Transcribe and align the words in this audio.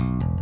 Looking 0.00 0.33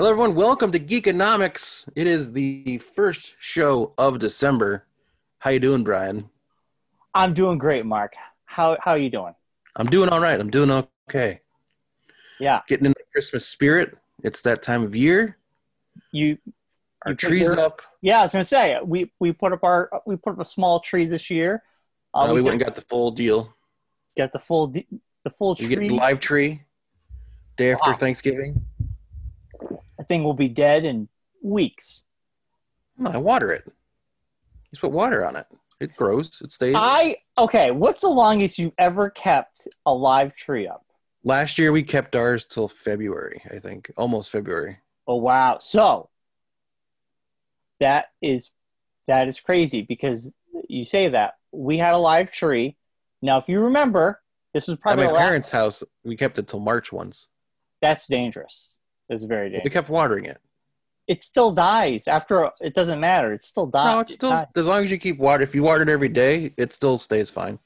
Hello, 0.00 0.08
everyone. 0.08 0.34
Welcome 0.34 0.72
to 0.72 0.80
Geekonomics. 0.80 1.86
It 1.94 2.06
is 2.06 2.32
the 2.32 2.78
first 2.78 3.36
show 3.38 3.92
of 3.98 4.18
December. 4.18 4.86
How 5.40 5.50
you 5.50 5.60
doing, 5.60 5.84
Brian? 5.84 6.30
I'm 7.14 7.34
doing 7.34 7.58
great, 7.58 7.84
Mark. 7.84 8.14
How 8.46 8.78
how 8.80 8.92
are 8.92 8.96
you 8.96 9.10
doing? 9.10 9.34
I'm 9.76 9.88
doing 9.88 10.08
all 10.08 10.18
right. 10.18 10.40
I'm 10.40 10.48
doing 10.48 10.70
okay. 11.06 11.42
Yeah, 12.38 12.62
Getting 12.66 12.86
in 12.86 12.92
the 12.96 13.04
Christmas 13.12 13.46
spirit. 13.46 13.94
It's 14.24 14.40
that 14.40 14.62
time 14.62 14.84
of 14.84 14.96
year. 14.96 15.36
you. 16.12 16.38
Our 17.04 17.12
trees 17.12 17.50
up. 17.50 17.82
Yeah, 18.00 18.20
I 18.20 18.22
was 18.22 18.32
gonna 18.32 18.42
say 18.44 18.78
we 18.82 19.12
we 19.20 19.32
put 19.32 19.52
up 19.52 19.62
our 19.64 19.90
we 20.06 20.16
put 20.16 20.32
up 20.32 20.40
a 20.40 20.46
small 20.46 20.80
tree 20.80 21.04
this 21.04 21.28
year. 21.28 21.62
Uh, 22.14 22.20
Uh, 22.20 22.32
we 22.32 22.40
went 22.40 22.54
and 22.54 22.60
got, 22.60 22.68
got 22.68 22.76
the 22.76 22.88
full 22.88 23.10
deal. 23.10 23.54
got 24.16 24.32
the 24.32 24.38
full 24.38 24.68
d- 24.68 24.86
the 25.24 25.30
full 25.30 25.56
tree. 25.56 25.66
You 25.66 25.76
get 25.76 25.92
live 25.92 26.20
tree 26.20 26.62
day 27.58 27.74
after 27.74 27.90
Wow. 27.90 27.96
Thanksgiving. 27.98 28.64
The 30.00 30.06
thing 30.06 30.24
will 30.24 30.32
be 30.34 30.48
dead 30.48 30.86
in 30.86 31.08
weeks. 31.42 32.04
I 33.04 33.18
water 33.18 33.52
it. 33.52 33.70
Just 34.70 34.80
put 34.80 34.92
water 34.92 35.26
on 35.26 35.36
it. 35.36 35.46
It 35.78 35.94
grows. 35.94 36.40
It 36.42 36.52
stays. 36.52 36.74
I 36.76 37.16
okay. 37.36 37.70
What's 37.70 38.00
the 38.00 38.08
longest 38.08 38.58
you've 38.58 38.72
ever 38.78 39.10
kept 39.10 39.68
a 39.84 39.92
live 39.92 40.34
tree 40.34 40.66
up? 40.66 40.86
Last 41.22 41.58
year 41.58 41.70
we 41.70 41.82
kept 41.82 42.16
ours 42.16 42.46
till 42.46 42.66
February, 42.66 43.42
I 43.54 43.58
think, 43.58 43.92
almost 43.94 44.30
February. 44.30 44.78
Oh 45.06 45.16
wow! 45.16 45.58
So 45.58 46.08
that 47.78 48.06
is 48.22 48.52
that 49.06 49.28
is 49.28 49.38
crazy 49.38 49.82
because 49.82 50.34
you 50.66 50.86
say 50.86 51.08
that 51.08 51.34
we 51.52 51.76
had 51.76 51.92
a 51.92 51.98
live 51.98 52.32
tree. 52.32 52.76
Now, 53.20 53.36
if 53.36 53.50
you 53.50 53.60
remember, 53.60 54.22
this 54.54 54.66
was 54.66 54.76
At 54.76 54.80
probably 54.80 55.04
my 55.04 55.10
the 55.10 55.14
last- 55.14 55.22
parents' 55.26 55.50
house, 55.50 55.84
we 56.04 56.16
kept 56.16 56.38
it 56.38 56.48
till 56.48 56.60
March 56.60 56.90
once. 56.90 57.26
That's 57.82 58.06
dangerous. 58.06 58.78
That's 59.10 59.24
very 59.24 59.48
dangerous. 59.50 59.64
We 59.64 59.70
kept 59.70 59.90
watering 59.90 60.24
it. 60.24 60.38
it 61.06 61.22
still 61.22 61.50
dies 61.52 62.06
after 62.08 62.50
it 62.60 62.72
doesn't 62.72 63.00
matter 63.00 63.32
it 63.34 63.42
still 63.44 63.66
dies 63.66 63.92
No, 63.94 64.00
it's 64.00 64.14
still 64.14 64.30
dies. 64.30 64.46
as 64.56 64.66
long 64.66 64.82
as 64.84 64.90
you 64.90 64.96
keep 64.98 65.18
water. 65.18 65.42
If 65.42 65.54
you 65.54 65.62
water 65.64 65.82
it 65.82 65.88
every 65.90 66.08
day, 66.08 66.54
it 66.56 66.72
still 66.72 66.96
stays 66.96 67.28
fine. 67.28 67.58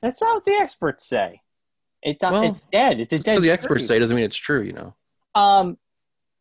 that's 0.00 0.20
not 0.20 0.34
what 0.36 0.44
the 0.44 0.52
experts 0.52 1.06
say 1.06 1.40
it 2.02 2.18
di- 2.18 2.30
Well, 2.30 2.42
it's 2.44 2.62
dead 2.72 3.00
it's 3.00 3.12
a 3.12 3.18
dead 3.18 3.32
Because 3.32 3.42
the 3.42 3.50
experts 3.50 3.82
tree. 3.82 3.88
say 3.88 3.98
doesn't 3.98 4.14
mean 4.14 4.24
it's 4.26 4.36
true. 4.36 4.62
You 4.62 4.72
know. 4.74 4.94
um 5.34 5.78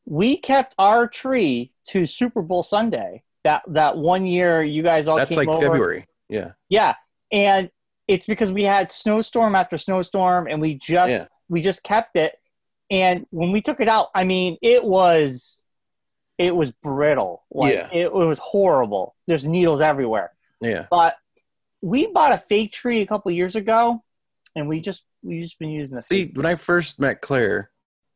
we 0.06 0.38
kept 0.38 0.76
our 0.78 1.08
tree 1.08 1.72
to 1.88 2.06
super 2.06 2.42
bowl 2.42 2.62
sunday 2.64 3.24
that 3.44 3.64
that 3.68 3.98
one 3.98 4.26
year 4.26 4.62
you 4.64 4.84
guys 4.84 5.08
all 5.08 5.18
That's 5.18 5.30
came 5.30 5.38
like 5.40 5.48
over 5.48 5.62
February. 5.62 6.06
Yeah. 6.30 6.52
yeah 6.70 6.96
and 7.32 7.70
it's 8.08 8.26
because 8.28 8.52
we 8.52 8.64
had 8.64 8.92
snowstorm 8.92 9.56
after 9.56 9.78
snowstorm 9.78 10.48
and 10.48 10.60
we 10.62 10.76
just 10.76 11.10
Yeah. 11.12 11.26
we 11.50 11.62
just 11.62 11.82
kept 11.84 12.16
it 12.16 12.36
and 12.92 13.26
when 13.32 13.52
we 13.52 13.62
took 13.62 13.80
it 13.80 13.88
out 13.88 14.08
i 14.16 14.24
mean 14.24 14.58
it 14.62 14.84
was 14.84 15.64
it 16.38 16.56
was 16.56 16.72
brittle 16.84 17.44
like 17.52 17.74
Yeah. 17.74 17.90
it, 17.92 18.06
it 18.08 18.14
was 18.14 18.40
horrible 18.40 19.16
there's 19.28 19.48
needles 19.48 19.82
everywhere 19.82 20.32
Yeah. 20.62 20.86
but 20.90 21.16
we 21.82 22.08
bought 22.08 22.32
a 22.34 22.38
fake 22.38 22.72
tree 22.72 23.02
a 23.02 23.08
couple 23.08 23.32
years 23.32 23.56
ago 23.56 24.04
and 24.56 24.68
we 24.68 24.80
just 24.82 25.06
we 25.24 25.42
just 25.42 25.58
been 25.60 25.70
using 25.70 25.96
the 25.96 26.02
See, 26.02 26.32
when 26.36 26.46
I 26.46 26.54
first 26.56 27.00
met 27.00 27.20
Claire, 27.22 27.72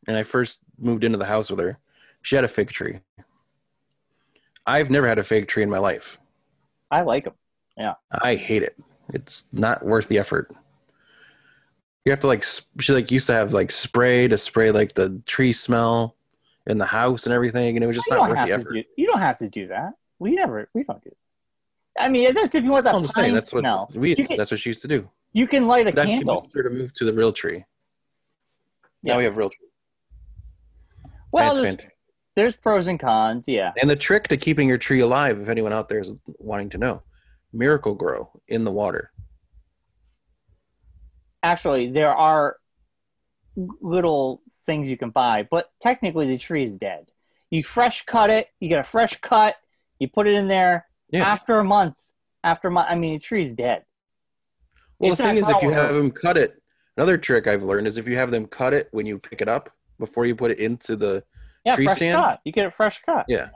and 0.08 0.16
I 0.16 0.22
first 0.24 0.60
moved 0.78 1.04
into 1.04 1.18
the 1.18 1.26
house 1.26 1.50
with 1.50 1.60
her, 1.60 1.80
she 2.22 2.36
had 2.36 2.46
a 2.46 2.48
fig 2.48 2.70
tree. 2.70 3.00
I've 4.66 4.90
never 4.92 5.08
had 5.08 5.18
a 5.18 5.24
fig 5.24 5.48
tree 5.48 5.64
in 5.64 5.70
my 5.70 5.80
life. 5.80 6.20
i 6.92 7.02
like 7.02 7.24
them 7.26 7.34
Yeah. 7.78 7.96
I 8.22 8.36
hate 8.36 8.62
it. 8.64 8.78
It's 9.14 9.46
not 9.52 9.84
worth 9.84 10.08
the 10.08 10.20
effort. 10.20 10.52
You 12.06 12.12
have 12.12 12.20
to 12.22 12.28
like 12.28 12.44
she 12.80 12.94
like 12.94 13.12
used 13.12 13.28
to 13.28 13.34
have 13.34 13.54
like 13.54 13.72
spray 13.72 14.28
to 14.28 14.38
spray 14.38 14.72
like 14.72 14.94
the 14.94 15.22
tree 15.26 15.54
smell 15.54 16.16
in 16.66 16.78
the 16.78 16.86
house 16.86 17.26
and 17.26 17.34
everything, 17.34 17.76
and 17.76 17.84
it 17.84 17.88
was 17.88 17.96
just 17.96 18.08
you 18.10 18.16
not 18.16 18.30
worth 18.30 18.48
the 18.48 18.54
effort. 18.54 18.74
do 18.74 18.84
you 18.96 19.06
don't 19.08 19.20
have 19.20 19.38
to 19.40 19.50
do 19.50 19.68
that 19.68 19.94
we 20.20 20.32
never 20.36 20.70
we 20.74 20.84
don't 20.84 21.04
do 21.04 21.12
i 21.98 22.08
mean 22.10 22.34
that's 22.34 22.54
if 22.56 22.64
you 22.64 22.70
want 22.72 22.84
that 22.86 22.94
I'm 22.96 23.04
pine 23.04 23.24
saying 23.24 23.34
that's 23.36 23.52
what 23.54 23.62
smell 23.62 23.90
we 23.94 24.10
You 24.12 24.16
can- 24.28 24.38
that's 24.38 24.52
what 24.52 24.60
she 24.60 24.70
used 24.70 24.82
to 24.84 24.88
do. 24.88 25.10
you 25.34 25.48
can 25.48 25.68
light 25.68 25.88
a 25.88 25.90
I've 25.90 26.08
candle 26.08 26.48
her 26.54 26.64
to 26.64 26.70
move 26.70 26.94
to 26.96 27.06
the 27.06 27.14
real 27.14 27.32
tree. 27.34 27.66
Yeah. 29.04 29.14
Now 29.14 29.18
we 29.20 29.24
have 29.26 29.38
real 29.38 29.50
tree. 29.50 29.68
well 31.32 31.56
there's, 31.56 31.78
there's 32.36 32.56
pros 32.56 32.88
and 32.88 33.00
cons 33.00 33.46
yeah 33.48 33.72
And 33.82 33.90
the 33.90 33.96
trick 33.96 34.28
to 34.30 34.38
keeping 34.38 34.68
your 34.68 34.78
tree 34.78 35.00
alive, 35.02 35.40
if 35.42 35.50
anyone 35.50 35.74
out 35.74 35.90
there 35.90 36.00
is 36.00 36.14
wanting 36.38 36.70
to 36.72 36.78
know, 36.78 37.02
miracle 37.54 37.94
grow 37.96 38.30
in 38.48 38.64
the 38.64 38.72
water. 38.72 39.12
Actually 41.44 41.92
there 41.92 42.14
are 42.14 42.58
little 43.82 44.42
things 44.66 44.90
you 44.90 44.98
can 44.98 45.10
buy 45.10 45.48
but 45.50 45.70
technically 45.82 46.28
the 46.28 46.38
tree 46.38 46.64
is 46.64 46.76
dead 46.76 47.12
you 47.50 47.64
fresh 47.64 48.06
cut 48.06 48.30
it 48.30 48.48
you 48.60 48.70
get 48.70 48.80
a 48.80 48.84
fresh 48.84 49.18
cut 49.22 49.56
you 50.00 50.08
put 50.08 50.28
it 50.28 50.34
in 50.34 50.48
there 50.48 50.86
Yeah. 51.12 51.24
after 51.26 51.60
a 51.60 51.64
month 51.64 51.98
after 52.44 52.68
a 52.70 52.72
month 52.72 52.88
i 52.90 52.96
mean 52.96 53.14
the 53.14 53.20
tree's 53.20 53.54
dead 53.54 53.84
Well, 55.00 55.12
It's 55.12 55.18
the 55.20 55.26
thing 55.26 55.38
is, 55.38 55.50
if 55.50 55.62
you 55.62 55.72
have 55.72 55.94
them 55.94 56.12
cut 56.12 56.38
it, 56.38 56.62
another 56.98 57.18
trick 57.18 57.48
I've 57.48 57.64
learned 57.64 57.88
is 57.88 57.98
if 57.98 58.08
you 58.08 58.16
have 58.18 58.32
them 58.32 58.46
cut 58.46 58.74
it 58.74 58.88
when 58.92 59.06
you 59.06 59.18
pick 59.18 59.42
it 59.42 59.48
up 59.50 59.70
before 60.00 60.26
you 60.26 60.36
put 60.36 60.52
it 60.52 60.60
into 60.60 60.96
the 60.96 61.24
yeah 61.66 61.76
Tree 61.76 61.86
fresh 61.86 61.98
stand? 61.98 62.18
cut 62.22 62.40
you 62.46 62.52
get 62.52 62.66
a 62.66 62.72
fresh 62.72 63.02
cut 63.02 63.26
yeah. 63.28 63.50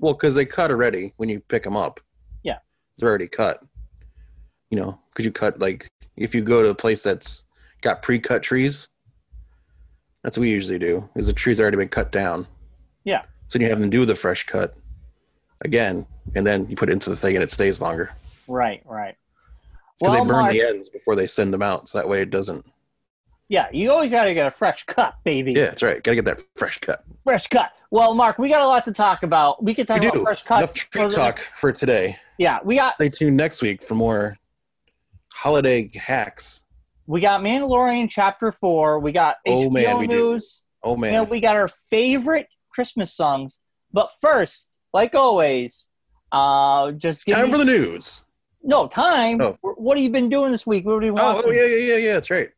Well, 0.00 0.12
because 0.14 0.34
they 0.34 0.44
cut 0.44 0.70
already 0.72 1.12
when 1.16 1.28
you 1.28 1.38
pick 1.40 1.62
them 1.62 1.76
up. 1.76 2.00
Yeah. 2.42 2.58
they're 2.98 3.08
already 3.08 3.28
cut. 3.28 3.60
You 4.70 4.78
know, 4.80 5.00
because 5.10 5.24
you 5.24 5.30
cut 5.30 5.60
like 5.60 5.88
if 6.16 6.34
you 6.34 6.42
go 6.42 6.62
to 6.62 6.68
a 6.70 6.74
place 6.74 7.02
that's 7.02 7.44
got 7.80 8.02
pre-cut 8.02 8.42
trees. 8.42 8.88
That's 10.22 10.38
what 10.38 10.42
we 10.42 10.50
usually 10.50 10.78
do. 10.78 11.08
Is 11.14 11.26
the 11.26 11.32
trees 11.34 11.60
already 11.60 11.76
been 11.76 11.88
cut 11.88 12.10
down? 12.10 12.46
Yeah. 13.04 13.22
So 13.48 13.58
you 13.58 13.68
have 13.68 13.78
them 13.80 13.90
do 13.90 14.06
the 14.06 14.14
fresh 14.14 14.46
cut 14.46 14.74
again, 15.60 16.06
and 16.34 16.46
then 16.46 16.66
you 16.68 16.76
put 16.76 16.88
it 16.88 16.92
into 16.92 17.10
the 17.10 17.16
thing, 17.16 17.34
and 17.36 17.42
it 17.42 17.50
stays 17.50 17.80
longer 17.80 18.10
right 18.46 18.82
right 18.84 19.16
because 19.98 20.12
well 20.14 20.24
they 20.24 20.28
burn 20.28 20.42
Mark, 20.42 20.52
the 20.52 20.60
ends 20.60 20.88
before 20.90 21.16
they 21.16 21.26
send 21.26 21.52
them 21.52 21.62
out, 21.62 21.88
so 21.88 21.96
that 21.96 22.06
way 22.08 22.20
it 22.20 22.28
doesn't. 22.30 22.66
yeah 23.48 23.68
you 23.72 23.90
always 23.90 24.10
got 24.10 24.24
to 24.24 24.34
get 24.34 24.46
a 24.46 24.50
fresh 24.50 24.84
cut 24.84 25.14
baby 25.24 25.52
Yeah, 25.52 25.66
that's 25.66 25.82
right. 25.82 26.02
Got 26.02 26.12
to 26.12 26.16
get 26.16 26.24
that 26.26 26.40
fresh 26.56 26.78
cut. 26.78 27.04
fresh 27.24 27.46
cut 27.46 27.72
well 27.90 28.12
mark 28.14 28.38
we 28.38 28.48
got 28.50 28.60
a 28.60 28.66
lot 28.66 28.84
to 28.86 28.92
talk 28.92 29.22
about 29.22 29.62
we 29.64 29.72
could 29.74 29.86
talk 29.86 30.00
we 30.00 30.08
about 30.08 30.14
do. 30.16 30.22
fresh 30.24 30.44
Enough 30.50 30.74
tree 30.74 31.08
talk 31.08 31.38
for 31.56 31.72
today. 31.72 32.18
yeah 32.38 32.58
we 32.64 32.76
got 32.76 32.94
Stay 32.96 33.08
tuned 33.08 33.36
next 33.36 33.62
week 33.62 33.82
for 33.82 33.94
more 33.94 34.36
holiday 35.34 35.90
hacks. 35.94 36.64
we 37.06 37.20
got 37.20 37.40
mandalorian 37.40 38.08
chapter 38.08 38.52
four 38.52 38.98
we 39.00 39.10
got 39.12 39.36
Oh, 39.46 39.68
hbo 39.68 39.72
man, 39.72 39.98
we 39.98 40.06
do. 40.06 40.14
news 40.14 40.64
Oh 40.82 40.96
man, 40.96 41.12
You 41.12 41.18
know, 41.20 41.24
we 41.24 41.40
got 41.40 41.56
our 41.56 41.68
favorite 41.90 42.46
Christmas 42.70 43.12
songs. 43.14 43.58
But 43.92 44.10
first, 44.20 44.76
like 44.92 45.14
always, 45.14 45.88
uh, 46.30 46.92
just 46.92 47.24
give 47.24 47.36
time 47.36 47.46
me, 47.46 47.52
for 47.52 47.58
the 47.58 47.64
news. 47.64 48.24
no 48.62 48.86
time. 48.86 49.40
Oh. 49.40 49.56
What 49.62 49.96
have 49.96 50.02
you 50.04 50.10
been 50.10 50.28
doing 50.28 50.52
this 50.52 50.66
week? 50.66 50.84
What 50.84 51.00
do 51.00 51.06
you 51.06 51.14
want? 51.14 51.38
Oh, 51.38 51.42
oh 51.46 51.50
yeah, 51.50 51.64
yeah, 51.64 51.76
yeah, 51.76 51.96
yeah. 51.96 52.12
That's 52.14 52.30
right. 52.30 52.50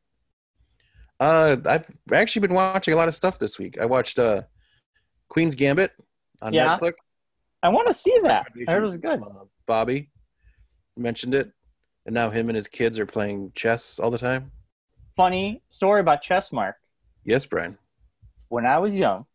Uh, 1.20 1.56
I've 1.66 1.88
actually 2.12 2.40
been 2.48 2.54
watching 2.54 2.94
a 2.94 2.96
lot 2.96 3.06
of 3.08 3.14
stuff 3.14 3.38
this 3.38 3.58
week. 3.60 3.78
I 3.80 3.86
watched 3.86 4.18
uh, 4.18 4.42
Queen's 5.28 5.54
Gambit 5.54 5.92
on 6.42 6.52
Yeah. 6.52 6.76
Netflix. 6.78 6.94
I 7.62 7.68
want 7.68 7.86
to 7.88 7.94
see 7.94 8.18
that. 8.24 8.46
I 8.66 8.72
heard 8.72 8.82
it 8.82 8.86
was 8.86 8.98
good. 8.98 9.22
Uh, 9.22 9.44
Bobby 9.66 10.10
mentioned 10.96 11.34
it, 11.34 11.52
and 12.06 12.14
now 12.14 12.30
him 12.30 12.48
and 12.48 12.56
his 12.56 12.68
kids 12.68 12.98
are 12.98 13.06
playing 13.06 13.52
chess 13.54 13.98
all 13.98 14.10
the 14.10 14.18
time. 14.18 14.52
Funny 15.16 15.62
story 15.68 16.00
about 16.00 16.22
chess, 16.22 16.52
Mark. 16.52 16.76
Yes, 17.24 17.44
Brian. 17.44 17.76
When 18.48 18.64
I 18.64 18.78
was 18.78 18.96
young, 18.96 19.26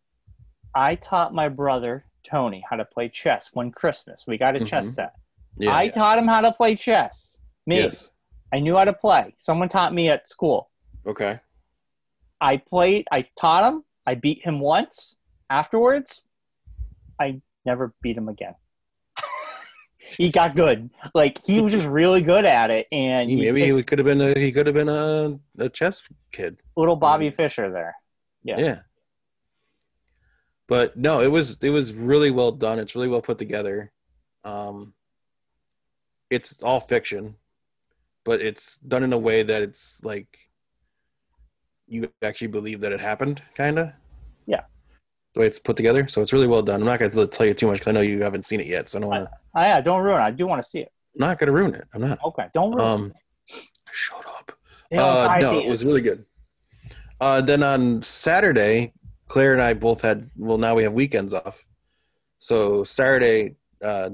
I 0.74 0.96
taught 0.96 1.34
my 1.34 1.50
brother 1.50 2.06
Tony 2.24 2.64
how 2.70 2.78
to 2.78 2.86
play 2.86 3.10
chess 3.10 3.50
one 3.54 3.72
Christmas. 3.72 4.26
We 4.26 4.38
got 4.38 4.56
a 4.56 4.64
chess 4.64 4.88
Mhm. 4.88 4.92
set. 4.92 5.16
Yeah. 5.58 5.76
I 5.76 5.90
taught 5.90 6.18
him 6.18 6.28
how 6.28 6.42
to 6.42 6.54
play 6.54 6.76
chess. 6.76 7.40
Me, 7.66 7.80
Yes. 7.82 8.12
I 8.54 8.60
knew 8.60 8.78
how 8.78 8.86
to 8.86 8.94
play. 8.94 9.34
Someone 9.38 9.68
taught 9.70 9.94
me 9.94 10.10
at 10.10 10.28
school. 10.30 10.70
Okay. 11.06 11.40
I 12.40 12.58
played, 12.58 13.08
I 13.12 13.24
taught 13.36 13.72
him, 13.72 13.84
I 14.06 14.16
beat 14.16 14.44
him 14.44 14.60
once. 14.60 15.18
Afterwards, 15.50 16.26
I 17.20 17.42
never 17.66 17.94
beat 18.02 18.18
him 18.18 18.30
again. 18.30 18.56
He 20.02 20.30
got 20.30 20.56
good. 20.56 20.90
Like 21.14 21.40
he 21.46 21.62
was 21.62 21.72
just 21.72 21.88
really 21.88 22.22
good 22.22 22.46
at 22.46 22.72
it, 22.72 22.88
and 22.92 23.30
He- 23.30 23.36
maybe 23.36 23.64
he 23.64 23.84
could 23.84 24.00
have 24.00 24.06
been 24.06 24.22
a 24.22 24.38
he 24.40 24.52
could 24.52 24.66
have 24.66 24.76
been 24.76 24.90
a, 24.90 25.40
a 25.60 25.70
chess 25.70 26.02
kid. 26.32 26.58
little 26.76 26.96
Bobby 26.96 27.30
Fischer 27.30 27.72
there. 27.72 27.96
Yeah. 28.44 28.60
Yeah. 28.60 28.80
But 30.68 30.96
no, 30.98 31.22
it 31.22 31.32
was 31.32 31.58
it 31.62 31.70
was 31.70 31.94
really 31.94 32.32
well 32.32 32.52
done. 32.52 32.80
It's 32.80 32.96
really 32.96 33.08
well 33.08 33.22
put 33.22 33.38
together. 33.38 33.92
Um 34.44 34.94
it's 36.30 36.64
all 36.64 36.80
fiction, 36.80 37.36
but 38.24 38.42
it's 38.42 38.78
done 38.78 39.04
in 39.04 39.12
a 39.14 39.18
way 39.18 39.44
that 39.44 39.62
it's 39.62 40.00
like 40.04 40.38
you 41.88 42.10
actually 42.24 42.48
believe 42.48 42.80
that 42.82 42.94
it 42.94 43.02
happened, 43.02 43.44
kind 43.54 43.78
of. 43.78 43.92
Yeah. 44.46 44.62
The 45.34 45.42
way 45.42 45.48
it's 45.48 45.60
put 45.60 45.76
together, 45.76 46.08
so 46.08 46.22
it's 46.22 46.32
really 46.32 46.48
well 46.48 46.62
done. 46.62 46.80
I'm 46.80 46.86
not 46.88 47.00
going 47.00 47.12
to 47.12 47.28
tell 47.28 47.46
you 47.46 47.54
too 47.54 47.68
much 47.68 47.80
because 47.80 47.90
I 47.90 47.92
know 47.92 48.00
you 48.02 48.22
haven't 48.24 48.46
seen 48.46 48.62
it 48.62 48.68
yet, 48.68 48.88
so 48.88 48.98
I 48.98 49.02
don't 49.02 49.10
want 49.10 49.30
to. 49.30 49.38
Oh, 49.56 49.62
yeah, 49.62 49.82
don't 49.82 50.02
ruin 50.02 50.22
it. 50.22 50.24
I 50.24 50.32
do 50.32 50.48
want 50.48 50.62
to 50.64 50.68
see 50.70 50.80
it. 50.80 50.92
I'm 51.16 51.28
not 51.28 51.40
going 51.40 51.48
to 51.48 51.54
ruin 51.54 51.74
it. 51.76 51.86
I'm 51.94 52.02
not. 52.02 52.20
Okay, 52.24 52.48
don't 52.54 52.72
ruin 52.72 52.86
it. 52.86 52.92
Um, 52.94 53.14
shut 53.92 54.26
up. 54.26 54.50
it. 54.50 54.56
They 54.92 54.98
don't 54.98 55.30
Uh, 55.30 55.38
no, 55.40 55.60
it 55.60 55.68
was 55.68 55.84
really 55.86 56.02
good. 56.02 56.26
Uh, 57.20 57.42
then 57.42 57.64
on 57.64 58.02
Saturday, 58.02 58.94
Claire 59.28 59.54
and 59.54 59.62
I 59.62 59.74
both 59.74 60.02
had. 60.02 60.30
Well, 60.38 60.58
now 60.58 60.76
we 60.76 60.84
have 60.84 60.94
weekends 60.94 61.34
off. 61.34 61.64
So 62.40 62.84
Saturday, 62.84 63.56
uh, 63.84 64.12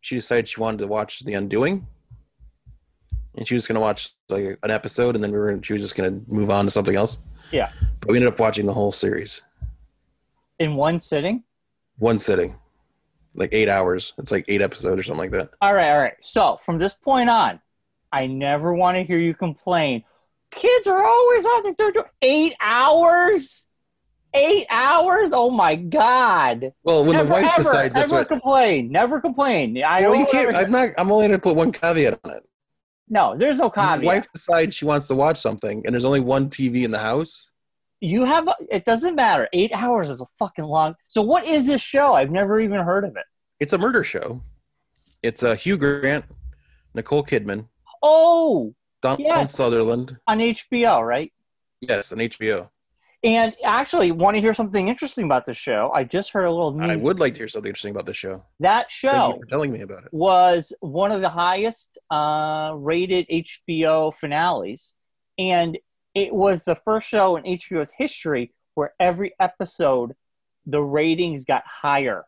she 0.00 0.16
decided 0.16 0.48
she 0.48 0.60
wanted 0.60 0.78
to 0.78 0.86
watch 0.86 1.20
The 1.20 1.34
Undoing, 1.34 1.86
and 3.36 3.46
she 3.46 3.54
was 3.54 3.66
going 3.66 3.76
to 3.76 3.80
watch 3.80 4.10
like 4.28 4.58
an 4.62 4.70
episode, 4.70 5.14
and 5.14 5.22
then 5.22 5.30
we 5.32 5.38
were. 5.38 5.60
She 5.62 5.72
was 5.74 5.82
just 5.82 5.94
going 5.96 6.10
to 6.24 6.30
move 6.32 6.50
on 6.50 6.64
to 6.64 6.70
something 6.70 6.96
else. 6.96 7.18
Yeah. 7.52 7.70
But 8.00 8.10
we 8.10 8.16
ended 8.16 8.32
up 8.32 8.38
watching 8.40 8.66
the 8.66 8.72
whole 8.72 8.92
series, 8.92 9.42
in 10.58 10.74
one 10.74 10.98
sitting. 11.00 11.44
one 11.98 12.18
sitting, 12.18 12.56
like 13.34 13.50
eight 13.52 13.68
hours. 13.68 14.12
It's 14.18 14.30
like 14.32 14.44
eight 14.48 14.60
episodes 14.62 15.00
or 15.00 15.02
something 15.02 15.20
like 15.20 15.30
that. 15.32 15.50
All 15.60 15.74
right, 15.74 15.90
all 15.90 15.98
right. 15.98 16.14
So 16.22 16.58
from 16.64 16.78
this 16.78 16.94
point 16.94 17.28
on, 17.30 17.60
I 18.12 18.26
never 18.26 18.74
want 18.74 18.96
to 18.96 19.04
hear 19.04 19.18
you 19.18 19.34
complain. 19.34 20.04
Kids 20.50 20.86
are 20.88 21.04
always 21.04 21.44
on 21.46 21.74
their 21.78 21.92
they're 21.92 22.10
eight 22.22 22.54
hours. 22.60 23.66
Eight 24.32 24.66
hours? 24.70 25.32
Oh 25.32 25.50
my 25.50 25.74
god! 25.74 26.72
Well, 26.84 27.02
when 27.04 27.14
never, 27.14 27.24
the 27.26 27.32
wife 27.34 27.44
ever, 27.46 27.56
decides 27.56 27.94
that's 27.94 28.12
ever 28.12 28.20
what. 28.20 28.28
complain. 28.28 28.90
Never 28.92 29.20
complain. 29.20 29.82
I 29.84 30.02
Well, 30.02 30.14
you 30.14 30.26
can't. 30.26 30.54
ever- 30.54 30.64
I'm 30.66 30.70
not. 30.70 30.90
I'm 30.98 31.10
only 31.10 31.26
going 31.26 31.38
to 31.38 31.42
put 31.42 31.56
one 31.56 31.72
caveat 31.72 32.20
on 32.22 32.30
it. 32.36 32.44
no, 33.08 33.36
there's 33.36 33.56
no 33.58 33.64
When 33.64 33.72
caveat. 33.72 34.00
the 34.00 34.06
wife 34.06 34.28
decides 34.32 34.76
she 34.76 34.84
wants 34.84 35.08
to 35.08 35.16
watch 35.16 35.36
something, 35.38 35.82
and 35.84 35.92
there's 35.92 36.04
only 36.04 36.20
one 36.20 36.48
TV 36.48 36.84
in 36.84 36.92
the 36.92 36.98
house. 37.00 37.49
You 38.00 38.24
have 38.24 38.48
it 38.70 38.84
doesn't 38.84 39.14
matter. 39.14 39.48
Eight 39.52 39.72
hours 39.74 40.08
is 40.10 40.20
a 40.20 40.26
fucking 40.38 40.64
long. 40.64 40.94
So 41.08 41.22
what 41.22 41.46
is 41.46 41.66
this 41.66 41.80
show? 41.82 42.14
I've 42.14 42.30
never 42.30 42.58
even 42.60 42.80
heard 42.84 43.04
of 43.04 43.16
it. 43.16 43.24
It's 43.58 43.72
a 43.72 43.78
murder 43.78 44.02
show. 44.04 44.42
It's 45.22 45.42
uh, 45.42 45.54
Hugh 45.54 45.76
Grant, 45.76 46.24
Nicole 46.94 47.22
Kidman, 47.24 47.68
Oh, 48.02 48.74
Donald 49.02 49.20
Yes. 49.20 49.54
Sutherland. 49.54 50.16
on 50.26 50.38
HBO, 50.38 51.06
right? 51.06 51.30
Yes, 51.82 52.12
on 52.12 52.18
HBO. 52.18 52.70
And 53.22 53.54
actually, 53.62 54.12
want 54.12 54.36
to 54.36 54.40
hear 54.40 54.54
something 54.54 54.88
interesting 54.88 55.24
about 55.26 55.44
the 55.44 55.52
show? 55.52 55.90
I 55.94 56.04
just 56.04 56.30
heard 56.30 56.46
a 56.46 56.50
little 56.50 56.72
news. 56.72 56.88
I 56.90 56.96
would 56.96 57.20
like 57.20 57.34
to 57.34 57.40
hear 57.40 57.48
something 57.48 57.68
interesting 57.68 57.90
about 57.90 58.06
this 58.06 58.16
show. 58.16 58.44
That 58.60 58.84
Thank 58.84 58.90
show 58.90 59.28
you 59.34 59.40
for 59.40 59.46
telling 59.46 59.72
me 59.72 59.82
about 59.82 60.04
it. 60.04 60.08
was 60.12 60.72
one 60.80 61.12
of 61.12 61.20
the 61.20 61.28
highest 61.28 61.98
uh, 62.10 62.72
rated 62.76 63.26
HBO 63.28 64.14
finales, 64.14 64.94
and 65.38 65.76
it 66.14 66.34
was 66.34 66.64
the 66.64 66.74
first 66.74 67.08
show 67.08 67.36
in 67.36 67.44
HBO's 67.44 67.92
history 67.96 68.52
where 68.74 68.92
every 69.00 69.34
episode 69.40 70.12
the 70.66 70.82
ratings 70.82 71.44
got 71.44 71.62
higher. 71.66 72.24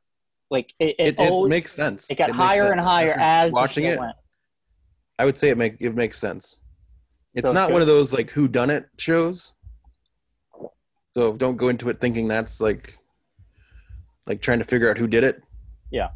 Like 0.51 0.73
it, 0.79 0.97
it, 0.99 1.21
It, 1.21 1.21
it 1.21 1.49
makes 1.49 1.73
sense. 1.73 2.11
it 2.11 2.19
got 2.19 2.31
higher 2.31 2.71
and 2.73 2.81
higher 2.81 3.13
After 3.13 3.21
as 3.23 3.53
watching 3.53 3.85
it. 3.85 3.99
went. 3.99 4.17
I 5.19 5.25
would 5.25 5.37
say 5.37 5.51
it 5.51 5.59
make 5.59 5.77
it 5.81 5.95
makes 5.95 6.19
sense. 6.19 6.57
It's 7.35 7.49
So 7.49 7.53
not 7.53 7.71
one 7.73 7.81
of 7.81 7.87
those 7.87 8.13
like 8.13 8.31
who 8.31 8.49
done 8.49 8.71
it 8.71 8.87
shows. 8.99 9.53
So 11.15 11.35
don't 11.35 11.57
go 11.57 11.69
into 11.69 11.89
it 11.89 12.01
thinking 12.01 12.29
that's 12.29 12.61
like 12.61 12.99
like 14.27 14.41
trying 14.41 14.59
to 14.59 14.65
figure 14.65 14.91
out 14.91 14.99
who 14.99 15.07
did 15.07 15.25
it. 15.25 15.43
Yeah. 15.91 16.11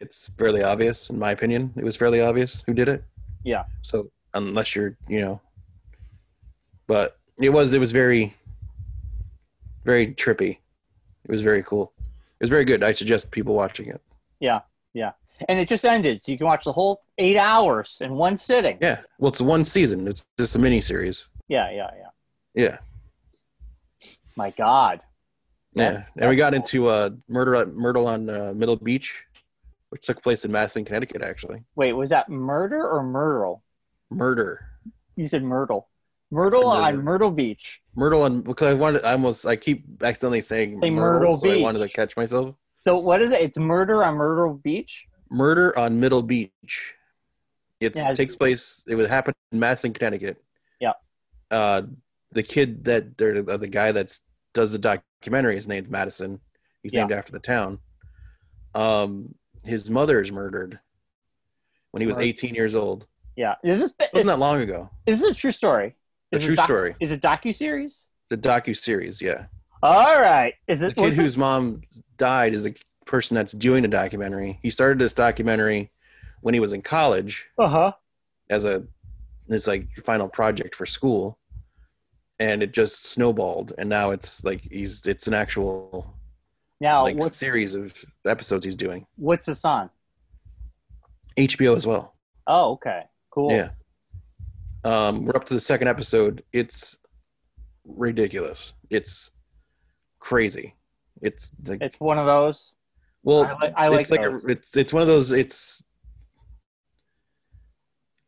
It's 0.00 0.28
fairly 0.36 0.62
obvious, 0.62 1.10
in 1.10 1.18
my 1.18 1.30
opinion. 1.30 1.72
It 1.76 1.84
was 1.84 1.96
fairly 1.96 2.20
obvious 2.20 2.62
who 2.66 2.74
did 2.74 2.88
it. 2.88 3.04
Yeah. 3.44 3.64
So 3.82 4.10
unless 4.34 4.74
you're, 4.74 4.96
you 5.08 5.20
know, 5.20 5.40
but 6.92 7.16
it 7.38 7.48
was 7.48 7.72
it 7.72 7.78
was 7.78 7.90
very, 7.90 8.34
very 9.86 10.08
trippy. 10.08 10.58
It 11.24 11.30
was 11.30 11.40
very 11.40 11.62
cool. 11.62 11.90
It 11.98 12.42
was 12.42 12.50
very 12.50 12.66
good. 12.66 12.84
I 12.84 12.92
suggest 12.92 13.30
people 13.30 13.54
watching 13.54 13.88
it. 13.88 14.02
Yeah, 14.40 14.60
yeah. 14.92 15.12
And 15.48 15.58
it 15.58 15.68
just 15.68 15.86
ended, 15.86 16.22
so 16.22 16.30
you 16.32 16.36
can 16.36 16.46
watch 16.46 16.64
the 16.64 16.72
whole 16.72 17.00
eight 17.16 17.38
hours 17.38 18.02
in 18.02 18.12
one 18.14 18.36
sitting. 18.36 18.76
Yeah. 18.82 18.98
Well, 19.18 19.30
it's 19.30 19.40
one 19.40 19.64
season. 19.64 20.06
It's 20.06 20.26
just 20.38 20.54
a 20.54 20.58
mini 20.58 20.82
series. 20.82 21.24
yeah, 21.48 21.70
yeah. 21.70 21.90
yeah. 21.96 22.08
Yeah. 22.54 22.78
My 24.36 24.50
God. 24.50 25.00
Yeah, 25.72 26.04
and 26.18 26.28
we 26.28 26.36
got 26.36 26.52
cool. 26.52 26.58
into 26.58 26.88
uh, 26.88 27.10
murder 27.26 27.64
Myrtle 27.64 28.06
on 28.06 28.28
uh, 28.28 28.52
Middle 28.54 28.76
Beach, 28.76 29.24
which 29.88 30.02
took 30.02 30.22
place 30.22 30.44
in 30.44 30.52
Madison, 30.52 30.84
Connecticut. 30.84 31.22
Actually, 31.22 31.62
Wait, 31.74 31.94
was 31.94 32.10
that 32.10 32.28
murder 32.28 32.86
or 32.86 33.02
Myrtle? 33.02 33.62
murder, 34.10 34.66
You 35.16 35.26
said 35.26 35.42
Myrtle. 35.42 35.88
Myrtle 36.32 36.66
on. 36.66 37.04
Myrtle 37.04 37.30
Beach. 37.30 37.82
Myrtle 37.94 38.22
on 38.22 38.40
because 38.40 38.68
I 38.68 38.74
wanted. 38.74 39.04
I 39.04 39.12
almost. 39.12 39.46
I 39.46 39.54
keep 39.54 39.84
accidentally 40.02 40.40
saying 40.40 40.80
Say 40.82 40.88
Myrtle, 40.90 41.20
Myrtle 41.20 41.36
so 41.36 41.50
I 41.52 41.60
wanted 41.60 41.80
to 41.80 41.88
catch 41.90 42.16
myself. 42.16 42.54
So 42.78 42.96
what 42.98 43.20
is 43.20 43.30
it? 43.32 43.42
It's 43.42 43.58
murder 43.58 44.02
on 44.02 44.14
Myrtle 44.16 44.54
Beach. 44.54 45.06
Murder 45.30 45.78
on 45.78 46.00
Middle 46.00 46.22
Beach. 46.22 46.94
It 47.80 47.94
Yeah, 47.96 48.14
takes 48.14 48.34
place. 48.34 48.82
It 48.88 48.94
would 48.94 49.10
happen 49.10 49.34
in 49.52 49.60
Madison, 49.60 49.92
Connecticut. 49.92 50.42
Yeah. 50.80 50.94
Uh, 51.50 51.82
the 52.32 52.42
kid 52.42 52.84
that 52.84 53.04
uh, 53.20 53.56
the 53.58 53.68
guy 53.68 53.92
that 53.92 54.18
does 54.54 54.72
the 54.72 54.78
documentary 54.78 55.58
is 55.58 55.68
named 55.68 55.90
Madison. 55.90 56.40
He's 56.82 56.94
Yeah. 56.94 57.00
named 57.00 57.12
after 57.12 57.30
the 57.32 57.40
town. 57.40 57.78
Um, 58.74 59.34
his 59.64 59.90
mother 59.90 60.20
is 60.22 60.32
murdered 60.32 60.80
when 61.90 62.00
he 62.00 62.06
was 62.06 62.16
18 62.16 62.54
years 62.54 62.74
old. 62.74 63.06
Yeah. 63.36 63.56
Is 63.62 63.80
this 63.80 63.94
It 64.00 64.10
wasn't 64.14 64.28
that 64.28 64.38
long 64.38 64.62
ago. 64.62 64.88
is 65.06 65.20
this 65.20 65.36
a 65.36 65.38
true 65.38 65.52
story? 65.52 65.94
A 66.32 66.38
true 66.38 66.54
doc- 66.56 66.66
story. 66.66 66.94
Is 67.00 67.10
it 67.10 67.20
docu 67.20 67.54
series? 67.54 68.08
The 68.30 68.36
docu 68.38 68.76
series, 68.76 69.20
yeah. 69.20 69.46
All 69.82 70.20
right. 70.20 70.54
Is 70.68 70.80
it 70.82 70.94
The 70.96 71.02
it? 71.02 71.04
kid 71.10 71.14
whose 71.14 71.36
mom 71.36 71.82
died 72.16 72.54
is 72.54 72.66
a 72.66 72.74
person 73.04 73.34
that's 73.34 73.52
doing 73.52 73.84
a 73.84 73.88
documentary. 73.88 74.58
He 74.62 74.70
started 74.70 74.98
this 74.98 75.12
documentary 75.12 75.90
when 76.40 76.54
he 76.54 76.60
was 76.60 76.72
in 76.72 76.82
college 76.82 77.48
Uh 77.58 77.68
huh. 77.68 77.92
as 78.48 78.64
a 78.64 78.84
his 79.48 79.66
like 79.66 79.90
final 79.92 80.28
project 80.28 80.74
for 80.74 80.86
school, 80.86 81.38
and 82.38 82.62
it 82.62 82.72
just 82.72 83.04
snowballed. 83.04 83.72
And 83.76 83.88
now 83.88 84.12
it's 84.12 84.44
like 84.44 84.60
he's 84.62 85.04
it's 85.04 85.26
an 85.26 85.34
actual 85.34 86.14
Now 86.80 87.02
like 87.02 87.16
what's 87.18 87.36
series 87.36 87.74
of 87.74 88.02
episodes 88.24 88.64
he's 88.64 88.76
doing. 88.76 89.06
What's 89.16 89.44
this 89.46 89.64
on? 89.64 89.90
HBO 91.36 91.74
as 91.76 91.86
well. 91.86 92.14
Oh, 92.46 92.72
okay. 92.72 93.02
Cool. 93.30 93.50
Yeah. 93.52 93.70
Um, 94.84 95.24
we're 95.24 95.36
up 95.36 95.44
to 95.46 95.54
the 95.54 95.60
second 95.60 95.88
episode. 95.88 96.42
It's 96.52 96.98
ridiculous. 97.84 98.72
It's 98.90 99.30
crazy. 100.18 100.74
It's 101.20 101.50
like 101.66 101.80
It's 101.82 102.00
one 102.00 102.18
of 102.18 102.26
those. 102.26 102.72
well, 103.22 103.44
I 103.44 103.52
like- 103.52 103.74
I 103.76 103.88
like 103.88 104.00
it's 104.02 104.10
like 104.10 104.20
a, 104.22 104.34
it's 104.48 104.76
it's 104.76 104.92
one 104.92 105.02
of 105.02 105.08
those. 105.08 105.30
It's 105.32 105.84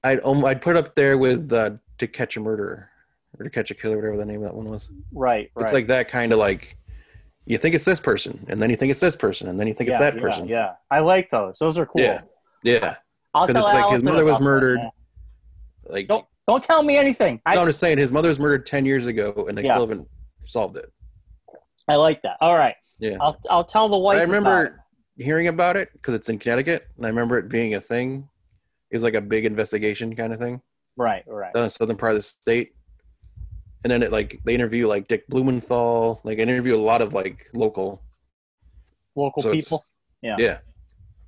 I'd 0.04 0.20
um, 0.24 0.44
I'd 0.44 0.62
put 0.62 0.76
up 0.76 0.94
there 0.94 1.18
with 1.18 1.52
uh, 1.52 1.70
to 1.98 2.06
catch 2.06 2.36
a 2.36 2.40
murderer 2.40 2.90
or 3.38 3.44
to 3.44 3.50
catch 3.50 3.70
a 3.70 3.74
killer, 3.74 3.96
whatever 3.96 4.16
the 4.16 4.24
name 4.24 4.36
of 4.36 4.42
that 4.44 4.54
one 4.54 4.68
was. 4.68 4.88
Right. 5.12 5.50
Right. 5.54 5.64
It's 5.64 5.72
like 5.72 5.88
that 5.88 6.08
kind 6.08 6.32
of 6.32 6.38
like 6.38 6.76
you 7.46 7.58
think 7.58 7.74
it's 7.74 7.84
this 7.84 8.00
person, 8.00 8.44
and 8.48 8.62
then 8.62 8.70
you 8.70 8.76
think 8.76 8.90
it's 8.90 9.00
this 9.00 9.16
person, 9.16 9.48
and 9.48 9.58
then 9.58 9.66
you 9.66 9.74
think 9.74 9.88
yeah, 9.88 9.94
it's 9.94 10.00
that 10.00 10.14
yeah, 10.14 10.20
person. 10.20 10.46
Yeah. 10.48 10.72
I 10.90 11.00
like 11.00 11.30
those. 11.30 11.58
Those 11.58 11.78
are 11.78 11.86
cool. 11.86 12.00
Yeah. 12.02 12.20
Yeah. 12.62 12.96
I'll 13.34 13.46
'Cause 13.46 13.56
tell 13.56 13.66
it's 13.66 13.74
like 13.74 13.92
his 13.92 14.02
mother 14.04 14.24
was 14.24 14.38
that, 14.38 14.44
murdered. 14.44 14.78
yeah. 14.80 14.88
Like 15.86 16.06
Don't 16.06 16.24
don't 16.46 16.62
tell 16.62 16.82
me 16.82 16.96
anything. 16.96 17.40
I, 17.46 17.54
no, 17.54 17.62
I'm 17.62 17.66
just 17.68 17.80
saying 17.80 17.98
his 17.98 18.12
mother 18.12 18.28
was 18.28 18.38
murdered 18.38 18.66
ten 18.66 18.84
years 18.84 19.06
ago, 19.06 19.46
and 19.48 19.56
they 19.56 19.62
Yeah. 19.64 19.72
still 19.72 19.86
haven't 19.88 20.08
solved 20.46 20.76
it. 20.76 20.92
I 21.88 21.96
like 21.96 22.22
that. 22.22 22.36
All 22.40 22.56
right. 22.56 22.74
Yeah. 22.98 23.16
I'll 23.20 23.38
I'll 23.50 23.64
tell 23.64 23.88
the 23.88 23.98
wife. 23.98 24.18
I 24.18 24.22
about 24.22 24.28
it. 24.32 24.36
remember 24.36 24.84
hearing 25.16 25.48
about 25.48 25.76
it 25.76 25.90
because 25.92 26.14
it's 26.14 26.28
in 26.28 26.38
Connecticut, 26.38 26.86
and 26.96 27.06
I 27.06 27.08
remember 27.08 27.38
it 27.38 27.48
being 27.48 27.74
a 27.74 27.80
thing. 27.80 28.28
It 28.90 28.96
was 28.96 29.02
like 29.02 29.14
a 29.14 29.20
big 29.20 29.44
investigation 29.44 30.14
kind 30.14 30.32
of 30.32 30.38
thing 30.38 30.62
Right. 30.96 31.24
Right. 31.26 31.52
the 31.52 31.68
southern 31.68 31.96
part 31.96 32.12
of 32.12 32.18
the 32.18 32.22
state. 32.22 32.72
And 33.82 33.90
then 33.90 34.02
it 34.02 34.12
like 34.12 34.40
they 34.44 34.54
interview 34.54 34.86
like 34.86 35.08
Dick 35.08 35.26
Blumenthal, 35.28 36.20
like 36.24 36.36
they 36.38 36.42
interview 36.44 36.76
a 36.76 36.78
lot 36.80 37.02
of 37.02 37.12
like 37.12 37.48
local. 37.52 38.02
Local 39.16 39.42
so 39.42 39.50
people. 39.52 39.84
Yeah. 40.22 40.36
Yeah, 40.38 40.58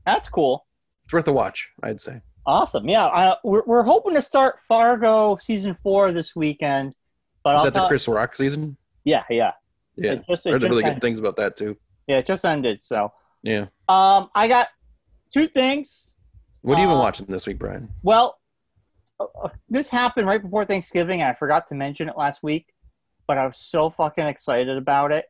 That's 0.07 0.29
cool. 0.29 0.67
it's 1.05 1.13
worth 1.13 1.29
a 1.29 1.33
watch, 1.33 1.69
I'd 1.83 2.01
say. 2.01 2.23
Awesome. 2.47 2.89
Yeah. 2.89 3.07
I, 3.07 3.37
we're 3.45 3.63
we're 3.67 3.83
hoping 3.83 4.15
to 4.15 4.23
start 4.23 4.61
Fargo 4.61 5.37
season 5.37 5.77
four 5.83 6.13
this 6.13 6.37
weekend. 6.37 6.95
But 7.43 7.55
Is 7.55 7.59
I'll 7.59 7.65
that 7.67 7.75
the 7.75 7.89
Chris 7.89 8.07
Rock 8.09 8.37
season? 8.37 8.77
yeah. 9.05 9.25
Yeah. 9.31 9.53
Yeah, 9.99 10.13
It 10.13 10.25
just, 10.29 10.47
I 10.47 10.51
it 10.51 10.53
heard 10.53 10.61
just 10.63 10.71
really 10.71 10.83
good 10.83 11.01
things 11.01 11.19
about 11.19 11.37
that 11.37 11.57
too. 11.57 11.77
Yeah. 12.07 12.19
It 12.19 12.27
just 12.27 12.45
ended. 12.45 12.83
So. 12.83 13.13
Yeah, 13.43 13.67
Um, 13.89 14.29
I 14.35 14.49
got 14.49 14.69
two 15.33 15.47
things. 15.47 16.17
What 16.63 16.79
have 16.79 16.83
you 16.83 16.89
been 16.89 16.97
Uh, 16.99 17.01
watching 17.01 17.27
this 17.27 17.47
week, 17.47 17.59
Brian? 17.61 17.89
Well, 18.03 18.39
uh, 19.21 19.27
uh, 19.45 19.49
this 19.69 19.89
happened 19.89 20.27
right 20.27 20.43
before 20.43 20.65
Thanksgiving, 20.65 21.21
and 21.23 21.31
I 21.31 21.35
forgot 21.35 21.69
to 21.69 21.77
mention 21.77 22.09
it 22.09 22.17
last 22.19 22.43
week, 22.43 22.75
but 23.29 23.39
I 23.39 23.47
was 23.47 23.57
so 23.57 23.89
fucking 23.89 24.27
excited 24.27 24.77
about 24.77 25.13
it. 25.13 25.27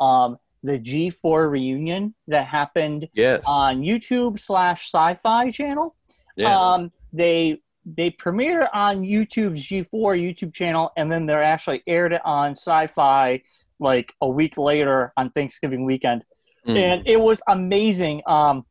Um, 0.00 0.38
the 0.62 0.78
G4 0.78 1.50
reunion 1.50 2.14
that 2.28 2.46
happened 2.46 3.08
Yes. 3.12 3.42
on 3.46 3.82
YouTube 3.82 4.38
slash 4.38 4.86
Sci-Fi 4.86 5.50
channel. 5.50 5.94
Yeah. 6.38 6.58
Um, 6.58 6.92
they 7.12 7.60
they 7.84 8.10
premiered 8.10 8.68
on 8.72 9.02
YouTube's 9.02 9.62
G4 9.62 9.88
YouTube 9.92 10.54
channel, 10.54 10.90
and 10.96 11.10
then 11.10 11.26
they're 11.26 11.42
actually 11.42 11.82
aired 11.86 12.12
it 12.12 12.22
on 12.24 12.52
Sci-Fi 12.52 13.42
like 13.80 14.12
a 14.20 14.28
week 14.28 14.56
later 14.58 15.12
on 15.16 15.30
Thanksgiving 15.30 15.84
weekend 15.84 16.24
Mm. 16.66 16.76
and 16.78 17.02
it 17.06 17.20
was 17.20 17.40
amazing. 17.48 18.22
Um, 18.26 18.66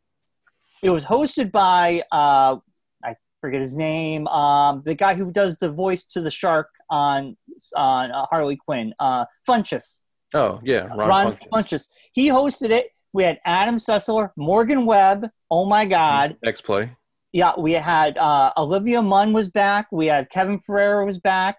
it 0.84 0.90
was 0.92 1.04
hosted 1.04 1.52
by 1.52 2.04
uh, 2.12 2.58
I 3.04 3.16
forget 3.42 3.62
his 3.62 3.76
name, 3.76 4.28
um, 4.28 4.84
the 4.86 4.94
guy 4.94 5.16
who 5.16 5.32
does 5.32 5.56
the 5.58 5.72
voice 5.72 6.04
to 6.06 6.22
the 6.22 6.30
shark 6.32 6.70
on 6.90 7.38
on 7.76 8.12
uh, 8.12 8.26
Harley 8.30 8.56
Quinn, 8.56 8.94
uh, 9.00 9.26
Funches, 9.50 10.02
oh, 10.36 10.60
yeah. 10.64 10.86
Ron, 10.96 11.10
Ron. 11.10 11.38
Funches. 11.52 11.88
He 12.14 12.28
hosted 12.30 12.70
it. 12.70 12.92
We 13.14 13.24
had 13.24 13.40
Adam 13.46 13.78
Sessler, 13.78 14.30
Morgan 14.38 14.86
Webb. 14.86 15.30
Oh 15.50 15.66
my 15.66 15.86
God! 15.86 16.38
X 16.44 16.62
Play. 16.62 16.92
Yeah, 17.34 17.54
we 17.58 17.74
had 17.74 18.18
uh, 18.18 18.52
Olivia 18.58 19.02
Munn 19.02 19.34
was 19.34 19.50
back. 19.50 19.88
We 19.92 20.08
had 20.08 20.30
Kevin 20.30 20.60
Pereira 20.60 21.06
was 21.06 21.20
back. 21.20 21.58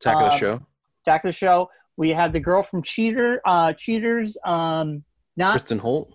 Attack 0.00 0.16
of 0.16 0.20
the 0.22 0.32
Um, 0.32 0.38
Show. 0.38 0.66
Back 1.04 1.24
of 1.24 1.28
the 1.28 1.32
show. 1.32 1.70
We 1.96 2.10
had 2.10 2.32
the 2.32 2.40
girl 2.40 2.62
from 2.62 2.82
Cheater, 2.82 3.40
uh, 3.44 3.72
Cheaters. 3.74 4.36
Um, 4.44 5.04
not 5.36 5.52
Kristen 5.52 5.78
Holt. 5.78 6.14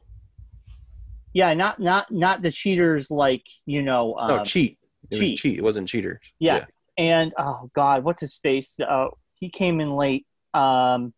Yeah, 1.33 1.53
not 1.53 1.79
not 1.79 2.11
not 2.11 2.41
the 2.41 2.51
cheaters 2.51 3.11
like 3.11 3.43
you 3.65 3.81
know. 3.81 4.15
Um, 4.15 4.27
no, 4.29 4.43
Cheat. 4.43 4.77
It 5.11 5.17
Cheat. 5.17 5.31
was 5.33 5.39
Cheat. 5.41 5.57
It 5.59 5.61
wasn't 5.63 5.87
Cheaters. 5.87 6.19
yeah. 6.39 6.65
and 6.97 7.33
oh 7.37 7.69
god, 7.73 8.03
what's 8.03 8.21
his 8.21 8.37
face? 8.37 8.79
Uh, 8.79 9.07
he 9.35 9.49
came 9.49 9.79
in 9.81 9.91
late. 9.91 10.25
Um, 10.53 11.13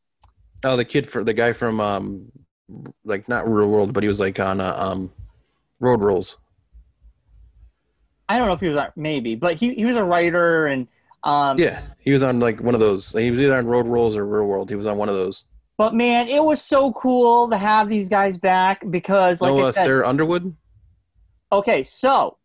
Oh, 0.63 0.75
the 0.75 0.86
kid 0.86 1.08
for 1.08 1.24
the 1.24 1.34
guy 1.34 1.53
from 1.53 1.79
um, 1.79 2.32
like 3.06 3.29
not 3.29 3.48
Real 3.48 3.67
World, 3.67 3.94
but 3.94 4.01
he 4.03 4.08
was 4.08 4.20
like 4.20 4.39
on 4.39 4.60
uh, 4.60 4.75
um, 4.77 5.13
Road 5.79 6.01
Rules. 6.01 6.38
I 8.29 8.38
don't 8.38 8.48
know 8.48 8.53
if 8.53 8.60
he 8.60 8.67
was 8.67 8.77
on, 8.77 8.91
maybe, 8.96 9.36
but 9.36 9.55
he 9.55 9.74
he 9.74 9.86
was 9.86 9.96
a 9.96 10.03
writer 10.03 10.67
and 10.67 10.88
um. 11.24 11.57
Yeah, 11.60 11.81
he 12.00 12.12
was 12.12 12.24
on 12.24 12.39
like 12.39 12.62
one 12.62 12.74
of 12.74 12.79
those. 12.79 13.12
He 13.12 13.31
was 13.31 13.41
either 13.41 13.57
on 13.57 13.65
Road 13.67 13.86
Rules 13.88 14.15
or 14.15 14.25
Real 14.25 14.46
World. 14.46 14.69
He 14.69 14.75
was 14.75 14.88
on 14.88 14.98
one 14.98 15.10
of 15.10 15.15
those. 15.15 15.43
But 15.77 15.93
man, 15.93 16.27
it 16.27 16.43
was 16.43 16.62
so 16.62 16.91
cool 16.93 17.50
to 17.50 17.57
have 17.57 17.88
these 17.88 18.10
guys 18.10 18.38
back 18.38 18.84
because, 18.89 19.41
like 19.41 19.53
no, 19.53 19.60
uh, 19.67 19.72
said, 19.72 19.84
Sarah 19.84 20.10
Underwood. 20.10 20.55
okay, 21.51 21.84
so 21.84 22.38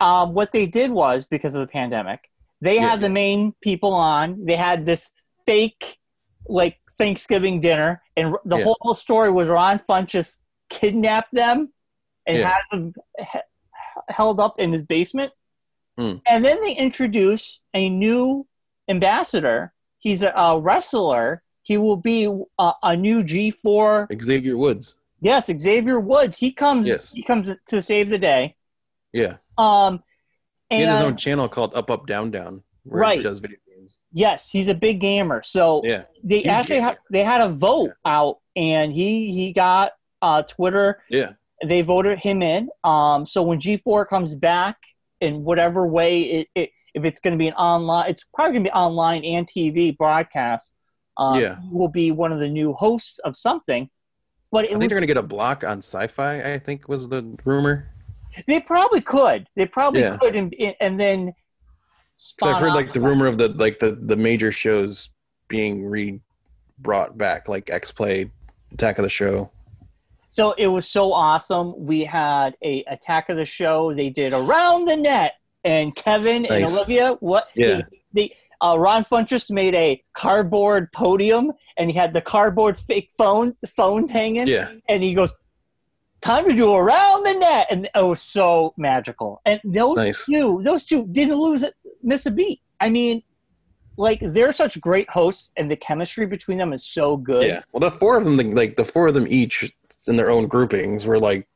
um, 0.00 0.34
what 0.34 0.52
they 0.52 0.66
did 0.66 0.90
was 0.90 1.24
because 1.26 1.54
of 1.54 1.60
the 1.60 1.66
pandemic, 1.66 2.28
they 2.60 2.76
Yeah, 2.76 2.88
had 2.88 3.00
the 3.00 3.08
main 3.08 3.54
people 3.60 3.92
on. 3.92 4.44
They 4.44 4.56
had 4.56 4.86
this 4.86 5.10
fake 5.46 5.98
like 6.48 6.78
Thanksgiving 6.98 7.60
dinner, 7.60 8.02
and 8.16 8.34
the 8.44 8.58
Yeah. 8.58 8.64
whole 8.80 8.94
story 8.94 9.30
was 9.30 9.48
Ron 9.48 9.78
Funches 9.78 10.38
kidnapped 10.68 11.32
them 11.32 11.72
and 12.26 12.38
Yeah. 12.38 12.48
has 12.54 12.62
them 12.70 12.92
he- 13.18 13.38
held 14.08 14.40
up 14.40 14.58
in 14.58 14.72
his 14.72 14.82
basement. 14.82 15.32
Hmm. 15.98 16.14
And 16.26 16.44
then 16.44 16.60
they 16.60 16.72
introduce 16.74 17.62
a 17.74 17.88
new 17.88 18.46
ambassador. 18.88 19.72
He's 19.98 20.22
a, 20.22 20.30
a 20.30 20.58
wrestler. 20.58 21.42
He 21.62 21.76
will 21.76 21.96
be 21.96 22.24
a, 22.58 22.72
a 22.82 22.96
new 22.96 23.22
G4 23.22 24.22
Xavier 24.22 24.56
Woods. 24.56 24.94
Yes, 25.20 25.46
Xavier 25.46 26.00
Woods. 26.00 26.38
He 26.38 26.52
comes. 26.52 26.88
Yes. 26.88 27.12
He 27.12 27.22
comes 27.22 27.50
to 27.66 27.82
save 27.82 28.08
the 28.08 28.18
day. 28.18 28.56
Yeah, 29.12 29.36
Um, 29.58 30.02
he 30.70 30.82
has 30.82 31.00
his 31.00 31.06
own 31.08 31.16
channel 31.16 31.48
called 31.48 31.74
Up 31.74 31.90
Up 31.90 32.06
Down 32.06 32.30
Down. 32.30 32.62
Where 32.84 33.00
Right. 33.02 33.18
He 33.18 33.22
does 33.24 33.40
video 33.40 33.58
games. 33.66 33.98
yes, 34.12 34.48
he's 34.48 34.68
a 34.68 34.74
big 34.74 35.00
gamer. 35.00 35.42
So 35.42 35.82
Yeah. 35.84 36.04
they 36.22 36.36
huge 36.38 36.46
actually 36.46 36.80
ha- 36.80 36.96
they 37.10 37.24
had 37.24 37.40
a 37.40 37.48
vote 37.48 37.90
out, 38.06 38.38
and 38.56 38.92
he 38.92 39.32
he 39.32 39.52
got 39.52 39.92
uh, 40.22 40.42
Twitter. 40.44 41.02
Yeah. 41.10 41.32
They 41.64 41.82
voted 41.82 42.18
him 42.18 42.42
in. 42.42 42.68
Um, 42.84 43.26
so 43.26 43.42
when 43.42 43.60
G 43.60 43.76
four 43.76 44.06
comes 44.06 44.34
back 44.34 44.76
in 45.20 45.44
whatever 45.44 45.86
way 45.86 46.22
it, 46.22 46.48
it 46.54 46.70
if 46.94 47.04
it's 47.04 47.20
going 47.20 47.32
to 47.34 47.38
be 47.38 47.46
an 47.48 47.54
online, 47.54 48.10
it's 48.10 48.24
probably 48.34 48.54
going 48.54 48.64
to 48.64 48.70
be 48.70 48.74
online 48.74 49.24
and 49.24 49.46
TV 49.46 49.96
broadcast. 49.96 50.74
Um, 51.16 51.38
Yeah. 51.40 51.56
he 51.60 51.68
will 51.70 51.88
be 51.88 52.10
one 52.10 52.32
of 52.32 52.38
the 52.40 52.48
new 52.48 52.72
hosts 52.72 53.18
of 53.20 53.36
something. 53.36 53.90
But 54.50 54.64
I 54.64 54.68
think 54.68 54.80
was, 54.80 54.88
they're 54.88 54.96
gonna 54.96 55.06
get 55.06 55.16
a 55.16 55.22
block 55.22 55.62
on 55.62 55.78
Sci-Fi. 55.78 56.54
I 56.54 56.58
think 56.58 56.88
was 56.88 57.08
the 57.08 57.36
rumor. 57.44 57.90
they 58.48 58.58
probably 58.60 59.00
could. 59.00 59.46
They 59.54 59.66
probably 59.66 60.00
Yeah. 60.00 60.16
could, 60.16 60.34
and, 60.34 60.52
and 60.80 60.98
then. 60.98 61.34
I've 62.42 62.56
heard 62.58 62.72
like 62.74 62.92
the 62.92 63.00
rumor 63.00 63.26
of 63.28 63.38
the 63.38 63.48
like 63.50 63.78
the 63.78 63.92
the 63.92 64.16
major 64.16 64.50
shows 64.50 65.10
being 65.48 65.84
re 65.84 66.20
brought 66.78 67.16
back, 67.16 67.48
like 67.48 67.70
X 67.70 67.92
Play, 67.92 68.30
Attack 68.72 68.98
of 68.98 69.04
the 69.04 69.08
Show. 69.08 69.50
So 70.30 70.52
it 70.52 70.68
was 70.68 70.88
so 70.88 71.12
awesome. 71.12 71.74
We 71.76 72.04
had 72.04 72.56
a 72.62 72.84
attack 72.84 73.28
of 73.28 73.36
the 73.36 73.44
show. 73.44 73.92
They 73.92 74.10
did 74.10 74.32
around 74.32 74.86
the 74.86 74.96
net, 74.96 75.34
and 75.64 75.94
Kevin 75.94 76.46
and 76.46 76.64
Olivia. 76.64 77.14
What? 77.20 77.48
Yeah. 77.54 77.82
They, 78.12 78.28
they 78.28 78.36
uh, 78.62 78.76
Ron 78.78 79.04
Funches 79.04 79.50
made 79.50 79.74
a 79.74 80.02
cardboard 80.16 80.92
podium, 80.92 81.52
and 81.76 81.90
he 81.90 81.96
had 81.96 82.12
the 82.12 82.20
cardboard 82.20 82.76
fake 82.78 83.10
phone 83.16 83.54
the 83.60 83.66
phones 83.66 84.10
hanging. 84.10 84.46
Yeah, 84.46 84.70
And 84.88 85.02
he 85.02 85.14
goes, 85.14 85.32
"Time 86.20 86.48
to 86.48 86.54
do 86.54 86.74
around 86.74 87.24
the 87.24 87.34
net," 87.38 87.66
and 87.70 87.88
it 87.94 88.02
was 88.02 88.20
so 88.22 88.72
magical. 88.76 89.40
And 89.44 89.60
those 89.64 89.96
Nice. 89.96 90.26
two, 90.26 90.60
those 90.62 90.84
two 90.84 91.06
didn't 91.10 91.36
lose 91.38 91.62
it, 91.62 91.74
miss 92.02 92.26
a 92.26 92.30
beat. 92.30 92.60
I 92.80 92.88
mean, 92.90 93.22
like 93.96 94.20
they're 94.22 94.52
such 94.52 94.80
great 94.80 95.10
hosts, 95.10 95.50
and 95.56 95.68
the 95.70 95.76
chemistry 95.76 96.26
between 96.26 96.58
them 96.58 96.72
is 96.72 96.84
so 96.84 97.16
good. 97.16 97.46
yeah. 97.46 97.62
Well, 97.72 97.80
the 97.80 97.90
four 97.90 98.16
of 98.16 98.24
them, 98.24 98.36
like 98.54 98.76
the 98.76 98.84
four 98.84 99.08
of 99.08 99.14
them 99.14 99.26
each 99.28 99.72
in 100.08 100.16
their 100.16 100.30
own 100.30 100.46
groupings, 100.46 101.06
were 101.06 101.18
like 101.18 101.48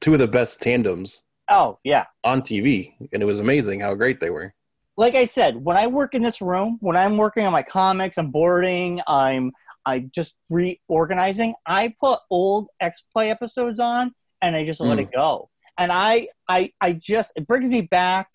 two 0.00 0.12
of 0.14 0.18
the 0.20 0.28
best 0.28 0.60
tandems 0.62 1.22
Oh 1.50 1.78
yeah. 1.84 2.06
on 2.24 2.42
TV, 2.42 2.94
and 3.12 3.22
it 3.22 3.26
was 3.26 3.40
amazing 3.40 3.80
how 3.80 3.94
great 3.94 4.20
they 4.20 4.30
were. 4.30 4.54
like 4.96 5.14
I 5.14 5.24
said, 5.24 5.56
when 5.56 5.76
I 5.76 5.86
work 5.86 6.14
in 6.14 6.22
this 6.22 6.40
room, 6.40 6.78
when 6.80 6.96
I'm 6.96 7.16
working 7.16 7.44
on 7.44 7.52
my 7.52 7.62
comics, 7.62 8.18
I'm 8.18 8.30
boarding, 8.30 9.00
I'm 9.06 9.52
I 9.84 10.00
just 10.00 10.36
reorganizing. 10.50 11.54
I 11.66 11.94
put 12.00 12.20
old 12.30 12.68
X 12.80 13.04
Play 13.12 13.30
episodes 13.30 13.80
on 13.80 14.12
and 14.40 14.54
I 14.54 14.64
just 14.64 14.80
let 14.80 14.98
Mm. 14.98 15.02
it 15.02 15.12
go. 15.12 15.50
And 15.78 15.90
I 15.90 16.28
I 16.48 16.72
I 16.80 16.92
just 16.92 17.32
it 17.36 17.46
brings 17.46 17.68
me 17.68 17.82
back 17.82 18.28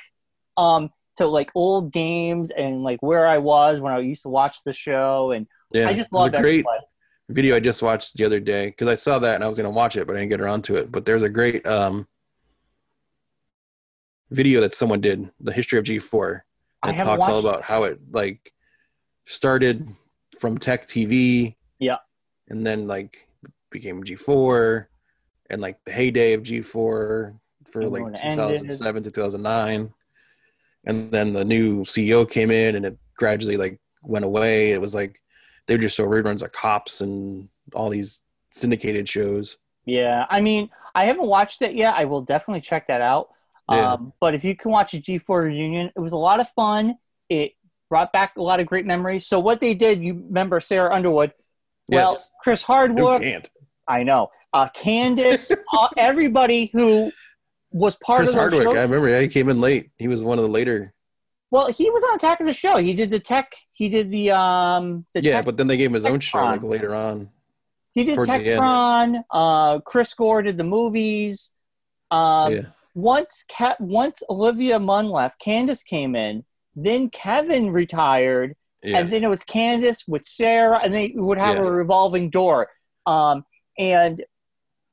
um 0.58 0.90
to 1.18 1.28
like 1.28 1.52
old 1.56 1.92
games 1.94 2.52
and 2.52 2.84
like 2.84 3.02
where 3.02 3.28
I 3.28 3.38
was 3.38 3.80
when 3.80 3.94
I 3.94 4.00
used 4.00 4.24
to 4.24 4.30
watch 4.30 4.58
the 4.66 4.74
show 4.74 5.32
and 5.32 5.48
Yeah, 5.72 5.88
I 5.90 5.94
just 5.94 6.12
love 6.12 6.34
X 6.34 6.44
Play. 6.44 6.78
Video 7.30 7.56
I 7.56 7.60
just 7.60 7.82
watched 7.82 8.16
the 8.18 8.26
other 8.26 8.40
day 8.40 8.68
because 8.68 8.88
I 8.88 8.96
saw 8.96 9.20
that 9.20 9.36
and 9.36 9.44
I 9.44 9.48
was 9.48 9.58
gonna 9.58 9.70
watch 9.70 9.98
it, 9.98 10.08
but 10.08 10.16
I 10.16 10.20
didn't 10.20 10.30
get 10.30 10.42
around 10.42 10.64
to 10.66 10.76
it. 10.76 10.92
But 10.92 11.06
there's 11.06 11.24
a 11.24 11.30
great 11.30 11.66
um 11.68 12.08
video 14.30 14.62
that 14.62 14.76
someone 14.76 15.02
did, 15.02 15.30
the 15.40 15.54
history 15.54 15.80
of 15.80 15.86
G4. 15.86 16.42
I 16.84 16.90
It 16.90 16.96
haven't 16.96 17.18
talks 17.20 17.28
all 17.30 17.40
about 17.40 17.64
how 17.64 17.84
it 17.84 18.00
like 18.12 18.54
started 19.26 19.88
from 20.40 20.58
Tech 20.58 20.88
TV, 20.88 21.56
Yeah. 21.80 21.98
and 22.50 22.66
then 22.66 22.88
like 22.88 23.28
became 23.72 24.04
G4, 24.04 24.88
and 25.50 25.62
like 25.62 25.78
the 25.86 25.92
heyday 25.92 26.34
of 26.34 26.44
G4 26.44 26.64
for 26.64 27.40
like 27.76 28.04
when 28.04 28.16
it 28.16 28.22
ended. 28.24 28.60
2007 28.60 29.04
to 29.04 29.12
2009, 29.12 29.94
and 30.86 31.12
then 31.12 31.34
the 31.34 31.44
new 31.46 31.82
CEO 31.82 32.30
came 32.30 32.52
in, 32.52 32.76
and 32.76 32.86
it 32.86 32.98
gradually 33.16 33.58
like 33.58 33.80
went 34.04 34.26
away. 34.26 34.72
It 34.72 34.80
was 34.80 34.94
like 34.96 35.22
they 35.68 35.76
were 35.76 35.82
just 35.82 35.96
so 35.98 36.06
reruns 36.06 36.42
of 36.42 36.52
Cops 36.52 37.02
and 37.02 37.50
all 37.74 37.90
these 37.90 38.22
syndicated 38.52 39.08
shows. 39.08 39.58
Yeah, 39.86 40.26
I 40.30 40.42
mean, 40.42 40.70
I 40.96 41.06
haven't 41.06 41.28
watched 41.28 41.62
it 41.62 41.74
yet. 41.76 41.94
I 41.96 42.06
will 42.06 42.22
definitely 42.22 42.62
check 42.62 42.88
that 42.88 43.02
out. 43.02 43.30
Yeah. 43.70 43.94
Um, 43.94 44.14
but 44.20 44.34
if 44.34 44.44
you 44.44 44.56
can 44.56 44.72
watch 44.72 44.94
a 44.94 44.98
G4 44.98 45.44
reunion, 45.44 45.92
it 45.96 46.00
was 46.00 46.12
a 46.14 46.18
lot 46.18 46.40
of 46.40 46.48
fun. 46.50 46.98
It 47.30 47.54
brought 47.90 48.12
back 48.14 48.34
a 48.38 48.42
lot 48.42 48.60
of 48.60 48.66
great 48.66 48.86
memories. 48.86 49.28
So 49.28 49.40
what 49.40 49.60
they 49.60 49.74
did, 49.74 50.02
you 50.02 50.14
remember 50.14 50.60
Sarah 50.60 50.94
Underwood? 50.94 51.34
Well, 51.88 52.12
Yes. 52.14 52.32
Chris 52.44 52.64
Hardwick, 52.64 53.22
can't? 53.22 53.50
I 53.88 54.04
know. 54.04 54.30
Uh, 54.54 54.68
Candace, 54.74 55.52
uh, 55.74 55.88
everybody 55.98 56.70
who 56.74 57.12
was 57.72 57.96
part 57.98 58.20
Chris 58.20 58.30
of 58.30 58.36
the 58.36 58.42
Hardwick. 58.42 58.64
shows. 58.64 58.76
I 58.76 58.82
remember. 58.84 59.10
Yeah, 59.10 59.20
he 59.22 59.28
came 59.28 59.48
in 59.50 59.62
late. 59.62 59.92
He 59.98 60.08
was 60.08 60.24
one 60.24 60.38
of 60.38 60.44
the 60.44 60.50
later. 60.50 60.94
Well, 61.50 61.68
he 61.72 61.90
was 61.90 62.04
on 62.04 62.16
Attack 62.16 62.42
of 62.42 62.46
the 62.46 62.54
Show. 62.54 62.78
He 62.78 62.94
did 62.94 63.10
the 63.10 63.20
tech. 63.20 63.56
He 63.72 63.88
did 63.90 64.10
the 64.10 64.32
um. 64.32 65.06
The 65.14 65.24
yeah, 65.24 65.34
tech, 65.38 65.46
but 65.46 65.58
then 65.58 65.68
they 65.68 65.78
gave 65.78 65.88
him 65.88 65.94
his 65.94 66.06
own 66.06 66.20
show 66.20 66.40
like 66.40 66.62
later 66.64 66.94
on. 66.94 67.30
he 67.94 68.04
did. 68.04 68.20
Techron. 68.20 69.24
Uh, 69.32 69.80
Chris 69.80 70.14
Gore 70.14 70.42
did 70.42 70.58
the 70.58 70.64
movies. 70.66 71.54
Um, 72.12 72.54
yeah. 72.54 72.62
once 72.96 73.44
Ke- 73.50 73.80
once 73.80 74.22
Olivia 74.30 74.80
Munn 74.80 75.10
left, 75.10 75.40
Candace 75.40 75.84
came 75.84 76.16
in. 76.16 76.44
Then 76.76 77.10
Kevin 77.10 77.72
retired, 77.72 78.56
Yeah. 78.84 79.00
and 79.00 79.12
then 79.12 79.24
it 79.24 79.30
was 79.30 79.44
Candace 79.44 80.08
with 80.08 80.28
Sarah, 80.28 80.80
and 80.84 80.94
they 80.94 81.14
would 81.16 81.38
have 81.38 81.56
Yeah. 81.56 81.64
a 81.64 81.72
revolving 81.72 82.30
door. 82.30 82.70
Um, 83.06 83.46
and 83.80 84.24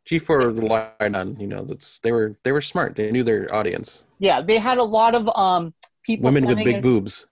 G4 0.09 0.61
relied 0.61 1.15
on 1.17 1.39
you 1.41 1.47
know 1.47 1.65
that's 1.65 1.99
they 1.99 2.13
were 2.13 2.37
they 2.45 2.53
were 2.53 2.61
smart. 2.61 2.95
They 2.95 3.11
knew 3.11 3.25
their 3.25 3.53
audience. 3.55 4.05
Yeah, 4.19 4.41
they 4.41 4.59
had 4.59 4.79
a 4.79 4.85
lot 4.85 5.15
of 5.15 5.29
um 5.37 5.75
people 6.05 6.25
Women 6.27 6.47
with 6.47 6.59
big 6.59 6.77
in- 6.77 6.83
boobs. 6.83 7.27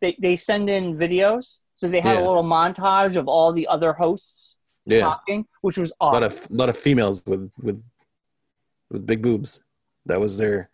They, 0.00 0.16
they 0.20 0.36
send 0.36 0.68
in 0.68 0.96
videos, 0.96 1.60
so 1.74 1.86
they 1.88 2.00
had 2.00 2.16
a 2.16 2.20
little 2.26 2.42
montage 2.42 3.14
of 3.16 3.28
all 3.28 3.52
the 3.52 3.68
other 3.68 3.92
hosts 3.92 4.56
Yeah, 4.84 5.00
talking, 5.00 5.46
which 5.60 5.78
was 5.78 5.92
a 6.00 6.06
lot 6.06 6.22
awesome. 6.24 6.38
of 6.44 6.50
lot 6.50 6.68
of 6.68 6.76
females 6.76 7.24
with 7.26 7.50
with 7.60 7.82
with 8.90 9.06
big 9.06 9.22
boobs. 9.22 9.60
That 10.06 10.18
was 10.20 10.36
their 10.38 10.70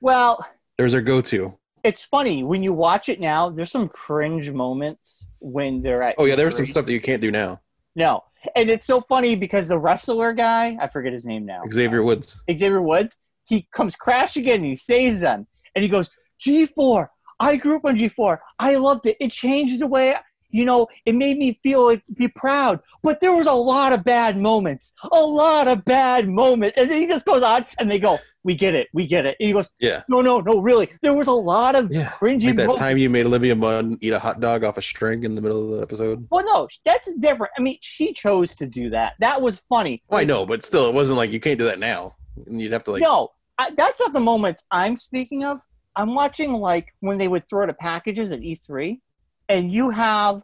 well, 0.00 0.44
there 0.76 0.84
was 0.84 0.92
their 0.92 1.02
go 1.02 1.20
to. 1.22 1.56
it's 1.84 2.02
funny 2.04 2.42
when 2.42 2.62
you 2.64 2.72
watch 2.72 3.08
it 3.08 3.20
now. 3.20 3.48
There's 3.48 3.70
some 3.70 3.88
cringe 3.88 4.50
moments 4.50 5.26
when 5.38 5.82
they're 5.82 6.02
at. 6.02 6.16
Oh 6.18 6.24
yeah, 6.24 6.34
there 6.36 6.46
was 6.46 6.56
some 6.56 6.66
stuff 6.66 6.86
that 6.86 6.92
you 6.92 7.00
can't 7.00 7.22
do 7.22 7.30
now. 7.30 7.60
No, 7.94 8.24
and 8.56 8.68
it's 8.70 8.86
so 8.86 9.00
funny 9.00 9.36
because 9.36 9.68
the 9.68 9.78
wrestler 9.78 10.32
guy, 10.32 10.76
I 10.80 10.88
forget 10.88 11.12
his 11.12 11.26
name 11.26 11.46
now. 11.46 11.62
Xavier 11.72 12.02
Woods. 12.02 12.36
Xavier 12.50 12.82
Woods, 12.82 13.18
he 13.46 13.68
comes 13.72 13.94
crashing 13.94 14.46
in 14.46 14.56
and 14.56 14.64
he 14.64 14.74
saves 14.74 15.20
them. 15.20 15.46
And 15.74 15.82
he 15.82 15.88
goes, 15.88 16.10
G4, 16.44 17.08
I 17.40 17.56
grew 17.56 17.76
up 17.76 17.84
on 17.84 17.96
G4. 17.96 18.38
I 18.58 18.76
loved 18.76 19.06
it. 19.06 19.16
It 19.20 19.30
changed 19.30 19.80
the 19.80 19.86
way, 19.86 20.16
you 20.50 20.64
know, 20.64 20.86
it 21.04 21.14
made 21.14 21.36
me 21.36 21.58
feel 21.62 21.84
like 21.84 22.02
be 22.14 22.28
proud. 22.28 22.80
But 23.02 23.20
there 23.20 23.34
was 23.34 23.46
a 23.46 23.52
lot 23.52 23.92
of 23.92 24.04
bad 24.04 24.38
moments. 24.38 24.94
A 25.12 25.20
lot 25.20 25.68
of 25.68 25.84
bad 25.84 26.28
moments. 26.28 26.78
And 26.78 26.90
then 26.90 26.98
he 26.98 27.06
just 27.06 27.26
goes 27.26 27.42
on 27.42 27.66
and 27.78 27.90
they 27.90 27.98
go, 27.98 28.18
We 28.42 28.54
get 28.54 28.74
it. 28.74 28.88
We 28.94 29.06
get 29.06 29.26
it. 29.26 29.36
And 29.38 29.46
he 29.48 29.52
goes, 29.52 29.68
Yeah, 29.80 30.02
No, 30.08 30.22
no, 30.22 30.40
no, 30.40 30.60
really. 30.60 30.88
There 31.02 31.12
was 31.12 31.26
a 31.26 31.32
lot 31.32 31.74
of 31.76 31.92
yeah. 31.92 32.12
cringy 32.12 32.46
Like 32.46 32.56
that 32.56 32.66
moments. 32.68 32.80
time 32.80 32.96
you 32.96 33.10
made 33.10 33.26
Olivia 33.26 33.54
Munn 33.54 33.98
eat 34.00 34.12
a 34.14 34.18
hot 34.18 34.40
dog 34.40 34.64
off 34.64 34.78
a 34.78 34.82
string 34.82 35.24
in 35.24 35.34
the 35.34 35.42
middle 35.42 35.64
of 35.72 35.76
the 35.78 35.82
episode. 35.82 36.26
Well, 36.30 36.44
no, 36.46 36.68
that's 36.84 37.12
different. 37.14 37.52
I 37.58 37.60
mean, 37.60 37.76
she 37.82 38.14
chose 38.14 38.56
to 38.56 38.66
do 38.66 38.88
that. 38.90 39.14
That 39.18 39.42
was 39.42 39.58
funny. 39.58 40.02
Oh, 40.08 40.16
I 40.16 40.24
know, 40.24 40.46
but 40.46 40.64
still, 40.64 40.88
it 40.88 40.94
wasn't 40.94 41.18
like 41.18 41.32
you 41.32 41.40
can't 41.40 41.58
do 41.58 41.66
that 41.66 41.78
now. 41.78 42.16
And 42.46 42.60
you'd 42.60 42.72
have 42.72 42.84
to 42.84 42.92
like. 42.92 43.02
no, 43.02 43.30
I, 43.58 43.72
that's 43.72 44.00
not 44.00 44.12
the 44.12 44.20
moments 44.20 44.64
I'm 44.70 44.96
speaking 44.96 45.44
of. 45.44 45.60
I'm 45.96 46.14
watching 46.14 46.52
like 46.52 46.94
when 47.00 47.18
they 47.18 47.28
would 47.28 47.48
throw 47.48 47.66
the 47.66 47.72
packages 47.72 48.30
at 48.32 48.40
E3, 48.40 49.00
and 49.48 49.72
you 49.72 49.90
have 49.90 50.42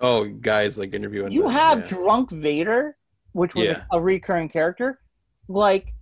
Oh, 0.00 0.24
guys, 0.28 0.78
like 0.78 0.94
interviewing. 0.94 1.32
you 1.32 1.42
the- 1.42 1.48
have 1.50 1.80
yeah. 1.80 1.86
drunk 1.88 2.30
Vader, 2.30 2.96
which 3.32 3.54
was 3.54 3.66
Yeah. 3.66 3.82
a, 3.90 3.96
a 3.96 4.00
recurring 4.00 4.48
character, 4.48 5.00
like 5.48 5.92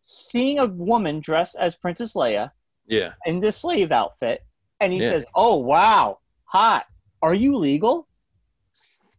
seeing 0.00 0.58
a 0.58 0.66
woman 0.66 1.20
dressed 1.20 1.56
as 1.58 1.74
Princess 1.74 2.14
Leia 2.14 2.50
yeah. 2.86 3.12
in 3.24 3.40
this 3.40 3.56
slave 3.56 3.90
outfit, 3.92 4.44
and 4.80 4.92
he 4.92 5.00
Yeah. 5.00 5.10
says, 5.10 5.26
"Oh 5.34 5.56
wow, 5.56 6.18
hot. 6.44 6.84
Are 7.22 7.34
you 7.34 7.56
legal?" 7.56 8.06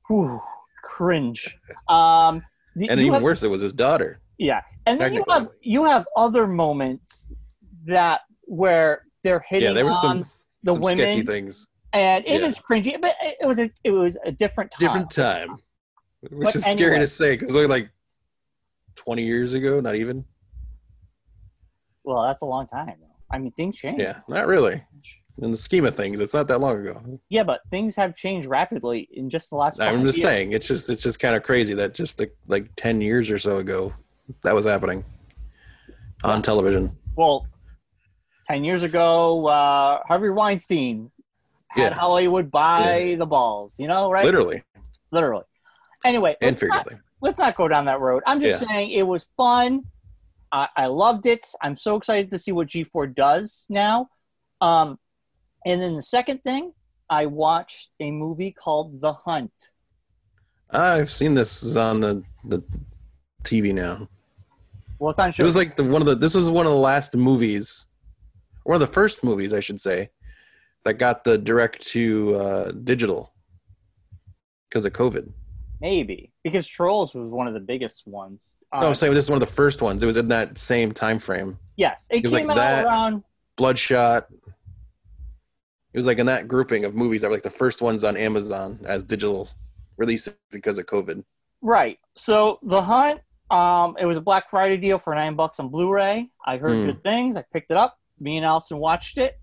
Whew, 0.08 0.42
cringe. 0.84 1.58
Um, 1.88 2.44
the- 2.76 2.90
And 2.90 3.00
even 3.00 3.14
have- 3.14 3.24
worse, 3.24 3.44
it 3.44 3.50
was 3.50 3.62
his 3.62 3.74
daughter. 3.74 4.22
Yeah, 4.38 4.62
and 4.86 5.02
then 5.02 5.14
you 5.16 5.24
have 5.28 5.50
you 5.62 5.84
have 5.86 6.08
other 6.16 6.48
moments 6.48 7.34
that 7.86 8.22
where 8.50 9.06
they're 9.24 9.44
hitting 9.48 9.68
Yeah, 9.68 9.74
there 9.74 9.86
was 9.86 9.96
on 9.98 10.02
some 10.02 10.30
the 10.64 10.74
some 10.74 10.84
sketchy 10.84 11.02
women, 11.04 11.26
things. 11.26 11.68
and 11.94 12.26
it 12.26 12.42
yeah. 12.42 12.48
is 12.48 12.56
cringy. 12.58 13.00
But 13.00 13.16
it 13.22 13.48
was 13.48 13.60
a 13.60 13.70
it 13.84 13.92
was 13.92 14.18
a 14.26 14.32
different 14.32 14.72
time. 14.72 14.80
Different 14.80 15.12
time, 15.12 15.58
which 16.22 16.46
But 16.46 16.56
is 16.56 16.64
scary 16.66 17.00
to 17.00 17.08
say 17.08 17.38
because 17.38 17.56
like 17.56 17.90
twenty 18.96 19.24
years 19.24 19.54
ago, 19.54 19.80
not 19.80 19.96
even. 19.96 20.26
Well, 22.04 22.24
that's 22.24 22.42
a 22.42 22.46
long 22.46 22.68
time. 22.68 22.96
though. 23.00 23.06
I 23.32 23.38
mean, 23.38 23.52
things 23.52 23.76
change. 23.76 24.02
Yeah, 24.02 24.20
not 24.28 24.48
really. 24.48 24.84
In 25.42 25.52
the 25.52 25.58
scheme 25.58 25.86
of 25.86 25.96
things, 25.96 26.20
it's 26.20 26.34
not 26.34 26.48
that 26.50 26.60
long 26.60 26.86
ago. 26.86 27.20
Yeah, 27.30 27.44
but 27.44 27.62
things 27.70 27.96
have 27.96 28.14
changed 28.16 28.48
rapidly 28.48 29.08
in 29.14 29.30
just 29.30 29.52
the 29.52 29.56
last. 29.56 29.80
I'm 29.80 30.04
just 30.04 30.18
years. 30.18 30.24
saying, 30.24 30.52
it's 30.52 30.68
just 30.68 30.90
it's 30.90 31.04
just 31.04 31.20
kind 31.20 31.36
of 31.36 31.44
crazy 31.44 31.74
that 31.76 31.94
just 31.94 32.20
like, 32.20 32.36
like 32.48 32.70
ten 32.76 33.00
years 33.00 33.30
or 33.30 33.38
so 33.38 33.58
ago, 33.58 33.94
that 34.44 34.54
was 34.54 34.66
happening 34.66 35.06
on 36.24 36.42
television. 36.42 36.98
Well, 37.16 37.48
ten 38.50 38.64
years 38.64 38.84
ago, 38.84 39.48
uh, 39.48 40.02
Harvey 40.08 40.30
Weinstein 40.30 41.12
had 41.70 41.92
Yeah. 41.92 41.94
Hollywood 41.94 42.50
by 42.52 43.16
the 43.20 43.26
balls. 43.26 43.76
You 43.78 43.88
know, 43.88 44.10
right? 44.12 44.26
Literally 44.26 44.64
Literally. 45.12 45.44
Anyway, 46.06 46.36
and 46.42 46.52
let's 46.52 46.64
not- 46.64 46.88
let's 47.22 47.38
not 47.40 47.56
go 47.56 47.68
down 47.68 47.86
that 47.86 48.00
road. 48.00 48.24
I'm 48.26 48.40
just 48.40 48.62
Yeah. 48.62 48.68
saying 48.68 48.92
it 48.92 49.04
was 49.04 49.30
fun. 49.36 49.84
I, 50.52 50.68
I 50.76 50.86
loved 50.88 51.26
it. 51.26 51.46
I'm 51.62 51.76
so 51.78 51.96
excited 51.96 52.32
to 52.32 52.40
see 52.40 52.52
what 52.52 52.68
G4 52.68 53.08
does 53.14 53.66
now. 53.70 54.10
Um, 54.62 54.98
and 55.66 55.82
then 55.82 55.96
the 55.96 56.02
second 56.02 56.44
thing, 56.44 56.74
I 57.10 57.26
watched 57.26 57.90
a 58.00 58.12
movie 58.12 58.52
called 58.52 59.02
The 59.02 59.14
Hunt. 59.14 59.52
I've 60.72 61.10
seen 61.12 61.34
this 61.34 61.64
is 61.64 61.76
on 61.78 62.00
the 62.02 62.24
the 62.46 62.62
TV 63.44 63.74
now. 63.74 64.08
Well, 65.00 65.12
it's 65.12 65.20
on 65.20 65.30
It 65.30 65.44
was 65.44 65.56
like 65.56 65.76
the 65.76 65.84
one 65.84 66.02
of 66.02 66.08
the 66.08 66.16
this 66.16 66.34
was 66.36 66.50
one 66.50 66.66
of 66.68 66.72
the 66.72 66.78
last 66.78 67.16
movies, 67.16 67.88
one 68.70 68.76
of 68.76 68.88
the 68.88 68.94
first 68.94 69.24
movies 69.24 69.52
I 69.54 69.62
should 69.62 69.82
say, 69.82 70.12
that 70.86 70.94
got 70.94 71.24
the 71.24 71.38
direct 71.38 71.86
to 71.88 72.36
uh, 72.36 72.72
digital 72.72 73.34
because 74.70 74.86
of 74.86 74.94
COVID. 74.94 75.32
maybe 75.82 76.32
because 76.44 76.68
Trolls 76.68 77.14
was 77.16 77.30
one 77.30 77.48
of 77.48 77.54
the 77.54 77.60
biggest 77.60 78.06
ones. 78.08 78.58
Uh, 78.72 78.82
no, 78.82 78.88
I'm 78.88 78.96
saying 78.96 79.14
this 79.16 79.26
is 79.26 79.30
one 79.32 79.42
of 79.42 79.48
the 79.48 79.54
first 79.56 79.82
ones. 79.82 80.04
It 80.04 80.06
was 80.06 80.18
in 80.18 80.28
that 80.30 80.58
same 80.58 80.92
time 80.94 81.20
frame. 81.20 81.58
yes, 81.78 82.08
it, 82.12 82.18
it 82.18 82.24
was 82.24 82.34
came 82.34 82.48
like 82.48 82.58
out 82.58 82.62
that. 82.62 82.86
around. 82.86 83.24
Bloodshot. 83.58 84.28
It 85.94 85.98
was 85.98 86.06
like 86.06 86.20
in 86.20 86.28
that 86.28 86.48
grouping 86.48 86.86
of 86.86 86.94
movies 86.96 87.22
that 87.22 87.28
were 87.30 87.36
like 87.36 87.44
the 87.44 87.50
first 87.50 87.82
ones 87.82 88.04
on 88.04 88.16
Amazon 88.16 88.80
as 88.86 89.04
digital 89.04 89.50
releases 89.98 90.34
because 90.52 90.78
of 90.78 90.86
COVID. 90.86 91.24
Right. 91.62 91.98
So 92.16 92.60
The 92.64 92.82
Hunt, 92.82 93.20
um, 93.50 93.98
it 94.00 94.06
was 94.06 94.16
a 94.16 94.22
Black 94.22 94.50
Friday 94.52 94.78
deal 94.78 95.00
for 95.00 95.14
nine 95.16 95.34
bucks 95.36 95.60
on 95.60 95.70
Blu-ray. 95.70 96.30
I 96.46 96.58
heard 96.58 96.78
Hmm. 96.78 96.86
good 96.86 97.04
things. 97.04 97.36
I 97.36 97.44
picked 97.52 97.72
it 97.72 97.76
up. 97.78 97.98
Me 98.20 98.38
and 98.38 98.46
Allison 98.46 98.78
watched 98.78 99.18
it, 99.18 99.40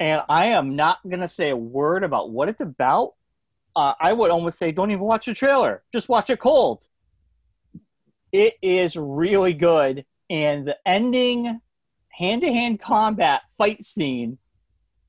and 0.00 0.22
I 0.28 0.46
am 0.46 0.76
not 0.76 0.98
gonna 1.08 1.28
say 1.28 1.50
a 1.50 1.56
word 1.56 2.04
about 2.04 2.30
what 2.30 2.48
it's 2.48 2.60
about. 2.60 3.14
Uh, 3.76 3.94
I 4.00 4.12
would 4.12 4.30
almost 4.30 4.58
say, 4.58 4.72
don't 4.72 4.90
even 4.90 5.04
watch 5.04 5.26
the 5.26 5.34
trailer. 5.34 5.82
Just 5.92 6.08
watch 6.08 6.30
it 6.30 6.38
cold. 6.40 6.86
It 8.32 8.54
is 8.60 8.96
really 8.96 9.54
good, 9.54 10.04
and 10.28 10.66
the 10.66 10.76
ending 10.86 11.60
hand-to-hand 12.10 12.80
combat 12.80 13.42
fight 13.56 13.84
scene 13.84 14.38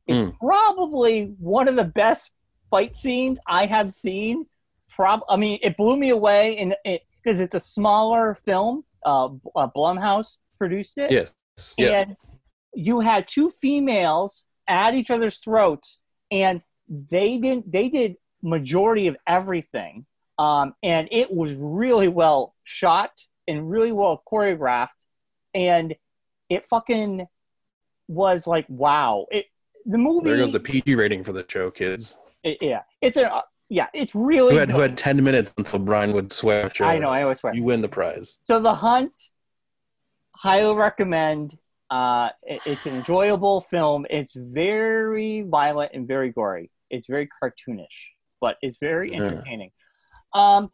is 0.07 0.17
Hmm. 0.17 0.29
probably 0.39 1.35
one 1.39 1.67
of 1.67 1.75
the 1.75 1.85
best 1.85 2.31
fight 2.69 2.93
scenes 2.95 3.39
I 3.47 3.65
have 3.65 3.91
seen 3.91 4.45
prob 4.89 5.21
I 5.29 5.35
mean 5.35 5.59
it 5.63 5.75
blew 5.77 5.97
me 5.97 6.09
away 6.09 6.57
and 6.57 6.75
it 6.85 7.01
because 7.23 7.39
it's 7.39 7.55
a 7.55 7.59
smaller 7.59 8.37
film 8.45 8.83
uh, 9.05 9.25
uh 9.55 9.67
Blumhouse 9.75 10.37
produced 10.57 10.97
it 10.99 11.09
Yes. 11.11 11.33
Yeah. 11.77 12.01
and 12.01 12.15
you 12.73 12.99
had 12.99 13.27
two 13.27 13.49
females 13.49 14.45
at 14.67 14.93
each 14.95 15.09
other's 15.09 15.37
throats 15.37 15.99
and 16.31 16.61
they 16.87 17.37
didn't 17.37 17.71
they 17.71 17.89
did 17.89 18.15
majority 18.41 19.07
of 19.07 19.17
everything 19.27 20.05
um 20.37 20.73
and 20.83 21.07
it 21.11 21.33
was 21.33 21.53
really 21.55 22.07
well 22.07 22.55
shot 22.63 23.11
and 23.47 23.69
really 23.69 23.91
well 23.91 24.21
choreographed 24.31 25.05
and 25.53 25.95
it 26.49 26.65
fucking 26.67 27.25
was 28.07 28.45
like 28.47 28.65
wow 28.69 29.25
it 29.31 29.45
the 29.85 29.97
movie 29.97 30.29
There 30.29 30.37
goes 30.37 30.51
the 30.53 30.59
PG 30.59 30.95
rating 30.95 31.23
for 31.23 31.33
the 31.33 31.45
show, 31.47 31.71
kids. 31.71 32.15
it- 32.43 32.57
yeah 32.61 32.81
it's 33.01 33.17
a 33.17 33.43
yeah 33.69 33.87
it's 33.93 34.13
really 34.15 34.53
Who 34.53 34.59
had, 34.59 34.71
who 34.71 34.79
had 34.79 34.97
10 34.97 35.23
minutes 35.23 35.53
until 35.57 35.79
Brian 35.79 36.13
would 36.13 36.31
swear. 36.31 36.71
I 36.79 36.97
know 36.99 37.09
I 37.09 37.23
always 37.23 37.39
swear 37.39 37.53
You 37.53 37.63
win 37.63 37.81
the 37.81 37.89
prize. 37.89 38.39
So 38.43 38.59
the 38.59 38.73
hunt, 38.75 39.13
highly 40.35 40.75
recommend. 40.75 41.57
Uh, 41.89 42.29
it- 42.43 42.61
it's 42.65 42.85
an 42.85 42.95
enjoyable 42.95 43.61
film. 43.61 44.05
It's 44.09 44.35
very 44.35 45.41
violent 45.41 45.91
and 45.93 46.07
very 46.07 46.31
gory. 46.31 46.71
It's 46.89 47.07
very 47.07 47.27
cartoonish, 47.41 48.09
but 48.41 48.57
it's 48.61 48.77
very 48.77 49.11
Yeah. 49.11 49.17
entertaining. 49.23 49.71
Um, 50.33 50.71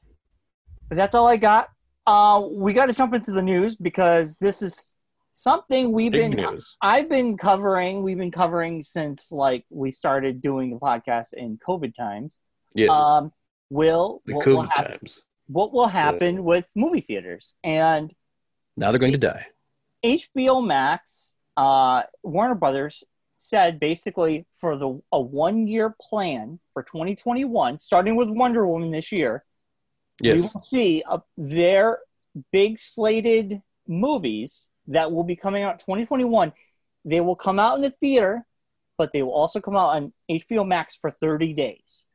but 0.90 0.96
that's 0.98 1.16
all 1.16 1.28
I 1.28 1.38
got. 1.38 1.70
Uh, 2.06 2.46
we 2.52 2.74
got 2.74 2.88
to 2.88 2.94
jump 2.94 3.14
into 3.14 3.32
the 3.32 3.42
news 3.42 3.76
because 3.78 4.38
this 4.40 4.62
is 4.62 4.92
something 5.32 5.92
we've 5.92 6.12
Big 6.12 6.32
been 6.36 6.40
news. 6.52 6.76
I've 6.82 7.10
been 7.10 7.38
covering. 7.38 8.04
We've 8.04 8.18
been 8.18 8.32
covering 8.32 8.82
since 8.82 9.32
like 9.32 9.66
we 9.70 9.92
started 9.92 10.42
doing 10.42 10.70
the 10.72 10.78
podcast 10.78 11.34
in 11.34 11.58
COVID 11.68 11.96
times. 11.96 12.40
Yes. 12.74 12.90
Um, 12.92 13.32
will 13.70 14.22
the 14.26 14.34
what 14.36 14.46
will, 14.46 14.64
COVID 14.64 14.76
times. 14.76 15.22
what 15.48 15.74
will 15.74 15.88
happen 15.88 16.44
with 16.44 16.70
movie 16.76 17.02
theaters 17.02 17.56
and 17.64 18.14
Now 18.78 18.92
they're 18.92 19.00
going 19.00 19.14
to 19.14 19.18
die. 19.18 19.48
HBO 20.06 20.66
Max, 20.66 21.34
uh, 21.58 22.04
Warner 22.22 22.54
Brothers 22.56 23.04
said 23.38 23.80
basically 23.80 24.46
for 24.54 24.78
the 24.78 25.02
a 25.12 25.20
one 25.20 25.68
year 25.68 25.96
plan 26.00 26.60
for 26.74 26.84
2021, 26.84 27.80
starting 27.80 28.16
with 28.16 28.30
Wonder 28.30 28.68
Woman 28.68 28.92
this 28.92 29.12
year, 29.12 29.44
we 30.22 30.30
Yes. 30.30 30.54
will 30.54 30.62
see 30.62 31.04
uh, 31.10 31.18
their 31.38 32.00
big 32.52 32.78
slated 32.78 33.62
movies 33.88 34.70
that 34.88 35.12
will 35.12 35.24
be 35.24 35.36
coming 35.36 35.64
out 35.64 35.80
2021. 35.80 36.54
They 37.04 37.22
will 37.22 37.36
come 37.36 37.60
out 37.60 37.76
in 37.76 37.82
the 37.82 37.90
theater, 37.90 38.46
but 38.98 39.12
they 39.12 39.24
will 39.24 39.34
also 39.34 39.60
come 39.60 39.76
out 39.76 39.90
on 39.90 40.14
HBO 40.30 40.64
Max 40.68 40.96
for 40.96 41.10
30 41.10 41.54
days. 41.54 42.06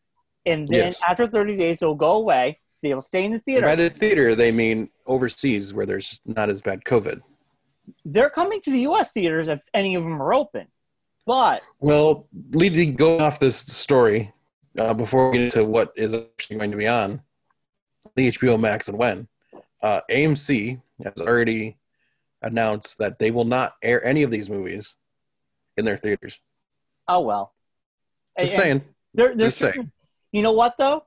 And 0.47 0.69
then 0.69 0.93
Yes. 0.93 1.01
after 1.07 1.27
30 1.27 1.57
days, 1.57 1.81
they'll 1.81 1.95
go 1.95 2.17
away. 2.17 2.61
They 2.83 2.95
will 2.95 3.03
stay 3.03 3.25
in 3.25 3.33
the 3.33 3.37
And 3.37 3.45
theater. 3.45 3.67
by 3.67 3.75
the 3.75 3.91
theater, 3.91 4.35
they 4.35 4.53
mean 4.53 4.89
overseas 5.07 5.75
where 5.75 5.85
there's 5.87 6.21
not 6.25 6.49
as 6.49 6.61
bad 6.63 6.85
COVID. 6.85 7.21
They're 8.05 8.31
coming 8.31 8.61
to 8.63 8.71
the 8.71 8.81
U.S. 8.81 9.13
theaters 9.13 9.49
if 9.49 9.63
any 9.75 9.95
of 9.95 10.03
them 10.03 10.21
are 10.21 10.35
open. 10.35 10.67
But 11.27 11.63
Well, 11.79 12.27
leading 12.53 12.95
go 12.95 13.19
off 13.19 13.39
this 13.39 13.57
story 13.57 14.33
uh, 14.79 14.95
before 14.95 15.31
we 15.31 15.39
get 15.39 15.45
into 15.45 15.65
what 15.65 15.93
is 15.97 16.15
actually 16.15 16.57
going 16.59 16.71
to 16.71 16.77
be 16.77 16.87
on 16.89 17.21
the 18.17 18.29
HBO 18.31 18.59
Max 18.59 18.89
and 18.89 18.99
when, 18.99 19.29
uh, 19.83 20.01
AMC 20.11 20.81
has 21.05 21.15
already 21.21 21.77
announced 22.43 22.99
that 22.99 23.19
they 23.19 23.31
will 23.31 23.45
not 23.45 23.75
air 23.83 24.05
any 24.05 24.23
of 24.23 24.31
these 24.31 24.49
movies 24.51 24.97
in 25.77 25.85
their 25.85 25.97
theaters. 25.97 26.39
oh 27.09 27.21
well. 27.21 27.53
Just 28.39 28.55
And- 28.55 28.63
saying. 28.63 28.83
They're, 29.13 29.35
they're 29.35 29.49
Just 29.49 29.59
saying. 29.59 29.91
You 30.33 30.43
know 30.43 30.53
what 30.53 30.77
though? 30.79 31.05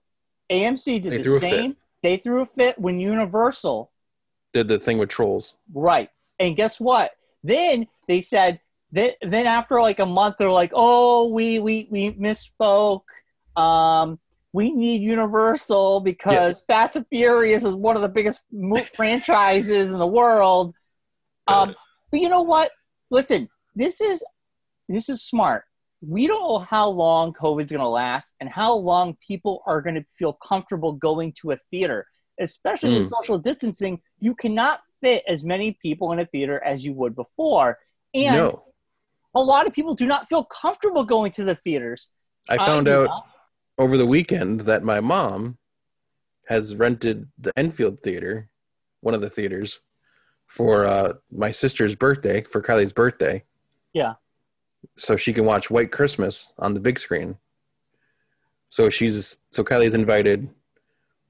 AMC 0.51 1.01
did 1.01 1.13
They 1.13 1.17
the 1.17 1.23
threw 1.23 1.37
a 1.37 1.39
fit. 1.39 1.51
same. 1.51 1.75
They 2.01 2.17
threw 2.17 2.41
a 2.41 2.45
fit 2.45 2.77
when 2.77 2.99
Universal 2.99 3.89
Did 4.53 4.67
the 4.67 4.77
thing 4.77 4.97
with 4.97 5.07
trolls? 5.09 5.55
Right. 5.73 6.09
And 6.39 6.55
guess 6.55 6.79
what? 6.79 7.11
Then 7.43 7.87
they 8.07 8.21
said 8.21 8.59
then 8.91 9.11
then 9.21 9.47
after 9.47 9.81
like 9.81 9.99
a 9.99 10.05
month 10.05 10.35
they're 10.37 10.51
like, 10.51 10.71
"Oh, 10.73 11.29
we 11.29 11.59
we 11.59 11.87
we 11.89 12.11
misspoke. 12.11 13.03
Um 13.55 14.19
we 14.53 14.71
need 14.71 15.01
Universal 15.01 16.01
because 16.01 16.33
Yes. 16.33 16.65
Fast 16.65 16.95
and 16.95 17.07
Furious 17.07 17.65
is 17.65 17.73
one 17.73 17.95
of 17.95 18.03
the 18.03 18.09
biggest 18.09 18.43
mo- 18.51 18.83
franchises 18.95 19.91
in 19.91 19.99
the 19.99 20.07
world." 20.07 20.75
Um 21.47 21.75
but 22.11 22.19
you 22.19 22.29
know 22.29 22.43
what? 22.43 22.71
Listen, 23.09 23.49
this 23.75 23.99
is 23.99 24.23
this 24.87 25.09
is 25.09 25.23
smart. 25.23 25.63
We 26.01 26.27
don't 26.27 26.41
know 26.41 26.59
how 26.59 26.89
long 26.89 27.33
COVID's 27.33 27.71
going 27.71 27.81
to 27.81 27.87
last 27.87 28.35
and 28.39 28.49
how 28.49 28.75
long 28.75 29.17
people 29.25 29.63
are 29.65 29.81
going 29.81 29.95
to 29.95 30.03
feel 30.17 30.33
comfortable 30.33 30.91
going 30.91 31.33
to 31.41 31.51
a 31.51 31.55
theater, 31.55 32.05
especially 32.39 32.89
with 32.99 33.09
social 33.09 33.37
distancing. 33.37 34.01
You 34.19 34.35
cannot 34.35 34.81
fit 35.03 35.23
as 35.27 35.43
many 35.43 35.77
people 35.81 36.11
in 36.11 36.19
a 36.19 36.25
theater 36.25 36.63
as 36.63 36.83
you 36.85 36.93
would 36.93 37.15
before. 37.15 37.77
And 38.13 38.35
no, 38.35 38.63
a 39.35 39.41
lot 39.41 39.67
of 39.67 39.73
people 39.73 39.95
do 39.95 40.05
not 40.05 40.29
feel 40.29 40.43
comfortable 40.43 41.03
going 41.03 41.31
to 41.33 41.43
the 41.43 41.55
theaters. 41.55 42.09
I 42.49 42.57
found 42.57 42.85
do 42.85 42.93
out 42.93 43.05
not. 43.05 43.27
over 43.77 43.97
the 43.97 44.05
weekend 44.05 44.61
that 44.61 44.83
my 44.83 44.99
mom 44.99 45.57
has 46.47 46.75
rented 46.75 47.27
the 47.37 47.51
Enfield 47.57 48.01
Theater, 48.01 48.49
one 49.01 49.13
of 49.13 49.21
the 49.21 49.29
theaters, 49.29 49.79
for 50.47 50.85
uh, 50.85 51.13
my 51.31 51.51
sister's 51.51 51.95
birthday, 51.95 52.43
for 52.43 52.61
Kylie's 52.61 52.93
birthday. 52.93 53.43
Yeah. 53.93 54.13
So 54.97 55.17
she 55.17 55.33
can 55.33 55.45
watch 55.45 55.69
White 55.69 55.91
Christmas 55.91 56.53
on 56.57 56.73
the 56.73 56.79
big 56.79 56.99
screen. 56.99 57.37
So 58.69 58.89
she's 58.89 59.37
so 59.51 59.63
Kylie's 59.63 59.93
invited 59.93 60.49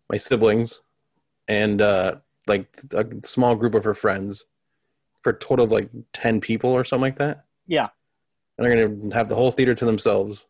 my 0.09 0.17
siblings 0.17 0.81
and 1.47 1.81
uh, 1.81 2.15
like 2.47 2.67
a 2.91 3.05
small 3.23 3.55
group 3.55 3.73
of 3.75 3.83
her 3.83 3.93
friends 3.93 4.45
for 5.21 5.31
a 5.31 5.39
total 5.39 5.65
of 5.65 5.71
like 5.71 5.89
10 6.13 6.41
people 6.41 6.71
or 6.71 6.83
something 6.83 7.03
like 7.03 7.17
that. 7.17 7.45
Yeah. 7.67 7.89
And 8.57 8.65
they're 8.65 8.75
going 8.75 9.09
to 9.09 9.15
have 9.15 9.29
the 9.29 9.35
whole 9.35 9.51
theater 9.51 9.73
to 9.73 9.85
themselves 9.85 10.45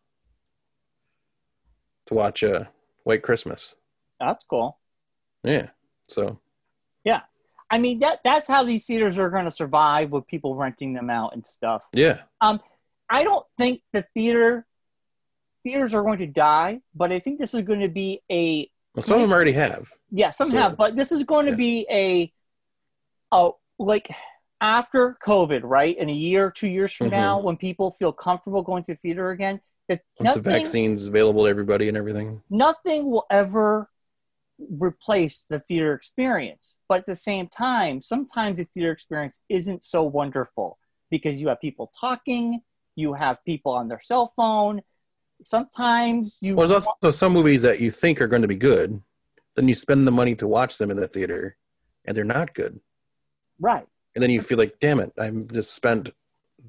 to 2.06 2.14
watch 2.14 2.42
uh, 2.42 2.64
White 3.04 3.22
Christmas. 3.22 3.74
That's 4.20 4.44
cool. 4.44 4.78
Yeah. 5.42 5.68
So 6.08 6.38
Yeah. 7.04 7.22
I 7.70 7.78
mean 7.78 8.00
that 8.00 8.20
that's 8.22 8.46
how 8.46 8.62
these 8.62 8.84
theaters 8.86 9.18
are 9.18 9.30
going 9.30 9.46
to 9.46 9.50
survive 9.50 10.10
with 10.10 10.26
people 10.26 10.54
renting 10.54 10.92
them 10.92 11.10
out 11.10 11.34
and 11.34 11.44
stuff. 11.46 11.82
yeah, 11.92 12.20
Um 12.40 12.60
I 13.10 13.24
don't 13.24 13.44
think 13.56 13.82
the 13.92 14.02
theater 14.02 14.66
theaters 15.62 15.94
are 15.94 16.02
going 16.02 16.18
to 16.18 16.26
die, 16.26 16.80
but 16.94 17.10
I 17.10 17.18
think 17.18 17.40
this 17.40 17.54
is 17.54 17.62
going 17.62 17.80
to 17.80 17.88
be 17.88 18.20
a 18.30 18.70
well, 18.94 19.02
some 19.02 19.16
of 19.16 19.22
them 19.22 19.32
already 19.32 19.52
have. 19.52 19.92
yeah, 20.10 20.30
some 20.30 20.50
So- 20.50 20.56
have, 20.58 20.76
but 20.76 20.96
this 20.96 21.10
is 21.12 21.22
going 21.24 21.46
to 21.46 21.52
yeah. 21.52 21.56
be 21.56 21.86
a 21.90 22.32
oh 23.32 23.58
like 23.78 24.08
after 24.60 25.16
COVID, 25.26 25.60
right? 25.64 25.96
In 25.96 26.08
a 26.08 26.12
year, 26.12 26.50
two 26.50 26.68
years 26.70 26.92
from 26.92 27.08
Mhm. 27.08 27.12
now, 27.12 27.40
when 27.40 27.56
people 27.56 27.92
feel 27.98 28.12
comfortable 28.12 28.62
going 28.62 28.82
to 28.84 28.92
the 28.92 28.96
theater 28.96 29.30
again, 29.30 29.60
that 29.88 30.00
Once 30.20 30.34
the 30.36 30.40
nothing 30.40 30.62
vaccine's 30.64 31.06
available 31.06 31.44
to 31.44 31.50
everybody 31.50 31.88
and 31.88 31.96
everything. 31.96 32.42
nothing 32.48 33.10
will 33.10 33.26
ever 33.30 33.90
replace 34.58 35.44
the 35.44 35.58
theater 35.58 35.92
experience. 35.94 36.78
But 36.88 37.00
at 37.00 37.06
the 37.06 37.16
same 37.16 37.48
time, 37.48 38.00
sometimes 38.00 38.56
the 38.58 38.64
theater 38.64 38.92
experience 38.92 39.42
isn't 39.48 39.82
so 39.82 40.04
wonderful 40.04 40.78
because 41.10 41.36
you 41.38 41.48
have 41.48 41.60
people 41.60 41.92
talking, 41.98 42.62
you 42.94 43.14
have 43.14 43.44
people 43.44 43.72
on 43.72 43.88
their 43.88 44.00
cell 44.00 44.32
phone. 44.36 44.82
Sometimes 45.44 46.38
you 46.40 46.56
Well, 46.56 46.66
there's 46.66 46.86
also 46.86 47.10
some 47.10 47.32
movies 47.32 47.62
that 47.62 47.80
you 47.80 47.90
think 47.90 48.20
are 48.20 48.26
going 48.26 48.42
to 48.42 48.48
be 48.48 48.56
good, 48.56 49.00
then 49.54 49.68
you 49.68 49.74
spend 49.74 50.06
the 50.06 50.10
money 50.10 50.34
to 50.36 50.48
watch 50.48 50.78
them 50.78 50.90
in 50.90 50.96
the 50.96 51.06
theater, 51.08 51.56
and 52.04 52.16
they're 52.16 52.24
not 52.24 52.54
good. 52.54 52.80
right. 53.60 53.86
And 54.14 54.22
then 54.22 54.30
you 54.30 54.40
feel 54.40 54.58
like, 54.58 54.78
damn 54.80 55.00
it, 55.00 55.12
I 55.18 55.28
just 55.30 55.74
spent 55.74 56.10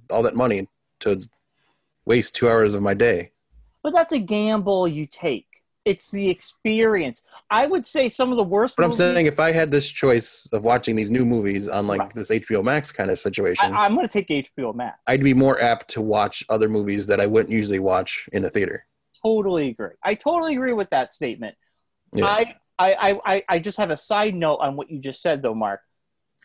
all 0.09 0.23
that 0.23 0.35
money 0.35 0.67
to 1.01 1.21
waste 2.05 2.35
two 2.35 2.49
hours 2.49 2.73
of 2.73 2.81
my 2.81 2.95
day. 2.95 3.31
But 3.83 3.93
that's 3.93 4.13
a 4.13 4.19
gamble 4.19 4.87
you 4.87 5.05
take. 5.05 5.54
It's 5.85 6.09
the 6.09 6.29
experience. 6.29 7.23
I 7.51 7.67
would 7.67 7.85
say 7.85 8.09
some 8.09 8.31
of 8.31 8.37
the 8.37 8.43
worst. 8.43 8.75
But 8.75 8.85
I'm 8.85 8.93
saying 8.93 9.27
if 9.27 9.39
I 9.39 9.51
had 9.51 9.69
this 9.71 9.87
choice 9.87 10.49
of 10.51 10.63
watching 10.65 10.95
these 10.95 11.11
new 11.11 11.25
movies 11.25 11.67
on 11.67 11.85
like 11.87 11.99
Right. 12.01 12.15
this 12.15 12.31
HBO 12.31 12.63
Max 12.63 12.91
kind 12.91 13.11
of 13.11 13.19
situation, 13.19 13.71
I, 13.73 13.85
I'm 13.85 13.93
going 13.95 14.07
to 14.07 14.11
take 14.11 14.27
HBO 14.29 14.73
Max. 14.75 14.97
I'd 15.05 15.23
be 15.23 15.33
more 15.35 15.61
apt 15.61 15.91
to 15.91 16.01
watch 16.01 16.43
other 16.49 16.67
movies 16.67 17.05
that 17.07 17.21
I 17.21 17.27
wouldn't 17.27 17.51
usually 17.51 17.79
watch 17.79 18.27
in 18.33 18.43
a 18.45 18.49
theater. 18.49 18.85
totally 19.23 19.69
agree. 19.69 19.95
I 20.03 20.15
totally 20.15 20.55
agree 20.55 20.73
with 20.73 20.89
that 20.89 21.13
statement. 21.13 21.55
Yeah. 22.13 22.25
I, 22.25 22.55
I, 22.79 22.93
I, 22.93 23.19
I, 23.35 23.43
I 23.49 23.59
just 23.59 23.77
have 23.77 23.91
a 23.91 23.97
side 23.97 24.35
note 24.35 24.57
on 24.57 24.75
what 24.75 24.89
you 24.89 24.99
just 24.99 25.21
said, 25.21 25.41
though, 25.41 25.53
Mark. 25.55 25.81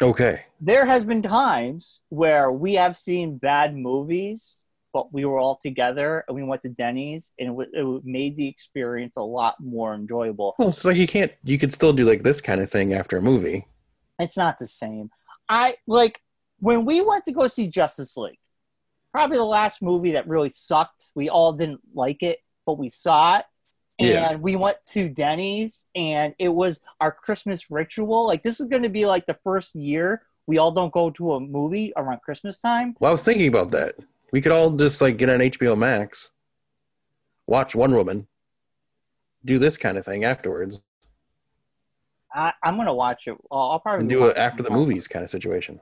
Okay. 0.02 0.44
There 0.60 0.86
has 0.86 1.04
been 1.04 1.22
times 1.22 2.02
where 2.08 2.50
we 2.52 2.74
have 2.74 2.96
seen 2.96 3.36
bad 3.38 3.76
movies, 3.76 4.58
but 4.92 5.12
we 5.12 5.24
were 5.24 5.38
all 5.38 5.56
together 5.56 6.24
and 6.28 6.34
we 6.34 6.42
went 6.42 6.62
to 6.62 6.68
Denny's, 6.68 7.32
and 7.38 7.48
it, 7.48 7.50
w- 7.52 7.70
it 7.72 7.78
w- 7.80 8.02
made 8.04 8.36
the 8.36 8.48
experience 8.48 9.16
a 9.16 9.22
lot 9.22 9.56
more 9.60 9.94
enjoyable. 9.94 10.54
Well, 10.58 10.74
like 10.84 10.96
you 10.96 11.06
can't. 11.06 11.32
You 11.44 11.58
could 11.58 11.72
still 11.72 11.92
do 11.92 12.04
like 12.04 12.22
this 12.22 12.40
kind 12.40 12.60
of 12.60 12.70
thing 12.70 12.92
after 12.94 13.16
a 13.18 13.22
movie. 13.22 13.66
It's 14.18 14.36
not 14.36 14.58
the 14.58 14.66
same. 14.66 15.10
I 15.48 15.76
like 15.86 16.20
when 16.58 16.84
we 16.84 17.00
went 17.00 17.24
to 17.24 17.32
go 17.32 17.46
see 17.46 17.68
Justice 17.68 18.16
League. 18.16 18.38
Probably 19.12 19.38
the 19.38 19.44
last 19.44 19.82
movie 19.82 20.12
that 20.12 20.28
really 20.28 20.50
sucked. 20.50 21.10
We 21.16 21.28
all 21.28 21.52
didn't 21.52 21.80
like 21.94 22.22
it, 22.22 22.38
but 22.64 22.78
we 22.78 22.88
saw 22.88 23.38
it. 23.38 23.44
And 23.98 24.08
Yeah. 24.08 24.36
we 24.36 24.54
went 24.56 24.76
to 24.92 25.08
Denny's 25.08 25.86
and 25.94 26.34
it 26.38 26.48
was 26.48 26.80
our 27.00 27.10
Christmas 27.10 27.70
ritual. 27.70 28.26
Like 28.26 28.42
this 28.44 28.60
is 28.60 28.66
going 28.68 28.84
to 28.84 28.88
be 28.88 29.06
like 29.06 29.26
the 29.26 29.36
first 29.42 29.74
year 29.74 30.22
we 30.46 30.58
all 30.58 30.70
don't 30.72 30.92
go 30.92 31.10
to 31.10 31.34
a 31.34 31.40
movie 31.40 31.92
around 31.96 32.22
Christmas 32.22 32.58
time. 32.60 32.94
Well, 32.98 33.10
I 33.10 33.12
was 33.12 33.22
thinking 33.24 33.48
about 33.48 33.70
that. 33.72 33.96
We 34.32 34.40
could 34.40 34.52
all 34.52 34.70
just 34.72 35.00
like 35.00 35.16
get 35.16 35.28
on 35.28 35.38
HBO 35.40 35.76
Max, 35.76 36.30
watch 37.46 37.74
One 37.74 37.92
Woman, 37.94 38.28
do 39.44 39.58
this 39.58 39.76
kind 39.76 39.96
of 39.98 40.04
thing 40.04 40.24
afterwards, 40.24 40.82
I, 42.32 42.52
I'm 42.62 42.76
going 42.76 42.86
to 42.86 42.94
watch 42.94 43.26
it. 43.26 43.36
I'll, 43.50 43.72
I'll 43.72 43.80
probably 43.80 44.06
do 44.06 44.26
it 44.26 44.36
after 44.36 44.62
the 44.62 44.70
movies 44.70 45.08
kind 45.08 45.24
of 45.24 45.30
situation. 45.30 45.80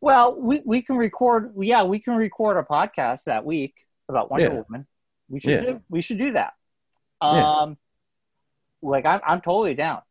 Well, 0.00 0.34
we, 0.34 0.62
we 0.64 0.82
can 0.82 0.96
record. 0.96 1.52
Yeah, 1.56 1.84
we 1.84 2.00
can 2.00 2.16
record 2.16 2.56
a 2.56 2.62
podcast 2.64 3.24
that 3.24 3.44
week 3.44 3.74
about 4.08 4.30
Wonder 4.30 4.46
Yeah. 4.48 4.62
Woman. 4.68 4.86
We 5.28 5.38
should 5.40 5.50
Yeah. 5.50 5.60
do. 5.60 5.80
We 5.88 6.00
should 6.00 6.18
do 6.18 6.32
that. 6.32 6.54
Yeah. 7.22 7.50
Um, 7.60 7.76
like 8.82 9.06
I'm 9.06 9.20
I'm 9.24 9.40
totally 9.40 9.74
down. 9.74 10.02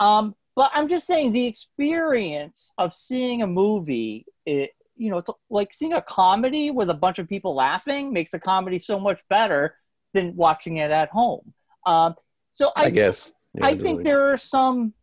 Um, 0.00 0.34
but 0.56 0.72
I'm 0.74 0.88
just 0.88 1.06
saying 1.06 1.30
the 1.30 1.46
experience 1.46 2.72
of 2.76 2.92
seeing 2.92 3.42
a 3.42 3.46
movie, 3.46 4.26
it 4.44 4.70
you 4.96 5.10
know, 5.10 5.18
it's 5.18 5.30
like 5.50 5.72
seeing 5.72 5.92
a 5.92 6.02
comedy 6.02 6.70
with 6.70 6.90
a 6.90 6.94
bunch 6.94 7.18
of 7.18 7.28
people 7.28 7.54
laughing 7.54 8.12
makes 8.12 8.34
a 8.34 8.38
comedy 8.38 8.78
so 8.78 8.98
much 8.98 9.20
better 9.28 9.76
than 10.12 10.34
watching 10.36 10.78
it 10.78 10.90
at 10.90 11.10
home. 11.10 11.52
Um, 11.84 12.14
so 12.50 12.72
I, 12.76 12.84
I 12.84 12.90
guess. 12.90 13.30
Yeah, 13.54 13.66
I 13.66 13.76
think 13.76 14.02
there 14.02 14.32
are 14.32 14.36
some 14.36 14.94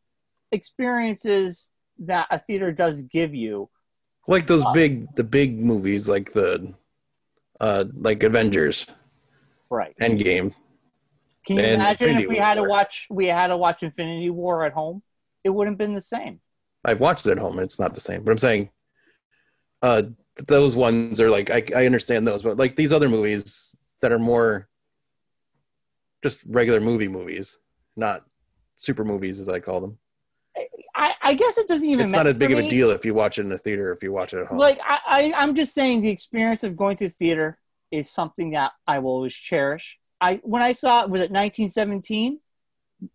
experiences 0.52 1.72
that 2.00 2.28
a 2.32 2.40
theater 2.40 2.72
does 2.72 3.02
give 3.04 3.34
you 3.34 3.70
like 4.28 4.48
those 4.48 4.64
uh, 4.64 4.72
big, 4.74 5.16
the 5.16 5.24
big 5.24 5.60
movies, 5.60 6.08
like 6.08 6.34
the, 6.34 6.74
uh, 7.60 7.86
like 7.96 8.24
Avengers, 8.24 8.86
right. 9.70 9.96
Endgame. 10.00 10.54
Can 11.46 11.58
you 11.58 11.64
And 11.64 11.74
imagine 11.76 12.10
if 12.10 12.12
Infinity 12.12 12.28
we 12.28 12.38
had 12.38 12.56
to 12.56 12.64
watch 12.64 13.08
we 13.10 13.28
had 13.28 13.48
to 13.48 13.58
watch 13.58 13.84
Infinity 13.84 14.30
War 14.30 14.66
at 14.66 14.74
home? 14.74 15.04
It 15.44 15.50
wouldn't 15.50 15.74
have 15.74 15.78
been 15.78 15.94
the 15.94 16.02
same. 16.02 16.40
I've 16.86 17.00
watched 17.02 17.28
it 17.28 17.32
at 17.32 17.38
home, 17.38 17.58
and 17.58 17.66
it's 17.66 17.80
not 17.80 17.96
the 17.96 18.02
same. 18.02 18.24
But 18.24 18.32
I'm 18.32 18.38
saying, 18.38 18.70
uh, 19.84 20.04
those 20.48 20.76
ones 20.76 21.20
are 21.20 21.30
like 21.30 21.52
I, 21.52 21.64
I 21.76 21.86
understand 21.86 22.28
those, 22.28 22.42
but 22.42 22.58
like 22.58 22.76
these 22.76 22.92
other 22.92 23.10
movies 23.10 23.76
that 24.02 24.12
are 24.12 24.18
more 24.18 24.68
just 26.24 26.42
regular 26.48 26.80
movie 26.80 27.10
movies, 27.10 27.60
not 27.96 28.26
super 28.78 29.04
movies 29.04 29.40
as 29.40 29.50
I 29.50 29.60
call 29.60 29.82
them. 29.82 29.98
I, 30.96 31.14
I 31.22 31.34
guess 31.34 31.58
it 31.58 31.68
doesn't 31.68 31.86
even. 31.86 32.06
it's 32.06 32.14
not 32.14 32.28
as 32.28 32.38
big 32.38 32.52
of 32.52 32.60
a 32.60 32.70
deal 32.70 32.92
if 32.92 33.06
you 33.06 33.14
watch 33.14 33.38
it 33.38 33.46
in 33.46 33.52
a 33.52 33.58
theater 33.58 33.92
if 33.92 34.02
you 34.02 34.12
watch 34.12 34.34
it 34.34 34.40
at 34.40 34.48
home. 34.48 34.58
Like 34.58 34.80
I, 34.88 35.00
I, 35.08 35.34
I'm 35.36 35.54
just 35.54 35.74
saying, 35.74 36.02
the 36.02 36.10
experience 36.10 36.64
of 36.64 36.78
going 36.78 36.98
to 36.98 37.10
theater 37.10 37.58
is 37.92 38.10
something 38.10 38.52
that 38.52 38.72
I 38.88 39.00
will 39.00 39.12
always 39.12 39.34
cherish. 39.34 40.00
I 40.22 40.40
when 40.44 40.62
I 40.62 40.72
saw 40.72 41.04
it 41.04 41.10
was 41.10 41.22
it 41.22 41.32
1917. 41.32 42.40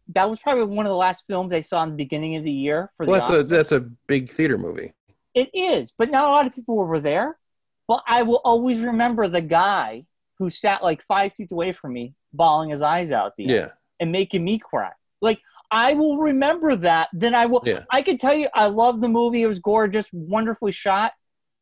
that 0.09 0.29
was 0.29 0.41
probably 0.41 0.65
one 0.65 0.85
of 0.85 0.91
the 0.91 0.97
last 0.97 1.25
films 1.27 1.55
I 1.55 1.63
saw 1.63 1.83
in 1.85 1.91
the 1.91 1.97
beginning 1.97 2.37
of 2.37 2.45
the 2.45 2.53
year 2.53 2.91
for 2.97 3.07
the 3.07 3.13
Well, 3.13 3.21
that's 3.21 3.31
a 3.31 3.43
that's 3.43 3.73
a 3.73 3.81
big 3.81 4.29
theater 4.29 4.59
movie. 4.59 4.93
It 5.39 5.51
is, 5.55 5.93
but 5.97 6.11
not 6.11 6.27
a 6.29 6.31
lot 6.31 6.47
of 6.47 6.55
people 6.55 6.77
were 6.77 7.01
there. 7.01 7.39
But 7.87 8.03
I 8.07 8.23
will 8.23 8.41
always 8.45 8.81
remember 8.81 9.29
the 9.29 9.41
guy 9.41 10.05
who 10.39 10.51
sat 10.51 10.83
like 10.83 11.03
five 11.03 11.33
feet 11.37 11.53
away 11.53 11.73
from 11.73 11.93
me, 11.93 12.15
bawling 12.33 12.71
his 12.71 12.83
eyes 12.83 13.13
out 13.13 13.33
the 13.37 13.45
Yeah, 13.45 13.69
and 14.01 14.13
making 14.13 14.45
me 14.45 14.59
cry. 14.59 14.93
Like 15.21 15.41
I 15.71 15.95
will 15.95 16.19
remember 16.19 16.77
that. 16.77 17.09
Then 17.13 17.35
I 17.35 17.47
will. 17.47 17.63
yeah, 17.65 17.85
I 17.91 18.03
can 18.03 18.19
tell 18.19 18.35
you, 18.35 18.49
I 18.55 18.67
love 18.67 19.01
the 19.01 19.09
movie. 19.09 19.43
It 19.43 19.47
was 19.47 19.59
gorgeous, 19.59 20.07
wonderfully 20.13 20.73
shot. 20.73 21.13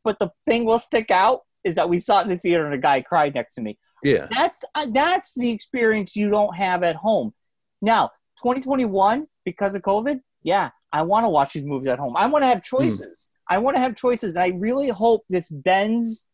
But 0.05 0.19
the 0.19 0.31
thing 0.47 0.65
will 0.65 0.79
stick 0.79 1.11
out 1.11 1.43
is 1.65 1.75
that 1.75 1.89
we 1.89 1.99
saw 1.99 2.21
it 2.21 2.25
in 2.25 2.31
the 2.31 2.39
theater 2.39 2.65
and 2.65 2.75
a 2.75 2.79
guy 2.79 3.01
cried 3.03 3.35
next 3.35 3.55
to 3.57 3.61
me. 3.61 3.79
yeah. 4.03 4.29
That's 4.31 4.65
uh, 4.75 4.87
that's 4.91 5.35
the 5.35 5.51
experience 5.51 6.17
you 6.17 6.31
don't 6.31 6.55
have 6.57 6.83
at 6.83 6.97
home. 6.97 7.35
Now, 7.83 8.13
2021, 8.39 9.27
because 9.45 9.75
of 9.75 9.83
COVID, 9.83 10.21
yeah, 10.43 10.71
I 10.93 11.03
want 11.03 11.25
to 11.25 11.29
watch 11.29 11.53
these 11.55 11.65
movies 11.65 11.89
at 11.89 11.99
home. 11.99 12.17
I 12.17 12.27
want 12.27 12.43
to 12.43 12.47
have 12.47 12.63
choices. 12.63 13.31
I 13.49 13.59
want 13.59 13.77
to 13.77 13.81
have 13.81 13.97
choices, 13.97 14.35
and 14.37 14.43
I 14.45 14.57
really 14.59 14.89
hope 14.89 15.25
this 15.29 15.49
bends 15.49 16.27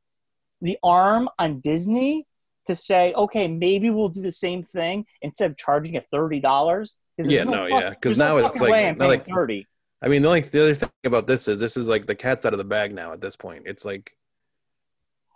the 0.60 0.78
arm 0.82 1.28
on 1.38 1.60
Disney 1.60 2.26
to 2.66 2.74
say, 2.74 3.12
okay, 3.14 3.48
maybe 3.48 3.90
we'll 3.90 4.08
do 4.08 4.22
the 4.22 4.30
same 4.32 4.62
thing 4.62 5.04
instead 5.20 5.50
of 5.50 5.56
charging 5.56 5.94
it 5.94 6.04
thirty 6.04 6.40
dollars. 6.40 6.98
Yeah, 7.18 7.44
no, 7.44 7.66
yeah, 7.66 7.92
'cause 7.94 8.16
now 8.16 8.36
it's 8.38 8.60
like- 8.60 8.96
now, 8.98 9.06
like- 9.08 9.26
thirty. 9.26 9.66
I 10.00 10.08
mean, 10.08 10.22
the 10.22 10.28
only 10.28 10.40
the 10.40 10.62
other 10.62 10.74
thing 10.74 10.88
about 11.04 11.26
this 11.28 11.46
is 11.46 11.60
this 11.60 11.76
is 11.76 11.86
like 11.86 12.06
the 12.06 12.14
cat's 12.16 12.44
out 12.46 12.52
of 12.54 12.58
the 12.58 12.64
bag 12.64 12.92
now. 12.94 13.12
At 13.12 13.20
this 13.20 13.36
point, 13.36 13.64
it's 13.66 13.84
like 13.84 14.16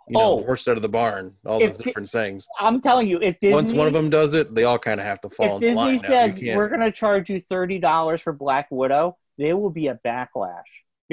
you 0.09 0.13
know, 0.17 0.21
Oh. 0.21 0.39
the 0.39 0.45
horse 0.45 0.67
out 0.69 0.77
of 0.77 0.81
the 0.81 0.87
barn. 0.89 1.35
All 1.45 1.59
Di- 1.59 1.67
different 1.67 2.09
things. 2.09 2.47
I'm 2.61 2.79
telling 2.79 3.09
you, 3.09 3.19
if 3.21 3.39
Disney 3.39 3.53
Once 3.53 3.73
one 3.73 3.87
of 3.87 3.93
them 3.93 4.09
does 4.09 4.33
it, 4.33 4.55
they 4.55 4.63
all 4.63 4.79
kind 4.79 5.01
of 5.01 5.05
have 5.05 5.19
to 5.21 5.29
fall 5.29 5.55
if 5.57 5.59
Disney 5.61 5.97
says 5.99 6.39
we're 6.41 6.69
going 6.69 6.79
to 6.81 6.91
charge 6.93 7.29
you 7.29 7.39
thirty 7.41 7.77
dollars 7.77 8.21
for 8.21 8.31
Black 8.33 8.67
Widow, 8.71 9.17
there 9.37 9.57
will 9.57 9.69
be 9.69 9.87
a 9.87 9.95
backlash. 10.05 10.63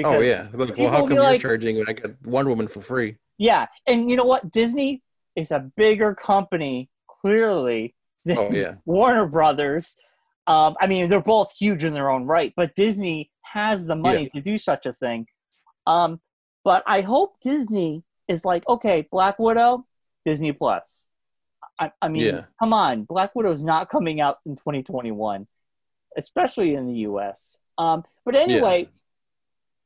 Oh 0.03 0.19
yeah, 0.19 0.47
like, 0.53 0.69
people 0.69 0.85
well, 0.85 0.91
how 0.91 0.99
come 0.99 1.09
be 1.09 1.15
you're 1.15 1.23
like- 1.23 1.41
charging 1.41 1.77
when 1.77 1.87
I 1.89 1.93
got 1.93 2.11
Wonder 2.25 2.49
Woman 2.51 2.67
for 2.67 2.81
free? 2.81 3.17
yeah, 3.37 3.67
and 3.87 4.09
you 4.09 4.15
know 4.15 4.25
what? 4.25 4.49
Disney 4.51 5.01
is 5.35 5.51
a 5.51 5.59
bigger 5.59 6.13
company, 6.15 6.89
clearly, 7.07 7.95
than 8.23 8.37
Oh 8.37 8.51
yeah, 8.51 8.75
Warner 8.85 9.25
Brothers. 9.27 9.97
Um, 10.47 10.75
I 10.79 10.87
mean, 10.87 11.09
they're 11.09 11.21
both 11.21 11.53
huge 11.57 11.83
in 11.83 11.93
their 11.93 12.09
own 12.09 12.25
right, 12.25 12.53
but 12.55 12.75
Disney 12.75 13.31
has 13.41 13.87
the 13.87 13.95
money 13.95 14.29
to 14.35 14.41
do 14.41 14.57
such 14.57 14.85
a 14.85 14.93
thing. 14.93 15.25
Um, 15.87 16.19
but 16.63 16.83
I 16.85 17.01
hope 17.01 17.37
Disney 17.41 18.03
is 18.27 18.45
like, 18.45 18.67
okay, 18.69 19.07
Black 19.11 19.39
Widow, 19.39 19.85
Disney 20.23 20.51
Plus. 20.51 21.07
I, 21.79 21.91
I 22.01 22.09
mean, 22.09 22.25
Yeah. 22.25 22.41
come 22.59 22.73
on, 22.73 23.03
Black 23.05 23.33
Widow's 23.35 23.61
not 23.63 23.89
coming 23.89 24.21
out 24.21 24.37
in 24.45 24.55
2021, 24.55 25.47
especially 26.17 26.75
in 26.75 26.87
the 26.87 26.93
U.S. 27.09 27.59
Um, 27.77 28.03
but 28.23 28.35
anyway, 28.35 28.89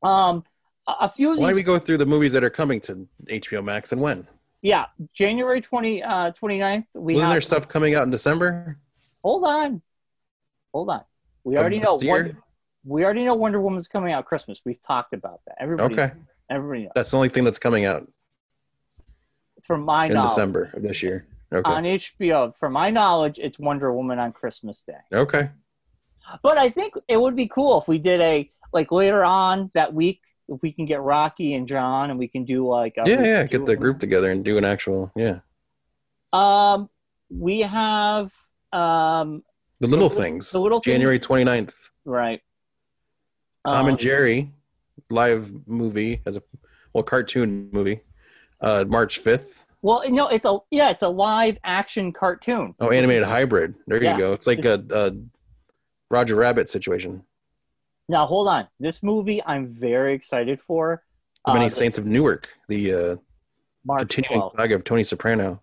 um, 0.02 0.44
a, 0.86 1.08
few 1.08 1.32
of 1.32 1.38
why 1.38 1.46
these, 1.46 1.48
don't 1.50 1.56
we 1.56 1.62
go 1.62 1.78
through 1.78 1.98
the 1.98 2.06
movies 2.06 2.32
that 2.32 2.42
are 2.44 2.50
coming 2.50 2.80
to 2.82 3.06
HBO 3.26 3.62
Max 3.64 3.92
and 3.92 4.00
when? 4.00 4.26
yeah, 4.62 4.86
January 5.14 5.60
20, 5.60 6.02
uh, 6.02 6.32
29th, 6.32 6.84
we 6.94 7.14
Wasn't 7.14 7.22
have. 7.28 7.34
there 7.34 7.40
stuff 7.40 7.66
coming 7.68 7.94
out 7.94 8.02
in 8.04 8.10
December? 8.10 8.76
Hold 9.24 9.44
on, 9.44 9.82
hold 10.72 10.90
on. 10.90 11.02
We 11.44 11.56
already 11.56 11.78
know. 11.78 11.98
Wonder, 12.02 12.36
we 12.84 13.04
already 13.04 13.24
know 13.24 13.34
Wonder 13.34 13.60
Woman's 13.60 13.88
coming 13.88 14.12
out 14.12 14.26
Christmas. 14.26 14.60
We've 14.64 14.80
talked 14.80 15.14
about 15.14 15.40
that. 15.46 15.56
Everybody, 15.60 15.94
Okay, 15.94 16.12
everybody 16.50 16.82
knows. 16.84 16.92
that's 16.94 17.10
the 17.10 17.16
only 17.16 17.28
thing 17.30 17.44
that's 17.44 17.58
coming 17.58 17.84
out 17.86 18.06
From 19.62 19.82
my 19.82 20.06
in 20.06 20.12
knowledge, 20.14 20.30
December 20.32 20.70
of 20.74 20.82
this 20.82 21.02
year. 21.02 21.26
Okay, 21.52 21.70
on 21.70 21.84
HBO, 21.84 22.56
from 22.56 22.72
my 22.74 22.90
knowledge, 22.90 23.38
it's 23.38 23.58
Wonder 23.58 23.92
Woman 23.92 24.18
on 24.18 24.32
Christmas 24.32 24.82
Day. 24.82 24.92
okay, 25.12 25.50
But 26.42 26.58
I 26.58 26.68
think 26.68 26.94
it 27.08 27.20
would 27.20 27.34
be 27.34 27.46
cool 27.46 27.78
if 27.80 27.88
we 27.88 27.98
did 27.98 28.20
a 28.20 28.48
like 28.72 28.90
later 28.92 29.24
on 29.24 29.70
that 29.74 29.92
week. 29.94 30.20
If 30.48 30.60
we 30.62 30.72
can 30.72 30.84
get 30.84 31.00
Rocky 31.00 31.54
and 31.54 31.66
John, 31.68 32.10
and 32.10 32.18
we 32.18 32.26
can 32.26 32.44
do 32.44 32.66
like 32.66 32.94
a 32.98 33.08
yeah, 33.08 33.22
yeah. 33.22 33.44
Get 33.44 33.66
the 33.66 33.76
group 33.76 34.00
together 34.00 34.30
and 34.32 34.44
do 34.44 34.58
an 34.58 34.64
actual 34.64 35.12
yeah. 35.14 35.40
Um, 36.32 36.88
we 37.28 37.60
have 37.60 38.32
um 38.72 39.42
The 39.80 39.86
little 39.86 40.08
The 40.08 40.14
things. 40.16 40.50
the 40.50 40.60
Little 40.60 40.80
Things- 40.80 40.94
January 40.94 41.20
29th. 41.20 41.90
right. 42.04 42.40
Tom 43.68 43.82
Um, 43.82 43.88
and 43.90 43.98
Jerry 43.98 44.52
live 45.10 45.52
movie 45.68 46.22
as 46.26 46.36
a 46.36 46.42
well 46.92 47.04
cartoon 47.04 47.68
movie. 47.72 48.00
Uh, 48.60 48.84
March 48.88 49.22
5th. 49.22 49.64
Well, 49.82 50.02
no, 50.10 50.26
it's 50.28 50.44
a 50.46 50.58
yeah, 50.70 50.90
it's 50.90 51.02
a 51.02 51.08
live 51.08 51.58
action 51.64 52.12
cartoon. 52.12 52.74
Oh, 52.80 52.90
animated 52.90 53.24
hybrid. 53.24 53.74
There 53.86 54.02
Yeah. 54.02 54.12
you 54.14 54.18
go. 54.18 54.32
It's 54.32 54.46
like 54.46 54.64
a, 54.64 54.84
a 54.90 55.12
Roger 56.10 56.34
Rabbit 56.34 56.68
situation. 56.68 57.24
Now 58.10 58.26
hold 58.26 58.48
on, 58.48 58.66
this 58.80 59.04
movie 59.04 59.40
I'm 59.46 59.68
very 59.68 60.14
excited 60.14 60.60
for. 60.60 61.04
The 61.46 61.52
Many 61.54 61.66
Uh, 61.66 61.68
Saints 61.68 61.96
of 61.96 62.06
Newark, 62.06 62.48
the 62.68 62.92
uh, 62.92 63.16
March 63.84 64.00
continuing 64.00 64.40
12th. 64.42 64.56
saga 64.56 64.74
of 64.74 64.82
Tony 64.82 65.04
Soprano. 65.04 65.62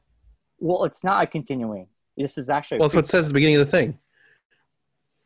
Well, 0.58 0.86
it's 0.86 1.04
not 1.04 1.22
a 1.26 1.28
continuing. 1.28 1.88
This 2.16 2.38
is 2.38 2.50
actually 2.50 2.78
Well, 2.78 2.88
that's 2.88 2.96
what 2.96 3.04
it 3.04 3.10
says 3.10 3.26
at 3.26 3.32
the 3.32 3.34
beginning 3.34 3.58
of 3.58 3.66
the 3.66 3.72
thing. 3.72 4.00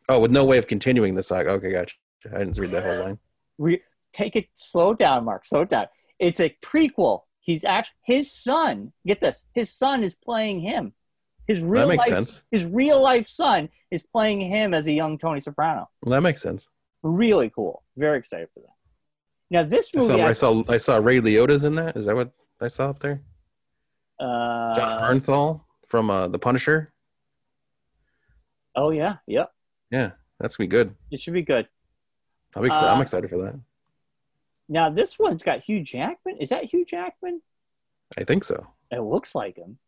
Oh, 0.09 0.19
with 0.19 0.31
no 0.31 0.43
way 0.43 0.57
of 0.57 0.65
continuing 0.65 1.13
the 1.13 1.21
saga. 1.21 1.51
Okay, 1.51 1.71
gotcha. 1.71 1.95
I 2.33 2.39
didn't 2.39 2.57
read 2.57 2.71
that 2.71 2.83
whole 2.83 3.03
line. 3.05 3.19
re- 3.59 3.83
take 4.11 4.35
it 4.35 4.47
slow 4.55 4.95
down, 4.95 5.23
Mark. 5.23 5.45
Slow 5.45 5.63
down. 5.63 5.85
It's 6.17 6.39
a 6.39 6.57
prequel. 6.63 7.21
He's 7.39 7.63
actually 7.63 7.97
his 8.03 8.31
son. 8.31 8.93
Get 9.05 9.21
this. 9.21 9.45
His 9.53 9.69
son 9.69 10.01
is 10.01 10.15
playing 10.15 10.61
him. 10.61 10.93
His 11.45 11.61
real 11.61 11.87
makes 11.87 12.09
life. 12.09 12.25
sense. 12.25 12.41
His 12.49 12.65
real 12.65 12.99
life 12.99 13.27
son 13.27 13.69
is 13.91 14.01
playing 14.01 14.41
him 14.41 14.73
as 14.73 14.87
a 14.87 14.91
young 14.91 15.19
Tony 15.19 15.39
Soprano. 15.39 15.87
Well, 16.03 16.11
that 16.11 16.21
makes 16.21 16.41
sense. 16.41 16.67
Really 17.03 17.49
cool. 17.49 17.83
Very 17.97 18.17
excited 18.19 18.47
for 18.53 18.59
that. 18.61 18.73
Now 19.49 19.63
this 19.63 19.91
I 19.95 19.99
movie. 19.99 20.13
saw, 20.17 20.25
I 20.27 20.33
saw 20.33 20.63
I 20.69 20.77
saw 20.77 20.97
Ray 20.97 21.19
Liotta's 21.19 21.63
in 21.63 21.75
that. 21.75 21.97
Is 21.97 22.05
that 22.05 22.15
what 22.15 22.31
I 22.61 22.67
saw 22.67 22.89
up 22.89 22.99
there? 22.99 23.21
uh, 24.19 24.75
Jon 24.75 25.01
Bernthal 25.01 25.61
from 25.87 26.09
uh, 26.11 26.27
The 26.27 26.37
Punisher. 26.39 26.93
oh 28.75 28.91
yeah. 28.91 29.17
Yep. 29.27 29.51
Yeah, 29.91 30.11
that's 30.39 30.55
gonna 30.57 30.67
be 30.67 30.71
good. 30.71 30.95
It 31.11 31.19
should 31.19 31.33
be 31.33 31.41
good. 31.41 31.67
I'll 32.55 32.61
be 32.63 32.67
excited. 32.67 32.87
I'm 32.87 32.99
Uh, 32.99 33.01
excited 33.01 33.29
for 33.29 33.37
that. 33.39 33.59
Now 34.69 34.89
this 34.89 35.17
one's 35.19 35.43
got 35.43 35.61
Hugh 35.61 35.83
Jackman. 35.83 36.37
Is 36.39 36.49
that 36.49 36.65
Hugh 36.65 36.85
Jackman? 36.85 37.41
I 38.17 38.23
think 38.23 38.43
so. 38.43 38.67
It 38.91 39.01
looks 39.01 39.35
like 39.35 39.57
him. 39.57 39.79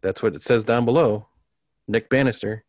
That's 0.00 0.22
what 0.22 0.34
it 0.34 0.42
says 0.42 0.64
down 0.64 0.84
below. 0.84 1.26
Nick 1.86 2.08
Bannister. 2.08 2.64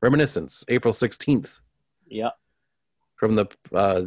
Reminiscence, 0.00 0.64
April 0.68 0.92
16th, 0.92 1.54
Yep. 2.08 2.34
From 3.24 3.36
the 3.36 3.46
uh, 3.72 4.02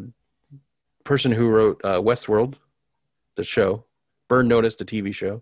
person 1.03 1.31
who 1.31 1.49
wrote 1.49 1.81
uh, 1.83 1.99
Westworld, 1.99 2.53
the 3.35 3.43
show, 3.43 3.85
Burn 4.29 4.47
Notice, 4.47 4.75
the 4.75 4.85
TV 4.85 5.11
show. 5.11 5.41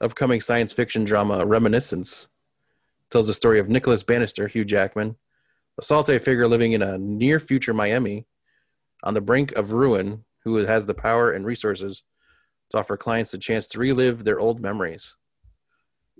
Upcoming 0.00 0.40
science 0.40 0.72
fiction 0.72 1.04
drama, 1.04 1.44
Reminiscence, 1.44 2.28
tells 3.10 3.26
the 3.26 3.34
story 3.34 3.60
of 3.60 3.68
Nicholas 3.68 4.02
Bannister, 4.02 4.48
Hugh 4.48 4.64
Jackman, 4.64 5.16
a 5.78 5.84
salty 5.84 6.18
figure 6.18 6.48
living 6.48 6.72
in 6.72 6.80
a 6.80 6.96
near 6.96 7.38
future 7.38 7.74
Miami 7.74 8.26
on 9.02 9.12
the 9.12 9.20
brink 9.20 9.52
of 9.52 9.72
ruin 9.72 10.24
who 10.44 10.56
has 10.56 10.86
the 10.86 10.94
power 10.94 11.30
and 11.30 11.44
resources 11.44 12.04
to 12.70 12.78
offer 12.78 12.96
clients 12.96 13.32
the 13.32 13.38
chance 13.38 13.66
to 13.66 13.78
relive 13.78 14.24
their 14.24 14.40
old 14.40 14.62
memories. 14.62 15.12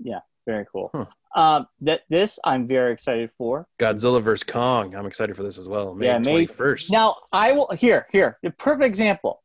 Yeah, 0.02 0.20
very 0.46 0.66
cool. 0.70 0.90
Huh. 0.94 1.06
Um, 1.36 1.66
that 1.80 2.02
this 2.08 2.38
I'm 2.44 2.68
very 2.68 2.92
excited 2.92 3.30
for. 3.36 3.66
Godzilla 3.80 4.22
vs 4.22 4.44
Kong. 4.44 4.94
I'm 4.94 5.06
excited 5.06 5.34
for 5.36 5.42
this 5.42 5.58
as 5.58 5.66
well. 5.66 5.94
May 5.94 6.06
Yeah, 6.06 6.18
May- 6.18 6.46
21st. 6.46 6.90
Now 6.92 7.16
I 7.32 7.52
will 7.52 7.68
here 7.76 8.06
here 8.12 8.38
the 8.42 8.50
perfect 8.50 8.84
example. 8.84 9.42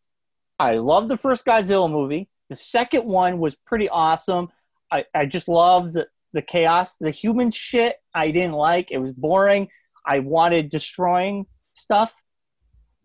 I 0.60 0.76
love 0.76 1.08
the 1.08 1.18
first 1.18 1.46
Godzilla 1.46 1.90
movie. 1.90 2.30
The 2.50 2.56
second 2.56 3.06
one 3.06 3.40
was 3.40 3.56
pretty 3.56 3.90
awesome. 3.90 4.50
I, 4.92 5.06
I 5.16 5.26
just 5.26 5.48
loved 5.48 5.94
the, 5.94 6.08
the 6.34 6.42
chaos, 6.42 6.98
the 6.98 7.12
human 7.12 7.50
shit. 7.52 7.96
I 8.14 8.32
didn't 8.32 8.54
like. 8.54 8.92
It 8.92 8.98
was 9.00 9.14
boring. 9.14 9.70
I 10.06 10.20
wanted 10.20 10.70
destroying 10.70 11.46
stuff, 11.76 12.14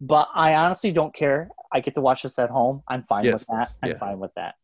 but 0.00 0.28
I 0.34 0.54
honestly 0.54 0.92
don't 0.92 1.14
care. 1.14 1.48
I 1.72 1.80
get 1.80 1.94
to 1.94 2.00
watch 2.00 2.22
this 2.22 2.38
at 2.38 2.50
home. 2.50 2.82
I'm 2.88 3.02
fine 3.02 3.24
Yes, 3.24 3.32
with 3.40 3.46
that. 3.48 3.74
I'm 3.82 3.90
yeah. 3.90 3.98
fine 3.98 4.18
with 4.18 4.32
that. 4.36 4.54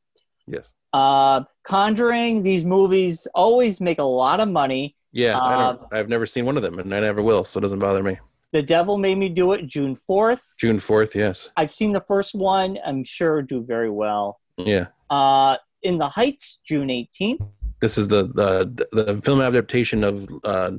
yes. 0.46 0.66
Uh, 0.92 1.44
Conjuring. 1.64 2.42
These 2.42 2.64
movies 2.64 3.26
always 3.34 3.80
make 3.80 3.98
a 4.00 4.04
lot 4.04 4.40
of 4.40 4.48
money. 4.48 4.96
Yeah, 5.12 5.38
I 5.38 5.64
Um, 5.68 5.76
don't, 5.76 5.92
I've 5.94 6.08
never 6.08 6.26
seen 6.26 6.46
one 6.46 6.56
of 6.56 6.62
them, 6.62 6.78
and 6.78 6.94
I 6.94 7.00
never 7.00 7.22
will, 7.22 7.44
so 7.44 7.58
it 7.58 7.62
doesn't 7.62 7.78
bother 7.80 8.02
me. 8.02 8.18
The 8.52 8.62
Devil 8.62 8.98
Made 8.98 9.16
Me 9.18 9.28
Do 9.28 9.52
It. 9.52 9.66
June 9.66 9.94
fourth. 9.94 10.54
June 10.58 10.78
4th, 10.78 11.14
yes. 11.14 11.50
I've 11.56 11.72
seen 11.72 11.92
the 11.92 12.00
first 12.00 12.34
one. 12.34 12.78
I'm 12.84 13.04
sure 13.04 13.42
do 13.42 13.62
very 13.62 13.90
well. 13.90 14.40
Yeah. 14.56 14.86
Uh, 15.08 15.56
in 15.82 15.98
the 15.98 16.08
Heights, 16.08 16.60
June 16.66 16.88
18th. 16.88 17.48
This 17.80 17.96
is 17.96 18.08
the 18.08 18.24
the, 18.24 18.86
the 18.92 19.20
film 19.20 19.40
adaptation 19.40 20.02
of 20.04 20.28
uh, 20.44 20.72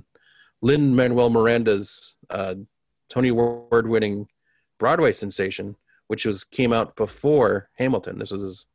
Lin 0.62 0.95
Manuel 0.95 1.30
Miranda's 1.30 2.15
uh, 2.30 2.56
Tony 3.10 3.30
Award 3.30 3.88
winning 3.88 4.28
Broadway 4.78 5.12
sensation, 5.12 5.76
which 6.08 6.26
was 6.26 6.43
came 6.43 6.71
out 6.74 6.95
before 6.95 7.69
Hamilton. 7.78 8.19
This 8.19 8.32
was 8.32 8.41
his 8.43 8.65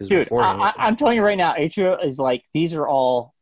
Dude, 0.00 0.28
I, 0.32 0.72
I'm 0.76 0.96
telling 0.96 1.16
you 1.16 1.22
right 1.22 1.38
now, 1.38 1.54
HBO 1.54 2.02
is 2.04 2.18
like, 2.18 2.44
these 2.52 2.74
are 2.74 2.86
all, 2.86 3.34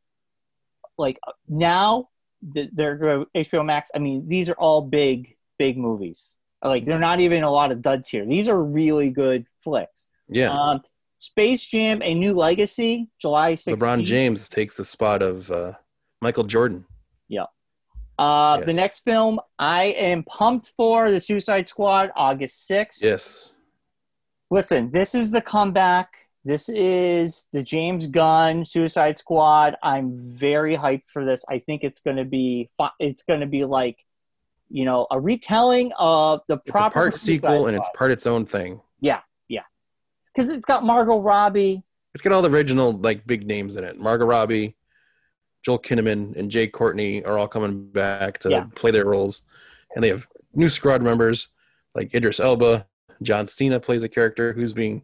like, 0.98 1.18
now 1.48 2.08
th- 2.54 2.70
they're 2.72 3.24
HBO 3.34 3.64
Max. 3.64 3.90
I 3.94 3.98
mean, 3.98 4.28
these 4.28 4.48
are 4.48 4.54
all 4.54 4.82
big, 4.82 5.36
big 5.58 5.78
movies. 5.78 6.36
Like 6.64 6.84
they're 6.84 6.98
not 6.98 7.18
even 7.20 7.42
a 7.42 7.50
lot 7.50 7.72
of 7.72 7.82
duds 7.82 8.08
here. 8.08 8.24
These 8.24 8.46
are 8.46 8.62
really 8.62 9.10
good 9.10 9.46
flicks. 9.64 10.10
Yeah. 10.28 10.52
Um, 10.52 10.82
Space 11.16 11.64
Jam: 11.64 12.02
A 12.02 12.14
New 12.14 12.34
Legacy, 12.34 13.08
July 13.20 13.54
16th. 13.54 13.78
LeBron 13.78 14.04
James 14.04 14.48
takes 14.48 14.76
the 14.76 14.84
spot 14.84 15.22
of 15.22 15.50
uh, 15.50 15.72
Michael 16.20 16.44
Jordan. 16.44 16.84
Uh, 18.18 18.56
Yes. 18.58 18.66
The 18.66 18.72
next 18.74 19.00
film 19.00 19.40
I 19.58 19.84
am 19.84 20.22
pumped 20.22 20.72
for: 20.76 21.10
The 21.10 21.18
Suicide 21.18 21.66
Squad, 21.66 22.12
August 22.14 22.70
6th. 22.70 23.02
Yes. 23.02 23.52
Listen, 24.50 24.90
this 24.90 25.14
is 25.14 25.32
the 25.32 25.40
comeback. 25.40 26.21
This 26.44 26.68
is 26.68 27.46
the 27.52 27.62
James 27.62 28.08
Gunn 28.08 28.64
Suicide 28.64 29.16
Squad. 29.18 29.76
I'm 29.82 30.16
very 30.18 30.76
hyped 30.76 31.04
for 31.12 31.24
this. 31.24 31.44
I 31.48 31.60
think 31.60 31.84
it's 31.84 32.00
going 32.00 32.16
to 32.16 32.24
be 32.24 32.68
it's 32.98 33.22
going 33.22 33.40
to 33.40 33.46
be 33.46 33.64
like, 33.64 34.04
you 34.68 34.84
know, 34.84 35.06
a 35.10 35.20
retelling 35.20 35.92
of 35.98 36.40
the 36.48 36.56
It's 36.56 36.68
a 36.68 36.72
proper 36.72 36.94
part 36.94 37.14
sequel 37.14 37.68
and 37.68 37.76
it's 37.76 37.88
part 37.94 38.10
its 38.10 38.26
own 38.26 38.44
thing. 38.46 38.80
Yeah, 39.00 39.20
yeah, 39.48 39.62
because 40.34 40.50
it's 40.50 40.66
got 40.66 40.82
Margot 40.84 41.20
Robbie. 41.20 41.84
It's 42.14 42.22
got 42.22 42.32
all 42.32 42.42
the 42.42 42.50
original 42.50 42.92
like 42.92 43.24
big 43.26 43.46
names 43.46 43.76
in 43.76 43.84
it. 43.84 43.98
Margot 43.98 44.26
Robbie, 44.26 44.76
Joel 45.64 45.78
Kinnaman, 45.78 46.34
and 46.36 46.50
Jai 46.50 46.66
Courtney 46.66 47.24
are 47.24 47.38
all 47.38 47.48
coming 47.48 47.86
back 47.88 48.38
to 48.40 48.50
Yeah. 48.50 48.64
play 48.74 48.90
their 48.90 49.04
roles, 49.06 49.42
and 49.94 50.02
they 50.02 50.08
have 50.08 50.26
new 50.54 50.68
squad 50.68 51.02
members 51.02 51.48
like 51.94 52.12
Idris 52.12 52.40
Elba. 52.40 52.86
John 53.22 53.46
Cena 53.46 53.78
plays 53.78 54.02
a 54.02 54.08
character 54.08 54.52
who's 54.52 54.74
being 54.74 55.02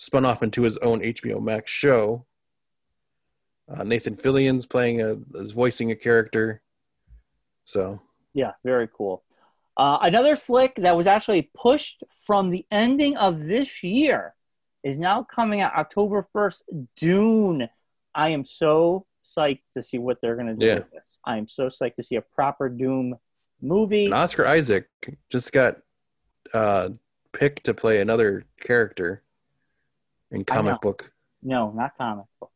spun 0.00 0.24
off 0.24 0.42
into 0.42 0.62
his 0.62 0.78
own 0.78 1.00
HBO 1.00 1.42
Max 1.42 1.70
show. 1.70 2.24
Uh, 3.68 3.84
Nathan 3.84 4.16
Fillion's 4.16 4.64
playing 4.64 5.02
a 5.02 5.18
is 5.34 5.52
voicing 5.52 5.90
a 5.90 5.94
character. 5.94 6.62
So 7.66 8.00
Yeah, 8.32 8.52
very 8.64 8.88
cool. 8.96 9.22
Uh, 9.76 9.98
another 10.00 10.36
flick 10.36 10.74
that 10.76 10.96
was 10.96 11.06
actually 11.06 11.50
pushed 11.54 12.02
from 12.26 12.48
the 12.48 12.64
ending 12.70 13.16
of 13.18 13.40
this 13.44 13.82
year 13.82 14.34
is 14.82 14.98
now 14.98 15.22
coming 15.22 15.60
out 15.60 15.74
October 15.74 16.26
1st. 16.34 16.62
Dune. 16.96 17.68
I 18.14 18.30
am 18.30 18.44
so 18.46 19.04
psyched 19.22 19.60
to 19.74 19.82
see 19.82 19.98
what 19.98 20.18
they're 20.22 20.34
going 20.34 20.46
to 20.48 20.54
do 20.56 20.64
Yeah. 20.66 20.74
with 20.76 20.90
this. 20.92 21.18
I 21.26 21.36
am 21.36 21.46
so 21.46 21.66
psyched 21.66 21.96
to 21.96 22.02
see 22.02 22.16
a 22.16 22.22
proper 22.22 22.70
Dune 22.70 23.16
movie. 23.60 24.06
and 24.06 24.14
Oscar 24.14 24.46
Isaac 24.46 24.88
just 25.30 25.52
got 25.52 25.76
uh, 26.54 26.88
picked 27.32 27.64
to 27.64 27.74
play 27.74 28.00
another 28.00 28.44
character 28.60 29.22
in 30.30 30.44
comic 30.44 30.80
book. 30.80 31.10
no, 31.42 31.70
not 31.72 31.96
comic 31.98 32.26
book. 32.40 32.50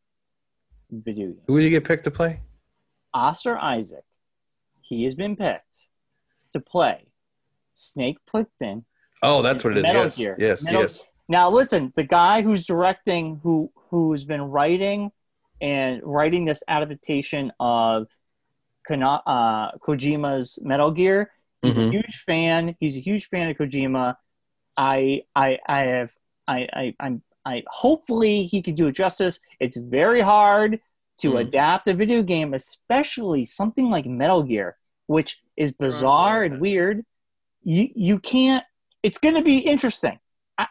Video 0.90 1.26
game. 1.28 1.40
Who 1.46 1.58
did 1.58 1.64
you 1.64 1.70
get 1.70 1.84
picked 1.84 2.04
to 2.04 2.10
play? 2.10 2.40
Oscar 3.12 3.56
Isaac. 3.58 4.04
He 4.82 5.04
has 5.04 5.14
been 5.14 5.34
picked 5.36 5.88
to 6.52 6.60
play 6.60 7.06
Snake 7.72 8.18
Plissken 8.32 8.84
Oh, 9.22 9.40
that's 9.40 9.64
what 9.64 9.72
it 9.72 9.78
is. 9.78 9.82
Metal 9.84 10.02
yes, 10.04 10.16
Gear. 10.16 10.36
yes, 10.38 10.64
Metal- 10.64 10.82
yes. 10.82 11.04
Now, 11.28 11.48
listen, 11.50 11.90
the 11.96 12.04
guy 12.04 12.42
who's 12.42 12.66
directing, 12.66 13.40
who 13.42 13.72
who's 13.90 14.24
been 14.26 14.42
writing 14.42 15.10
and 15.60 16.02
writing 16.04 16.44
this 16.44 16.62
adaptation 16.68 17.50
of 17.58 18.06
Kana, 18.86 19.22
uh, 19.26 19.72
Kojima's 19.78 20.58
Metal 20.62 20.90
Gear, 20.90 21.30
he's 21.62 21.78
a 21.78 21.82
Mhm. 21.82 21.92
huge 21.92 22.16
fan. 22.26 22.76
He's 22.80 22.96
a 22.96 23.00
huge 23.00 23.26
fan 23.28 23.48
of 23.48 23.56
Kojima. 23.56 24.16
I 24.76 25.22
I 25.34 25.58
I 25.66 25.80
have 25.84 26.12
I 26.46 26.68
I 26.72 26.94
I'm 27.00 27.22
I 27.44 27.62
hopefully 27.66 28.44
he 28.46 28.62
could 28.62 28.74
do 28.74 28.86
it 28.88 28.92
justice. 28.92 29.40
It's 29.60 29.76
very 29.76 30.20
hard 30.20 30.80
to 31.18 31.32
Mm. 31.32 31.40
adapt 31.40 31.88
a 31.88 31.94
video 31.94 32.22
game, 32.22 32.54
especially 32.54 33.44
something 33.44 33.90
like 33.90 34.06
Metal 34.06 34.42
Gear, 34.42 34.76
which 35.06 35.40
is 35.56 35.72
bizarre 35.72 36.42
and 36.42 36.60
weird. 36.60 37.04
You 37.62 37.90
you 37.94 38.18
can't. 38.18 38.64
It's 39.02 39.18
going 39.18 39.34
to 39.34 39.42
be 39.42 39.58
interesting. 39.58 40.18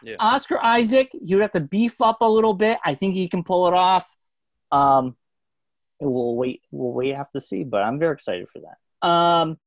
Yeah. 0.02 0.16
Oscar 0.18 0.58
Isaac, 0.62 1.10
you 1.12 1.36
would 1.36 1.42
have 1.42 1.52
to 1.52 1.60
beef 1.60 2.00
up 2.00 2.18
a 2.22 2.28
little 2.28 2.54
bit. 2.54 2.78
I 2.84 2.94
think 2.94 3.14
he 3.14 3.28
can 3.28 3.44
pull 3.44 3.68
it 3.68 3.74
off. 3.74 4.12
Um, 4.72 5.16
we'll 6.00 6.34
wait. 6.36 6.62
We'll 6.70 6.92
wait. 6.92 7.14
Have 7.14 7.30
to 7.32 7.40
see, 7.40 7.64
but 7.64 7.82
I'm 7.82 7.98
very 7.98 8.14
excited 8.14 8.48
for 8.48 8.60
that. 8.60 9.06
Um, 9.08 9.58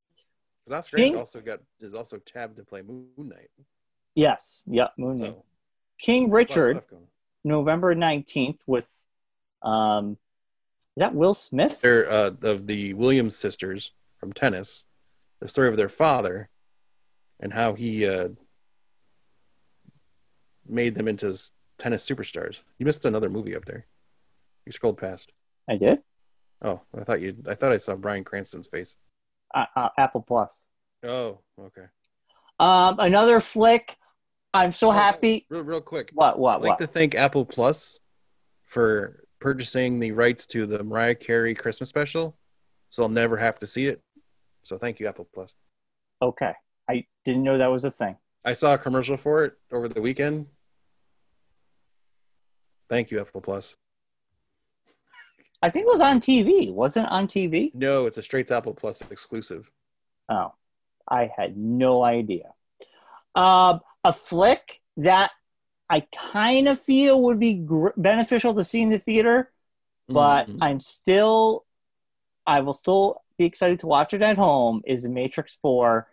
Oscar 0.71 0.97
King- 0.97 1.15
also 1.17 1.39
got 1.39 1.59
is 1.79 1.93
also 1.93 2.17
tabbed 2.17 2.57
to 2.57 2.63
play 2.63 2.81
Moon 2.81 3.07
Knight. 3.17 3.49
yes, 4.15 4.63
yep. 4.67 4.91
Moon 4.97 5.19
Knight. 5.19 5.33
So, 5.33 5.45
King 5.99 6.23
a 6.23 6.25
lot 6.25 6.29
of 6.29 6.33
Richard. 6.33 6.83
November 7.43 7.95
nineteenth, 7.95 8.61
with 8.67 8.91
um, 9.61 10.17
is 10.79 10.87
that 10.97 11.15
Will 11.15 11.33
Smith? 11.33 11.81
They're 11.81 12.09
uh, 12.09 12.31
of 12.41 12.67
the 12.67 12.93
Williams 12.93 13.35
sisters 13.35 13.91
from 14.19 14.33
tennis. 14.33 14.83
The 15.39 15.47
story 15.47 15.69
of 15.69 15.77
their 15.77 15.89
father 15.89 16.49
and 17.39 17.53
how 17.53 17.73
he 17.73 18.07
uh, 18.07 18.29
made 20.67 20.95
them 20.95 21.07
into 21.07 21.37
tennis 21.77 22.07
superstars. 22.07 22.61
You 22.79 22.85
missed 22.85 23.05
another 23.05 23.29
movie 23.29 23.55
up 23.55 23.65
there. 23.65 23.85
You 24.65 24.71
scrolled 24.71 24.97
past. 24.97 25.31
I 25.69 25.77
did. 25.77 25.99
Oh, 26.61 26.81
I 26.99 27.03
thought 27.03 27.21
you. 27.21 27.35
I 27.47 27.53
thought 27.53 27.71
I 27.71 27.77
saw 27.77 27.95
Bryan 27.95 28.23
Cranston's 28.23 28.67
face. 28.67 28.95
Uh, 29.53 29.65
uh, 29.75 29.89
Apple 29.97 30.21
Plus. 30.21 30.63
Oh, 31.03 31.39
okay. 31.61 31.85
Um, 32.59 32.99
another 32.99 33.39
flick. 33.39 33.95
I'm 34.53 34.71
so 34.71 34.91
happy. 34.91 35.45
Real, 35.49 35.61
real 35.63 35.81
quick. 35.81 36.11
What? 36.13 36.39
What? 36.39 36.55
I'd 36.57 36.61
like 36.61 36.69
What? 36.69 36.79
to 36.79 36.87
thank 36.87 37.15
Apple 37.15 37.45
Plus 37.45 37.99
for 38.63 39.23
purchasing 39.39 39.99
the 39.99 40.11
rights 40.11 40.45
to 40.47 40.65
the 40.65 40.83
Mariah 40.83 41.15
Carey 41.15 41.53
Christmas 41.53 41.89
special, 41.89 42.35
so 42.89 43.03
I'll 43.03 43.09
never 43.09 43.37
have 43.37 43.59
to 43.59 43.67
see 43.67 43.87
it. 43.87 44.01
So 44.63 44.77
thank 44.77 44.99
you, 44.99 45.07
Apple 45.07 45.27
Plus. 45.33 45.51
Okay. 46.21 46.53
I 46.89 47.05
didn't 47.25 47.43
know 47.43 47.57
that 47.57 47.67
was 47.67 47.83
a 47.85 47.91
thing. 47.91 48.15
I 48.43 48.53
saw 48.53 48.73
a 48.73 48.77
commercial 48.77 49.17
for 49.17 49.45
it 49.45 49.53
over 49.71 49.87
the 49.87 50.01
weekend. 50.01 50.47
Thank 52.89 53.11
you, 53.11 53.19
Apple 53.19 53.41
Plus. 53.41 53.75
I 55.61 55.69
think 55.69 55.85
it 55.87 55.91
was 55.91 56.01
on 56.01 56.19
TV. 56.21 56.71
Wasn't 56.71 57.05
it 57.07 57.11
on 57.11 57.27
TV? 57.27 57.73
No, 57.73 58.05
it's 58.05 58.17
a 58.17 58.23
straight 58.23 58.47
to 58.47 58.55
Apple 58.57 58.73
Plus 58.73 59.01
exclusive. 59.11 59.69
Oh, 60.29 60.53
I 61.09 61.29
had 61.35 61.57
no 61.57 62.03
idea. 62.03 62.53
Um, 63.35 63.81
a 64.07 64.13
flick 64.13 64.81
that 64.95 65.31
I 65.89 65.99
kind 66.33 66.67
of 66.69 66.79
feel 66.81 67.21
would 67.23 67.39
be 67.39 67.53
gr- 67.55 67.95
beneficial 67.97 68.53
to 68.55 68.63
see 68.63 68.81
in 68.81 68.89
the 68.89 68.99
theater, 68.99 69.51
but 70.07 70.47
Mm. 70.47 70.57
I'm 70.61 70.79
still, 70.79 71.65
I 72.45 72.61
will 72.61 72.73
still 72.73 73.21
be 73.37 73.43
excited 73.45 73.79
to 73.79 73.87
watch 73.87 74.13
it 74.13 74.21
at 74.21 74.37
home. 74.37 74.81
Is 74.85 75.05
Matrix 75.07 75.55
Four? 75.61 76.07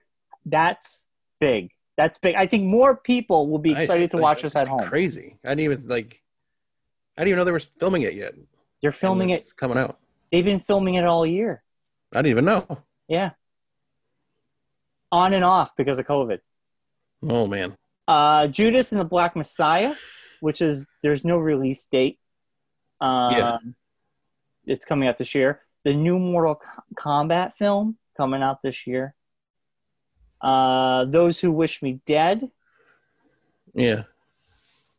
That's 0.44 1.06
big. 1.40 1.70
That's 1.96 2.18
big. 2.18 2.34
I 2.34 2.46
think 2.46 2.64
more 2.64 2.96
people 2.96 3.48
will 3.48 3.60
be 3.60 3.70
excited 3.72 4.10
to 4.10 4.16
watch 4.16 4.42
this 4.42 4.56
at 4.56 4.66
home. 4.66 4.80
Crazy! 4.88 5.38
I 5.44 5.50
didn't 5.50 5.60
even 5.60 5.88
like. 5.88 6.20
I 7.16 7.20
didn't 7.22 7.28
even 7.28 7.38
know 7.38 7.44
they 7.44 7.52
were 7.52 7.60
filming 7.60 8.02
it 8.02 8.14
yet. 8.14 8.34
They're 8.82 8.90
filming 8.92 9.30
it. 9.30 9.40
it's 9.40 9.52
coming 9.52 9.78
out. 9.78 9.98
They've 10.32 10.44
been 10.44 10.58
filming 10.60 10.94
it 10.96 11.04
all 11.04 11.24
year. 11.24 11.62
I 12.12 12.18
didn't 12.18 12.30
even 12.32 12.44
know. 12.44 12.66
Yeah. 13.08 13.30
On 15.12 15.32
and 15.32 15.44
off 15.44 15.76
because 15.76 15.98
of 16.00 16.06
COVID. 16.06 16.40
Oh 17.28 17.46
man, 17.46 17.76
Uh, 18.06 18.46
Judas 18.48 18.92
and 18.92 19.00
the 19.00 19.04
Black 19.04 19.34
Messiah, 19.36 19.94
which 20.40 20.60
is 20.60 20.86
there's 21.02 21.24
no 21.24 21.38
release 21.38 21.86
date. 21.86 22.18
Um, 23.00 23.32
Yeah. 23.34 23.58
It's 24.66 24.84
coming 24.84 25.08
out 25.08 25.18
this 25.18 25.34
year. 25.34 25.60
The 25.84 25.94
new 25.94 26.18
Mortal 26.18 26.60
Kombat 26.94 27.52
film 27.54 27.98
coming 28.16 28.42
out 28.42 28.62
this 28.62 28.86
year. 28.86 29.14
Uh, 30.40 31.04
Those 31.04 31.40
Who 31.40 31.52
Wish 31.52 31.82
Me 31.82 32.00
Dead. 32.06 32.50
yeah. 33.74 34.02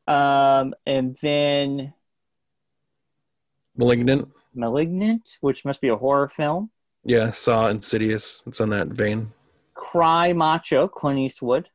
Um, 0.07 0.75
and 0.85 1.17
then 1.21 1.93
Malignant. 3.75 4.29
Malignant, 4.53 5.37
which 5.41 5.65
must 5.65 5.81
be 5.81 5.87
a 5.87 5.95
horror 5.95 6.29
film. 6.29 6.69
Yeah, 7.03 7.31
Saw 7.31 7.67
Insidious. 7.69 8.43
It's 8.45 8.61
on 8.61 8.69
that 8.69 8.87
vein. 8.89 9.33
Cry 9.73 10.31
Macho, 10.33 10.87
Clint 10.87 11.19
Eastwood. 11.19 11.69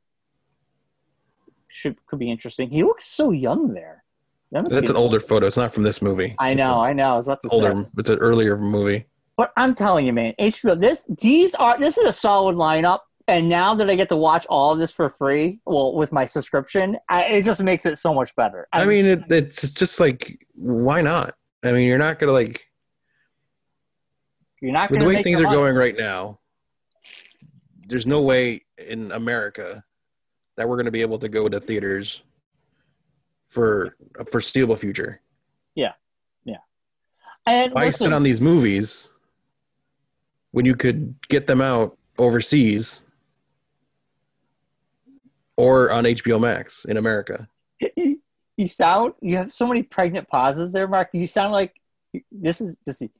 Should 1.70 2.04
could 2.06 2.18
be 2.18 2.30
interesting. 2.30 2.70
He 2.70 2.82
looks 2.82 3.06
so 3.06 3.30
young 3.30 3.74
there. 3.74 4.04
That 4.52 4.68
That's 4.68 4.90
an 4.90 4.96
older 4.96 5.20
photo. 5.20 5.46
It's 5.46 5.56
not 5.56 5.72
from 5.72 5.84
this 5.84 6.02
movie. 6.02 6.34
I 6.38 6.54
know, 6.54 6.80
I 6.80 6.92
know. 6.92 7.12
I 7.12 7.16
was 7.16 7.28
about 7.28 7.40
to 7.42 7.46
It's 7.46 7.54
older. 7.54 7.82
say. 7.82 7.88
It's 7.98 8.10
an 8.10 8.18
earlier 8.18 8.58
movie. 8.58 9.06
But 9.36 9.52
I'm 9.56 9.74
telling 9.76 10.06
you, 10.06 10.12
man, 10.12 10.34
HBO. 10.40 10.78
This 10.78 11.04
these 11.08 11.54
are 11.54 11.78
this 11.78 11.96
is 11.96 12.06
a 12.08 12.12
solid 12.12 12.56
lineup. 12.56 13.00
And 13.28 13.48
now 13.48 13.74
that 13.74 13.88
I 13.88 13.94
get 13.94 14.08
to 14.08 14.16
watch 14.16 14.44
all 14.46 14.72
of 14.72 14.80
this 14.80 14.92
for 14.92 15.08
free, 15.08 15.60
well, 15.64 15.94
with 15.94 16.10
my 16.10 16.24
subscription, 16.24 16.96
I, 17.08 17.24
it 17.26 17.44
just 17.44 17.62
makes 17.62 17.86
it 17.86 17.96
so 17.96 18.12
much 18.12 18.34
better. 18.34 18.66
I 18.72 18.84
mean, 18.84 19.06
it, 19.06 19.22
it's 19.30 19.70
just 19.70 20.00
like, 20.00 20.44
why 20.56 21.00
not? 21.00 21.36
I 21.62 21.70
mean, 21.70 21.86
you're 21.86 21.98
not 21.98 22.18
gonna 22.18 22.32
like 22.32 22.66
you're 24.60 24.72
not 24.72 24.90
the 24.90 25.04
way 25.04 25.22
things 25.22 25.40
are 25.40 25.44
money. 25.44 25.56
going 25.56 25.76
right 25.76 25.96
now. 25.96 26.40
There's 27.86 28.06
no 28.06 28.20
way 28.20 28.62
in 28.78 29.12
America 29.12 29.84
that 30.60 30.68
we're 30.68 30.76
gonna 30.76 30.90
be 30.90 31.00
able 31.00 31.18
to 31.18 31.28
go 31.30 31.48
to 31.48 31.58
theaters 31.58 32.22
for 33.48 33.96
a 34.18 34.26
foreseeable 34.26 34.76
future. 34.76 35.22
Yeah, 35.74 35.92
yeah. 36.44 36.58
And 37.46 37.72
I 37.74 37.86
listen, 37.86 38.08
sit 38.08 38.12
on 38.12 38.22
these 38.22 38.42
movies, 38.42 39.08
when 40.50 40.66
you 40.66 40.76
could 40.76 41.14
get 41.30 41.46
them 41.46 41.62
out 41.62 41.96
overseas 42.18 43.00
or 45.56 45.90
on 45.90 46.04
HBO 46.04 46.38
Max 46.38 46.84
in 46.84 46.98
America. 46.98 47.48
you 47.96 48.68
sound 48.68 49.14
you 49.22 49.38
have 49.38 49.54
so 49.54 49.66
many 49.66 49.82
pregnant 49.82 50.28
pauses 50.28 50.74
there, 50.74 50.86
Mark. 50.86 51.08
You 51.14 51.26
sound 51.26 51.52
like 51.52 51.74
this 52.30 52.60
is 52.60 52.76
just 52.84 53.00
in 53.00 53.10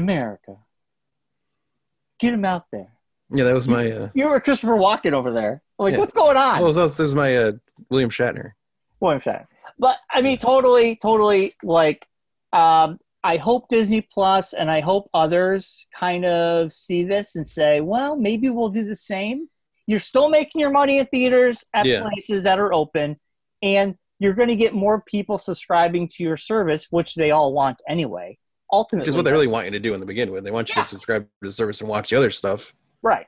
America. 0.00 0.56
Get 2.18 2.32
them 2.32 2.44
out 2.44 2.64
there. 2.72 2.97
Yeah, 3.30 3.44
that 3.44 3.54
was 3.54 3.68
my. 3.68 3.90
Uh, 3.90 4.08
You 4.14 4.28
were 4.28 4.40
Christopher 4.40 4.72
Walken 4.74 5.12
over 5.12 5.32
there. 5.32 5.62
I'm 5.78 5.84
like, 5.84 5.92
Yeah. 5.92 5.98
what's 5.98 6.12
going 6.12 6.36
on? 6.36 6.62
well, 6.62 6.72
that 6.72 6.98
was, 6.98 7.14
my 7.14 7.36
uh, 7.36 7.52
William 7.90 8.10
Shatner. 8.10 8.52
William 9.00 9.20
Shatner. 9.20 9.44
But 9.78 9.98
I 10.10 10.22
mean, 10.22 10.38
totally, 10.38 10.96
totally. 10.96 11.54
Like, 11.62 12.06
um, 12.52 12.98
I 13.22 13.36
hope 13.36 13.68
Disney 13.68 14.00
Plus 14.12 14.52
and 14.54 14.70
I 14.70 14.80
hope 14.80 15.10
others 15.12 15.86
kind 15.94 16.24
of 16.24 16.72
see 16.72 17.04
this 17.04 17.36
and 17.36 17.46
say, 17.46 17.80
well, 17.80 18.16
maybe 18.16 18.48
we'll 18.50 18.70
do 18.70 18.84
the 18.84 18.96
same. 18.96 19.48
You're 19.86 20.00
still 20.00 20.30
making 20.30 20.60
your 20.60 20.70
money 20.70 20.98
in 20.98 21.06
theaters 21.06 21.64
at 21.74 21.86
Yeah. 21.86 22.02
places 22.08 22.44
that 22.44 22.58
are 22.58 22.72
open, 22.72 23.18
and 23.62 23.94
you're 24.18 24.34
going 24.34 24.48
to 24.48 24.56
get 24.56 24.74
more 24.74 25.02
people 25.02 25.38
subscribing 25.38 26.08
to 26.08 26.22
your 26.22 26.36
service, 26.36 26.88
which 26.90 27.14
they 27.14 27.30
all 27.30 27.52
want 27.52 27.78
anyway. 27.88 28.38
Ultimately, 28.72 29.02
Which 29.02 29.08
is 29.08 29.16
what 29.16 29.24
they 29.24 29.32
really 29.32 29.46
want 29.46 29.64
you 29.66 29.70
to 29.72 29.78
do 29.80 29.94
in 29.94 30.00
the 30.00 30.06
beginning. 30.06 30.34
with. 30.34 30.44
They 30.44 30.50
want 30.50 30.68
you 30.68 30.74
Yeah. 30.76 30.82
to 30.82 30.88
subscribe 30.88 31.22
to 31.24 31.48
the 31.48 31.52
service 31.52 31.80
and 31.80 31.88
watch 31.88 32.10
the 32.10 32.16
other 32.16 32.30
stuff, 32.30 32.74
right. 33.02 33.26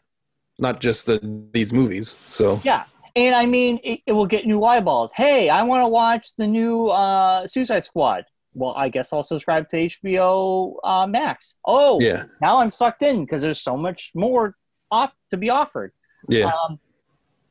not 0.59 0.81
just 0.81 1.07
the 1.07 1.21
these 1.53 1.73
movies. 1.73 2.17
So 2.29 2.61
Yeah. 2.65 2.85
And 3.17 3.35
I 3.35 3.47
mean, 3.47 3.81
it, 3.83 4.01
it 4.07 4.13
will 4.13 4.27
get 4.27 4.47
new 4.47 4.63
eyeballs. 4.65 5.13
Hey, 5.13 5.49
I 5.49 5.63
want 5.65 5.83
to 5.83 5.89
watch 5.89 6.37
the 6.37 6.47
new 6.47 6.89
uh, 6.89 7.47
Suicide 7.47 7.85
Squad. 7.85 8.25
Well, 8.55 8.75
I 8.77 8.89
guess 8.89 9.13
I'll 9.13 9.23
subscribe 9.23 9.69
to 9.71 9.89
HBO 9.89 10.77
uh, 10.83 11.07
Max. 11.07 11.59
Oh, 11.65 12.01
yeah, 12.01 12.25
now 12.41 12.59
I'm 12.59 12.71
sucked 12.71 13.03
in 13.03 13.25
because 13.25 13.43
there's 13.43 13.61
so 13.61 13.77
much 13.77 14.11
more 14.15 14.57
off 14.91 15.13
to 15.31 15.37
be 15.37 15.51
offered. 15.51 15.93
yeah, 16.29 16.53
Um, 16.69 16.81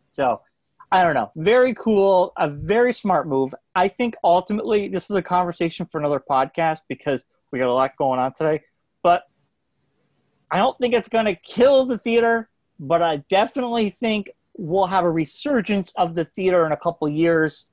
so 0.07 0.41
I 0.91 1.03
don't 1.03 1.13
know. 1.13 1.31
Very 1.35 1.73
cool. 1.73 2.33
A 2.37 2.49
very 2.49 2.93
smart 2.93 3.27
move. 3.27 3.53
I 3.75 3.87
think 3.87 4.15
ultimately 4.23 4.87
this 4.87 5.09
is 5.09 5.15
a 5.15 5.21
conversation 5.21 5.85
for 5.85 5.99
another 5.99 6.21
podcast 6.27 6.79
because 6.89 7.29
we 7.51 7.59
got 7.59 7.69
a 7.69 7.73
lot 7.73 7.91
going 7.97 8.19
on 8.19 8.33
today. 8.33 8.61
But 9.03 9.23
I 10.51 10.57
don't 10.57 10.77
think 10.79 10.93
it's 10.93 11.09
going 11.09 11.25
to 11.25 11.35
kill 11.35 11.85
the 11.85 11.97
theater. 11.97 12.49
But 12.79 13.01
I 13.01 13.17
definitely 13.29 13.89
think 13.89 14.29
we'll 14.57 14.87
have 14.87 15.03
a 15.03 15.11
resurgence 15.11 15.91
of 15.97 16.15
the 16.15 16.25
theater 16.25 16.65
in 16.65 16.71
a 16.71 16.77
couple 16.77 17.09
years 17.09 17.67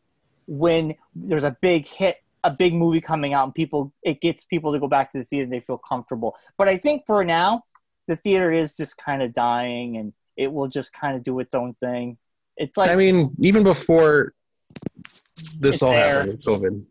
when 0.46 0.94
there's 1.14 1.44
a 1.44 1.56
big 1.60 1.86
hit, 1.86 2.16
a 2.44 2.50
big 2.50 2.74
movie 2.74 3.00
coming 3.00 3.32
out, 3.32 3.44
and 3.44 3.54
people 3.54 3.92
it 4.02 4.20
gets 4.20 4.44
people 4.44 4.72
to 4.72 4.78
go 4.78 4.88
back 4.88 5.12
to 5.12 5.18
the 5.18 5.24
theater 5.24 5.44
and 5.44 5.52
they 5.52 5.60
feel 5.60 5.78
comfortable. 5.78 6.34
But 6.58 6.68
I 6.68 6.76
think 6.76 7.04
for 7.06 7.24
now, 7.24 7.62
the 8.08 8.16
theater 8.16 8.52
is 8.52 8.76
just 8.76 8.96
kind 8.96 9.22
of 9.22 9.32
dying 9.32 9.96
and 9.96 10.12
it 10.36 10.52
will 10.52 10.68
just 10.68 10.92
kind 10.92 11.16
of 11.16 11.22
do 11.22 11.38
its 11.40 11.54
own 11.54 11.74
thing. 11.80 12.18
It's 12.56 12.76
like 12.76 12.90
I 12.90 12.96
mean, 12.96 13.34
even 13.40 13.62
before 13.62 14.34
this 15.58 15.82
all 15.82 15.90
there. 15.90 16.20
happened 16.20 16.42
COVID, 16.42 16.84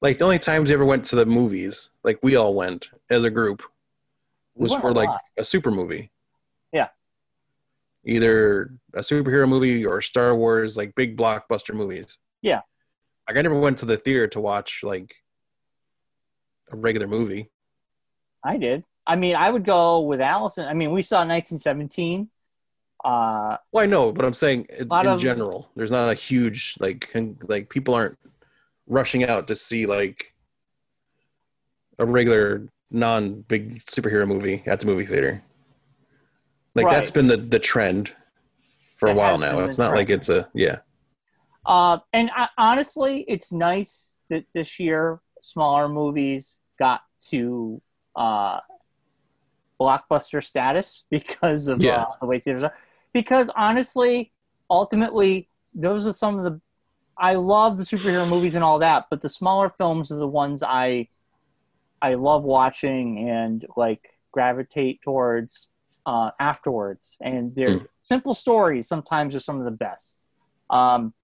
like 0.00 0.18
the 0.18 0.24
only 0.24 0.38
times 0.38 0.68
we 0.68 0.74
ever 0.74 0.84
went 0.84 1.04
to 1.06 1.16
the 1.16 1.26
movies, 1.26 1.90
like 2.04 2.18
we 2.22 2.36
all 2.36 2.54
went 2.54 2.88
as 3.10 3.24
a 3.24 3.30
group, 3.30 3.62
was 4.56 4.74
for 4.74 4.88
a 4.90 4.92
like 4.92 5.08
lot. 5.08 5.20
a 5.36 5.44
super 5.44 5.70
movie. 5.70 6.10
Yeah. 6.72 6.88
Either 8.04 8.72
a 8.94 9.00
superhero 9.00 9.48
movie 9.48 9.84
or 9.84 10.00
Star 10.00 10.34
Wars, 10.34 10.76
like 10.76 10.94
big 10.94 11.16
blockbuster 11.16 11.74
movies. 11.74 12.16
Yeah. 12.42 12.60
Like 13.28 13.36
I 13.38 13.42
never 13.42 13.58
went 13.58 13.78
to 13.78 13.86
the 13.86 13.96
theater 13.96 14.28
to 14.28 14.40
watch 14.40 14.80
like 14.82 15.16
a 16.72 16.76
regular 16.76 17.06
movie. 17.08 17.50
I 18.44 18.56
did. 18.58 18.84
I 19.06 19.16
mean, 19.16 19.36
I 19.36 19.50
would 19.50 19.64
go 19.64 20.00
with 20.00 20.20
Allison. 20.20 20.66
I 20.66 20.74
mean, 20.74 20.92
we 20.92 21.02
saw 21.02 21.18
1917. 21.18 22.28
Uh, 23.04 23.56
Well, 23.72 23.84
I 23.84 23.86
know, 23.86 24.10
but 24.12 24.24
I'm 24.24 24.34
saying 24.34 24.66
in 24.70 24.88
in 24.90 25.06
of- 25.06 25.20
general, 25.20 25.70
there's 25.76 25.90
not 25.90 26.08
a 26.08 26.14
huge 26.14 26.74
like 26.80 27.08
con- 27.12 27.38
like 27.42 27.68
people 27.68 27.94
aren't 27.94 28.18
rushing 28.88 29.24
out 29.24 29.48
to 29.48 29.56
see 29.56 29.86
like 29.86 30.32
a 31.98 32.06
regular 32.06 32.68
non 32.90 33.42
big 33.42 33.84
superhero 33.84 34.26
movie 34.26 34.62
at 34.66 34.80
the 34.80 34.86
movie 34.86 35.06
theater. 35.06 35.42
Like 36.74 36.90
that's 36.90 37.10
been 37.10 37.28
the 37.28 37.36
the 37.36 37.58
trend 37.58 38.12
for 38.96 39.08
a 39.08 39.14
while 39.14 39.38
now. 39.38 39.60
It's 39.60 39.78
not 39.78 39.92
like 39.94 40.10
it's 40.10 40.28
a 40.28 40.48
yeah. 40.54 40.78
uh, 41.64 41.98
and 42.12 42.30
I, 42.34 42.48
honestly, 42.58 43.24
it's 43.28 43.52
nice 43.52 44.16
that 44.30 44.44
this 44.52 44.78
year 44.78 45.20
smaller 45.42 45.88
movies 45.88 46.60
got 46.78 47.02
to 47.28 47.80
uh, 48.14 48.60
blockbuster 49.80 50.42
status 50.42 51.04
because 51.10 51.68
of 51.68 51.80
Yeah. 51.80 52.02
uh, 52.02 52.06
the 52.20 52.26
way 52.26 52.38
theaters 52.40 52.62
are. 52.62 52.74
Because 53.12 53.50
honestly, 53.56 54.32
ultimately, 54.70 55.48
those 55.74 56.06
are 56.06 56.12
some 56.12 56.38
of 56.38 56.44
the. 56.44 56.60
I 57.18 57.34
love 57.36 57.78
the 57.78 57.84
superhero 57.84 58.28
movies 58.28 58.54
and 58.54 58.62
all 58.64 58.78
that, 58.80 59.06
but 59.08 59.22
the 59.22 59.28
smaller 59.30 59.70
films 59.70 60.12
are 60.12 60.16
the 60.16 60.28
ones 60.28 60.62
I, 60.62 61.08
I 62.02 62.14
love 62.14 62.42
watching 62.44 63.28
and 63.28 63.64
like 63.76 64.02
gravitate 64.32 65.00
towards 65.02 65.70
uh, 66.04 66.30
afterwards. 66.38 67.16
And 67.20 67.54
they're 67.54 67.70
Mm. 67.80 67.86
simple 68.00 68.34
stories. 68.34 68.86
Sometimes 68.86 69.34
are 69.34 69.40
some 69.40 69.58
of 69.58 69.64
the 69.64 69.70
best. 69.72 70.28
Um, 70.70 71.14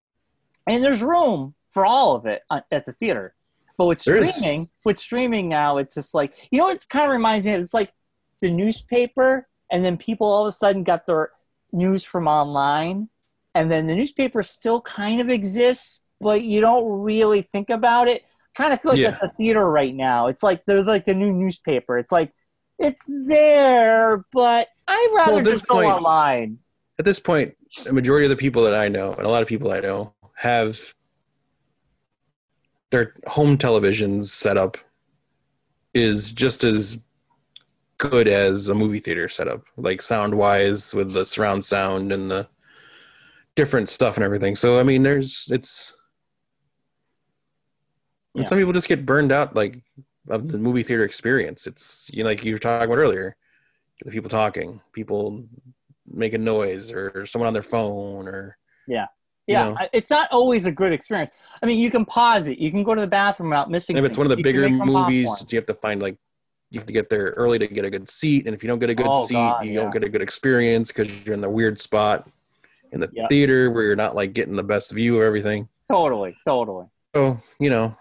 and 0.66 0.82
there's 0.82 1.02
room 1.02 1.54
for 1.70 1.84
all 1.84 2.14
of 2.16 2.26
it 2.26 2.42
uh, 2.50 2.62
at 2.70 2.84
the 2.84 2.92
theater. 2.92 3.34
But 3.78 3.86
with 3.86 4.02
There 4.04 4.22
is. 4.24 4.34
streaming, 4.34 4.68
with 4.84 4.98
streaming 4.98 5.48
now, 5.48 5.78
it's 5.78 5.94
just 5.94 6.14
like 6.14 6.34
you 6.50 6.58
know, 6.58 6.68
it's 6.68 6.86
kind 6.86 7.06
of 7.06 7.12
reminds 7.12 7.46
me. 7.46 7.52
of 7.54 7.60
It's 7.60 7.74
like 7.74 7.92
the 8.40 8.50
newspaper, 8.50 9.48
and 9.70 9.84
then 9.84 9.96
people 9.96 10.26
all 10.26 10.42
of 10.42 10.48
a 10.48 10.52
sudden 10.52 10.84
got 10.84 11.06
their 11.06 11.30
news 11.72 12.04
from 12.04 12.28
online, 12.28 13.08
and 13.54 13.70
then 13.70 13.86
the 13.86 13.94
newspaper 13.94 14.42
still 14.42 14.80
kind 14.82 15.20
of 15.20 15.28
exists, 15.30 16.00
but 16.20 16.42
you 16.44 16.60
don't 16.60 16.86
really 17.02 17.40
think 17.42 17.70
about 17.70 18.08
it. 18.08 18.24
Kind 18.54 18.72
of 18.72 18.80
feel 18.80 18.92
like 18.92 19.00
Yeah. 19.00 19.08
at 19.10 19.20
the 19.20 19.28
theater 19.30 19.64
right 19.68 19.94
now. 19.94 20.26
It's 20.26 20.42
like 20.42 20.64
there's 20.66 20.86
like 20.86 21.04
the 21.04 21.14
new 21.14 21.32
newspaper. 21.32 21.98
It's 21.98 22.12
like 22.12 22.32
it's 22.78 23.08
there, 23.26 24.24
but 24.32 24.68
I'd 24.88 25.12
rather 25.14 25.36
Well, 25.36 25.44
just 25.44 25.66
go 25.66 25.76
point- 25.76 25.92
online. 25.92 26.58
At 26.98 27.04
this 27.06 27.18
point, 27.18 27.54
a 27.88 27.92
majority 27.92 28.26
of 28.26 28.30
the 28.30 28.36
people 28.36 28.62
that 28.64 28.74
I 28.74 28.88
know 28.88 29.12
and 29.14 29.26
a 29.26 29.28
lot 29.30 29.42
of 29.42 29.48
people 29.48 29.72
I 29.72 29.80
know 29.80 30.14
have 30.34 30.94
their 32.90 33.14
home 33.26 33.56
televisions 33.56 34.26
set 34.26 34.56
up 34.58 34.76
is 35.94 36.30
just 36.30 36.64
as 36.64 36.98
good 37.98 38.28
as 38.28 38.68
a 38.68 38.74
movie 38.74 38.98
theater 39.00 39.28
setup, 39.28 39.64
like 39.76 40.02
sound 40.02 40.34
wise 40.34 40.92
with 40.92 41.12
the 41.12 41.24
surround 41.24 41.64
sound 41.64 42.12
and 42.12 42.30
the 42.30 42.48
different 43.56 43.88
stuff 43.88 44.16
and 44.16 44.24
everything. 44.24 44.56
So 44.56 44.78
I 44.78 44.82
mean, 44.82 45.02
there's 45.02 45.48
it's. 45.50 45.94
And 48.34 48.44
Yeah. 48.44 48.48
some 48.48 48.58
people 48.58 48.72
just 48.72 48.88
get 48.88 49.04
burned 49.04 49.32
out, 49.32 49.54
like 49.54 49.80
of 50.28 50.48
the 50.48 50.58
movie 50.58 50.82
theater 50.82 51.04
experience. 51.04 51.66
It's 51.66 52.08
you 52.12 52.22
know, 52.22 52.30
like 52.30 52.44
you 52.44 52.54
were 52.54 52.58
talking 52.58 52.86
about 52.86 52.98
earlier, 52.98 53.36
the 54.04 54.10
people 54.10 54.30
talking, 54.30 54.80
people 54.92 55.44
making 56.06 56.44
noise, 56.44 56.90
or 56.92 57.26
someone 57.26 57.46
on 57.48 57.52
their 57.52 57.62
phone, 57.62 58.26
or 58.28 58.56
Yeah, 58.86 59.06
you 59.46 59.56
know. 59.56 59.76
It's 59.92 60.10
not 60.10 60.30
always 60.32 60.66
a 60.66 60.72
good 60.72 60.92
experience. 60.92 61.30
I 61.62 61.66
mean, 61.66 61.78
you 61.78 61.90
can 61.90 62.04
pause 62.04 62.46
it. 62.46 62.58
You 62.58 62.70
can 62.70 62.82
go 62.82 62.94
to 62.94 63.00
the 63.00 63.06
bathroom 63.06 63.50
without 63.50 63.70
missing. 63.70 63.96
if 63.96 64.04
it's 64.04 64.16
one 64.16 64.26
of 64.26 64.30
the. 64.30 64.36
You 64.38 64.42
bigger 64.44 64.68
movies, 64.68 65.44
you 65.50 65.58
have 65.58 65.66
to 65.66 65.74
find 65.74 66.00
like 66.00 66.16
you 66.70 66.80
have 66.80 66.86
to 66.86 66.92
get 66.92 67.10
there 67.10 67.34
early 67.36 67.58
to 67.58 67.66
get 67.66 67.84
a 67.84 67.90
good 67.90 68.08
seat, 68.08 68.46
and 68.46 68.54
if 68.54 68.62
you 68.62 68.68
don't 68.68 68.78
get 68.78 68.88
a 68.88 68.94
good 68.94 69.06
Oh, 69.12 69.26
seat, 69.26 69.36
God, 69.36 69.66
you 69.66 69.72
yeah. 69.72 69.80
don't 69.80 69.92
get 69.92 70.04
a 70.04 70.08
good 70.08 70.22
experience 70.22 70.88
because 70.90 71.12
you're 71.26 71.34
in 71.34 71.42
the 71.42 71.50
weird 71.50 71.78
spot 71.78 72.30
in 72.92 73.00
the 73.00 73.10
Yeah. 73.12 73.26
theater 73.28 73.70
where 73.70 73.82
you're 73.82 73.96
not 73.96 74.14
like 74.14 74.32
getting 74.32 74.56
the 74.56 74.62
best 74.62 74.90
view 74.92 75.16
of 75.16 75.22
everything. 75.22 75.68
Totally, 75.90 76.34
totally. 76.46 76.86
So 77.14 77.42
you 77.60 77.68
know, 77.68 77.94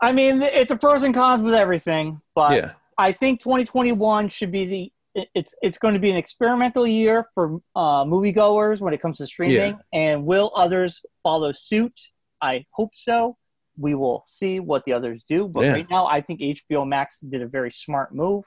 I 0.00 0.12
mean, 0.12 0.42
it's 0.42 0.70
a 0.70 0.76
pros 0.76 1.02
and 1.02 1.14
cons 1.14 1.42
with 1.42 1.54
everything, 1.54 2.20
but 2.34 2.56
yeah, 2.56 2.72
I 2.98 3.12
think 3.12 3.40
2021 3.40 4.28
should 4.28 4.50
be 4.52 4.64
the. 4.64 4.90
It's 5.32 5.54
it's 5.62 5.78
going 5.78 5.94
to 5.94 6.00
be 6.00 6.10
an 6.10 6.16
experimental 6.16 6.86
year 6.86 7.26
for 7.34 7.60
uh, 7.76 8.04
moviegoers 8.04 8.80
when 8.80 8.92
it 8.92 9.00
comes 9.00 9.18
to 9.18 9.26
streaming, 9.28 9.78
and 9.92 10.26
will 10.26 10.50
others 10.56 11.04
follow 11.22 11.52
suit? 11.52 11.98
I 12.42 12.64
hope 12.74 12.90
so. 12.94 13.36
We 13.78 13.94
will 13.94 14.24
see 14.26 14.58
what 14.60 14.84
the 14.84 14.92
others 14.92 15.22
do, 15.28 15.46
but 15.48 15.62
Yeah. 15.64 15.72
right 15.72 15.86
now, 15.88 16.06
I 16.06 16.20
think 16.20 16.40
HBO 16.40 16.84
Max 16.86 17.20
did 17.20 17.42
a 17.42 17.46
very 17.46 17.70
smart 17.70 18.14
move. 18.14 18.44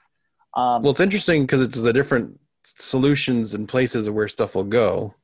Um, 0.54 0.82
well, 0.82 0.90
it's 0.90 1.00
interesting 1.00 1.42
because 1.42 1.62
it's 1.62 1.80
the 1.80 1.92
different 1.92 2.38
solutions 2.64 3.54
and 3.54 3.66
places 3.68 4.06
of 4.06 4.14
where 4.14 4.28
stuff 4.28 4.54
will 4.54 4.64
go. 4.64 5.14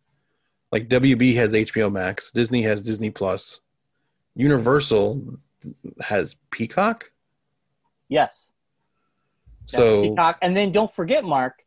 Like 0.72 0.89
WB 0.89 1.35
has 1.37 1.53
HBO 1.53 1.93
Max, 1.93 2.31
Disney 2.33 2.62
has 2.62 2.83
Disney 2.83 3.11
Plus, 3.11 3.61
Universal 4.35 5.39
has 6.01 6.37
Peacock. 6.51 7.11
yes, 8.09 8.53
So 9.67 10.03
Peacock. 10.11 10.39
and 10.43 10.57
then 10.57 10.73
don't 10.73 10.93
forget, 10.93 11.25
Mark, 11.25 11.65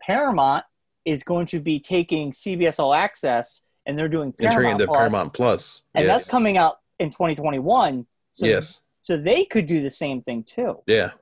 Paramount 0.00 0.64
is 1.04 1.22
going 1.22 1.46
to 1.46 1.60
be 1.60 1.80
taking 1.80 2.30
CBS 2.30 2.78
All 2.78 2.94
Access, 2.94 3.62
and 3.86 3.98
they're 3.98 4.08
doing 4.08 4.32
Paramount 4.32 4.80
into 4.80 4.86
Plus, 4.86 4.98
Paramount 4.98 5.34
and 5.94 6.06
yes. 6.06 6.16
that's 6.16 6.28
coming 6.28 6.56
out 6.56 6.80
in 6.98 7.10
2021. 7.10 8.06
So, 8.32 8.46
yes, 8.46 8.80
so 9.00 9.16
they 9.16 9.44
could 9.44 9.66
do 9.66 9.82
the 9.82 9.90
same 9.90 10.22
thing 10.22 10.42
too. 10.42 10.80
yeah. 10.86 11.12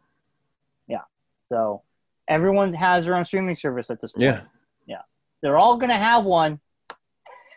Yeah. 0.87 1.03
So 1.43 1.83
Everyone 2.29 2.73
has 2.73 3.05
their 3.05 3.17
own 3.17 3.25
streaming 3.25 3.55
service 3.55 3.91
at 3.91 4.01
this 4.01 4.13
point. 4.13 4.25
Yeah. 4.25 4.41
Yeah. 4.87 5.03
They're 5.43 5.59
all 5.59 5.77
going 5.77 5.91
to 5.91 5.97
have 5.97 6.25
one. 6.25 6.61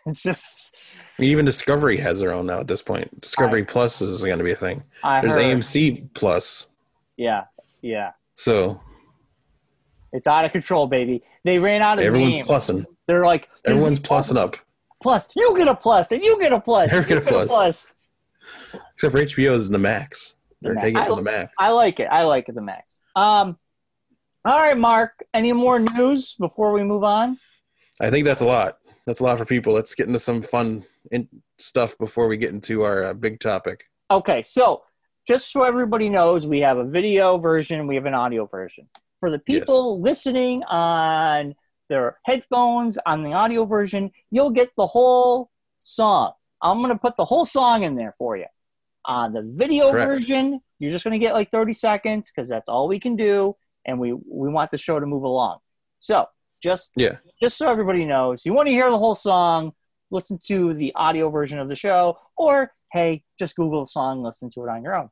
It's 0.08 0.22
just, 0.22 0.76
Even 1.18 1.44
Discovery 1.44 1.96
has 1.98 2.20
their 2.20 2.32
own 2.32 2.46
now 2.46 2.60
at 2.60 2.68
this 2.68 2.82
point. 2.82 3.20
Discovery 3.20 3.64
Plus 3.64 4.02
is 4.02 4.22
going 4.22 4.38
to 4.38 4.44
be 4.44 4.52
a 4.52 4.56
thing. 4.56 4.82
I 5.02 5.20
There's 5.22 5.34
heard. 5.34 5.44
AMC 5.44 6.08
Plus. 6.14 6.66
Yeah, 7.16 7.44
yeah. 7.80 8.12
So 8.34 8.80
It's 10.12 10.26
out 10.26 10.44
of 10.44 10.52
control, 10.52 10.86
baby. 10.86 11.22
They 11.44 11.58
ran 11.58 11.80
out 11.80 11.98
of 11.98 12.04
everyone's 12.04 12.34
names. 12.36 12.48
plussing. 12.48 12.84
They're 13.06 13.24
like, 13.24 13.48
Everyone's 13.66 13.98
Disney 13.98 14.16
plussing 14.16 14.36
up. 14.36 14.56
Plus, 15.02 15.28
you 15.36 15.56
get 15.56 15.68
a 15.68 15.74
plus, 15.74 16.10
and 16.12 16.22
you 16.22 16.38
get 16.40 16.52
a 16.52 16.60
plus. 16.60 16.90
You 16.92 16.98
and 16.98 17.06
get 17.06 17.18
a 17.18 17.20
plus. 17.22 17.48
plus. 17.48 17.94
Except 18.94 19.12
for 19.12 19.20
HBO's 19.20 19.66
and 19.66 19.74
the 19.74 19.78
max. 19.78 20.36
They're 20.60 20.74
The 20.74 20.80
taking 20.80 21.00
it 21.02 21.06
to 21.06 21.14
the 21.16 21.22
max. 21.22 21.52
I 21.58 21.70
like 21.70 22.00
it. 22.00 22.08
I 22.10 22.24
like 22.24 22.48
it 22.48 22.54
the 22.54 22.62
max. 22.62 22.98
Um, 23.14 23.58
all 24.44 24.58
right, 24.58 24.76
Mark. 24.76 25.12
Any 25.34 25.52
more 25.52 25.78
news 25.78 26.34
before 26.34 26.72
we 26.72 26.82
move 26.82 27.04
on? 27.04 27.38
I 28.00 28.10
think 28.10 28.24
that's 28.24 28.40
a 28.40 28.46
lot. 28.46 28.78
That's 29.06 29.20
a 29.20 29.24
lot 29.24 29.38
for 29.38 29.44
people. 29.44 29.72
Let's 29.72 29.94
get 29.94 30.08
into 30.08 30.18
some 30.18 30.42
fun 30.42 30.84
in- 31.12 31.28
stuff 31.58 31.96
before 31.96 32.26
we 32.26 32.36
get 32.36 32.50
into 32.50 32.82
our 32.82 33.04
uh, 33.04 33.14
big 33.14 33.38
topic. 33.40 33.84
Okay, 34.10 34.42
so 34.42 34.82
just 35.26 35.52
so 35.52 35.62
everybody 35.62 36.08
knows, 36.08 36.46
we 36.46 36.60
have 36.60 36.78
a 36.78 36.84
video 36.84 37.38
version, 37.38 37.86
we 37.86 37.94
have 37.94 38.06
an 38.06 38.14
audio 38.14 38.46
version. 38.46 38.88
For 39.20 39.30
the 39.30 39.38
people 39.38 40.00
listening 40.00 40.62
on 40.64 41.54
their 41.88 42.18
headphones 42.24 42.98
on 43.06 43.22
the 43.22 43.32
audio 43.32 43.64
version, 43.64 44.10
you'll 44.30 44.50
get 44.50 44.70
the 44.76 44.86
whole 44.86 45.50
song. 45.82 46.32
I'm 46.60 46.78
going 46.78 46.92
to 46.92 46.98
put 46.98 47.16
the 47.16 47.24
whole 47.24 47.44
song 47.44 47.84
in 47.84 47.96
there 47.96 48.14
for 48.18 48.36
you. 48.36 48.46
On 49.04 49.32
the 49.32 49.42
video 49.42 49.92
Correct. 49.92 50.10
version, 50.10 50.60
you're 50.78 50.90
just 50.90 51.04
going 51.04 51.18
to 51.18 51.24
get 51.24 51.34
like 51.34 51.50
30 51.50 51.74
seconds 51.74 52.30
because 52.34 52.48
that's 52.48 52.68
all 52.68 52.88
we 52.88 52.98
can 52.98 53.14
do, 53.14 53.56
and 53.84 54.00
we 54.00 54.12
we 54.12 54.48
want 54.48 54.72
the 54.72 54.78
show 54.78 54.98
to 54.98 55.06
move 55.06 55.22
along. 55.22 55.58
So 56.00 56.26
just 56.66 56.90
Yeah. 56.96 57.16
just 57.42 57.56
so 57.56 57.70
everybody 57.70 58.04
knows, 58.04 58.44
you 58.46 58.52
want 58.52 58.66
to 58.66 58.72
hear 58.72 58.90
the 58.90 58.98
whole 58.98 59.14
song, 59.14 59.72
listen 60.10 60.38
to 60.46 60.74
the 60.74 60.92
audio 60.94 61.30
version 61.30 61.58
of 61.58 61.68
the 61.68 61.74
show, 61.76 62.18
or 62.36 62.72
hey, 62.92 63.22
just 63.38 63.56
Google 63.56 63.80
the 63.80 63.86
song, 63.98 64.22
listen 64.22 64.50
to 64.50 64.64
it 64.64 64.68
on 64.68 64.82
your 64.82 64.94
own. 65.00 65.08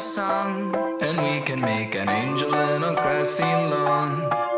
Song 0.00 0.74
And 1.02 1.18
we 1.20 1.40
can 1.44 1.60
make 1.60 1.94
an 1.94 2.08
angel 2.08 2.54
in 2.54 2.82
a 2.82 2.94
grassy 2.94 3.42
lawn. 3.42 4.49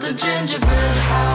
We'll 0.00 0.10
a 0.10 0.14
gingerbread 0.14 0.96
house 0.98 1.27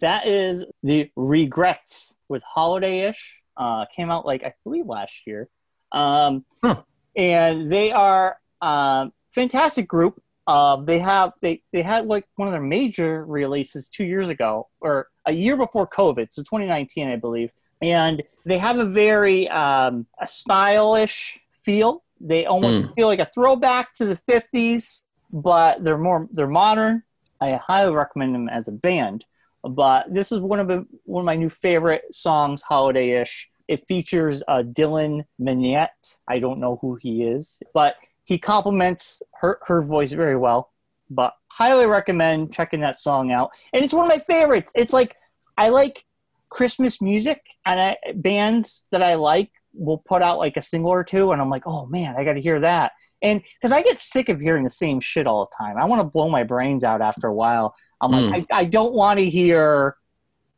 that 0.00 0.26
is 0.26 0.64
the 0.82 1.10
Regrettes 1.16 2.14
with 2.28 2.42
Holiday 2.42 3.08
Ish. 3.08 3.42
Uh, 3.56 3.86
came 3.86 4.10
out 4.10 4.26
like 4.26 4.44
I 4.44 4.52
believe 4.64 4.86
last 4.86 5.26
year. 5.26 5.48
Um, 5.92 6.44
Huh. 6.62 6.82
And 7.16 7.70
they 7.70 7.92
are 7.92 8.38
um, 8.60 9.12
fantastic 9.32 9.88
group. 9.88 10.22
Uh, 10.46 10.76
they 10.76 10.98
have 10.98 11.32
they 11.40 11.62
they 11.72 11.82
had 11.82 12.06
like 12.06 12.26
one 12.36 12.46
of 12.46 12.52
their 12.52 12.60
major 12.60 13.24
releases 13.24 13.88
two 13.88 14.04
years 14.04 14.28
ago 14.28 14.68
or 14.80 15.08
a 15.24 15.32
year 15.32 15.56
before 15.56 15.86
COVID, 15.88 16.28
so 16.30 16.42
2019, 16.42 17.08
I 17.08 17.16
believe. 17.16 17.50
And 17.82 18.22
they 18.44 18.58
have 18.58 18.78
a 18.78 18.84
very 18.84 19.48
um, 19.48 20.06
a 20.20 20.26
stylish 20.26 21.38
feel. 21.50 22.04
They 22.20 22.46
almost 22.46 22.84
feel 22.94 23.08
like 23.08 23.18
a 23.18 23.26
throwback 23.26 23.92
to 23.94 24.04
the 24.06 24.18
50s, 24.28 25.04
but 25.32 25.82
they're 25.82 25.98
more 25.98 26.28
they're 26.32 26.46
modern. 26.46 27.02
I 27.40 27.54
highly 27.54 27.94
recommend 27.94 28.34
them 28.34 28.48
as 28.48 28.68
a 28.68 28.72
band. 28.72 29.24
But 29.68 30.12
this 30.12 30.32
is 30.32 30.40
one 30.40 30.60
of 30.60 30.68
the, 30.68 30.86
one 31.04 31.22
of 31.22 31.26
my 31.26 31.36
new 31.36 31.48
favorite 31.50 32.02
songs, 32.14 32.62
holiday-ish, 32.62 33.50
It 33.68 33.86
features 33.88 34.42
uh, 34.46 34.62
Dylan 34.62 35.24
Minnette. 35.40 36.16
I 36.28 36.38
don't 36.38 36.60
know 36.60 36.78
who 36.80 36.96
he 36.96 37.24
is, 37.24 37.62
but 37.74 37.96
he 38.24 38.38
complements 38.38 39.22
her, 39.40 39.58
her 39.66 39.82
voice 39.82 40.12
very 40.12 40.36
well. 40.36 40.70
But 41.10 41.34
highly 41.48 41.86
recommend 41.86 42.52
checking 42.52 42.80
that 42.80 42.96
song 42.96 43.32
out. 43.32 43.50
And 43.72 43.84
it's 43.84 43.94
one 43.94 44.04
of 44.04 44.08
my 44.08 44.18
favorites. 44.18 44.72
It's 44.74 44.92
like 44.92 45.16
I 45.56 45.70
like 45.70 46.04
Christmas 46.48 47.00
music, 47.00 47.40
and 47.64 47.80
I, 47.80 47.96
bands 48.14 48.86
that 48.90 49.02
I 49.02 49.14
like 49.14 49.50
will 49.72 49.98
put 49.98 50.22
out 50.22 50.38
like 50.38 50.56
a 50.56 50.62
single 50.62 50.90
or 50.90 51.04
two, 51.04 51.32
and 51.32 51.40
I'm 51.40 51.50
like, 51.50 51.64
oh 51.66 51.86
man, 51.86 52.14
I 52.16 52.24
got 52.24 52.34
to 52.34 52.40
hear 52.40 52.60
that. 52.60 52.92
And 53.22 53.42
because 53.42 53.72
I 53.72 53.82
get 53.82 53.98
sick 53.98 54.28
of 54.28 54.40
hearing 54.40 54.64
the 54.64 54.70
same 54.70 55.00
shit 55.00 55.26
all 55.26 55.44
the 55.44 55.64
time, 55.64 55.76
I 55.76 55.86
want 55.86 56.00
to 56.00 56.04
blow 56.04 56.28
my 56.28 56.44
brains 56.44 56.84
out 56.84 57.00
after 57.00 57.26
a 57.26 57.34
while. 57.34 57.74
I'm 58.00 58.10
like, 58.12 58.46
I, 58.52 58.58
I 58.60 58.64
don't 58.64 58.92
want 58.94 59.18
to 59.18 59.28
hear, 59.28 59.96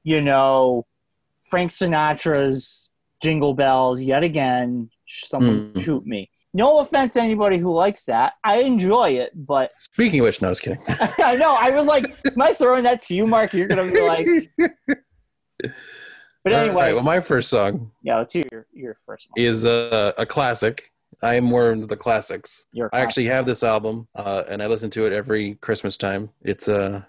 you 0.03 0.20
know, 0.20 0.86
Frank 1.41 1.70
Sinatra's 1.70 2.91
Jingle 3.22 3.55
Bells 3.55 4.01
yet 4.03 4.22
again. 4.22 4.91
Someone 5.09 5.72
Mm. 5.74 5.82
shoot 5.84 6.07
me. 6.07 6.30
No 6.53 6.80
offense 6.80 7.14
to 7.14 7.22
anybody 7.22 7.57
who 7.59 7.72
likes 7.72 8.05
that. 8.07 8.34
I 8.45 8.59
enjoy 8.59 9.11
it, 9.11 9.30
but 9.34 9.70
Speaking 9.78 10.20
of 10.20 10.24
which, 10.24 10.43
no, 10.43 10.49
I 10.49 10.51
was 10.51 10.61
kidding. 10.61 10.82
I 10.89 11.34
know. 11.36 11.57
I 11.59 11.70
was 11.70 11.86
like, 11.86 12.05
am 12.26 12.43
I 12.43 12.53
throwing 12.53 12.84
that 12.84 13.03
to 13.05 13.14
you, 13.14 13.26
Mark? 13.26 13.55
You're 13.55 13.68
gonna 13.68 13.91
be 13.91 14.01
like. 14.03 14.99
But 16.45 16.53
anyway, 16.53 16.74
right, 16.74 16.95
well, 16.95 17.05
my 17.05 17.20
first 17.20 17.51
song 17.51 17.91
yeah, 18.03 18.16
let's 18.16 18.32
hear 18.32 18.45
your, 18.53 18.66
your 18.72 18.97
first 19.05 19.26
one. 19.30 19.45
is 19.45 19.66
uh, 19.66 20.12
a 20.16 20.24
classic. 20.24 20.93
I 21.20 21.34
am 21.34 21.45
more 21.45 21.72
into 21.72 21.86
the 21.86 21.97
classics. 21.97 22.64
I 22.93 23.01
actually 23.01 23.26
have 23.26 23.45
this 23.45 23.62
album, 23.64 24.07
uh, 24.14 24.45
and 24.49 24.62
I 24.62 24.66
listen 24.68 24.89
to 24.91 25.05
it 25.05 25.12
every 25.12 25.57
Christmas 25.57 25.97
time. 25.97 26.30
It's 26.43 26.68
uh, 26.68 27.03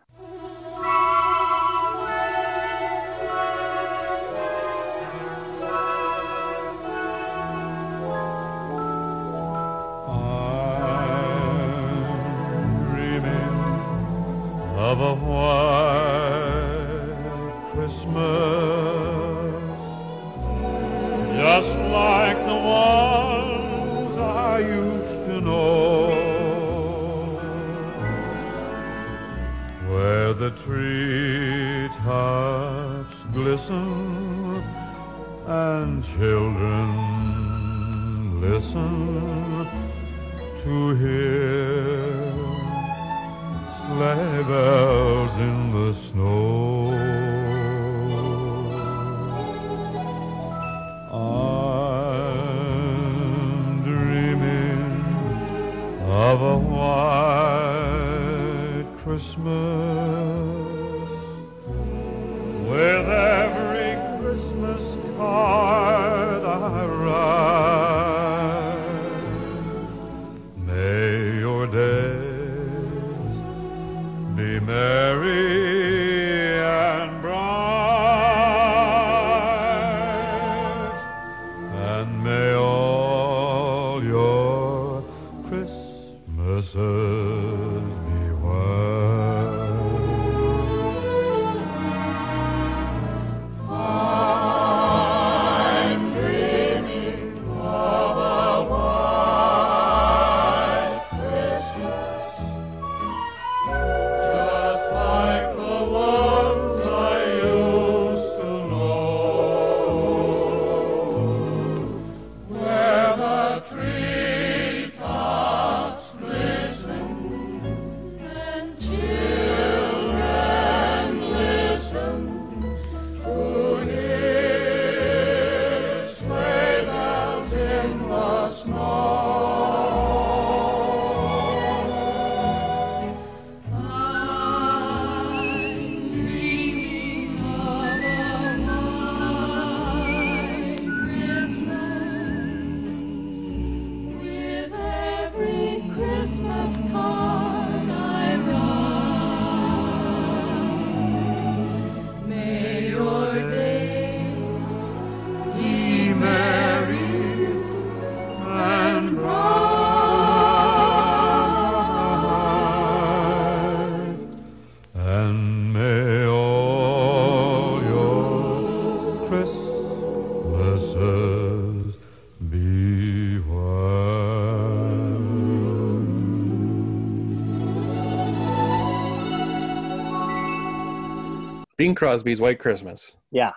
Bing 181.78 181.96
Crosby's 181.96 182.40
White 182.40 182.60
Christmas. 182.60 183.16
Yeah. 183.32 183.54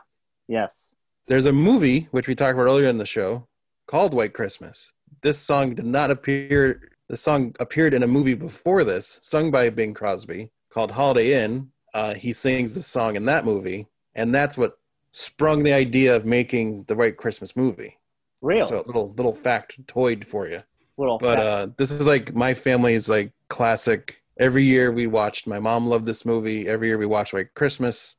Yes. 0.48 0.94
There's 1.26 1.44
a 1.44 1.52
movie 1.52 2.08
which 2.10 2.28
we 2.28 2.34
talked 2.34 2.54
about 2.54 2.62
earlier 2.62 2.88
in 2.88 2.96
the 2.96 3.04
show 3.04 3.48
called 3.86 4.14
White 4.14 4.32
Christmas. 4.32 4.92
This 5.22 5.38
song 5.38 5.76
did 5.76 5.86
not 5.86 6.10
appear. 6.10 6.90
The 7.08 7.16
song 7.16 7.54
appeared 7.60 7.94
in 7.94 8.02
a 8.02 8.08
movie 8.08 8.34
before 8.34 8.82
this, 8.82 9.18
sung 9.22 9.50
by 9.50 9.70
Bing 9.70 9.94
Crosby, 9.94 10.50
called 10.70 10.90
Holiday 10.90 11.44
Inn. 11.44 11.70
Uh, 11.94 12.14
he 12.14 12.32
sings 12.32 12.74
the 12.74 12.82
song 12.82 13.14
in 13.14 13.24
that 13.26 13.44
movie, 13.44 13.86
and 14.14 14.34
that's 14.34 14.58
what 14.58 14.78
sprung 15.12 15.62
the 15.62 15.72
idea 15.72 16.16
of 16.16 16.24
making 16.24 16.84
the 16.84 16.96
right 16.96 17.16
Christmas 17.16 17.54
movie. 17.54 17.98
Real. 18.40 18.66
So, 18.66 18.80
a 18.80 18.86
little 18.86 19.12
little 19.12 19.34
factoid 19.34 20.26
for 20.26 20.48
you. 20.48 20.62
Little 20.96 21.18
But 21.18 21.38
uh, 21.38 21.68
this 21.76 21.92
is 21.92 22.06
like 22.06 22.34
my 22.34 22.54
family's 22.54 23.08
like 23.08 23.32
classic. 23.48 24.22
Every 24.40 24.64
year 24.64 24.90
we 24.90 25.06
watched. 25.06 25.46
My 25.46 25.60
mom 25.60 25.86
loved 25.86 26.06
this 26.06 26.24
movie. 26.24 26.66
Every 26.66 26.88
year 26.88 26.98
we 26.98 27.06
watched 27.06 27.32
White 27.32 27.54
Christmas 27.54 28.16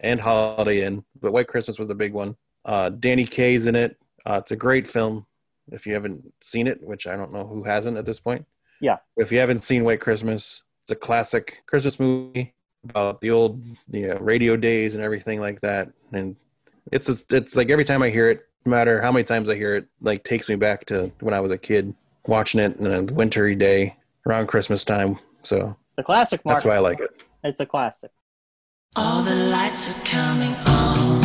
and 0.00 0.20
Holiday 0.20 0.82
Inn, 0.82 1.04
but 1.20 1.32
White 1.32 1.46
Christmas 1.46 1.78
was 1.78 1.86
the 1.86 1.94
big 1.94 2.12
one. 2.12 2.36
Uh, 2.64 2.88
Danny 2.88 3.26
Kaye's 3.26 3.66
in 3.66 3.76
it. 3.76 3.96
Uh, 4.26 4.40
it's 4.42 4.50
a 4.50 4.56
great 4.56 4.88
film. 4.88 5.26
If 5.72 5.86
you 5.86 5.94
haven't 5.94 6.32
seen 6.40 6.66
it, 6.66 6.82
which 6.82 7.06
I 7.06 7.16
don't 7.16 7.32
know 7.32 7.46
who 7.46 7.64
hasn't 7.64 7.96
at 7.96 8.06
this 8.06 8.20
point. 8.20 8.46
Yeah. 8.80 8.96
If 9.16 9.30
you 9.30 9.38
haven't 9.38 9.58
seen 9.58 9.84
White 9.84 10.00
Christmas, 10.00 10.62
it's 10.84 10.92
a 10.92 10.96
classic 10.96 11.58
Christmas 11.66 12.00
movie 12.00 12.54
about 12.84 13.20
the 13.20 13.30
old 13.30 13.62
you 13.90 14.10
uh, 14.10 14.14
know, 14.14 14.20
radio 14.20 14.56
days 14.56 14.94
and 14.94 15.04
everything 15.04 15.40
like 15.40 15.60
that. 15.60 15.90
And 16.12 16.36
it's 16.90 17.08
a, 17.08 17.16
it's 17.30 17.56
like 17.56 17.70
every 17.70 17.84
time 17.84 18.02
I 18.02 18.10
hear 18.10 18.30
it, 18.30 18.46
no 18.64 18.70
matter 18.70 19.00
how 19.00 19.12
many 19.12 19.24
times 19.24 19.48
I 19.48 19.54
hear 19.54 19.76
it, 19.76 19.86
like 20.00 20.24
takes 20.24 20.48
me 20.48 20.56
back 20.56 20.86
to 20.86 21.12
when 21.20 21.34
I 21.34 21.40
was 21.40 21.52
a 21.52 21.58
kid 21.58 21.94
watching 22.26 22.60
it 22.60 22.78
on 22.80 22.86
a 22.86 23.02
wintry 23.02 23.54
day 23.54 23.96
around 24.26 24.46
Christmas 24.46 24.84
time. 24.84 25.18
So 25.42 25.76
it's 25.90 25.98
a 25.98 26.02
classic, 26.02 26.44
Mark. 26.44 26.58
that's 26.58 26.64
why 26.64 26.76
I 26.76 26.80
like 26.80 27.00
it. 27.00 27.22
It's 27.44 27.60
a 27.60 27.66
classic. 27.66 28.10
All 28.96 29.22
the 29.22 29.34
lights 29.50 29.90
are 29.90 30.04
coming 30.04 30.54
on 30.66 31.19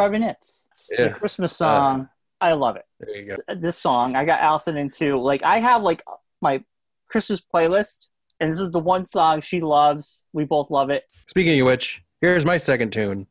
Robinettes. 0.00 0.66
Yeah. 0.98 1.10
Christmas 1.10 1.52
uh, 1.60 1.64
song. 1.64 2.00
Uh, 2.00 2.06
I 2.40 2.52
love 2.54 2.76
it. 2.76 2.84
There 2.98 3.16
you 3.16 3.36
go. 3.36 3.54
This 3.54 3.76
song 3.76 4.16
I 4.16 4.24
got 4.24 4.40
Allison 4.40 4.76
into. 4.76 5.18
Like 5.20 5.42
I 5.42 5.58
have 5.58 5.82
like 5.82 6.02
my 6.40 6.64
Christmas 7.08 7.40
playlist, 7.40 8.08
and 8.40 8.50
this 8.50 8.60
is 8.60 8.70
the 8.70 8.78
one 8.78 9.04
song 9.04 9.40
she 9.42 9.60
loves. 9.60 10.24
We 10.32 10.44
both 10.44 10.70
love 10.70 10.90
it. 10.90 11.04
Speaking 11.26 11.60
of 11.60 11.66
which, 11.66 12.02
here's 12.20 12.44
my 12.44 12.56
second 12.56 12.92
tune. 12.92 13.26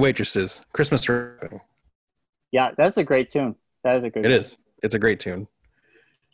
The 0.00 0.04
waitresses. 0.04 0.62
Christmas 0.72 1.08
wrapping. 1.08 1.60
Yeah, 2.52 2.70
that's 2.76 2.96
a 2.96 3.04
great 3.04 3.30
tune. 3.30 3.54
That 3.84 3.96
is 3.96 4.04
a 4.04 4.10
great. 4.10 4.24
It 4.24 4.28
tune. 4.28 4.38
is. 4.40 4.56
It's 4.82 4.94
a 4.94 4.98
great 4.98 5.20
tune. 5.20 5.46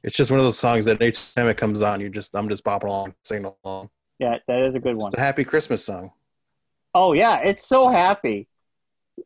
It's 0.02 0.16
just 0.16 0.30
one 0.30 0.38
of 0.38 0.46
those 0.46 0.58
songs 0.58 0.84
that 0.84 1.02
anytime 1.02 1.48
it 1.48 1.56
comes 1.56 1.82
on, 1.82 2.00
you 2.00 2.08
just 2.08 2.34
I'm 2.34 2.48
just 2.48 2.64
bopping 2.64 2.84
along, 2.84 3.14
singing 3.24 3.52
along. 3.64 3.90
Yeah, 4.18 4.38
that 4.46 4.62
is 4.62 4.76
a 4.76 4.80
good 4.80 4.96
one. 4.96 5.08
It's 5.08 5.18
a 5.18 5.20
happy 5.20 5.44
Christmas 5.44 5.84
song. 5.84 6.12
Oh 6.94 7.12
yeah, 7.12 7.40
it's 7.42 7.66
so 7.66 7.88
happy. 7.88 8.48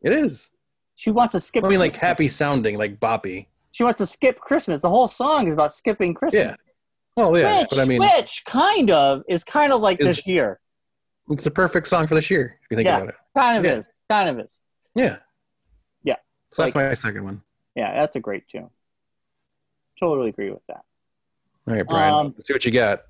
It 0.01 0.11
is. 0.11 0.49
She 0.95 1.11
wants 1.11 1.33
to 1.33 1.39
skip. 1.39 1.63
I 1.63 1.69
mean, 1.69 1.79
like 1.79 1.91
Christmas. 1.91 2.07
happy 2.07 2.27
sounding, 2.27 2.77
like 2.77 2.99
boppy. 2.99 3.47
She 3.71 3.83
wants 3.83 3.99
to 3.99 4.05
skip 4.05 4.39
Christmas. 4.39 4.81
The 4.81 4.89
whole 4.89 5.07
song 5.07 5.47
is 5.47 5.53
about 5.53 5.71
skipping 5.71 6.13
Christmas. 6.13 6.45
Yeah. 6.45 6.55
Well, 7.15 7.37
yeah, 7.37 7.59
which, 7.59 7.69
but 7.69 7.79
I 7.79 7.85
mean, 7.85 7.99
which 7.99 8.43
kind 8.45 8.89
of 8.89 9.23
is 9.29 9.43
kind 9.43 9.71
of 9.73 9.81
like 9.81 9.99
Is- 9.99 10.07
this 10.07 10.27
year. 10.27 10.59
It's 11.29 11.45
a 11.45 11.51
perfect 11.51 11.87
song 11.87 12.07
for 12.07 12.15
this 12.15 12.29
year. 12.29 12.59
If 12.63 12.71
you 12.71 12.77
think 12.77 12.87
Yeah. 12.87 12.97
about 12.97 13.09
it. 13.09 13.15
Kind 13.35 13.57
of 13.59 13.65
Yeah. 13.65 13.77
is. 13.79 14.05
Kind 14.09 14.29
of 14.29 14.39
is. 14.39 14.61
Yeah. 14.95 15.17
Yeah. 16.03 16.15
So 16.53 16.63
that's 16.63 16.75
my 16.75 16.93
second 16.93 17.23
one. 17.23 17.41
Yeah, 17.75 17.93
that's 17.93 18.15
a 18.15 18.19
great 18.19 18.47
tune. 18.47 18.69
Totally 19.99 20.29
agree 20.29 20.49
with 20.49 20.65
that. 20.67 20.83
All 21.67 21.73
right, 21.75 21.85
Brian. 21.87 22.13
Um, 22.13 22.33
let's 22.35 22.47
see 22.47 22.53
what 22.53 22.65
you 22.65 22.71
got. 22.71 23.03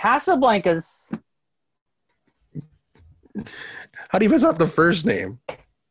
Casablancas. 0.00 1.12
How 4.08 4.18
do 4.18 4.24
you 4.24 4.30
mess 4.30 4.44
up 4.44 4.58
the 4.58 4.66
first 4.66 5.04
name? 5.06 5.38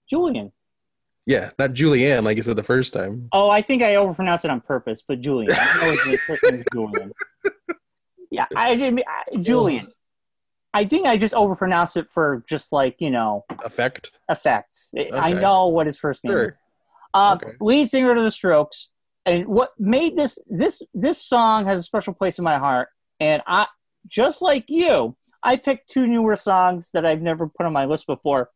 Julian. 0.09 0.51
Yeah, 1.25 1.51
not 1.59 1.71
Julianne, 1.71 2.23
like 2.23 2.37
you 2.37 2.43
said 2.43 2.55
the 2.55 2.63
first 2.63 2.91
time. 2.91 3.29
Oh, 3.31 3.49
I 3.51 3.61
think 3.61 3.83
I 3.83 3.93
overpronounced 3.95 4.45
it 4.45 4.51
on 4.51 4.61
purpose, 4.61 5.03
but 5.07 5.21
Julian. 5.21 5.51
I 5.55 5.79
know 6.05 6.11
his 6.11 6.21
first 6.21 6.43
name 6.43 6.55
is 6.55 6.65
Julian. 6.73 7.11
Yeah, 8.31 8.45
I 8.55 8.75
didn't. 8.75 9.03
I, 9.07 9.37
Julian. 9.37 9.87
I 10.73 10.85
think 10.85 11.05
I 11.07 11.17
just 11.17 11.33
overpronounced 11.33 11.97
it 11.97 12.09
for 12.09 12.43
just 12.47 12.71
like 12.71 12.95
you 12.99 13.11
know 13.11 13.45
Effect. 13.63 14.11
effects. 14.27 14.91
I 15.13 15.33
know 15.33 15.67
what 15.67 15.85
his 15.85 15.97
first 15.97 16.23
name. 16.23 16.33
is. 16.33 16.37
Sure. 16.39 16.57
Uh, 17.13 17.37
Okay. 17.41 17.53
Lead 17.61 17.87
singer 17.89 18.13
to 18.15 18.21
the 18.21 18.31
Strokes, 18.31 18.89
and 19.25 19.45
what 19.47 19.71
made 19.79 20.15
this 20.15 20.39
this 20.47 20.81
this 20.95 21.23
song 21.23 21.65
has 21.67 21.79
a 21.79 21.83
special 21.83 22.13
place 22.13 22.37
in 22.39 22.43
my 22.43 22.57
heart. 22.57 22.89
And 23.19 23.41
I 23.45 23.67
just 24.07 24.41
like 24.41 24.65
you, 24.67 25.15
I 25.43 25.55
picked 25.55 25.89
two 25.89 26.07
newer 26.07 26.35
songs 26.35 26.91
that 26.91 27.05
I've 27.05 27.21
never 27.21 27.47
put 27.47 27.65
on 27.65 27.73
my 27.73 27.85
list 27.85 28.07
before. 28.07 28.49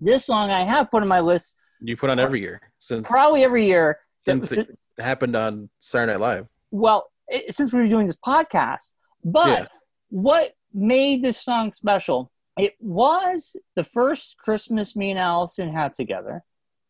This 0.00 0.24
song 0.26 0.50
I 0.50 0.62
have 0.64 0.90
put 0.90 1.02
on 1.02 1.08
my 1.08 1.20
list 1.20 1.56
You 1.80 1.96
put 1.96 2.10
on 2.10 2.18
every 2.18 2.40
year 2.40 2.60
since 2.80 3.06
probably 3.08 3.42
every 3.44 3.66
year. 3.66 3.98
since 4.24 4.50
it 4.52 4.68
happened 4.98 5.36
on 5.36 5.68
Saturday 5.80 6.12
Night 6.12 6.20
Live. 6.20 6.46
well, 6.70 7.10
it, 7.28 7.54
since 7.54 7.72
we 7.72 7.80
were 7.80 7.88
doing 7.88 8.06
this 8.06 8.18
podcast, 8.18 8.94
but 9.24 9.46
Yeah. 9.60 9.66
what 10.10 10.52
made 10.72 11.22
this 11.22 11.40
song 11.42 11.72
special? 11.72 12.30
It 12.58 12.74
was 12.80 13.56
the 13.76 13.84
first 13.84 14.36
Christmas 14.38 14.94
me 14.96 15.10
and 15.10 15.18
Allison 15.18 15.72
had 15.72 15.94
together. 15.94 16.42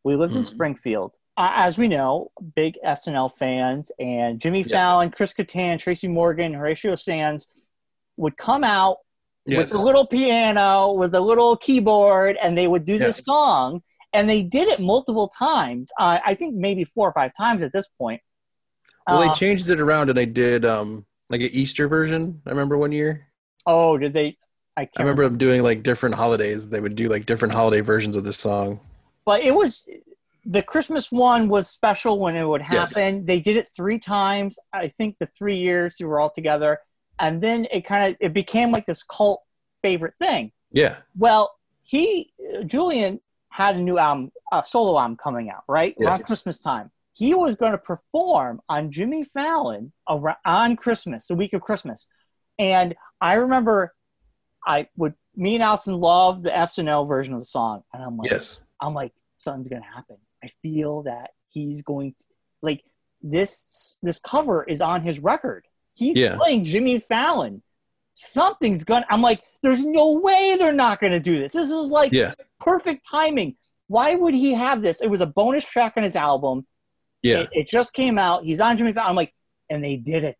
We 0.03 0.17
lived 0.17 0.35
in 0.37 0.43
Mhm. 0.43 0.47
Springfield. 0.47 1.15
Uh, 1.37 1.51
as 1.55 1.77
we 1.79 1.89
know, 1.89 2.31
big 2.55 2.79
SNL 2.85 3.29
fans, 3.29 3.91
and 3.99 4.39
Jimmy 4.41 4.61
Yes. 4.61 4.71
Fallon, 4.71 5.11
Chris 5.11 5.35
Kattan, 5.35 5.79
Tracy 5.79 6.07
Morgan, 6.09 6.53
Horatio 6.55 6.95
Sanz 6.95 7.49
would 8.17 8.37
come 8.37 8.65
out 8.65 8.99
Yes. 9.47 9.73
with 9.73 9.81
a 9.81 9.83
little 9.83 10.07
piano, 10.07 10.93
with 10.93 11.15
a 11.15 11.21
little 11.21 11.55
keyboard, 11.57 12.39
and 12.43 12.57
they 12.57 12.67
would 12.67 12.85
do 12.85 12.97
this 12.99 13.19
song. 13.19 13.83
And 14.15 14.29
they 14.29 14.43
did 14.43 14.69
it 14.69 14.81
multiple 14.81 15.29
times. 15.29 15.91
Uh, 15.99 16.19
I 16.25 16.35
think 16.35 16.55
maybe 16.55 16.85
four 16.85 17.09
or 17.09 17.13
five 17.13 17.33
times 17.37 17.63
at 17.63 17.73
this 17.73 17.87
point. 17.99 18.23
Well, 19.07 19.19
Uh, 19.19 19.29
they 19.29 19.35
changed 19.35 19.69
it 19.69 19.81
around 19.81 20.09
and 20.09 20.17
they 20.17 20.25
did 20.27 20.65
um 20.65 21.05
like 21.29 21.41
an 21.43 21.51
Easter 21.53 21.89
version. 21.89 22.41
I 22.47 22.51
remember 22.51 22.79
one 22.79 22.93
year. 22.93 23.27
Oh, 23.67 23.99
did 23.99 24.13
they? 24.15 24.39
I 24.77 24.87
can't 24.87 24.93
I 24.99 25.03
remember 25.03 25.25
them 25.25 25.37
doing 25.37 25.63
like 25.63 25.83
different 25.83 26.15
holidays. 26.15 26.69
They 26.71 26.81
would 26.81 26.97
do 26.97 27.09
like 27.09 27.27
different 27.27 27.53
holiday 27.55 27.81
versions 27.81 28.17
of 28.17 28.25
this 28.25 28.39
song. 28.39 28.81
But 29.27 29.43
it 29.43 29.55
was 29.55 29.87
the 30.47 30.63
Christmas 30.63 31.11
one 31.13 31.49
was 31.49 31.69
special 31.69 32.19
when 32.19 32.35
it 32.37 32.45
would 32.45 32.63
Yes. 32.71 32.95
happen. 32.95 33.25
They 33.27 33.41
did 33.41 33.57
it 33.57 33.69
three 33.77 33.99
times. 33.99 34.59
I 34.73 34.89
think 34.89 35.19
the 35.19 35.27
three 35.27 35.57
years 35.59 35.97
we 36.01 36.07
were 36.07 36.21
all 36.21 36.31
together, 36.31 36.79
and 37.19 37.41
then 37.43 37.67
it 37.71 37.85
kind 37.85 38.13
of 38.13 38.17
it 38.21 38.33
became 38.33 38.73
like 38.73 38.87
this 38.87 39.03
cult 39.03 39.43
favorite 39.83 40.15
thing. 40.19 40.53
Yeah. 40.71 40.97
Well, 41.17 41.55
he 41.83 42.33
Julian 42.67 43.21
had 43.51 43.77
a 43.77 43.81
new 43.81 43.99
album, 43.99 44.33
a 44.53 44.65
solo 44.65 44.99
album 44.99 45.17
coming 45.17 45.51
out 45.51 45.63
right 45.69 45.95
around 46.01 46.19
Yes. 46.21 46.27
Christmas 46.27 46.61
time. 46.61 46.91
He 47.13 47.33
was 47.35 47.55
going 47.55 47.73
to 47.73 47.79
perform 47.79 48.61
on 48.69 48.91
Jimmy 48.91 49.23
Fallon 49.23 49.93
around, 50.09 50.39
on 50.45 50.75
Christmas, 50.77 51.29
the 51.29 51.37
week 51.37 51.53
of 51.53 51.61
Christmas, 51.61 52.09
and 52.59 52.95
I 53.21 53.35
remember 53.35 53.95
I 54.67 54.89
would 54.97 55.15
me 55.37 55.55
and 55.55 55.63
Allison 55.63 55.95
loved 56.01 56.43
the 56.43 56.51
SNL 56.51 57.07
version 57.07 57.35
of 57.35 57.41
the 57.41 57.45
song, 57.47 57.83
and 57.93 58.03
I'm 58.03 58.17
like, 58.17 58.31
Yes. 58.31 58.61
I'm 58.81 58.95
like, 58.95 59.13
something's 59.37 59.69
gonna 59.69 59.85
happen. 59.85 60.17
I 60.43 60.49
feel 60.63 61.03
that 61.03 61.31
he's 61.51 61.83
going 61.83 62.15
to 62.19 62.25
like 62.63 62.83
this. 63.23 63.97
This 64.03 64.19
cover 64.19 64.65
is 64.65 64.81
on 64.81 65.03
his 65.03 65.19
record. 65.21 65.67
He's 65.95 66.17
Yeah. 66.17 66.37
playing 66.37 66.65
Jimmy 66.65 66.99
Fallon. 67.01 67.63
Something's 68.15 68.85
gonna. 68.85 69.07
I'm 69.11 69.23
like, 69.23 69.43
there's 69.63 69.85
no 69.85 70.21
way 70.21 70.57
they're 70.59 70.73
not 70.73 71.01
gonna 71.01 71.21
do 71.21 71.39
this. 71.39 71.53
This 71.53 71.71
is 71.71 71.91
like 71.91 72.13
Yeah. 72.13 72.35
perfect 72.61 73.07
timing. 73.11 73.57
Why 73.89 74.15
would 74.15 74.35
he 74.35 74.55
have 74.55 74.83
this? 74.83 75.01
It 75.03 75.09
was 75.09 75.21
a 75.21 75.27
bonus 75.27 75.65
track 75.65 75.95
on 75.97 76.03
his 76.03 76.17
album. 76.17 76.67
Yeah. 77.23 77.41
It, 77.41 77.49
it 77.53 77.69
just 77.69 77.93
came 77.93 78.19
out. 78.19 78.45
He's 78.45 78.61
on 78.61 78.77
Jimmy 78.77 78.93
Fallon. 78.93 79.11
I'm 79.11 79.17
like, 79.17 79.35
and 79.71 79.83
they 79.83 79.97
did 79.97 80.25
it. 80.25 80.39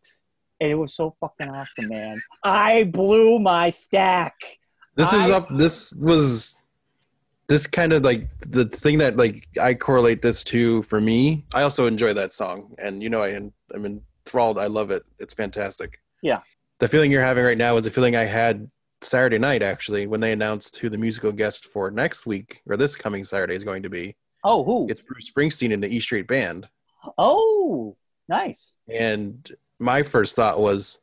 And 0.61 0.71
it 0.71 0.75
was 0.75 0.95
so 0.95 1.15
fucking 1.19 1.49
awesome, 1.49 1.89
man. 1.89 2.21
I 2.43 2.85
blew 2.85 3.39
my 3.39 3.69
stack. 3.69 4.33
This 4.95 5.11
is 5.11 5.29
up. 5.29 5.49
This 5.57 5.93
was 5.95 6.55
this 7.47 7.67
kind 7.67 7.91
of 7.93 8.03
like 8.03 8.27
the 8.39 8.65
thing 8.65 8.99
that 8.99 9.17
like 9.17 9.47
I 9.61 9.73
correlate 9.73 10.21
this 10.21 10.43
to 10.45 10.81
for 10.83 11.01
me. 11.01 11.45
I 11.53 11.63
also 11.63 11.85
enjoy 11.85 12.13
that 12.13 12.31
song, 12.33 12.73
and 12.77 13.03
you 13.03 13.09
know 13.09 13.21
I 13.21 13.35
I'm 13.73 14.01
enthralled. 14.25 14.57
I 14.57 14.67
love 14.67 14.91
it. 14.91 15.03
It's 15.19 15.33
fantastic. 15.33 15.99
Yeah. 16.21 16.41
The 16.79 16.87
feeling 16.87 17.11
you're 17.11 17.23
having 17.23 17.45
right 17.45 17.57
now 17.57 17.77
is 17.77 17.83
the 17.85 17.91
feeling 17.91 18.15
I 18.15 18.23
had 18.23 18.69
Saturday 19.01 19.37
night 19.37 19.61
actually 19.61 20.07
when 20.07 20.19
they 20.19 20.31
announced 20.31 20.77
who 20.77 20.89
the 20.89 20.97
musical 20.97 21.31
guest 21.31 21.65
for 21.65 21.91
next 21.91 22.25
week 22.25 22.61
or 22.67 22.75
this 22.75 22.95
coming 22.95 23.23
Saturday 23.23 23.55
is 23.55 23.63
going 23.63 23.83
to 23.83 23.89
be. 23.89 24.15
Oh, 24.43 24.63
who? 24.63 24.87
It's 24.89 25.01
Bruce 25.01 25.29
Springsteen 25.31 25.73
and 25.73 25.81
the 25.81 25.87
E 25.87 25.99
Street 25.99 26.27
Band. 26.27 26.67
Oh, 27.17 27.95
nice. 28.27 28.73
And 28.89 29.49
my 29.79 30.03
first 30.03 30.35
thought 30.35 30.59
was, 30.59 30.99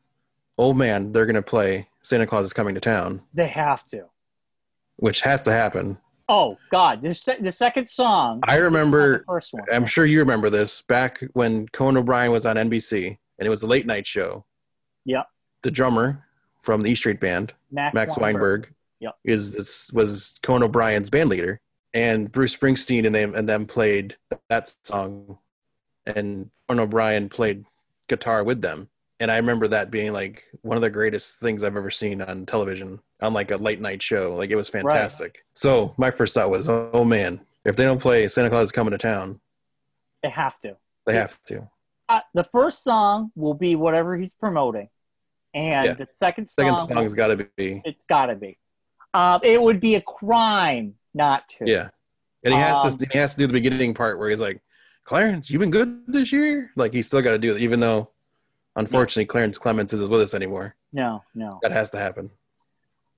oh 0.59 0.73
man, 0.75 1.13
they're 1.13 1.27
going 1.27 1.35
to 1.37 1.43
play 1.43 1.89
Santa 2.03 2.27
Claus 2.27 2.45
is 2.47 2.53
Coming 2.53 2.75
to 2.75 2.81
Town, 2.81 3.23
They 3.33 3.49
have 3.49 3.87
to. 3.89 4.07
which 4.97 5.21
has 5.23 5.43
to 5.45 5.53
happen. 5.53 5.99
Oh 6.33 6.57
God, 6.71 7.03
the, 7.03 7.37
the 7.43 7.53
second 7.53 7.91
song. 7.91 8.41
I 8.45 8.57
remember, 8.57 9.19
the 9.19 9.25
first 9.27 9.53
one. 9.53 9.65
I'm 9.71 9.85
sure 9.85 10.07
you 10.07 10.19
remember 10.21 10.49
this, 10.49 10.81
back 10.81 11.23
when 11.35 11.69
Conan 11.69 11.99
O'Brien 11.99 12.33
was 12.33 12.47
on 12.47 12.57
NBC 12.57 13.19
and 13.39 13.47
it 13.47 13.51
was 13.51 13.63
a 13.63 13.67
late 13.67 13.85
night 13.85 14.07
show. 14.07 14.47
Yep. 15.05 15.27
The 15.61 15.71
drummer 15.71 16.25
from 16.63 16.83
the 16.83 16.91
E 16.91 16.95
Street 16.95 17.21
Band, 17.21 17.53
Max, 17.71 17.95
Max 17.95 18.17
Weinberg, 18.17 18.73
Yep. 19.01 19.15
is 19.25 19.53
this 19.53 19.91
was 19.93 20.39
Conan 20.43 20.63
O'Brien's 20.63 21.11
band 21.11 21.29
leader, 21.29 21.61
and 21.93 22.33
Bruce 22.33 22.57
Springsteen 22.57 23.05
and 23.05 23.15
them 23.15 23.35
and 23.35 23.47
them 23.47 23.67
played 23.67 24.17
that 24.49 24.73
song, 24.85 25.37
and 26.07 26.51
Conan 26.67 26.85
O'Brien 26.85 27.29
played 27.29 27.67
guitar 28.09 28.43
with 28.43 28.63
them, 28.63 28.89
and 29.23 29.31
I 29.31 29.37
remember 29.37 29.69
that 29.69 29.93
being 29.93 30.13
like 30.13 30.45
one 30.63 30.77
of 30.77 30.81
the 30.83 30.91
greatest 30.91 31.37
things 31.37 31.63
I've 31.63 31.77
ever 31.77 31.93
seen 31.93 32.21
on 32.21 32.45
television 32.45 32.99
on 33.23 33.33
like 33.33 33.53
a 33.53 33.57
late 33.57 33.81
night 33.81 34.03
show. 34.03 34.35
Like 34.35 34.51
it 34.51 34.57
was 34.57 34.69
fantastic. 34.69 35.45
So 35.55 35.95
my 35.97 36.11
first 36.11 36.35
thought 36.35 36.51
was, 36.51 36.69
oh 36.69 37.05
man, 37.05 37.41
if 37.65 37.77
they 37.77 37.85
don't 37.85 38.01
play 38.01 38.27
Santa 38.27 38.51
Claus 38.51 38.65
is 38.65 38.73
coming 38.73 38.91
to 38.91 38.99
town, 38.99 39.41
They 40.25 40.29
have 40.31 40.59
to. 40.63 40.77
they 41.07 41.15
have 41.15 41.39
to. 41.47 41.69
Uh, 42.09 42.21
the 42.35 42.43
first 42.43 42.83
song 42.83 43.31
will 43.37 43.55
be 43.55 43.77
whatever 43.77 44.17
he's 44.17 44.35
promoting, 44.35 44.89
and 45.55 45.87
Yeah. 45.87 45.95
the 45.95 46.09
second 46.11 46.49
song, 46.49 46.77
Second 46.77 46.97
song's 46.97 47.15
got 47.15 47.29
to 47.29 47.47
be 47.57 47.81
it's 47.85 48.05
got 48.05 48.27
to 48.27 48.35
be. 48.35 48.59
Um, 49.15 49.39
it 49.45 49.63
would 49.63 49.79
be 49.79 49.95
a 49.95 50.01
crime 50.01 50.95
not 51.15 51.49
to. 51.51 51.65
yeah, 51.67 51.91
and 52.43 52.53
he 52.53 52.59
has 52.59 52.85
Um, 52.93 52.99
to 52.99 53.07
he 53.13 53.19
has 53.19 53.35
to 53.35 53.39
do 53.39 53.47
the 53.47 53.53
beginning 53.53 53.95
part 53.95 54.19
where 54.19 54.29
he's 54.31 54.41
like, 54.41 54.61
Clarence, 55.05 55.49
you've 55.49 55.61
been 55.61 55.71
good 55.71 56.03
this 56.09 56.33
year. 56.33 56.73
Like 56.75 56.93
he's 56.93 57.07
still 57.07 57.23
got 57.23 57.33
to 57.33 57.39
do 57.39 57.55
it, 57.55 57.61
even 57.63 57.79
though 57.79 58.11
unfortunately 58.77 59.27
Clarence 59.27 59.59
Clemons 59.59 59.93
isn't 59.93 60.09
with 60.11 60.21
us 60.21 60.35
anymore. 60.35 60.75
No, 60.93 61.23
no. 61.35 61.59
That 61.63 61.73
has 61.73 61.91
to 61.91 61.99
happen. 61.99 62.31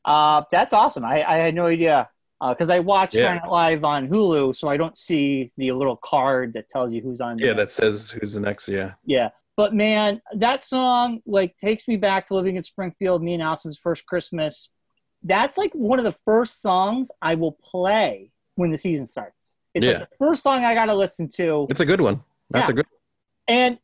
Uh, 0.05 0.43
that's 0.51 0.75
awesome. 0.75 1.05
I, 1.05 1.25
I 1.29 1.37
had 1.39 1.55
no 1.55 1.67
idea 1.67 2.09
because 2.47 2.69
I 2.69 2.81
watch 2.81 3.15
Yeah. 3.15 3.41
Live 3.49 3.85
on 3.85 4.09
Hulu, 4.09 4.55
so 4.55 4.69
I 4.69 4.77
don't 4.77 4.99
see 4.99 5.51
the 5.57 5.73
little 5.73 5.97
card 5.97 6.53
that 6.55 6.69
tells 6.69 6.93
you 6.93 7.01
who's 7.01 7.21
on. 7.21 7.39
Yeah, 7.39 7.47
there. 7.49 7.55
that 7.57 7.71
says 7.71 8.11
who's 8.11 8.35
the 8.35 8.41
next. 8.41 8.69
Yeah, 8.69 8.93
Yeah. 9.05 9.31
But 9.57 9.73
man, 9.73 10.21
that 10.35 10.65
song 10.65 11.23
like 11.27 11.57
takes 11.57 11.87
me 11.87 11.97
back 11.97 12.27
to 12.27 12.35
living 12.35 12.57
in 12.57 12.65
Springfield, 12.65 13.23
me 13.23 13.35
and 13.35 13.43
Allison's 13.43 13.79
first 13.79 14.05
Christmas. 14.05 14.71
That's 15.23 15.57
like 15.57 15.73
one 15.73 15.99
of 16.01 16.05
the 16.05 16.13
first 16.25 16.61
songs 16.61 17.11
I 17.23 17.37
will 17.37 17.53
play 17.53 18.33
when 18.57 18.73
the 18.73 18.79
season 18.79 19.07
starts. 19.07 19.57
It's 19.73 19.87
like 19.87 19.93
Yeah. 19.95 19.99
the 20.01 20.09
first 20.19 20.43
song 20.43 20.65
I 20.65 20.75
got 20.75 20.87
to 20.87 20.95
listen 20.95 21.29
to. 21.37 21.67
it's 21.71 21.81
a 21.81 21.87
good 21.87 22.01
one. 22.01 22.25
That's 22.51 22.69
Yeah. 22.69 22.73
a 22.73 22.75
good. 22.75 22.87
One. 22.87 23.57
And, 23.57 23.79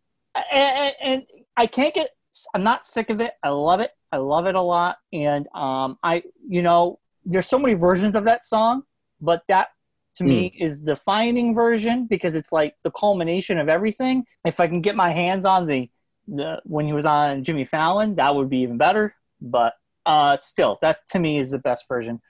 and 0.53 0.95
and 1.03 1.23
I 1.61 1.67
can't 1.67 1.95
get 1.95 2.11
I'm 2.55 2.63
not 2.63 2.87
sick 2.87 3.11
of 3.11 3.21
it. 3.21 3.33
I 3.43 3.51
love 3.51 3.81
it. 3.81 3.91
I 4.13 4.17
love 4.17 4.47
it 4.47 4.55
a 4.55 4.61
lot. 4.61 4.97
And 5.13 5.47
um 5.55 5.99
I 6.03 6.23
you 6.49 6.63
know, 6.63 6.99
there's 7.25 7.47
so 7.47 7.59
many 7.59 7.75
versions 7.75 8.15
of 8.15 8.25
that 8.25 8.45
song, 8.45 8.83
but 9.21 9.43
that 9.49 9.69
to 10.17 10.25
me 10.25 10.41
Hmm. 10.57 10.63
is 10.65 10.81
the 10.83 10.93
defining 10.95 11.55
version 11.55 12.07
because 12.07 12.35
it's 12.35 12.53
like 12.53 12.75
the 12.83 12.91
culmination 12.91 13.59
of 13.59 13.69
everything. 13.69 14.25
If 14.45 14.59
I 14.59 14.67
can 14.69 14.81
get 14.81 14.97
my 14.97 15.11
hands 15.13 15.45
on 15.47 15.67
the 15.67 15.91
the 16.27 16.61
when 16.65 16.87
he 16.87 16.93
was 16.93 17.07
on 17.07 17.45
Jimmy 17.45 17.65
Fallon, 17.65 18.15
that 18.17 18.35
would 18.35 18.49
be 18.49 18.59
even 18.59 18.79
better. 18.79 19.15
But 19.41 19.75
uh 20.07 20.37
still, 20.39 20.79
that 20.83 21.07
to 21.13 21.19
me 21.19 21.39
is 21.39 21.51
the 21.51 21.59
best 21.59 21.85
version. 21.89 22.21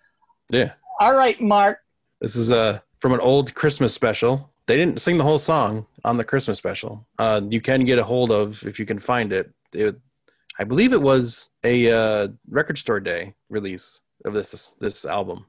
Yeah, 0.51 0.73
All 0.99 1.15
right, 1.15 1.41
Mark. 1.41 1.79
this 2.21 2.35
is 2.35 2.51
uh 2.53 2.81
from 3.01 3.13
an 3.15 3.21
old 3.21 3.55
Christmas 3.55 3.95
special. 3.95 4.50
They 4.71 4.77
didn't 4.77 5.01
sing 5.01 5.19
the 5.19 5.25
whole 5.25 5.41
song 5.41 5.85
on 6.05 6.17
the 6.17 6.23
Christmas 6.23 6.57
special. 6.57 7.05
Uh, 7.19 7.41
you 7.51 7.61
can 7.61 7.85
get 7.85 7.99
a 7.99 8.05
hold 8.05 8.31
of 8.31 8.65
if 8.65 8.79
you 8.79 8.87
can 8.87 9.01
find 9.01 9.33
it. 9.33 9.51
it 9.73 9.97
I 10.61 10.63
believe 10.63 10.93
it 10.93 11.03
was 11.03 11.49
a 11.65 11.91
uh, 11.91 12.29
record 12.49 12.79
store 12.79 13.01
day 13.01 13.35
release 13.49 14.01
of 14.25 14.33
this 14.33 14.73
this 14.79 15.05
album. 15.05 15.47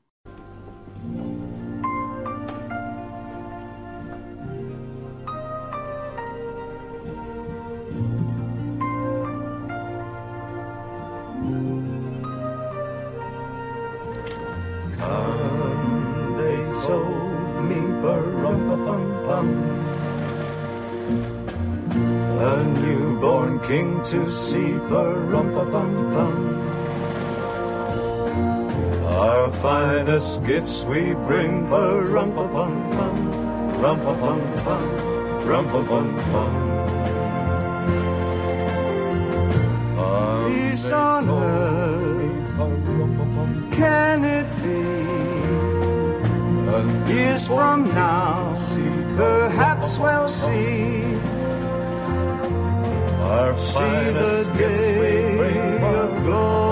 King 23.71 24.03
to 24.03 24.29
see, 24.29 24.71
bum 24.89 25.31
bum 25.31 26.33
Our 29.23 29.49
finest 29.63 30.43
gifts 30.45 30.83
we 30.83 31.13
bring, 31.27 31.69
bum 31.69 32.31
bum 32.35 32.73
bum 32.95 33.15
rum 33.81 33.97
bum 34.05 34.19
bum 34.65 34.83
rum 35.47 35.65
bum 35.71 36.07
bum 36.31 36.53
Peace 40.49 40.91
on 40.91 41.29
earth, 41.29 42.57
can 43.71 44.25
it 44.37 44.49
be? 44.61 44.83
And 46.75 47.09
years 47.09 47.47
from 47.47 47.79
now, 47.93 48.57
perhaps 49.15 49.97
we'll 49.97 50.27
see. 50.27 51.20
Our 53.31 53.55
see 53.55 53.79
the 53.79 54.51
day 54.57 55.77
of 55.81 56.23
glory. 56.25 56.70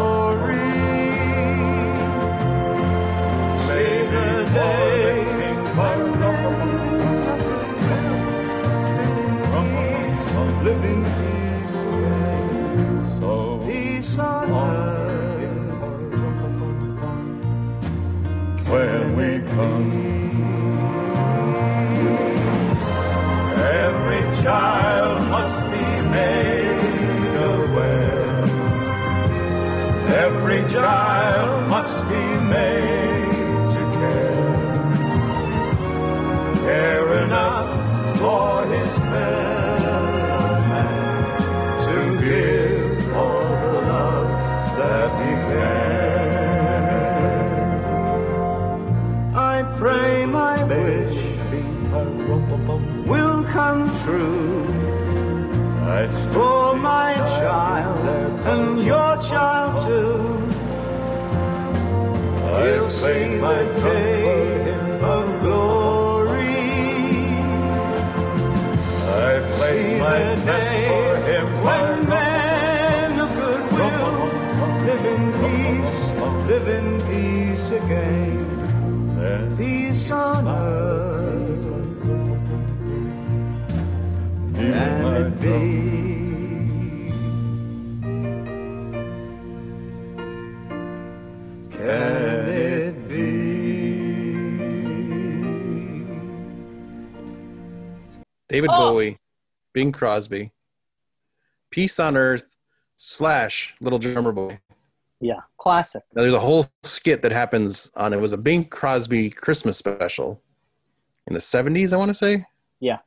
Every 30.51 30.65
child 30.67 31.69
must 31.69 32.01
be 32.09 32.25
made 32.49 33.69
to 33.75 33.81
care. 33.99 34.49
Care 36.65 37.09
enough 37.25 37.71
for 38.17 38.65
his 38.65 38.91
fellow 38.97 40.05
man 40.71 41.01
to 41.85 41.97
give 42.25 43.15
all 43.15 43.49
the 43.61 43.73
love 43.93 44.29
that 44.79 45.09
he 45.21 45.31
can. 45.49 46.39
I 49.35 49.55
pray 49.77 50.25
my 50.25 50.63
wish 50.63 51.19
will 53.07 53.43
come 53.43 53.81
true. 54.03 54.65
As 55.85 56.13
for 56.33 56.75
my 56.75 57.13
child 57.37 58.05
and 58.47 58.83
your 58.83 59.08
see 62.89 63.37
the 63.37 63.81
day 63.83 64.18
David 98.59 98.71
Oh. 98.73 98.91
Bowie, 98.91 99.17
Bing 99.73 99.93
Crosby, 99.93 100.51
Peace 101.71 101.97
on 101.97 102.17
Earth 102.17 102.43
slash 102.97 103.73
Little 103.79 103.99
Drummer 103.99 104.33
Boy. 104.33 104.59
Yeah, 105.21 105.39
classic. 105.57 106.03
Now, 106.13 106.23
there's 106.23 106.33
a 106.33 106.41
whole 106.41 106.65
skit 106.83 107.21
that 107.21 107.31
happens 107.31 107.89
on 107.95 108.11
it 108.11 108.19
was 108.19 108.33
a 108.33 108.37
Bing 108.37 108.65
Crosby 108.65 109.29
Christmas 109.29 109.77
special 109.77 110.41
in 111.27 111.33
the 111.33 111.39
70s, 111.39 111.93
I 111.93 111.97
want 111.97 112.09
to 112.09 112.13
say. 112.15 112.45
Yeah. 112.81 112.97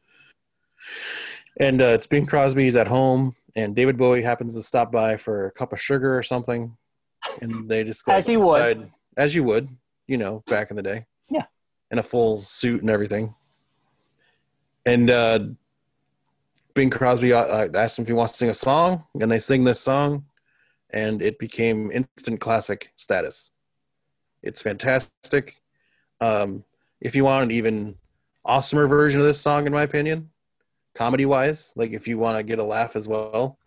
And 1.60 1.82
uh, 1.82 1.86
it's 1.86 2.06
Bing 2.06 2.24
Crosby's 2.24 2.74
at 2.76 2.86
home, 2.88 3.36
and 3.54 3.76
David 3.76 3.98
Bowie 3.98 4.22
happens 4.22 4.54
to 4.54 4.62
stop 4.62 4.90
by 4.90 5.18
for 5.18 5.46
a 5.46 5.50
cup 5.50 5.74
of 5.74 5.80
sugar 5.82 6.16
or 6.16 6.22
something, 6.22 6.74
and 7.42 7.68
they 7.68 7.84
just 7.84 8.06
go 8.06 8.12
As 8.12 8.26
he 8.26 8.38
would. 8.38 8.90
as 9.18 9.34
you 9.34 9.44
would, 9.44 9.68
you 10.06 10.16
know, 10.16 10.42
back 10.46 10.70
in 10.70 10.76
the 10.76 10.82
day. 10.82 11.04
Yeah. 11.30 11.44
in 11.90 11.98
a 11.98 12.02
full 12.02 12.40
suit 12.40 12.80
and 12.80 12.88
everything. 12.90 13.34
And 14.84 15.10
uh, 15.10 15.40
Bing 16.74 16.90
Crosby 16.90 17.32
uh, 17.32 17.68
asked 17.74 17.98
him 17.98 18.02
if 18.02 18.08
he 18.08 18.14
wants 18.14 18.32
to 18.32 18.38
sing 18.38 18.50
a 18.50 18.54
song, 18.54 19.04
and 19.20 19.30
they 19.30 19.38
sing 19.38 19.64
this 19.64 19.80
song, 19.80 20.24
and 20.90 21.22
it 21.22 21.38
became 21.38 21.90
instant 21.92 22.40
classic 22.40 22.92
status. 22.96 23.50
It's 24.42 24.62
fantastic. 24.62 25.56
Um, 26.20 26.64
if 27.00 27.14
you 27.14 27.24
want 27.24 27.44
an 27.44 27.50
even 27.50 27.96
awesomer 28.46 28.88
version 28.88 29.20
of 29.20 29.26
this 29.26 29.40
song, 29.40 29.66
in 29.66 29.72
my 29.72 29.82
opinion, 29.82 30.30
comedy 30.94 31.26
wise, 31.26 31.72
like 31.76 31.92
if 31.92 32.08
you 32.08 32.18
want 32.18 32.36
to 32.36 32.42
get 32.42 32.58
a 32.58 32.64
laugh 32.64 32.96
as 32.96 33.06
well, 33.06 33.58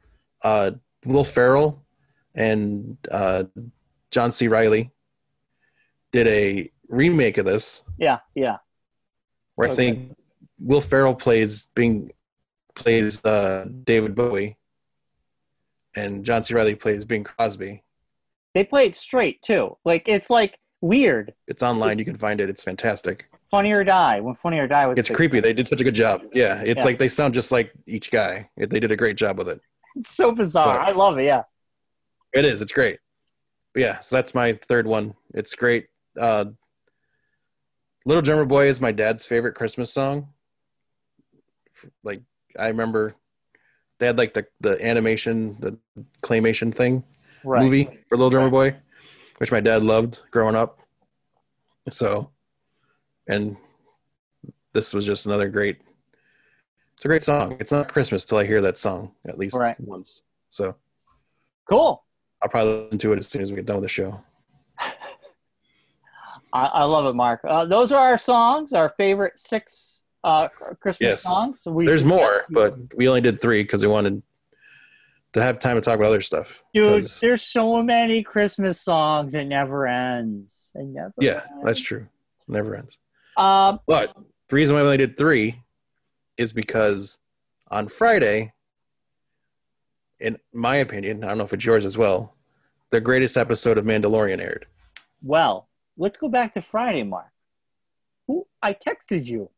uh, 0.44 0.72
Will 1.06 1.24
Ferrell 1.24 1.86
and 2.34 2.98
uh, 3.12 3.46
John 4.12 4.32
C. 4.32 4.48
Reilly 4.48 4.92
did 6.12 6.28
a 6.28 6.72
remake 6.88 7.38
of 7.38 7.46
this 7.46 7.84
Yeah, 7.98 8.20
yeah. 8.36 8.58
where 9.56 9.70
So 9.70 9.74
I 9.74 9.76
think 9.76 10.16
Will 10.60 10.82
Ferrell 10.82 11.15
plays 11.15 11.68
being 11.76 12.11
plays 12.76 13.23
uh, 13.26 13.65
David 13.84 14.15
Bowie, 14.15 14.57
and 15.95 16.23
John 16.26 16.44
C. 16.44 16.53
Reilly 16.53 16.76
plays 16.76 17.06
Bing 17.06 17.23
Crosby. 17.23 17.84
They 18.53 18.64
play 18.64 18.86
it 18.86 18.95
straight 18.95 19.41
too. 19.41 19.77
Like 19.86 20.03
it's 20.07 20.30
like 20.30 20.57
weird. 20.82 21.34
It's 21.48 21.61
online. 21.64 21.99
You 21.99 22.06
can 22.06 22.18
find 22.18 22.40
it. 22.40 22.49
It's 22.49 22.64
fantastic. 22.64 23.26
Funny 23.44 23.72
or 23.72 23.84
Die. 23.84 24.19
When 24.22 24.34
Funny 24.36 24.57
or 24.60 24.68
Die 24.68 24.88
was 24.88 24.98
It's 24.98 25.07
big. 25.10 25.18
creepy. 25.18 25.40
They 25.40 25.53
did 25.53 25.68
such 25.68 25.82
a 25.82 25.84
good 25.84 25.94
job. 25.95 26.23
Yeah, 26.34 26.61
it's 26.61 26.80
Yeah. 26.80 26.86
like 26.86 26.99
they 26.99 27.07
sound 27.10 27.34
just 27.34 27.52
like 27.52 27.72
each 27.86 28.11
guy. 28.11 28.49
They 28.57 28.80
did 28.80 28.91
a 28.91 28.95
great 28.95 29.18
job 29.18 29.38
with 29.38 29.49
it. 29.49 29.61
It's 29.95 30.10
so 30.10 30.32
bizarre. 30.32 30.80
But- 30.80 30.88
I 30.88 30.91
love 30.94 31.18
it. 31.19 31.26
Yeah. 31.26 31.44
It 32.34 32.44
is. 32.45 32.61
It's 32.61 32.72
great. 32.72 32.99
But 33.73 33.82
yeah, 33.82 33.99
so 33.99 34.15
that's 34.15 34.34
my 34.34 34.53
third 34.68 34.88
one. 34.88 35.15
It's 35.34 35.53
great. 35.53 35.88
Uh, 36.19 36.45
Little 38.06 38.22
Drummer 38.22 38.45
Boy 38.45 38.68
is 38.68 38.80
my 38.82 38.91
dad's 38.91 39.26
favorite 39.26 39.53
Christmas 39.56 39.94
song. 39.94 40.30
Like 42.03 42.22
I 42.57 42.68
remember, 42.68 43.16
they 43.99 44.06
had 44.07 44.18
like 44.18 44.34
the 44.34 44.48
the 44.62 44.84
animation, 44.86 45.57
the 45.60 45.78
claymation 46.22 46.74
thing 46.74 47.03
Right. 47.44 47.62
movie 47.64 47.86
for 48.10 48.18
Little 48.18 48.30
Drummer 48.30 48.49
Boy, 48.49 48.76
which 49.38 49.52
my 49.52 49.60
dad 49.60 49.84
loved 49.84 50.20
growing 50.32 50.56
up. 50.56 50.82
So, 51.90 52.32
and 53.28 53.57
this 54.74 54.94
was 54.94 55.06
just 55.06 55.26
another 55.26 55.49
great. 55.49 55.78
It's 56.95 57.06
a 57.06 57.07
great 57.07 57.24
song. 57.24 57.57
It's 57.60 57.72
not 57.72 57.91
Christmas 57.91 58.26
till 58.26 58.38
I 58.38 58.45
hear 58.45 58.62
that 58.62 58.78
song 58.80 59.12
at 59.28 59.38
least 59.38 59.56
Right. 59.56 59.76
once. 59.80 60.24
So 60.49 60.76
Cool. 61.66 62.03
I'll 62.41 62.49
probably 62.49 62.84
listen 62.84 62.99
to 62.99 63.14
it 63.14 63.20
as 63.20 63.28
soon 63.28 63.41
as 63.41 63.49
we 63.52 63.56
get 63.57 63.66
done 63.66 63.78
with 63.78 63.86
the 63.86 63.90
show. 63.90 64.24
I, 66.53 66.66
I 66.66 66.84
love 66.86 67.06
it, 67.06 67.14
Mark. 67.16 67.41
Uh, 67.44 67.66
those 67.66 67.91
are 67.91 68.10
our 68.10 68.18
songs, 68.18 68.72
our 68.74 68.94
favorite 68.98 69.40
six 69.40 69.95
uh, 70.26 70.48
Christmas 70.80 71.10
Yes. 71.12 71.22
songs. 71.24 71.62
So 71.62 71.72
we 71.72 71.86
There's 71.86 72.04
more, 72.04 72.46
but 72.50 72.76
we 72.96 73.08
only 73.08 73.22
did 73.22 73.40
three 73.40 73.62
because 73.64 73.84
we 73.84 73.88
wanted 73.92 74.24
to 75.34 75.42
have 75.42 75.60
time 75.60 75.76
to 75.76 75.82
talk 75.82 75.96
about 75.96 76.08
other 76.08 76.22
stuff. 76.22 76.64
Dude, 76.74 77.04
'Cause- 77.04 77.20
there's 77.20 77.42
so 77.44 77.84
many 77.84 78.24
Christmas 78.24 78.82
songs. 78.82 79.36
It 79.36 79.46
never 79.46 79.86
ends. 79.86 80.72
It 80.76 80.86
never. 80.88 81.14
yeah, 81.20 81.44
ends. 81.52 81.64
that's 81.64 81.80
true. 81.80 82.08
It 82.42 82.50
never 82.52 82.76
ends. 82.76 82.98
Um, 83.38 83.80
But 83.86 84.16
the 84.48 84.56
reason 84.56 84.76
why 84.76 84.82
we 84.82 84.86
only 84.88 84.98
did 84.98 85.18
three 85.18 85.62
is 86.38 86.54
because 86.54 87.20
on 87.70 87.88
Friday, 87.88 88.54
in 90.20 90.40
my 90.54 90.78
opinion, 90.78 91.24
I 91.24 91.28
don't 91.30 91.38
know 91.38 91.44
if 91.44 91.54
it's 91.54 91.66
yours 91.66 91.86
as 91.86 91.98
well, 91.98 92.36
the 92.90 93.02
greatest 93.02 93.38
episode 93.38 93.78
of 93.78 93.86
Mandalorian 93.86 94.40
aired. 94.42 94.66
well, 95.22 95.70
let's 95.98 96.18
go 96.18 96.30
back 96.30 96.54
to 96.54 96.62
Friday, 96.62 97.04
Mark. 97.04 97.32
Who 98.28 98.48
I 98.62 98.74
texted 98.74 99.26
you. 99.26 99.50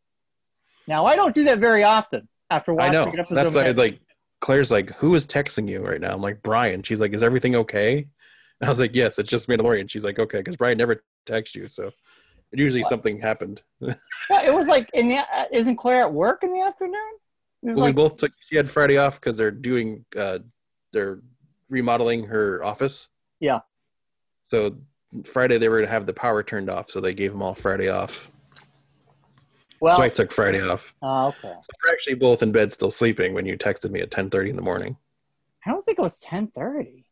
Now 0.88 1.06
I 1.06 1.16
don't 1.16 1.34
do 1.34 1.44
that 1.46 1.60
very 1.60 1.84
often. 1.84 2.28
After 2.50 2.74
watching 2.74 2.96
I 2.96 3.04
know. 3.04 3.12
an 3.12 3.20
episode, 3.20 3.36
That's 3.36 3.56
like, 3.56 3.78
like 3.78 4.00
Claire's 4.40 4.72
like, 4.72 4.96
who 4.96 5.14
is 5.16 5.28
texting 5.28 5.68
you 5.68 5.86
right 5.86 6.00
now? 6.00 6.14
I'm 6.14 6.22
like, 6.22 6.42
Brian. 6.42 6.82
She's 6.82 7.02
like, 7.02 7.14
is 7.14 7.22
everything 7.22 7.56
okay? 7.56 8.08
And 8.62 8.68
I 8.68 8.70
was 8.70 8.80
like, 8.80 8.92
yes, 8.94 9.20
it's 9.20 9.30
just 9.30 9.50
Mandalorian. 9.50 9.90
She's 9.90 10.06
like, 10.06 10.18
okay, 10.18 10.38
because 10.38 10.56
Brian 10.56 10.78
never 10.78 11.04
texts 11.26 11.56
you. 11.56 11.68
So 11.68 11.92
Usually 12.52 12.84
something 12.84 13.20
happened. 13.20 13.62
Yeah, 14.30 14.42
it 14.44 14.54
was 14.54 14.68
like 14.68 14.90
in 14.94 15.08
the 15.08 15.20
uh, 15.20 15.46
isn't 15.54 15.78
Claire 15.78 16.02
at 16.02 16.12
work 16.12 16.44
in 16.44 16.52
the 16.52 16.60
afternoon? 16.60 16.96
Well, 17.62 17.78
like 17.78 17.86
we 17.86 17.92
both 17.94 18.18
took. 18.18 18.34
She 18.50 18.58
had 18.58 18.70
Friday 18.70 18.98
off 18.98 19.22
because 19.22 19.38
they're 19.38 19.52
doing. 19.52 20.04
Uh, 20.18 20.40
they're 20.92 21.22
remodeling 21.70 22.26
her 22.26 22.62
office. 22.62 23.08
Yeah. 23.40 23.60
So 24.44 24.76
Friday 25.24 25.60
they 25.60 25.70
were 25.70 25.80
to 25.80 25.88
have 25.88 26.06
the 26.06 26.14
power 26.14 26.44
turned 26.44 26.70
off, 26.70 26.92
so 26.92 27.00
they 27.00 27.14
gave 27.14 27.32
them 27.32 27.42
all 27.42 27.54
Friday 27.54 27.88
off. 27.88 28.30
Well, 29.80 29.98
so 29.98 30.04
I 30.04 30.10
took 30.10 30.32
Friday 30.32 30.62
off. 30.68 30.94
oh, 31.02 31.28
okay. 31.28 31.40
So 31.42 31.70
we're 31.84 31.92
actually 31.92 32.16
both 32.16 32.42
in 32.42 32.52
bed 32.52 32.74
still 32.74 32.92
sleeping 32.92 33.34
when 33.34 33.46
you 33.46 33.58
texted 33.58 33.92
me 33.92 34.02
at 34.02 34.12
ten 34.12 34.30
thirty 34.30 34.50
in 34.50 34.56
the 34.56 34.62
morning. 34.62 34.98
I 35.66 35.72
don't 35.72 35.84
think 35.86 36.00
it 36.00 36.02
was 36.02 36.20
ten 36.20 36.48
thirty. 36.48 37.06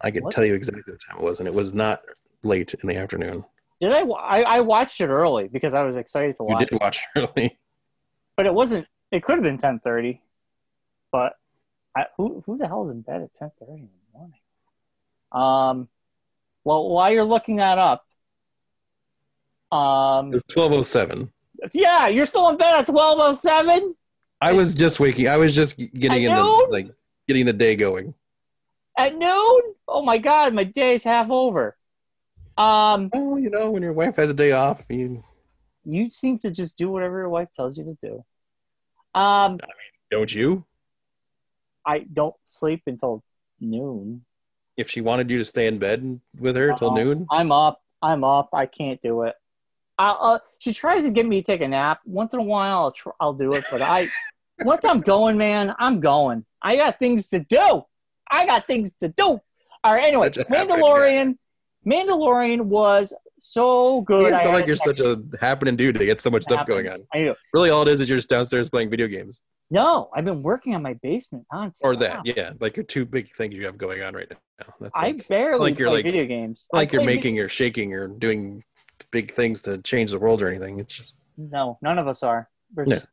I 0.00 0.10
could 0.10 0.22
What? 0.24 0.34
tell 0.34 0.44
you 0.44 0.54
exactly 0.54 0.82
what 0.86 1.00
time 1.00 1.18
it 1.18 1.22
was, 1.24 1.40
and 1.40 1.48
it 1.48 1.54
was 1.54 1.74
not 1.74 2.02
late 2.42 2.72
in 2.74 2.88
the 2.88 2.96
afternoon. 2.96 3.44
Did 3.80 3.92
I, 3.92 4.00
I? 4.02 4.40
I 4.42 4.60
watched 4.60 5.00
it 5.00 5.08
early 5.08 5.48
because 5.48 5.74
I 5.74 5.82
was 5.82 5.96
excited 5.96 6.36
to 6.36 6.44
watch. 6.44 6.60
You 6.60 6.66
did 6.66 6.80
watch 6.80 7.04
early. 7.16 7.58
but 8.36 8.46
it 8.46 8.54
wasn't. 8.54 8.86
It 9.10 9.22
could 9.22 9.34
have 9.36 9.42
been 9.44 9.58
ten 9.58 9.78
thirty, 9.80 10.20
but 11.12 11.34
I, 11.96 12.06
who 12.16 12.42
who 12.46 12.56
the 12.58 12.66
hell 12.66 12.84
is 12.86 12.90
in 12.90 13.02
bed 13.02 13.22
at 13.22 13.34
ten 13.34 13.50
thirty 13.58 13.72
in 13.82 13.88
the 14.12 14.18
morning? 14.18 14.40
Um, 15.30 15.88
well, 16.64 16.88
while 16.88 17.12
you're 17.12 17.24
looking 17.24 17.56
that 17.56 17.78
up, 17.78 18.04
um, 19.70 20.28
It 20.28 20.34
was 20.34 20.42
twelve 20.48 20.72
oh 20.72 20.82
seven. 20.82 21.32
Yeah, 21.72 22.06
you're 22.08 22.26
still 22.26 22.48
in 22.50 22.56
bed 22.56 22.80
at 22.80 22.86
twelve 22.86 23.18
oh 23.20 23.34
seven. 23.34 23.94
I 24.40 24.52
was 24.52 24.74
just 24.74 25.00
waking. 25.00 25.28
I 25.28 25.36
was 25.36 25.54
just 25.54 25.76
getting 25.78 26.22
in 26.24 26.32
the 26.34 26.42
noon? 26.42 26.70
like 26.70 26.90
getting 27.26 27.46
the 27.46 27.52
day 27.52 27.76
going. 27.76 28.14
At 28.96 29.16
noon? 29.16 29.60
Oh 29.86 30.02
my 30.02 30.18
god, 30.18 30.54
my 30.54 30.64
day's 30.64 31.04
half 31.04 31.30
over. 31.30 31.76
Um, 32.56 33.10
Oh, 33.12 33.36
you 33.36 33.50
know, 33.50 33.70
when 33.70 33.82
your 33.82 33.92
wife 33.92 34.16
has 34.16 34.30
a 34.30 34.34
day 34.34 34.52
off, 34.52 34.84
you 34.88 35.22
you 35.84 36.10
seem 36.10 36.38
to 36.40 36.50
just 36.50 36.76
do 36.76 36.90
whatever 36.90 37.18
your 37.18 37.28
wife 37.28 37.48
tells 37.54 37.78
you 37.78 37.84
to 37.84 37.96
do. 38.00 38.14
Um, 39.14 39.58
I 39.62 39.66
mean, 39.66 39.92
don't 40.10 40.34
you? 40.34 40.64
I 41.86 42.00
don't 42.00 42.34
sleep 42.44 42.82
until 42.86 43.22
noon. 43.60 44.24
If 44.76 44.90
she 44.90 45.00
wanted 45.00 45.30
you 45.30 45.38
to 45.38 45.44
stay 45.44 45.66
in 45.66 45.78
bed 45.78 46.20
with 46.38 46.56
her 46.56 46.74
till 46.74 46.90
Uh-oh. 46.90 46.96
noon, 46.96 47.26
I'm 47.30 47.50
up. 47.50 47.80
I'm 48.02 48.22
up. 48.22 48.50
I 48.52 48.66
can't 48.66 49.00
do 49.00 49.22
it. 49.22 49.34
I, 49.98 50.10
uh, 50.10 50.38
she 50.58 50.72
tries 50.72 51.04
to 51.04 51.10
get 51.10 51.26
me 51.26 51.40
to 51.42 51.46
take 51.46 51.60
a 51.60 51.68
nap 51.68 52.00
once 52.06 52.32
in 52.34 52.40
a 52.40 52.44
while. 52.44 52.78
I'll 52.78 52.92
tr- 52.92 53.10
I'll 53.20 53.32
do 53.34 53.54
it, 53.54 53.64
but 53.70 53.82
I 53.82 54.08
once 54.60 54.84
I'm 54.84 55.00
going, 55.00 55.36
man, 55.36 55.74
I'm 55.78 56.00
going. 56.00 56.44
I 56.62 56.76
got 56.76 56.98
things 56.98 57.28
to 57.30 57.40
do. 57.40 57.82
I 58.30 58.46
got 58.46 58.66
things 58.66 58.94
to 59.00 59.08
do. 59.08 59.40
All 59.84 59.94
right. 59.94 60.04
Anyway, 60.04 60.26
Such 60.26 60.38
a 60.38 60.40
happening 60.48 60.76
Mandalorian. 60.82 61.36
Mandalorian 61.86 62.62
was 62.62 63.12
so 63.40 64.00
good. 64.02 64.30
you 64.30 64.34
I 64.34 64.42
sound 64.42 64.54
like 64.54 64.66
you're 64.66 64.76
such 64.76 65.00
a 65.00 65.22
happening 65.40 65.76
dude 65.76 65.98
to 65.98 66.04
get 66.04 66.20
so 66.20 66.30
much 66.30 66.42
stuff 66.42 66.58
Happening. 66.60 66.84
going 66.84 67.00
on. 67.00 67.06
I 67.14 67.18
do. 67.18 67.34
Really, 67.54 67.70
all 67.70 67.82
it 67.82 67.88
is 67.88 68.00
is 68.00 68.08
you're 68.08 68.18
just 68.18 68.28
downstairs 68.28 68.68
playing 68.68 68.90
video 68.90 69.06
games, 69.06 69.38
No, 69.70 70.10
I've 70.14 70.24
been 70.24 70.42
working 70.42 70.74
on 70.74 70.82
my 70.82 70.94
basement 70.94 71.46
nonstop. 71.52 71.84
or 71.84 71.96
that. 71.96 72.26
Yeah, 72.26 72.52
like 72.60 72.76
your 72.76 72.84
two 72.84 73.04
big 73.04 73.32
things 73.34 73.54
you 73.54 73.64
have 73.66 73.78
going 73.78 74.02
on 74.02 74.14
right 74.14 74.28
now. 74.30 74.36
That's 74.80 74.92
I 74.94 75.02
like, 75.06 75.28
barely 75.28 75.60
like 75.70 75.78
you're 75.78 75.88
play 75.88 75.98
like- 75.98 76.04
video 76.04 76.26
games. 76.26 76.66
I 76.72 76.78
like 76.78 76.92
you're 76.92 77.04
making 77.04 77.38
or 77.38 77.48
shaking 77.48 77.94
or 77.94 78.08
doing 78.08 78.64
big 79.10 79.32
things 79.32 79.62
to 79.62 79.78
change 79.78 80.10
the 80.10 80.18
world 80.18 80.42
or 80.42 80.48
anything. 80.48 80.78
It's 80.80 80.94
just 80.94 81.14
No, 81.36 81.78
none 81.82 81.98
of 81.98 82.06
us 82.08 82.22
are. 82.22 82.48
We're 82.74 82.84
No. 82.84 82.96
just 82.96 83.08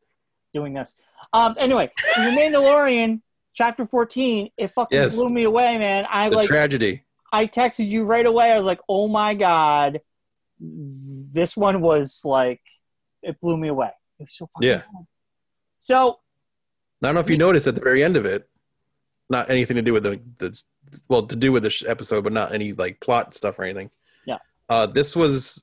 doing 0.53 0.73
this. 0.73 0.95
Um. 1.33 1.55
Anyway, 1.59 1.91
The 2.15 2.21
Mandalorian, 2.31 3.21
chapter 3.53 3.85
fourteen. 3.85 4.49
It 4.57 4.67
fucking 4.67 4.97
Yes. 4.97 5.15
blew 5.15 5.33
me 5.33 5.43
away, 5.43 5.77
man. 5.77 6.05
I 6.09 6.29
the 6.29 6.35
like. 6.37 6.47
tragedy. 6.47 7.03
I 7.31 7.47
texted 7.47 7.87
you 7.87 8.05
right 8.05 8.25
away. 8.25 8.51
I 8.51 8.55
was 8.57 8.65
like, 8.65 8.79
"Oh 8.87 9.07
my 9.07 9.33
god, 9.33 10.01
this 10.59 11.57
one 11.57 11.81
was 11.81 12.21
like, 12.23 12.61
it 13.21 13.39
blew 13.41 13.57
me 13.57 13.67
away. 13.67 13.89
It 14.19 14.23
was 14.23 14.33
so 14.33 14.47
fucking 14.53 14.69
Yeah. 14.69 14.81
So 15.77 16.19
I 17.03 17.07
don't 17.07 17.15
know 17.15 17.21
if 17.21 17.29
you 17.29 17.37
noticed 17.37 17.67
at 17.67 17.75
the 17.75 17.81
very 17.81 18.03
end 18.03 18.15
of 18.15 18.25
it, 18.25 18.49
not 19.29 19.49
anything 19.49 19.75
to 19.75 19.81
do 19.81 19.93
with 19.93 20.03
the, 20.03 20.21
the 20.39 20.59
well, 21.09 21.27
to 21.27 21.35
do 21.35 21.51
with 21.51 21.63
this 21.63 21.83
episode, 21.85 22.23
but 22.23 22.33
not 22.33 22.53
any 22.53 22.71
like 22.73 22.99
plot 22.99 23.33
stuff 23.33 23.59
or 23.59 23.63
anything. 23.63 23.89
Yeah. 24.25 24.37
Uh, 24.69 24.85
this 24.87 25.15
was 25.15 25.61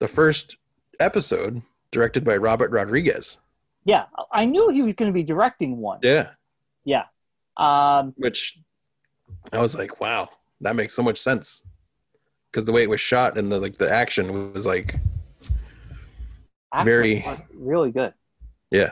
the 0.00 0.08
first 0.08 0.56
episode 1.00 1.62
directed 1.90 2.24
by 2.24 2.36
Robert 2.36 2.70
Rodriguez. 2.70 3.38
yeah, 3.84 4.06
I 4.32 4.44
knew 4.44 4.68
he 4.70 4.82
was 4.82 4.94
going 4.94 5.10
to 5.10 5.14
be 5.14 5.22
directing 5.22 5.78
one. 5.78 6.00
Yeah. 6.02 6.30
Yeah. 6.84 7.04
Um. 7.56 8.14
Which 8.16 8.58
I 9.52 9.58
was 9.60 9.74
like, 9.76 10.00
wow, 10.00 10.28
that 10.60 10.74
makes 10.76 10.94
so 10.94 11.02
much 11.02 11.20
sense. 11.20 11.62
Because 12.50 12.64
the 12.64 12.72
way 12.72 12.82
it 12.82 12.90
was 12.90 13.00
shot 13.00 13.36
and 13.38 13.50
the 13.50 13.60
like 13.60 13.78
the 13.78 13.90
action 13.90 14.52
was 14.52 14.66
like 14.66 14.96
Very- 16.84 17.24
really 17.54 17.90
good. 17.92 18.12
Yeah. 18.70 18.90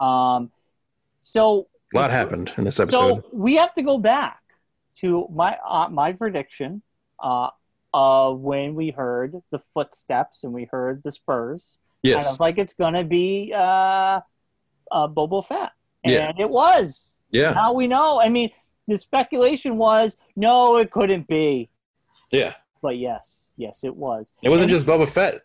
Um. 0.00 0.50
So 1.20 1.68
a 1.94 1.98
lot 1.98 2.10
happened 2.10 2.52
in 2.56 2.64
this 2.64 2.80
episode. 2.80 3.22
So 3.22 3.28
we 3.32 3.54
have 3.56 3.72
to 3.74 3.82
go 3.82 3.98
back 3.98 4.40
to 4.96 5.28
my 5.32 5.56
uh, 5.66 5.88
my 5.88 6.12
prediction 6.12 6.82
uh, 7.22 7.50
of 7.94 8.40
when 8.40 8.74
we 8.74 8.90
heard 8.90 9.34
the 9.50 9.58
footsteps 9.74 10.44
and 10.44 10.52
we 10.52 10.64
heard 10.70 11.02
the 11.02 11.12
Spurs. 11.12 11.78
And 12.04 12.14
I 12.14 12.16
yes. 12.16 12.30
was 12.30 12.40
like, 12.40 12.58
it's 12.58 12.74
gonna 12.74 13.04
be 13.04 13.52
uh, 13.54 14.20
uh, 14.90 15.08
Boba 15.08 15.44
Fett, 15.46 15.70
and 16.04 16.12
Yeah. 16.12 16.32
it 16.38 16.50
was. 16.50 17.16
Yeah. 17.30 17.52
Now 17.52 17.72
we 17.72 17.86
know. 17.86 18.20
I 18.20 18.28
mean, 18.28 18.50
the 18.88 18.98
speculation 18.98 19.76
was 19.76 20.16
no, 20.36 20.76
it 20.78 20.90
couldn't 20.90 21.28
be, 21.28 21.70
Yeah. 22.30 22.54
but 22.82 22.98
yes, 22.98 23.52
yes, 23.56 23.84
it 23.84 23.94
was. 23.94 24.34
It 24.42 24.48
wasn't 24.48 24.70
And 24.70 24.78
just 24.78 24.86
Boba 24.86 25.08
Fett 25.08 25.42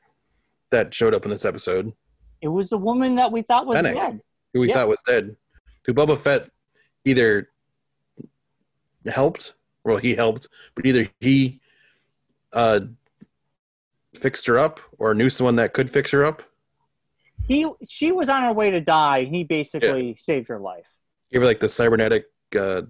that 0.72 0.94
showed 0.94 1.14
up 1.14 1.24
in 1.26 1.32
this 1.32 1.46
episode, 1.46 1.94
It 2.42 2.48
was 2.50 2.70
the 2.70 2.78
woman 2.78 3.16
that 3.16 3.32
we 3.32 3.42
thought 3.42 3.66
was 3.68 3.76
Fennec. 3.78 3.94
dead. 3.96 4.22
who 4.54 4.62
we 4.62 4.70
Yeah. 4.70 4.76
thought 4.76 4.88
was 4.88 5.02
dead. 5.06 5.36
Who 5.86 5.94
Boba 5.94 6.18
Fett 6.18 6.50
either 7.06 7.50
helped, 9.06 9.54
well, 9.84 9.98
he 9.98 10.16
helped, 10.16 10.48
but 10.76 10.86
either 10.86 11.08
he 11.20 11.62
uh, 12.54 12.82
fixed 14.16 14.48
her 14.48 14.58
up 14.58 14.80
or 14.98 15.14
knew 15.14 15.30
someone 15.30 15.56
that 15.58 15.74
could 15.74 15.92
fix 15.92 16.12
her 16.12 16.26
up. 16.26 16.44
He, 17.48 17.70
she 17.88 18.12
was 18.12 18.30
on 18.30 18.44
her 18.44 18.52
way 18.52 18.72
to 18.72 18.82
die, 18.82 19.26
he 19.26 19.44
basically 19.44 20.16
saved 20.18 20.48
her 20.50 20.60
life. 20.60 20.88
Give 21.32 21.42
her 21.42 21.48
like 21.48 21.60
the 21.60 21.70
cybernetic, 21.70 22.26
uh, 22.58 22.84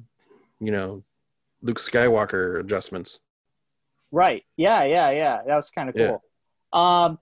you 0.59 0.71
know, 0.71 1.03
Luke 1.61 1.79
Skywalker 1.79 2.59
adjustments. 2.59 3.19
Right. 4.11 4.43
Yeah, 4.55 4.83
yeah, 4.83 5.09
yeah. 5.11 5.41
That 5.45 5.55
was 5.55 5.69
kind 5.69 5.89
of 5.89 5.95
cool. 5.95 6.23
Yeah. 6.73 7.05
Um, 7.05 7.19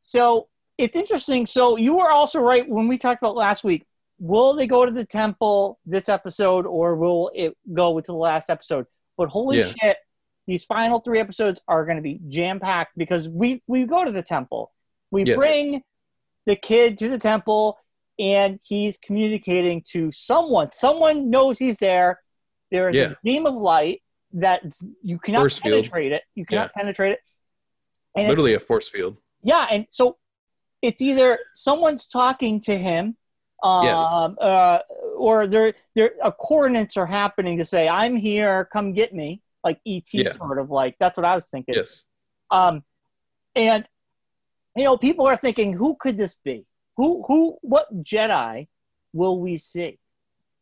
so 0.00 0.48
it's 0.78 0.96
interesting. 0.96 1.46
So 1.46 1.76
you 1.76 1.96
were 1.96 2.10
also 2.10 2.40
right 2.40 2.68
when 2.68 2.88
we 2.88 2.98
talked 2.98 3.22
about 3.22 3.36
last 3.36 3.64
week. 3.64 3.86
Will 4.20 4.54
they 4.54 4.66
go 4.66 4.86
to 4.86 4.92
the 4.92 5.04
temple 5.04 5.78
this 5.84 6.08
episode, 6.08 6.66
or 6.66 6.94
will 6.94 7.30
it 7.34 7.56
go 7.72 7.90
with 7.90 8.06
the 8.06 8.14
last 8.14 8.48
episode? 8.48 8.86
But 9.16 9.28
holy 9.28 9.58
Yeah. 9.58 9.72
shit, 9.80 9.96
these 10.46 10.64
final 10.64 11.00
three 11.00 11.18
episodes 11.20 11.62
are 11.68 11.84
going 11.84 11.96
to 11.96 12.02
be 12.02 12.20
jam 12.28 12.60
packed 12.60 12.92
because 12.96 13.28
we 13.28 13.62
we 13.66 13.84
go 13.84 14.04
to 14.04 14.12
the 14.12 14.22
temple, 14.22 14.72
we 15.10 15.24
Yes. 15.24 15.36
bring 15.36 15.82
the 16.46 16.56
kid 16.56 16.98
to 16.98 17.08
the 17.08 17.18
temple, 17.18 17.78
and 18.18 18.60
he's 18.62 18.98
communicating 18.98 19.82
to 19.92 20.10
someone. 20.10 20.70
Someone 20.70 21.30
knows 21.30 21.58
he's 21.58 21.78
there. 21.78 22.20
There 22.70 22.88
is 22.90 22.96
Yeah. 22.96 23.10
a 23.12 23.16
beam 23.24 23.46
of 23.46 23.54
light 23.54 24.02
that 24.32 24.62
you 25.02 25.18
cannot 25.18 25.40
Force 25.40 25.58
field. 25.58 25.84
penetrate 25.84 26.12
it. 26.12 26.22
You 26.34 26.44
cannot 26.44 26.72
penetrate 26.74 27.12
it. 27.12 27.20
And 28.16 28.28
Literally 28.28 28.54
a 28.54 28.60
force 28.60 28.88
field. 28.88 29.16
yeah, 29.42 29.66
and 29.70 29.86
so 29.90 30.18
it's 30.82 31.00
either 31.00 31.38
someone's 31.54 32.06
talking 32.06 32.60
to 32.62 32.76
him, 32.76 33.16
um, 33.62 33.84
Yes. 33.86 34.12
uh, 34.40 34.78
or 35.16 35.46
there 35.46 35.74
there 35.94 36.10
coordinates 36.38 36.96
are 36.96 37.06
happening 37.06 37.56
to 37.58 37.64
say, 37.64 37.88
"I'm 37.88 38.16
here, 38.16 38.66
come 38.66 38.92
get 38.92 39.14
me," 39.14 39.40
like 39.64 39.80
ET 39.86 40.12
Yeah. 40.12 40.32
sort 40.32 40.58
of 40.58 40.70
like. 40.70 40.96
That's 41.00 41.16
what 41.16 41.24
I 41.24 41.34
was 41.34 41.48
thinking. 41.48 41.74
Yes. 41.76 42.04
Um, 42.50 42.84
and 43.56 43.86
you 44.76 44.84
know, 44.84 44.96
people 44.96 45.26
are 45.26 45.36
thinking, 45.36 45.72
who 45.72 45.96
could 45.98 46.16
this 46.16 46.36
be? 46.36 46.66
Who 46.96 47.24
who 47.26 47.58
what 47.62 48.02
Jedi 48.04 48.68
will 49.12 49.40
we 49.40 49.56
see? 49.56 49.98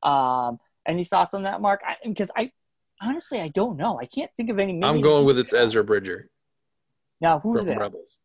Um, 0.03 0.59
any 0.87 1.05
thoughts 1.05 1.35
on 1.35 1.43
that, 1.43 1.61
Mark? 1.61 1.81
Because 2.05 2.31
I, 2.37 2.53
honestly 3.01 3.41
I 3.41 3.49
don't 3.49 3.77
know. 3.77 3.99
I 4.01 4.07
can't 4.07 4.31
think 4.37 4.51
of 4.51 4.59
any. 4.59 4.83
I'm 4.83 5.01
going 5.01 5.25
with 5.27 5.39
it's 5.39 5.53
Ezra 5.53 5.85
Bridger 5.85 6.31
now. 7.21 7.39
Who's 7.41 7.61
from 7.61 7.67
that 7.69 7.79
Rebels. 7.79 8.19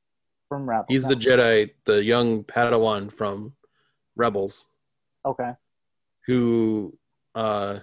from 0.50 0.70
Rebels? 0.70 0.88
He's 0.90 1.06
the 1.06 1.16
Jedi, 1.16 1.72
the 1.86 2.04
young 2.04 2.44
Padawan 2.44 3.12
from 3.12 3.54
Rebels. 4.16 4.66
okay. 5.26 5.52
who 6.26 6.98
uh 7.36 7.80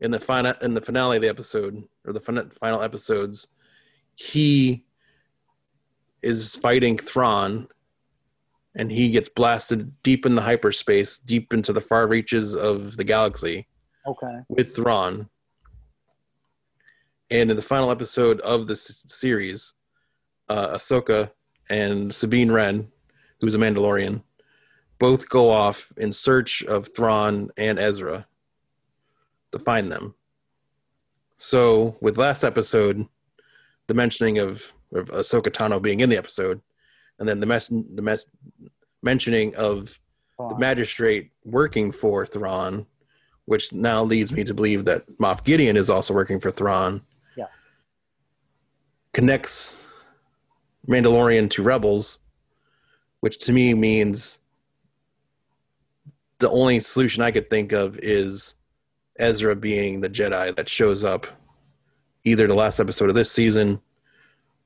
in 0.00 0.10
the 0.10 0.20
final 0.20 0.54
in 0.60 0.74
the 0.74 0.80
finale 0.80 1.16
of 1.16 1.22
the 1.22 1.28
episode 1.28 1.82
or 2.04 2.12
the 2.12 2.20
fin- 2.20 2.50
final 2.50 2.82
episodes 2.82 3.46
he 4.16 4.84
is 6.22 6.54
fighting 6.56 6.96
Thrawn 6.96 7.68
and 8.76 8.90
he 8.90 9.10
gets 9.10 9.28
blasted 9.28 10.02
deep 10.02 10.26
in 10.26 10.34
the 10.34 10.42
hyperspace 10.42 11.18
deep 11.18 11.52
into 11.52 11.72
the 11.72 11.80
far 11.80 12.06
reaches 12.06 12.54
of 12.56 12.96
the 12.96 13.04
galaxy 13.04 13.68
Okay. 14.06 14.40
with 14.48 14.74
Thrawn 14.76 15.28
and 17.30 17.50
in 17.50 17.56
the 17.56 17.62
final 17.62 17.90
episode 17.90 18.40
of 18.40 18.66
this 18.66 19.04
series 19.08 19.72
uh 20.48 20.76
Ahsoka 20.76 21.30
and 21.70 22.14
Sabine 22.14 22.52
Wren, 22.52 22.92
who's 23.40 23.54
a 23.54 23.58
Mandalorian, 23.58 24.22
both 24.98 25.30
go 25.30 25.48
off 25.50 25.90
in 25.96 26.12
search 26.12 26.62
of 26.64 26.90
Thrawn 26.94 27.48
and 27.56 27.78
Ezra 27.78 28.26
to 29.54 29.58
find 29.58 29.90
them. 29.90 30.14
So, 31.38 31.96
with 32.00 32.18
last 32.18 32.44
episode, 32.44 33.06
the 33.86 33.94
mentioning 33.94 34.38
of, 34.38 34.74
of 34.92 35.10
Ahsoka 35.10 35.50
Tano 35.50 35.80
being 35.80 36.00
in 36.00 36.10
the 36.10 36.16
episode, 36.16 36.60
and 37.18 37.28
then 37.28 37.40
the 37.40 37.46
mess 37.46 37.68
the 37.68 38.02
mess 38.02 38.26
mentioning 39.02 39.54
of 39.54 39.98
the 40.38 40.56
magistrate 40.58 41.30
working 41.44 41.92
for 41.92 42.26
Thrawn, 42.26 42.86
which 43.44 43.72
now 43.72 44.02
leads 44.02 44.32
me 44.32 44.42
to 44.44 44.54
believe 44.54 44.84
that 44.86 45.06
Moff 45.18 45.44
Gideon 45.44 45.76
is 45.76 45.90
also 45.90 46.12
working 46.12 46.40
for 46.40 46.50
Thrawn. 46.50 47.02
Yes. 47.36 47.50
Connects 49.12 49.80
Mandalorian 50.88 51.50
to 51.50 51.62
Rebels, 51.62 52.18
which 53.20 53.38
to 53.46 53.52
me 53.52 53.74
means 53.74 54.40
the 56.38 56.50
only 56.50 56.80
solution 56.80 57.22
I 57.22 57.30
could 57.30 57.48
think 57.48 57.72
of 57.72 57.96
is 57.98 58.54
Ezra 59.18 59.54
being 59.54 60.00
the 60.00 60.08
Jedi 60.10 60.54
that 60.56 60.68
shows 60.68 61.04
up 61.04 61.26
either 62.24 62.46
the 62.46 62.54
last 62.54 62.80
episode 62.80 63.08
of 63.08 63.14
this 63.14 63.30
season 63.30 63.80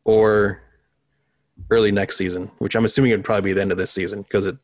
or 0.05 0.62
early 1.70 1.93
next 1.93 2.16
season, 2.16 2.51
which 2.59 2.75
I'm 2.75 2.85
assuming 2.85 3.11
it 3.11 3.16
would 3.16 3.25
probably 3.25 3.51
be 3.51 3.53
the 3.53 3.61
end 3.61 3.73
of 3.73 3.79
this 3.79 3.91
season 3.91 4.23
because 4.23 4.47
it 4.47 4.57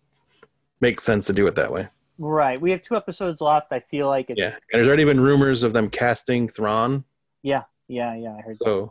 makes 0.81 1.03
sense 1.03 1.27
to 1.27 1.33
do 1.33 1.47
it 1.47 1.55
that 1.57 1.73
way. 1.73 1.89
Right. 2.19 2.61
We 2.61 2.71
have 2.71 2.83
two 2.83 2.97
episodes 2.97 3.41
left. 3.41 3.73
I 3.73 3.81
feel 3.81 4.07
like 4.07 4.31
it's 4.31 4.39
Yeah, 4.39 4.55
and 4.55 4.63
there's 4.73 4.87
already 4.87 5.05
been 5.05 5.21
rumors 5.21 5.63
of 5.63 5.73
them 5.73 5.91
casting 5.91 6.49
Thrawn, 6.49 7.05
yeah, 7.43 7.65
yeah, 7.89 8.15
yeah. 8.17 8.33
I 8.33 8.41
heard 8.41 8.57
that. 8.59 8.91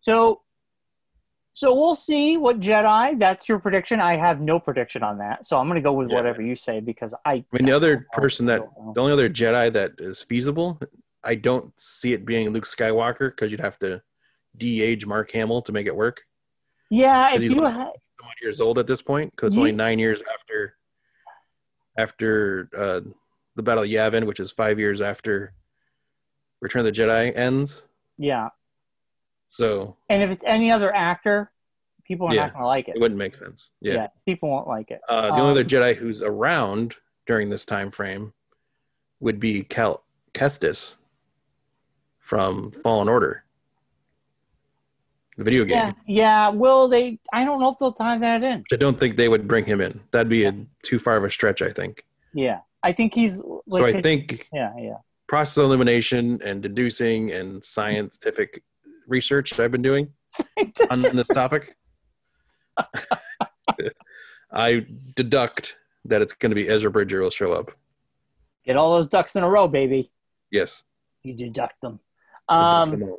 so 0.00 0.42
So, 1.54 1.74
we'll 1.74 1.94
see 1.94 2.36
what 2.38 2.60
Jedi. 2.60 3.18
That's 3.18 3.48
your 3.48 3.58
prediction. 3.58 4.00
I 4.00 4.16
have 4.16 4.40
no 4.40 4.58
prediction 4.58 5.02
on 5.02 5.18
that, 5.18 5.44
so 5.44 5.58
I'm 5.58 5.66
going 5.68 5.76
to 5.76 5.82
go 5.82 5.92
with 5.92 6.08
Yeah. 6.08 6.16
whatever 6.16 6.40
you 6.42 6.54
say 6.54 6.80
because 6.80 7.12
I. 7.24 7.32
I 7.32 7.44
mean 7.52 7.66
the 7.66 7.72
other 7.72 8.06
person 8.12 8.46
that 8.46 8.62
the 8.94 9.00
only 9.00 9.12
other 9.12 9.28
Jedi 9.28 9.72
that 9.72 9.92
is 9.98 10.22
feasible, 10.22 10.80
I 11.22 11.34
don't 11.34 11.72
see 11.78 12.12
it 12.14 12.24
being 12.24 12.50
Luke 12.50 12.64
Skywalker 12.66 13.30
because 13.30 13.50
you'd 13.50 13.60
have 13.60 13.78
to 13.80 14.02
de-age 14.56 15.06
Mark 15.06 15.30
Hamill 15.32 15.62
to 15.62 15.72
make 15.72 15.86
it 15.86 15.94
work. 15.94 16.22
Yeah, 16.90 17.34
if 17.34 17.42
he's 17.42 17.52
you 17.52 17.60
like- 17.60 17.74
ha- 17.74 17.92
Someone 18.20 18.34
years 18.40 18.60
old 18.60 18.78
at 18.78 18.86
this 18.86 19.02
point 19.02 19.32
because 19.32 19.48
it's 19.48 19.58
only 19.58 19.72
nine 19.72 19.98
years 19.98 20.22
after 20.32 20.76
after 21.98 22.68
uh, 22.76 23.00
the 23.56 23.62
Battle 23.62 23.82
of 23.84 23.90
Yavin, 23.90 24.24
which 24.26 24.40
is 24.40 24.50
five 24.50 24.78
years 24.78 25.00
after 25.00 25.52
Return 26.60 26.86
of 26.86 26.94
the 26.94 27.00
Jedi 27.02 27.36
ends. 27.36 27.86
yeah, 28.16 28.48
So 29.52 29.98
and 30.08 30.22
if 30.22 30.30
it's 30.30 30.42
any 30.46 30.70
other 30.72 30.94
actor, 30.94 31.52
people 32.04 32.26
are 32.26 32.34
Yeah, 32.34 32.44
not 32.46 32.52
going 32.54 32.62
to 32.62 32.66
like 32.68 32.88
it. 32.88 32.96
it 32.96 33.00
wouldn't 33.00 33.18
make 33.18 33.36
sense. 33.36 33.70
yeah. 33.82 33.94
Yeah. 33.94 34.06
people 34.24 34.48
won't 34.48 34.66
like 34.66 34.90
it. 34.90 35.02
Uh, 35.10 35.26
the 35.34 35.42
only 35.42 35.50
other 35.50 35.60
Um, 35.60 35.66
Jedi 35.66 35.94
who's 35.94 36.22
around 36.22 36.94
during 37.26 37.50
this 37.50 37.66
time 37.66 37.90
frame 37.90 38.32
would 39.20 39.38
be 39.38 39.62
Cal 39.62 40.04
Kestis 40.32 40.96
from 42.18 42.70
Fallen 42.70 43.10
Order, 43.10 43.44
the 45.36 45.44
video 45.44 45.64
game. 45.64 45.76
Yeah, 45.76 45.92
yeah. 46.06 46.48
Will 46.48 46.88
they? 46.88 47.18
I 47.30 47.44
don't 47.44 47.60
know 47.60 47.68
if 47.70 47.76
they'll 47.78 47.92
tie 47.92 48.16
that 48.16 48.42
in. 48.42 48.64
I 48.72 48.76
don't 48.76 48.98
think 48.98 49.16
they 49.16 49.28
would 49.28 49.46
bring 49.46 49.66
him 49.66 49.82
in. 49.82 50.00
That'd 50.12 50.30
be 50.30 50.44
a, 50.44 50.54
too 50.82 50.98
far 50.98 51.18
of 51.18 51.24
a 51.24 51.30
stretch. 51.30 51.60
I 51.60 51.68
think. 51.70 52.06
Yeah, 52.32 52.60
I 52.82 52.92
think 52.92 53.12
he's. 53.12 53.42
Like, 53.66 53.80
so 53.80 53.98
I 53.98 54.00
think 54.00 54.48
Yeah, 54.50 54.72
yeah. 54.78 54.96
process 55.28 55.58
elimination 55.62 56.40
and 56.42 56.62
deducing 56.62 57.30
and 57.32 57.62
scientific 57.62 58.62
research 59.16 59.60
I've 59.60 59.70
been 59.70 59.82
doing 59.82 60.08
on 60.90 61.02
this 61.02 61.28
topic. 61.28 61.76
I 64.52 64.86
deduct 65.14 65.76
that 66.06 66.20
it's 66.22 66.32
going 66.32 66.50
to 66.50 66.56
be 66.56 66.68
Ezra 66.68 66.90
Bridger 66.90 67.20
will 67.20 67.30
show 67.30 67.52
up. 67.52 67.70
Get 68.64 68.76
all 68.76 68.92
those 68.94 69.06
ducks 69.06 69.36
in 69.36 69.42
a 69.44 69.48
row, 69.48 69.68
baby. 69.68 70.10
Yes. 70.50 70.82
You 71.22 71.34
deduct 71.34 71.80
them. 71.80 72.00
Um, 72.48 73.16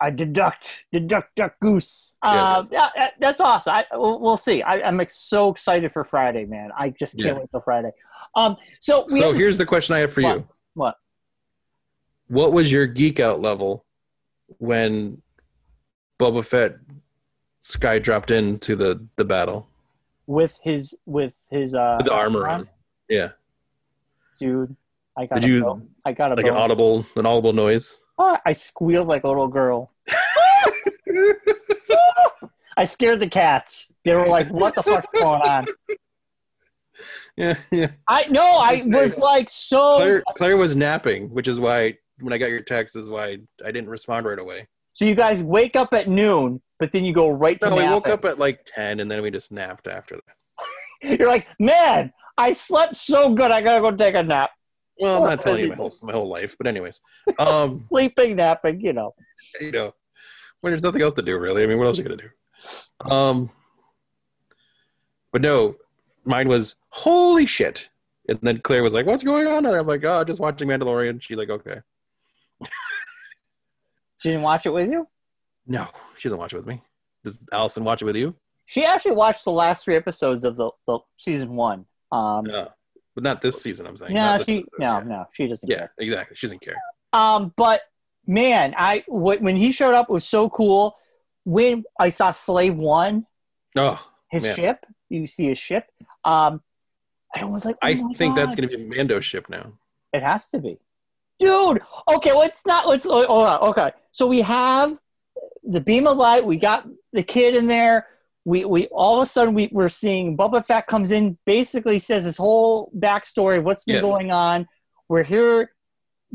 I 0.00 0.10
deduct, 0.10 0.84
deduct, 0.92 1.34
duck, 1.36 1.54
goose. 1.60 2.14
Uh, 2.22 2.64
yeah, 2.70 2.88
yeah, 2.96 3.08
that's 3.20 3.40
awesome. 3.40 3.74
I, 3.74 3.84
we'll, 3.92 4.18
we'll 4.20 4.36
see. 4.36 4.62
I, 4.62 4.80
I'm 4.82 5.00
ex- 5.00 5.16
so 5.16 5.50
excited 5.50 5.92
for 5.92 6.04
Friday, 6.04 6.44
man. 6.44 6.70
I 6.76 6.90
just 6.90 7.16
can't 7.16 7.26
Yeah. 7.34 7.40
wait 7.40 7.50
till 7.50 7.60
Friday. 7.60 7.90
Um, 8.34 8.56
so 8.80 9.06
we 9.10 9.20
so 9.20 9.28
have- 9.28 9.36
here's 9.36 9.58
the 9.58 9.66
question 9.66 9.94
I 9.94 10.00
have 10.00 10.12
for 10.12 10.22
What? 10.22 10.36
you. 10.38 10.48
what? 10.74 10.96
What 12.28 12.52
was 12.52 12.72
your 12.72 12.86
geek 12.86 13.20
out 13.20 13.40
level 13.40 13.84
when 14.58 15.22
Boba 16.18 16.44
Fett 16.44 16.76
Sky 17.62 17.98
dropped 17.98 18.30
into 18.30 18.76
the, 18.76 19.06
the 19.16 19.24
battle? 19.24 19.68
with 20.26 20.58
his 20.62 20.96
with 21.06 21.46
his 21.50 21.74
uh 21.74 21.96
With 21.98 22.06
the 22.06 22.14
armor 22.14 22.48
on. 22.48 22.68
Yeah. 23.08 23.30
dude. 24.38 24.76
I 25.16 25.26
got 25.26 25.40
Did 25.40 25.44
a 25.44 25.48
you-. 25.48 25.88
I 26.04 26.12
got 26.12 26.32
a 26.32 26.34
Like 26.34 26.46
an 26.46 26.54
audible 26.54 27.06
an 27.16 27.26
audible 27.26 27.52
noise. 27.52 27.98
Oh, 28.18 28.36
I 28.44 28.52
squealed 28.52 29.08
like 29.08 29.24
a 29.24 29.28
little 29.28 29.48
girl. 29.48 29.90
I 32.76 32.84
scared 32.84 33.20
the 33.20 33.28
cats. 33.28 33.92
They 34.04 34.14
were 34.14 34.26
like, 34.26 34.48
"What 34.48 34.74
the 34.74 34.82
fuck's 34.82 35.06
going 35.14 35.42
on?" 35.42 35.66
Yeah, 37.36 37.56
yeah. 37.70 37.88
I 38.08 38.26
no, 38.30 38.58
I 38.58 38.82
was 38.86 39.18
like 39.18 39.48
so. 39.50 39.96
Claire 39.96 40.22
Claire 40.36 40.56
was 40.56 40.74
napping, 40.76 41.30
which 41.30 41.48
is 41.48 41.60
why 41.60 41.96
when 42.20 42.32
I 42.32 42.38
got 42.38 42.50
your 42.50 42.62
text 42.62 42.96
is 42.96 43.08
why 43.08 43.38
I 43.64 43.72
didn't 43.72 43.88
respond 43.88 44.26
right 44.26 44.38
away. 44.38 44.68
So 44.94 45.04
you 45.04 45.14
guys 45.14 45.42
wake 45.42 45.76
up 45.76 45.92
at 45.92 46.08
noon, 46.08 46.62
but 46.78 46.92
then 46.92 47.04
you 47.04 47.12
go 47.12 47.28
right 47.28 47.58
to 47.60 47.70
No, 47.70 47.76
we 47.76 47.82
woke 47.82 48.08
up 48.08 48.24
at 48.24 48.38
like 48.38 48.60
ten 48.66 49.00
and 49.00 49.10
then 49.10 49.22
we 49.22 49.30
just 49.30 49.52
napped 49.52 49.86
after 49.86 50.16
that. 50.16 51.18
You're 51.18 51.28
like, 51.28 51.48
man, 51.58 52.12
I 52.38 52.52
slept 52.52 52.96
so 52.96 53.34
good. 53.34 53.50
I 53.50 53.60
gotta 53.60 53.80
go 53.80 53.90
take 53.90 54.14
a 54.14 54.22
nap. 54.22 54.50
Well, 54.98 55.22
I'm 55.22 55.28
not 55.28 55.42
telling 55.42 55.64
you 55.64 55.68
my 55.68 55.74
whole 55.74 55.92
my 56.02 56.12
whole 56.12 56.28
life, 56.28 56.56
but 56.56 56.68
anyways. 56.68 57.00
Um 57.38 57.82
Sleeping, 57.88 58.36
napping, 58.36 58.80
you 58.80 58.92
know. 58.92 59.14
you 59.60 59.72
know, 59.72 59.92
when 60.60 60.72
there's 60.72 60.82
nothing 60.82 61.02
else 61.02 61.14
to 61.14 61.22
do, 61.22 61.38
really. 61.38 61.64
I 61.64 61.66
mean, 61.66 61.78
what 61.78 61.88
else 61.88 61.98
are 61.98 62.02
you 62.02 62.08
gonna 62.08 62.22
do? 62.22 63.10
Um, 63.10 63.50
but 65.32 65.42
no, 65.42 65.76
mine 66.24 66.46
was 66.46 66.76
holy 66.90 67.46
shit, 67.46 67.88
and 68.28 68.38
then 68.42 68.60
Claire 68.60 68.84
was 68.84 68.94
like, 68.94 69.06
"What's 69.06 69.24
going 69.24 69.48
on?" 69.48 69.66
And 69.66 69.76
I'm 69.76 69.86
like, 69.86 70.04
"Oh, 70.04 70.22
just 70.22 70.38
watching 70.40 70.68
Mandalorian." 70.68 71.20
She's 71.20 71.36
like, 71.36 71.50
"Okay." 71.50 71.80
She 74.24 74.30
didn't 74.30 74.42
watch 74.42 74.64
it 74.64 74.70
with 74.70 74.90
you. 74.90 75.06
No, 75.66 75.86
she 76.16 76.28
doesn't 76.30 76.38
watch 76.38 76.54
it 76.54 76.56
with 76.56 76.66
me. 76.66 76.80
Does 77.24 77.40
Allison 77.52 77.84
watch 77.84 78.00
it 78.00 78.06
with 78.06 78.16
you? 78.16 78.34
She 78.64 78.82
actually 78.86 79.14
watched 79.16 79.44
the 79.44 79.50
last 79.52 79.84
three 79.84 79.96
episodes 79.96 80.44
of 80.44 80.56
the, 80.56 80.70
the 80.86 80.98
season 81.20 81.50
one. 81.56 81.84
Um, 82.10 82.44
No, 82.46 82.68
but 83.14 83.22
not 83.22 83.42
this 83.42 83.60
season. 83.60 83.86
I'm 83.86 83.98
saying. 83.98 84.14
no, 84.14 84.38
she 84.38 84.60
episode, 84.60 84.64
no 84.78 84.86
yeah. 84.86 85.02
no 85.04 85.26
she 85.32 85.46
doesn't. 85.46 85.68
Yeah, 85.70 85.76
care. 85.76 85.92
exactly. 85.98 86.36
She 86.36 86.46
doesn't 86.46 86.62
care. 86.62 86.76
Um, 87.12 87.52
but 87.56 87.82
man, 88.26 88.74
I 88.78 89.00
wh- 89.06 89.40
when 89.42 89.56
he 89.56 89.70
showed 89.72 89.94
up 89.94 90.06
it 90.08 90.12
was 90.12 90.24
so 90.26 90.48
cool. 90.48 90.96
When 91.44 91.84
I 92.00 92.08
saw 92.08 92.30
Slave 92.30 92.76
One, 92.76 93.26
Oh, 93.76 94.02
his 94.30 94.44
Man. 94.44 94.56
ship, 94.56 94.86
you 95.10 95.26
see 95.26 95.48
his 95.48 95.58
ship. 95.58 95.90
Um, 96.24 96.62
I 97.34 97.44
was 97.44 97.66
like, 97.66 97.76
oh 97.82 97.86
I 97.86 97.96
think 98.14 98.34
that's 98.36 98.54
going 98.54 98.66
to 98.68 98.76
be 98.76 98.82
a 98.82 98.86
Mando 98.86 99.20
ship 99.20 99.50
now. 99.50 99.72
It 100.14 100.22
has 100.22 100.48
to 100.48 100.58
be, 100.58 100.78
dude. 101.38 101.80
Okay, 102.14 102.32
let's 102.32 102.66
not. 102.66 102.88
Let's 102.88 103.06
on. 103.06 103.60
Okay, 103.70 103.90
so 104.12 104.26
we 104.26 104.40
have 104.42 104.98
the 105.62 105.80
beam 105.80 106.06
of 106.06 106.16
light. 106.16 106.44
We 106.44 106.56
got 106.56 106.86
the 107.12 107.22
kid 107.22 107.54
in 107.54 107.66
there. 107.66 108.06
We 108.44 108.64
we 108.64 108.86
all 108.88 109.20
of 109.20 109.26
a 109.26 109.30
sudden 109.30 109.54
we 109.54 109.68
we're 109.72 109.88
seeing 109.88 110.36
Boba 110.36 110.64
Fett 110.66 110.86
comes 110.86 111.10
in. 111.10 111.38
Basically 111.46 111.98
says 111.98 112.24
his 112.24 112.36
whole 112.36 112.90
backstory. 112.98 113.62
What's 113.62 113.84
been 113.84 113.96
Yes. 113.96 114.04
going 114.04 114.30
on? 114.30 114.66
We're 115.08 115.22
here. 115.22 115.70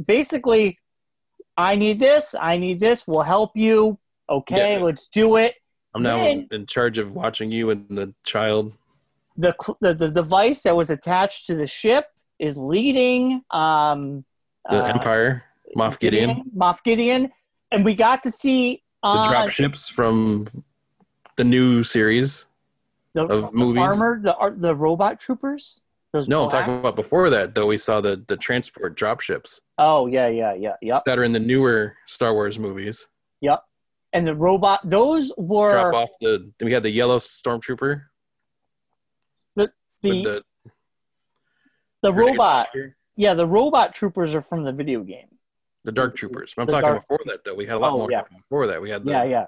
Basically, 0.04 0.80
I 1.58 1.76
need 1.76 2.00
this. 2.00 2.36
I 2.40 2.58
need 2.58 2.80
this. 2.80 3.08
We'll 3.08 3.22
help 3.22 3.52
you. 3.56 4.00
Okay, 4.30 4.74
Yeah. 4.78 4.84
let's 4.84 5.08
do 5.08 5.38
it. 5.38 5.56
I'm 5.94 6.04
now 6.04 6.18
Man. 6.18 6.48
in 6.52 6.66
charge 6.68 6.98
of 7.00 7.14
watching 7.16 7.52
you 7.52 7.72
and 7.72 7.86
the 7.90 8.14
child. 8.24 8.74
the, 9.38 9.54
the 9.82 9.94
the 9.94 10.10
device 10.12 10.62
that 10.64 10.76
was 10.76 10.90
attached 10.90 11.48
to 11.48 11.56
the 11.56 11.66
ship 11.68 12.08
is 12.40 12.58
leading 12.58 13.42
um, 13.52 14.24
The 14.70 14.84
uh, 14.84 14.88
Empire, 14.88 15.44
Moff 15.76 16.00
Gideon, 16.00 16.44
Moff 16.56 16.84
Gideon, 16.84 17.32
and 17.72 17.86
we 17.86 17.96
got 17.96 18.24
to 18.24 18.32
see 18.32 18.84
the 19.04 19.10
uh, 19.10 19.30
drop 19.30 19.50
ships 19.50 19.90
from 19.90 20.48
the 21.36 21.44
new 21.44 21.84
series. 21.84 22.48
the, 23.14 23.26
of 23.26 23.52
the 23.52 23.52
movies. 23.52 23.82
armor, 23.82 24.20
the 24.22 24.36
the 24.56 24.76
robot 24.76 25.20
troopers. 25.20 25.82
Those 26.12 26.28
No, 26.28 26.46
I'm 26.46 26.50
talking 26.50 26.80
about 26.80 26.96
before 26.96 27.30
that 27.30 27.54
though. 27.54 27.68
We 27.68 27.78
saw 27.78 28.02
the 28.02 28.24
the 28.28 28.36
transport 28.38 28.96
drop 28.96 29.22
ships 29.22 29.62
Oh 29.82 30.08
yeah, 30.08 30.28
yeah, 30.28 30.54
yeah, 30.54 30.76
yep, 30.82 31.06
that 31.06 31.18
are 31.18 31.24
in 31.24 31.32
the 31.32 31.40
newer 31.40 31.96
Star 32.06 32.34
Wars 32.34 32.60
movies. 32.60 33.08
yep. 33.40 33.64
And 34.12 34.28
the 34.28 34.36
robot, 34.36 34.82
those 34.84 35.32
were 35.38 35.72
Drop 35.72 35.94
off 35.94 36.10
the. 36.20 36.52
We 36.60 36.74
had 36.74 36.84
the 36.84 36.90
yellow 36.90 37.20
stormtrooper. 37.20 38.04
the 39.56 39.72
with 40.04 40.24
the, 40.24 40.44
the 42.02 42.12
robot. 42.12 42.70
Yeah, 43.20 43.34
the 43.34 43.46
robot 43.46 43.94
troopers 43.94 44.34
are 44.34 44.42
from 44.42 44.64
the 44.64 44.72
video 44.72 45.04
game. 45.04 45.28
the 45.86 45.92
dark 45.94 46.16
troopers. 46.16 46.54
I'm 46.58 46.66
The 46.66 46.72
talking 46.74 46.90
dark- 46.90 47.02
before 47.08 47.20
that 47.26 47.44
though. 47.44 47.54
We 47.56 47.66
had 47.66 47.76
a 47.76 47.80
lot 47.80 47.94
Oh, 47.94 47.98
more 48.00 48.12
yeah. 48.12 48.24
before 48.36 48.68
that. 48.68 48.82
We 48.82 48.90
had 48.90 49.04
the 49.06 49.12
Yeah, 49.12 49.24
yeah. 49.24 49.46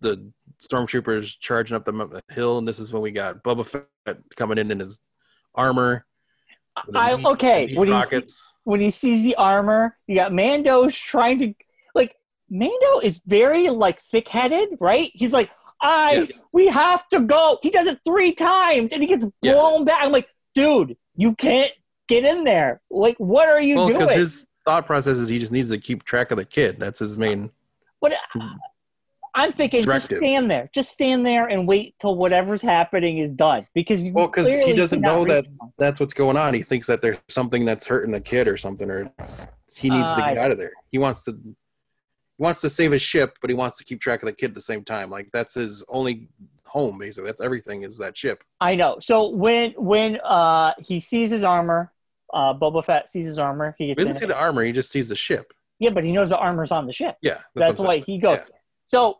the 0.00 0.30
stormtroopers 0.62 1.38
charging 1.38 1.76
up 1.76 1.84
the 1.84 2.22
hill, 2.30 2.58
and 2.58 2.66
this 2.68 2.78
is 2.78 2.92
when 2.92 3.02
we 3.02 3.10
got 3.10 3.42
Boba 3.42 3.66
Fett 3.66 4.18
coming 4.36 4.58
in 4.58 4.70
in 4.70 4.80
his 4.80 4.98
armor. 5.54 6.06
his 6.86 6.94
I 6.94 7.12
okay 7.32 7.74
when 7.74 7.88
he 7.88 8.22
when 8.64 8.80
he 8.80 8.90
sees 8.90 9.22
the 9.22 9.34
armor, 9.36 9.96
you 10.06 10.16
got 10.16 10.32
Mando 10.32 10.88
trying 10.90 11.38
to 11.40 11.54
like 11.94 12.16
Mando 12.50 13.00
is 13.02 13.18
very 13.26 13.68
like 13.70 14.00
thick 14.00 14.28
headed, 14.28 14.76
right? 14.80 15.10
He's 15.14 15.32
like, 15.32 15.50
I 15.80 16.12
Yes. 16.28 16.40
we 16.52 16.66
have 16.68 17.06
to 17.10 17.20
go. 17.20 17.58
He 17.62 17.70
does 17.70 17.86
it 17.86 17.98
three 18.04 18.32
times 18.32 18.92
and 18.92 19.02
he 19.02 19.08
gets 19.08 19.24
blown 19.42 19.84
back. 19.84 20.02
I'm 20.02 20.10
like, 20.12 20.28
dude, 20.54 20.96
you 21.16 21.34
can't 21.34 21.72
get 22.08 22.24
in 22.24 22.44
there. 22.44 22.80
Like, 22.90 23.16
what 23.18 23.48
are 23.48 23.60
you 23.60 23.76
Well, 23.76 23.86
doing? 23.88 24.00
because 24.00 24.14
his 24.14 24.46
thought 24.66 24.86
process 24.86 25.18
is 25.18 25.28
he 25.28 25.38
just 25.38 25.52
needs 25.52 25.70
to 25.70 25.78
keep 25.78 26.04
track 26.04 26.30
of 26.30 26.38
the 26.38 26.44
kid. 26.44 26.78
That's 26.78 26.98
his 26.98 27.18
main. 27.18 27.50
But 28.00 28.14
I'm 29.34 29.52
thinking, 29.52 29.84
Directive. 29.84 30.08
just 30.08 30.16
stand 30.22 30.50
there, 30.50 30.70
just 30.74 30.90
stand 30.90 31.26
there 31.26 31.46
and 31.46 31.66
wait 31.66 31.96
till 32.00 32.16
whatever's 32.16 32.62
happening 32.62 33.18
is 33.18 33.32
done 33.32 33.66
because 33.74 34.04
Well, 34.10 34.28
because 34.28 34.62
he 34.62 34.72
doesn't 34.72 35.00
know 35.00 35.24
that 35.24 35.44
them. 35.44 35.72
that's 35.76 35.98
what's 35.98 36.14
going 36.14 36.36
on. 36.36 36.54
He 36.54 36.62
thinks 36.62 36.86
that 36.86 37.02
there's 37.02 37.18
something 37.28 37.64
that's 37.64 37.86
hurting 37.86 38.12
the 38.12 38.20
kid 38.20 38.46
or 38.46 38.56
something, 38.56 38.90
or 38.90 39.12
it's, 39.18 39.48
he 39.76 39.90
needs 39.90 40.12
to 40.14 40.22
get 40.22 40.38
Uh, 40.38 40.42
out 40.42 40.50
of 40.52 40.58
there. 40.58 40.72
He 40.92 40.98
wants 40.98 41.22
to. 41.24 41.32
He 42.36 42.42
wants 42.42 42.60
to 42.62 42.68
save 42.68 42.90
his 42.90 43.00
ship, 43.02 43.38
but 43.40 43.48
he 43.48 43.54
wants 43.54 43.78
to 43.78 43.84
keep 43.84 44.00
track 44.00 44.20
of 44.22 44.26
the 44.26 44.32
kid 44.32 44.50
at 44.50 44.54
the 44.56 44.62
same 44.62 44.82
time. 44.84 45.08
Like 45.08 45.28
that's 45.32 45.54
his 45.54 45.84
only 45.88 46.28
home, 46.66 46.98
basically. 46.98 47.28
That's 47.28 47.40
everything 47.40 47.82
is 47.82 47.96
that 47.98 48.16
ship. 48.16 48.42
I 48.60 48.74
know. 48.74 48.98
So 49.00 49.28
when 49.30 49.70
when 49.72 50.18
uh 50.24 50.74
he 50.78 50.98
sees 51.00 51.30
his 51.30 51.44
armor, 51.44 51.92
uh 52.34 52.52
Boba 52.52 52.84
Fett 52.84 53.08
sees 53.08 53.24
his 53.24 53.38
armor. 53.38 53.74
He 53.78 53.86
He 53.88 53.94
doesn't 53.94 54.16
see 54.18 54.24
it. 54.24 54.28
the 54.28 54.36
armor; 54.38 54.62
he 54.64 54.72
just 54.72 54.90
sees 54.90 55.08
the 55.08 55.16
ship. 55.16 55.52
yeah, 55.78 55.90
but 55.90 56.04
he 56.04 56.12
knows 56.12 56.30
the 56.30 56.38
armor's 56.38 56.70
on 56.72 56.86
the 56.86 56.92
ship. 56.92 57.16
Yeah, 57.22 57.38
That's, 57.54 57.78
what 57.78 57.80
I'm 57.80 57.86
why 57.86 57.98
he 58.00 58.18
goes. 58.18 58.38
Yeah. 58.42 58.56
So 58.84 59.18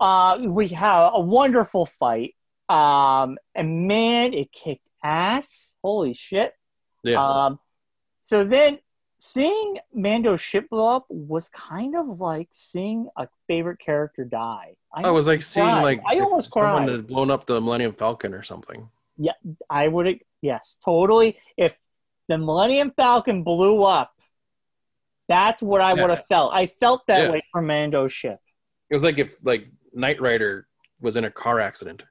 uh 0.00 0.38
we 0.40 0.68
have 0.68 1.12
a 1.14 1.20
wonderful 1.20 1.86
fight. 1.86 2.34
Um 2.68 3.38
and 3.54 3.86
man, 3.86 4.34
it 4.34 4.50
kicked 4.52 4.90
ass. 5.02 5.76
Holy 5.82 6.14
shit. 6.14 6.52
Yeah, 7.02 7.22
Um 7.24 7.58
so 8.18 8.44
then 8.44 8.78
seeing 9.18 9.78
Mando's 9.92 10.40
ship 10.40 10.68
blow 10.70 10.96
up 10.96 11.06
was 11.08 11.48
kind 11.48 11.94
of 11.96 12.20
like 12.20 12.48
seeing 12.50 13.08
a 13.16 13.26
favorite 13.46 13.78
character 13.78 14.24
die. 14.24 14.74
I, 14.94 15.02
I 15.08 15.10
was 15.10 15.26
like 15.26 15.42
seeing 15.42 15.66
like 15.66 16.00
I 16.06 16.18
almost 16.20 16.52
someone 16.52 16.84
cried. 16.84 16.88
had 16.96 17.06
blown 17.06 17.30
up 17.30 17.46
the 17.46 17.60
Millennium 17.60 17.92
Falcon 17.92 18.34
or 18.34 18.42
something. 18.42 18.88
Yeah, 19.16 19.32
I 19.70 19.88
would 19.88 20.20
yes, 20.44 20.78
totally. 20.84 21.38
If 21.56 21.76
the 22.28 22.38
Millennium 22.38 22.92
Falcon 22.96 23.42
blew 23.42 23.82
up, 23.82 24.12
that's 25.26 25.62
what 25.62 25.80
I 25.80 25.94
Yeah. 25.94 26.02
would 26.02 26.10
have 26.10 26.26
felt. 26.26 26.52
I 26.54 26.66
felt 26.66 27.06
that 27.06 27.22
Yeah. 27.22 27.30
way 27.32 27.42
for 27.50 27.62
Mando's 27.62 28.12
ship. 28.12 28.38
It 28.90 28.94
was 28.94 29.02
like 29.02 29.18
if 29.18 29.36
like 29.42 29.68
Knight 29.92 30.20
Rider 30.20 30.68
was 31.00 31.16
in 31.16 31.24
a 31.24 31.30
car 31.30 31.60
accident 31.60 32.04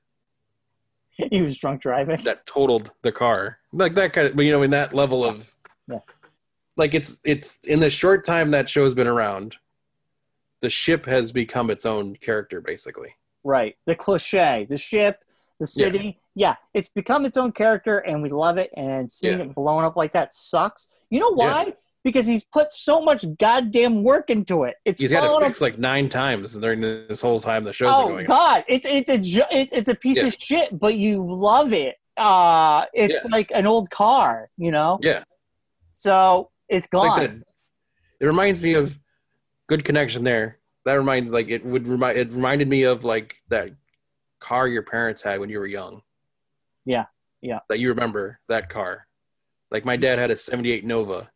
he 1.32 1.42
was 1.44 1.58
drunk 1.60 1.82
driving. 1.82 2.24
that 2.24 2.46
totaled 2.48 2.92
the 3.04 3.12
car, 3.12 3.60
like 3.72 3.94
that 3.94 4.14
kind 4.14 4.28
of. 4.28 4.44
You 4.44 4.52
know, 4.52 4.64
in 4.64 4.72
that 4.72 4.94
level 4.96 5.24
of, 5.24 5.56
Yeah. 5.88 6.00
like 6.76 6.96
it's 6.96 7.20
it's 7.24 7.60
in 7.66 7.80
the 7.80 7.90
short 7.92 8.26
time 8.26 8.50
that 8.52 8.68
show's 8.68 8.96
been 8.96 9.08
around, 9.08 9.58
the 10.62 10.72
ship 10.72 11.06
has 11.06 11.32
become 11.32 11.70
its 11.70 11.86
own 11.86 12.16
character 12.16 12.62
basically. 12.62 13.16
Right. 13.44 13.78
The 13.86 13.96
cliche, 13.96 14.66
the 14.68 14.78
ship, 14.78 15.23
the 15.64 15.68
city. 15.68 16.20
Yeah. 16.36 16.56
it's 16.74 16.90
become 16.90 17.26
its 17.26 17.38
own 17.38 17.52
character 17.52 18.00
and 18.00 18.22
we 18.24 18.30
love 18.30 18.58
it. 18.58 18.72
And 18.76 19.10
seeing 19.12 19.38
Yeah. 19.40 19.46
it 19.46 19.56
blown 19.56 19.84
up 19.84 19.96
like 19.96 20.12
that 20.14 20.34
sucks. 20.34 20.90
You 21.10 21.20
know 21.20 21.32
why? 21.34 21.74
Because 22.04 22.26
he's 22.26 22.44
put 22.44 22.74
so 22.74 23.00
much 23.02 23.24
goddamn 23.40 24.04
work 24.04 24.30
into 24.30 24.64
it. 24.64 24.76
It's 24.84 25.00
He's 25.00 25.12
had 25.12 25.24
up 25.24 25.62
like 25.62 25.78
nine 25.80 26.10
times 26.10 26.54
during 26.56 26.82
this 26.82 27.22
whole 27.22 27.40
time 27.40 27.64
the 27.64 27.72
show's 27.72 27.94
Oh 27.94 28.08
going. 28.10 28.20
on. 28.20 28.26
God, 28.26 28.66
it's 28.68 28.86
it's 28.86 29.10
a 29.10 29.18
ju- 29.20 29.50
it's, 29.52 29.72
it's 29.72 29.88
a 29.90 29.96
piece 29.96 30.18
Yeah. 30.18 30.26
of 30.28 30.34
shit, 30.34 30.78
but 30.78 30.96
you 30.96 31.24
love 31.26 31.72
it. 31.72 31.96
Uh, 32.18 32.86
it's 32.94 33.24
Yeah. 33.26 33.32
like 33.32 33.52
an 33.54 33.66
old 33.68 33.90
car, 33.90 34.50
you 34.58 34.72
know. 34.72 35.00
Yeah, 35.02 35.24
So 35.94 36.50
it's 36.68 36.88
gone. 36.88 37.08
like 37.08 37.30
that. 37.32 37.38
It 38.20 38.26
reminds 38.26 38.62
me 38.62 38.74
of 38.74 39.00
good 39.68 39.86
connection 39.86 40.24
there. 40.24 40.60
That 40.86 40.96
reminds 40.96 41.32
like 41.32 41.48
it 41.50 41.66
would 41.66 41.88
remind 41.88 42.18
it 42.18 42.32
reminded 42.32 42.68
me 42.68 42.84
of 42.84 43.04
like 43.06 43.38
that 43.50 43.72
car 44.44 44.68
your 44.68 44.84
parents 44.84 45.22
had 45.22 45.40
when 45.40 45.50
you 45.50 45.58
were 45.60 45.68
young. 45.68 46.02
Yeah, 46.86 47.06
yeah. 47.42 47.60
That 47.70 47.80
you 47.80 47.88
remember 47.90 48.40
that 48.50 48.70
car. 48.70 49.08
Like 49.72 49.86
my 49.86 49.96
dad 49.96 50.20
had 50.20 50.32
a 50.32 50.36
'78 50.36 50.84
Nova. 50.86 51.30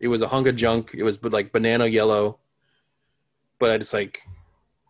It 0.00 0.08
was 0.08 0.22
a 0.22 0.28
hunk 0.28 0.46
of 0.46 0.56
junk. 0.56 0.92
It 0.94 1.02
was 1.02 1.22
like 1.22 1.52
banana 1.52 1.86
yellow. 1.86 2.38
But 3.58 3.70
I 3.70 3.78
just 3.78 3.92
like 3.92 4.20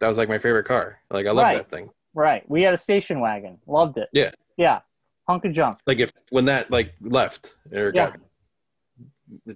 that 0.00 0.08
was 0.08 0.18
like 0.18 0.28
my 0.28 0.38
favorite 0.38 0.64
car. 0.64 0.98
Like 1.10 1.26
I 1.26 1.30
love 1.30 1.44
Right. 1.44 1.56
that 1.56 1.70
thing. 1.70 1.90
Right. 2.14 2.44
We 2.48 2.62
had 2.62 2.74
a 2.74 2.78
station 2.78 3.20
wagon. 3.20 3.58
Loved 3.66 3.96
it. 3.96 4.08
Yeah. 4.12 4.32
Yeah. 4.56 4.80
Hunk 5.28 5.44
of 5.46 5.52
junk. 5.52 5.78
Like 5.86 5.98
if 5.98 6.12
when 6.30 6.44
that 6.46 6.70
like 6.70 6.92
left 7.00 7.54
or 7.72 7.90
Yeah. 7.94 8.10
got 8.10 8.20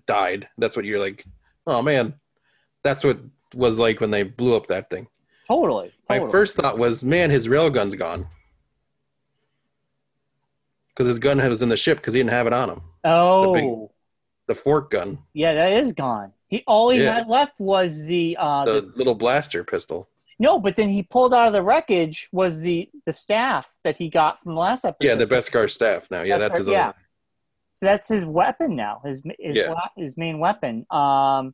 died, 0.06 0.48
that's 0.58 0.76
what 0.76 0.84
you're 0.86 1.00
like. 1.00 1.24
Oh 1.66 1.82
man, 1.82 2.14
that's 2.82 3.04
what 3.04 3.18
was 3.54 3.78
like 3.78 4.00
when 4.00 4.10
they 4.10 4.22
blew 4.22 4.54
up 4.56 4.68
that 4.68 4.88
thing. 4.90 5.06
Totally. 5.48 5.92
My 6.08 6.28
first 6.28 6.56
thought 6.56 6.78
was, 6.78 7.04
man, 7.04 7.30
his 7.30 7.46
railgun's 7.48 7.94
gone. 7.94 8.26
Because 10.88 11.08
his 11.08 11.18
gun 11.18 11.38
was 11.38 11.62
in 11.62 11.68
the 11.68 11.76
ship 11.76 11.98
because 11.98 12.14
he 12.14 12.20
didn't 12.20 12.30
have 12.30 12.46
it 12.46 12.52
on 12.52 12.70
him. 12.70 12.80
Oh, 13.04 13.54
big- 13.54 13.88
The 14.48 14.54
fork 14.54 14.90
gun, 14.90 15.18
yeah, 15.34 15.54
that 15.54 15.72
is 15.72 15.92
gone. 15.92 16.32
He 16.48 16.62
all 16.66 16.90
he 16.90 17.02
Yeah. 17.02 17.14
had 17.14 17.28
left 17.28 17.58
was 17.58 18.04
the 18.06 18.36
uh 18.38 18.64
the 18.64 18.72
the, 18.80 18.92
little 18.96 19.14
blaster 19.16 19.64
pistol. 19.64 20.08
no, 20.38 20.58
but 20.60 20.76
then 20.76 20.88
he 20.88 21.02
pulled 21.02 21.34
out 21.34 21.48
of 21.48 21.52
the 21.52 21.62
wreckage 21.62 22.28
was 22.32 22.60
the 22.60 22.88
the 23.04 23.12
staff 23.12 23.76
that 23.82 23.96
he 23.96 24.08
got 24.08 24.40
from 24.40 24.54
the 24.54 24.60
last 24.60 24.84
episode. 24.84 25.08
Yeah, 25.08 25.16
the 25.16 25.26
Beskar 25.26 25.68
staff 25.68 26.08
now. 26.10 26.22
Yeah, 26.22 26.36
Beskar, 26.36 26.40
that's 26.40 26.58
his 26.58 26.68
yeah. 26.68 26.88
other. 26.90 26.98
So 27.74 27.86
that's 27.86 28.08
his 28.08 28.24
weapon 28.24 28.76
now. 28.76 29.00
His 29.04 29.20
his, 29.38 29.56
Yeah. 29.56 29.74
his 29.96 30.16
main 30.16 30.38
weapon. 30.38 30.86
Um, 30.90 31.52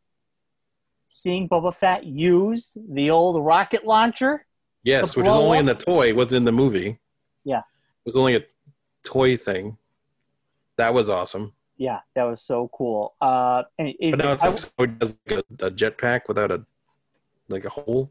seeing 1.12 1.48
Boba 1.48 1.74
Fett 1.74 2.04
use 2.04 2.76
the 2.88 3.10
old 3.10 3.44
rocket 3.44 3.86
launcher. 3.86 4.46
Yes, 4.82 5.14
which 5.14 5.26
is 5.26 5.34
only 5.34 5.58
in 5.58 5.66
the 5.66 5.72
up? 5.72 5.78
toy, 5.84 6.14
wasn't 6.14 6.38
in 6.38 6.44
the 6.44 6.52
movie. 6.52 6.98
Yeah. 7.44 7.58
It 7.58 8.06
was 8.06 8.16
only 8.16 8.34
a 8.36 8.42
toy 9.04 9.36
thing. 9.36 9.76
That 10.76 10.94
was 10.94 11.10
awesome. 11.10 11.52
Yeah, 11.76 12.00
that 12.14 12.24
was 12.24 12.40
so 12.42 12.70
cool. 12.72 13.14
Uh, 13.20 13.62
and 13.78 13.94
But 14.00 14.18
now 14.18 14.32
it's 14.32 14.72
like 14.78 14.90
he 14.90 14.96
does 14.96 15.18
like 15.28 15.44
a, 15.60 15.66
a 15.66 15.70
jetpack 15.70 16.22
without 16.28 16.50
a 16.50 16.64
like 17.48 17.64
a 17.64 17.68
hole. 17.68 18.10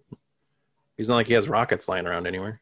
He's 0.97 1.07
not 1.07 1.15
like 1.15 1.27
he 1.27 1.33
has 1.33 1.49
rockets 1.49 1.87
lying 1.87 2.05
around 2.05 2.27
anywhere. 2.27 2.61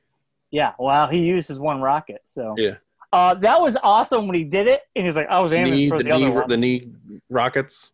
yeah, 0.51 0.73
well, 0.79 1.07
he 1.07 1.19
uses 1.19 1.59
one 1.59 1.81
rocket. 1.81 2.21
So 2.25 2.55
Yeah. 2.57 2.75
uh, 3.11 3.33
that 3.35 3.59
was 3.59 3.77
awesome 3.83 4.27
when 4.27 4.35
he 4.35 4.43
did 4.45 4.67
it, 4.67 4.81
and 4.95 5.05
he's 5.05 5.15
like, 5.15 5.27
"I 5.29 5.39
was 5.39 5.51
aiming 5.51 5.73
Knee, 5.73 5.89
for 5.89 5.97
the, 5.97 6.05
the, 6.05 6.11
other 6.11 6.25
knee, 6.29 6.31
one." 6.35 6.49
the 6.49 6.57
knee 6.57 6.87
rockets. 7.29 7.91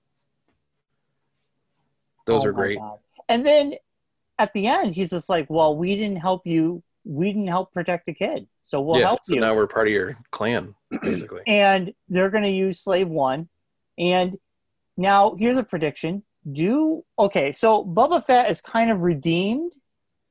Those 2.25 2.43
Oh 2.45 2.49
are 2.49 2.51
great. 2.51 2.79
God. 2.79 2.99
And 3.29 3.45
then 3.45 3.73
at 4.37 4.53
the 4.53 4.67
end, 4.67 4.95
he's 4.95 5.11
just 5.11 5.29
like, 5.29 5.47
"Well, 5.49 5.75
we 5.75 5.95
didn't 5.95 6.17
help 6.17 6.45
you. 6.45 6.83
We 7.03 7.27
didn't 7.27 7.47
help 7.47 7.71
protect 7.73 8.05
the 8.07 8.13
kid, 8.13 8.47
so 8.61 8.81
we'll 8.81 8.99
yeah, 8.99 9.07
help 9.07 9.21
so 9.23 9.35
you." 9.35 9.41
now 9.41 9.53
we're 9.55 9.67
part 9.67 9.87
of 9.87 9.93
your 9.93 10.17
clan, 10.31 10.75
basically. 11.01 11.41
and 11.47 11.93
they're 12.09 12.29
going 12.29 12.43
to 12.43 12.49
use 12.49 12.79
slave 12.79 13.07
one 13.07 13.47
and 13.97 14.37
now 14.97 15.35
here's 15.39 15.55
a 15.57 15.63
prediction 15.63 16.21
do 16.51 17.03
okay 17.17 17.51
so 17.53 17.83
Boba 17.85 18.23
Fett 18.23 18.49
is 18.51 18.61
kind 18.61 18.91
of 18.91 18.99
redeemed 19.01 19.71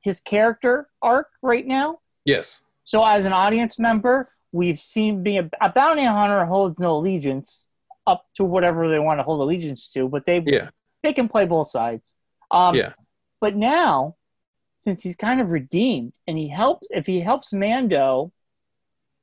his 0.03 0.21
character 0.21 0.89
arc 1.01 1.29
right 1.43 1.67
now 1.67 1.99
yes. 2.27 2.61
so 2.85 3.03
as 3.05 3.25
an 3.25 3.33
audience 3.33 3.79
member 3.79 4.31
we've 4.53 4.81
seen 4.81 5.23
being 5.23 5.39
a, 5.39 5.67
a 5.67 5.71
bounty 5.71 6.05
hunter 6.05 6.45
holds 6.45 6.79
no 6.79 6.97
allegiance 6.97 7.69
up 8.07 8.27
to 8.35 8.45
whatever 8.45 8.89
they 8.91 8.99
want 8.99 9.19
to 9.19 9.25
hold 9.25 9.41
allegiance 9.41 9.91
to 9.93 10.09
but 10.09 10.27
they 10.27 10.43
Yeah. 10.47 10.69
They 11.05 11.13
can 11.13 11.29
play 11.29 11.47
both 11.47 11.69
sides 11.69 12.17
um 12.51 12.75
Yeah. 12.75 12.93
but 13.41 13.55
now 13.55 14.17
since 14.81 15.03
he's 15.03 15.17
kind 15.17 15.41
of 15.41 15.51
redeemed 15.51 16.15
and 16.27 16.37
he 16.37 16.49
helps 16.49 16.89
if 16.91 17.07
he 17.07 17.21
helps 17.21 17.53
mando 17.53 18.33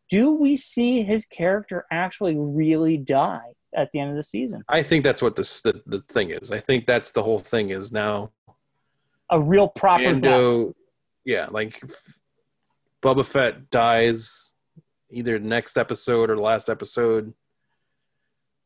do 0.10 0.32
we 0.34 0.56
see 0.58 1.03
his 1.03 1.26
character 1.26 1.86
actually 1.91 2.36
really 2.38 2.98
die 2.98 3.53
at 3.76 3.91
the 3.91 3.99
end 3.99 4.10
of 4.12 4.16
the 4.16 4.24
season 4.24 4.64
I 4.70 4.84
think 4.84 5.03
that's 5.03 5.22
what 5.22 5.36
this 5.36 5.62
the, 5.62 5.82
the 5.86 5.99
thing 5.99 6.32
is. 6.32 6.52
I 6.52 6.60
think 6.60 6.86
that's 6.86 7.12
the 7.12 7.24
whole 7.24 7.40
thing 7.40 7.70
is 7.70 7.91
now 7.91 8.32
a 9.30 9.40
real 9.40 9.68
proper 9.70 10.03
death. 10.03 10.12
Mando 10.14 10.76
yeah, 11.24 11.48
like 11.52 11.82
Boba 13.02 13.26
Fett 13.26 13.70
dies 13.70 14.52
either 15.10 15.40
next 15.40 15.78
episode 15.78 16.30
or 16.30 16.38
last 16.38 16.70
episode, 16.70 17.34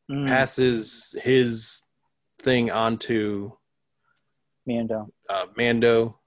Mm, 0.10 0.28
passes 0.28 1.16
his 1.24 1.82
thing 2.46 2.72
onto 2.72 3.52
mando 4.68 5.12
uh, 5.30 5.46
Mando. 5.58 6.20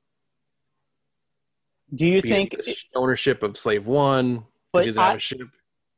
do 1.94 2.06
you 2.06 2.20
think 2.20 2.50
the 2.64 2.76
ownership 2.94 3.42
of 3.42 3.56
Slave 3.56 3.86
One? 3.86 4.38
But 4.38 4.44
But 4.72 4.80
he 4.84 4.86
doesn't 4.90 5.02
I- 5.02 5.06
have 5.08 5.16
a 5.16 5.20
ship. 5.20 5.48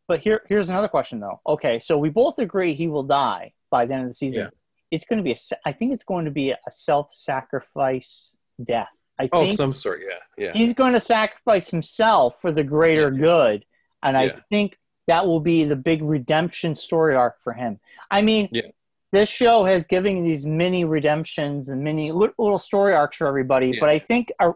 but 0.06 0.20
here 0.20 0.42
here's 0.46 0.68
another 0.68 0.88
question 0.88 1.18
though 1.20 1.40
okay 1.46 1.78
so 1.78 1.96
we 1.98 2.10
both 2.10 2.38
agree 2.38 2.74
he 2.74 2.86
will 2.88 3.02
die 3.02 3.52
by 3.70 3.86
the 3.86 3.94
end 3.94 4.02
of 4.04 4.08
the 4.10 4.14
season 4.14 4.40
Yeah. 4.42 4.50
it's 4.90 5.06
going 5.06 5.16
to 5.18 5.22
be 5.24 5.32
a 5.32 5.36
i 5.64 5.72
think 5.72 5.92
it's 5.94 6.04
going 6.04 6.24
to 6.26 6.30
be 6.30 6.50
a 6.50 6.70
self-sacrifice 6.70 8.36
death 8.62 8.94
I 9.18 9.28
Oh, 9.34 9.44
think 9.44 9.56
some 9.58 9.74
sort. 9.74 10.00
Yeah, 10.08 10.44
yeah. 10.46 10.52
he's 10.54 10.72
going 10.72 10.94
to 10.94 11.00
sacrifice 11.00 11.70
himself 11.70 12.40
for 12.40 12.50
the 12.52 12.64
greater 12.64 13.10
good, 13.10 13.66
and 14.02 14.16
I 14.16 14.30
think 14.48 14.78
that 15.08 15.26
will 15.26 15.40
be 15.40 15.64
the 15.64 15.76
big 15.76 16.00
redemption 16.02 16.74
story 16.74 17.14
arc 17.14 17.36
for 17.44 17.52
him. 17.52 17.80
I 18.10 18.22
mean, 18.22 18.48
Yeah. 18.50 18.68
This 19.12 19.28
show 19.28 19.64
has 19.64 19.86
given 19.86 20.24
these 20.24 20.46
mini 20.46 20.84
redemptions 20.84 21.68
and 21.68 21.82
mini 21.82 22.12
little 22.12 22.58
story 22.58 22.94
arcs 22.94 23.16
for 23.16 23.26
everybody, 23.26 23.68
Yeah. 23.68 23.80
but 23.80 23.88
I 23.88 23.98
think 23.98 24.30
a, 24.40 24.52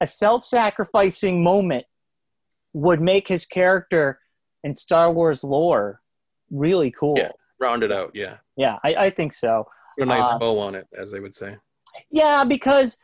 a 0.00 0.06
self-sacrificing 0.06 1.42
moment 1.42 1.86
would 2.72 3.00
make 3.00 3.26
his 3.28 3.44
character 3.46 4.20
in 4.62 4.76
Star 4.76 5.10
Wars 5.12 5.42
lore 5.42 6.00
really 6.50 6.90
cool. 6.90 7.14
Yeah. 7.16 7.32
Round 7.58 7.82
it 7.82 7.90
out. 7.90 8.12
Yeah. 8.14 8.36
Yeah, 8.56 8.78
I, 8.84 8.94
I 8.94 9.10
think 9.10 9.32
so. 9.32 9.66
Put 9.98 10.04
a 10.04 10.06
nice 10.06 10.24
Uh, 10.24 10.38
bow 10.38 10.58
on 10.58 10.74
it, 10.74 10.86
as 10.96 11.10
they 11.10 11.20
would 11.20 11.34
say. 11.34 11.56
Yeah, 12.10 12.44
because 12.44 12.98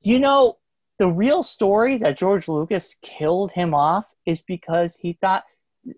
you 0.00 0.18
know 0.18 0.58
the 0.98 1.06
real 1.06 1.42
story 1.42 1.98
that 1.98 2.18
George 2.18 2.48
Lucas 2.48 2.96
killed 3.02 3.52
him 3.52 3.74
off 3.74 4.12
is 4.26 4.42
because 4.42 4.96
he 4.96 5.12
thought 5.12 5.44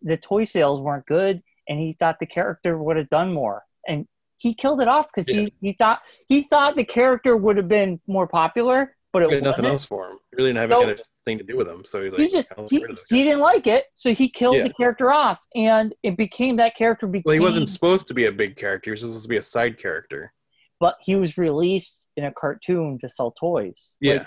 the 0.02 0.16
toy 0.18 0.44
sales 0.44 0.80
weren't 0.80 1.06
good, 1.06 1.42
and 1.68 1.80
he 1.80 1.92
thought 1.92 2.18
the 2.18 2.26
character 2.26 2.76
would 2.76 2.96
have 2.98 3.08
done 3.08 3.32
more, 3.32 3.64
and 3.86 4.06
he 4.38 4.54
killed 4.54 4.80
it 4.80 4.88
off 4.88 5.06
because 5.08 5.28
Yeah. 5.28 5.42
he, 5.42 5.52
he 5.60 5.72
thought 5.74 6.00
he 6.28 6.42
thought 6.42 6.76
the 6.76 6.84
character 6.84 7.36
would 7.36 7.56
have 7.58 7.68
been 7.68 8.00
more 8.06 8.26
popular, 8.26 8.96
but 9.12 9.22
it 9.22 9.30
He 9.30 9.40
nothing 9.40 9.66
else 9.66 9.84
for 9.84 10.08
him. 10.10 10.18
He 10.30 10.36
really 10.36 10.50
didn't 10.50 10.60
have 10.60 10.70
No. 10.70 10.82
any 10.82 10.92
other 10.92 11.02
thing 11.24 11.38
to 11.38 11.44
do 11.44 11.56
with 11.56 11.68
him. 11.68 11.84
So 11.84 12.02
he's 12.02 12.12
like, 12.12 12.20
He 12.22 12.30
just 12.30 12.52
he, 12.70 12.78
rid 12.80 12.90
of 12.90 12.96
this 12.96 13.04
he 13.10 13.24
didn't 13.24 13.40
like 13.40 13.66
it, 13.66 13.84
so 13.94 14.14
he 14.14 14.28
killed 14.30 14.56
Yeah. 14.56 14.62
the 14.68 14.74
character 14.74 15.10
off, 15.12 15.44
and 15.54 15.94
it 16.02 16.16
became 16.16 16.56
that 16.56 16.74
character 16.76 17.06
became. 17.06 17.24
Well, 17.26 17.34
he 17.34 17.40
wasn't 17.40 17.68
supposed 17.68 18.08
to 18.08 18.14
be 18.14 18.24
a 18.26 18.32
big 18.32 18.56
character. 18.56 18.88
He 18.88 18.92
was 18.92 19.00
supposed 19.00 19.22
to 19.22 19.28
be 19.28 19.36
a 19.36 19.42
side 19.42 19.78
character. 19.78 20.32
but 20.80 20.96
he 21.00 21.16
was 21.16 21.36
released 21.36 22.06
in 22.16 22.22
a 22.24 22.30
cartoon 22.32 22.98
to 23.00 23.08
sell 23.08 23.32
toys. 23.32 23.96
Yeah. 24.00 24.12
Like, 24.18 24.26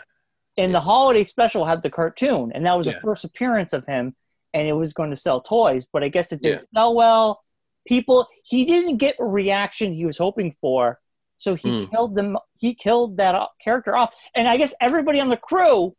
and 0.57 0.73
the 0.75 0.81
holiday 0.81 1.23
special 1.23 1.63
had 1.63 1.81
the 1.81 1.89
cartoon, 1.89 2.51
and 2.53 2.65
that 2.65 2.77
was 2.77 2.87
Yeah. 2.87 2.95
the 2.95 2.99
first 2.99 3.23
appearance 3.23 3.71
of 3.71 3.85
him, 3.85 4.17
and 4.53 4.67
it 4.67 4.73
was 4.73 4.91
going 4.91 5.11
to 5.11 5.15
sell 5.15 5.39
toys, 5.39 5.87
but 5.93 6.03
I 6.03 6.09
guess 6.09 6.33
it 6.33 6.41
didn't 6.41 6.63
Yeah. 6.73 6.79
sell 6.81 6.93
well. 6.93 7.41
People, 7.87 8.27
he 8.43 8.65
didn't 8.65 8.97
get 8.97 9.15
a 9.19 9.25
reaction 9.25 9.93
he 9.93 10.05
was 10.05 10.17
hoping 10.17 10.51
for, 10.61 10.99
so 11.37 11.55
he 11.55 11.69
Mm. 11.69 11.89
killed 11.89 12.15
them. 12.15 12.37
He 12.55 12.73
killed 12.75 13.17
that 13.17 13.49
character 13.63 13.95
off, 13.95 14.15
and 14.35 14.47
I 14.47 14.57
guess 14.57 14.73
everybody 14.79 15.19
on 15.19 15.29
the 15.29 15.37
crew 15.37 15.95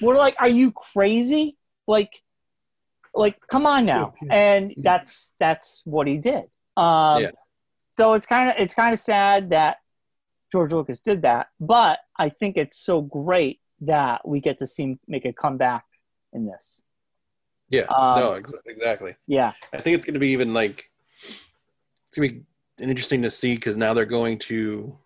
were 0.00 0.16
like, 0.16 0.36
"Are 0.38 0.48
you 0.48 0.70
crazy? 0.72 1.56
Like, 1.86 2.22
like, 3.14 3.36
come 3.48 3.66
on 3.66 3.84
now!" 3.84 4.14
And 4.30 4.74
that's 4.76 5.32
that's 5.38 5.82
what 5.84 6.06
he 6.06 6.18
did. 6.18 6.44
Um, 6.76 7.22
Yeah. 7.22 7.30
So 7.90 8.14
it's 8.14 8.26
kind 8.26 8.48
of 8.50 8.54
it's 8.58 8.74
kind 8.74 8.92
of 8.94 8.98
sad 9.00 9.50
that 9.50 9.78
George 10.50 10.72
Lucas 10.72 11.00
did 11.00 11.22
that, 11.22 11.48
but 11.60 11.98
I 12.16 12.28
think 12.28 12.56
it's 12.56 12.78
so 12.78 13.00
great 13.02 13.60
that 13.80 14.26
we 14.26 14.40
get 14.40 14.58
to 14.60 14.66
see 14.66 14.84
him 14.84 15.00
make 15.08 15.24
a 15.24 15.32
comeback 15.32 15.84
in 16.32 16.46
this. 16.46 16.82
Yeah. 17.68 17.82
Um, 17.82 18.18
no, 18.20 18.32
ex- 18.34 18.52
exactly. 18.66 19.16
Yeah, 19.26 19.52
I 19.72 19.80
think 19.80 19.96
it's 19.96 20.06
going 20.06 20.14
to 20.14 20.20
be 20.20 20.28
even 20.28 20.54
like 20.54 20.90
it's 22.12 22.18
going 22.18 22.28
to 22.28 22.34
be 22.34 22.44
interesting 22.84 23.22
to 23.22 23.30
see 23.30 23.54
because 23.54 23.78
now 23.78 23.94
they're 23.94 24.04
going 24.04 24.38
to 24.38 24.98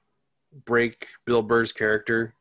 break 0.64 1.06
Bill 1.24 1.40
Burr's 1.40 1.72
character 1.72 2.34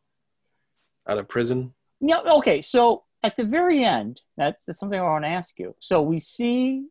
out 1.08 1.20
of 1.20 1.28
prison. 1.28 1.76
yeah. 2.00 2.22
Okay, 2.22 2.64
so 2.64 3.04
at 3.22 3.36
the 3.36 3.44
very 3.44 3.84
end, 3.84 4.22
that's, 4.38 4.66
that's 4.66 4.80
something 4.80 5.00
I 5.00 5.04
want 5.04 5.24
to 5.24 5.30
ask 5.30 5.60
you. 5.60 5.76
So 5.80 6.02
we 6.02 6.20
see 6.20 6.88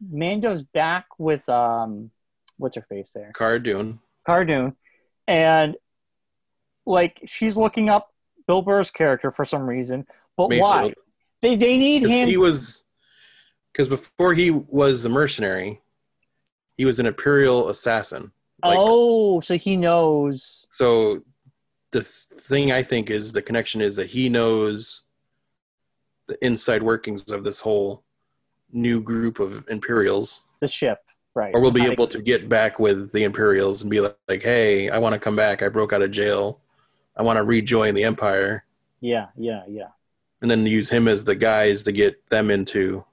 Mando's 0.00 0.62
back 0.62 1.06
with 1.18 1.46
um, 1.50 2.10
what's 2.56 2.76
her 2.76 2.86
face 2.88 3.12
there, 3.12 3.32
Cara 3.36 3.62
Dune. 3.62 3.98
Cardoon, 4.26 4.74
and 5.26 5.76
like 6.86 7.20
she's 7.26 7.56
looking 7.56 7.90
up 7.90 8.14
Bill 8.46 8.62
Burr's 8.62 8.90
character 8.90 9.30
for 9.30 9.44
some 9.44 9.68
reason, 9.68 10.06
but 10.38 10.48
why? 10.48 10.94
They 11.42 11.54
they 11.54 11.76
need 11.76 12.04
him. 12.04 12.28
he 12.28 12.36
was 12.38 12.84
because 13.72 13.88
before 13.88 14.32
he 14.34 14.50
was 14.50 15.04
a 15.04 15.08
mercenary, 15.08 15.82
he 16.78 16.84
was 16.84 17.00
an 17.00 17.06
imperial 17.06 17.68
assassin. 17.68 18.32
Like, 18.64 18.78
oh, 18.80 19.40
so 19.40 19.58
he 19.58 19.76
knows. 19.76 20.66
So 20.72 21.22
the 21.90 22.00
th- 22.00 22.40
thing 22.40 22.72
I 22.72 22.82
think 22.82 23.10
is 23.10 23.32
the 23.32 23.42
connection 23.42 23.80
is 23.82 23.96
that 23.96 24.06
he 24.06 24.28
knows 24.28 25.02
the 26.28 26.42
inside 26.44 26.82
workings 26.82 27.30
of 27.30 27.44
this 27.44 27.60
whole 27.60 28.04
new 28.72 29.02
group 29.02 29.40
of 29.40 29.68
Imperials, 29.68 30.42
the 30.60 30.68
ship, 30.68 30.98
right? 31.34 31.52
or 31.54 31.60
we'll 31.60 31.70
be 31.70 31.86
able 31.86 32.06
to 32.06 32.22
get 32.22 32.48
back 32.48 32.78
with 32.78 33.12
the 33.12 33.24
Imperials 33.24 33.82
and 33.82 33.90
be 33.90 34.00
like, 34.00 34.16
like 34.28 34.42
"Hey, 34.42 34.88
I 34.88 34.98
want 34.98 35.14
to 35.14 35.18
come 35.18 35.36
back. 35.36 35.62
I 35.62 35.68
broke 35.68 35.92
out 35.92 36.02
of 36.02 36.10
jail. 36.10 36.60
I 37.16 37.22
want 37.22 37.38
to 37.38 37.42
rejoin 37.44 37.94
the 37.94 38.04
Empire," 38.04 38.64
Yeah, 39.00 39.26
yeah, 39.36 39.62
yeah. 39.68 39.88
and 40.42 40.50
then 40.50 40.66
use 40.66 40.90
him 40.90 41.08
as 41.08 41.24
the 41.24 41.34
guys 41.34 41.82
to 41.84 41.92
get 41.92 42.28
them 42.30 42.50
into 42.50 43.04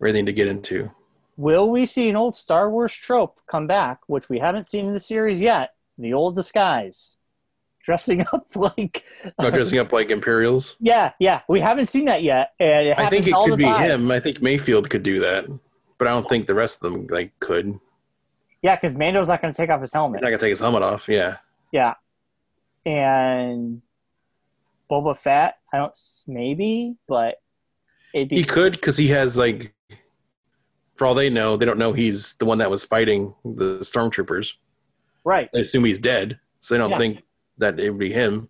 they 0.00 0.22
to 0.22 0.32
get 0.32 0.46
into. 0.46 0.90
Will 1.38 1.70
we 1.70 1.86
see 1.86 2.10
an 2.10 2.16
old 2.16 2.34
Star 2.34 2.68
Wars 2.68 2.92
trope 2.92 3.38
come 3.46 3.68
back, 3.68 4.00
which 4.08 4.28
we 4.28 4.40
haven't 4.40 4.66
seen 4.66 4.86
in 4.86 4.92
the 4.92 4.98
series 4.98 5.40
yet? 5.40 5.70
The 5.96 6.12
old 6.12 6.34
disguise, 6.34 7.16
dressing 7.84 8.22
up 8.32 8.48
like. 8.56 9.04
Not 9.38 9.46
uh, 9.46 9.50
dressing 9.50 9.78
up 9.78 9.92
like 9.92 10.10
Imperials. 10.10 10.76
Yeah, 10.80 11.12
yeah, 11.20 11.42
we 11.48 11.60
haven't 11.60 11.86
seen 11.86 12.06
that 12.06 12.24
yet, 12.24 12.54
and 12.58 12.88
it 12.88 12.98
I 12.98 13.08
think 13.08 13.28
it 13.28 13.34
could 13.34 13.56
be 13.56 13.62
time. 13.62 13.88
him. 13.88 14.10
I 14.10 14.18
think 14.18 14.42
Mayfield 14.42 14.90
could 14.90 15.04
do 15.04 15.20
that, 15.20 15.46
but 15.96 16.08
I 16.08 16.10
don't 16.10 16.28
think 16.28 16.48
the 16.48 16.54
rest 16.54 16.82
of 16.82 16.92
them 16.92 17.06
like 17.08 17.32
could. 17.38 17.78
Yeah, 18.60 18.74
because 18.74 18.96
Mando's 18.96 19.28
not 19.28 19.40
going 19.40 19.54
to 19.54 19.56
take 19.56 19.70
off 19.70 19.80
his 19.80 19.92
helmet. 19.92 20.18
He's 20.18 20.24
not 20.24 20.30
gonna 20.30 20.40
take 20.40 20.50
his 20.50 20.60
helmet 20.60 20.82
off. 20.82 21.08
Yeah. 21.08 21.36
Yeah, 21.70 21.94
and 22.84 23.80
Boba 24.90 25.16
Fett, 25.16 25.58
I 25.72 25.76
don't 25.76 25.96
maybe, 26.26 26.96
but 27.06 27.40
it'd 28.12 28.28
be 28.28 28.36
He 28.38 28.44
could 28.44 28.72
because 28.72 28.96
he 28.96 29.08
has 29.08 29.36
like, 29.38 29.72
for 30.98 31.06
all 31.06 31.14
they 31.14 31.30
know, 31.30 31.56
they 31.56 31.64
don't 31.64 31.78
know 31.78 31.92
he's 31.92 32.34
the 32.34 32.44
one 32.44 32.58
that 32.58 32.70
was 32.70 32.84
fighting 32.84 33.32
the 33.44 33.78
stormtroopers. 33.80 34.54
right. 35.24 35.48
They 35.52 35.60
assume 35.60 35.84
he's 35.84 35.98
dead, 35.98 36.38
so 36.60 36.74
they 36.74 36.78
don't 36.78 36.90
Yeah. 36.90 36.98
think 36.98 37.22
that 37.58 37.78
it 37.78 37.90
would 37.90 37.98
be 37.98 38.12
him. 38.12 38.48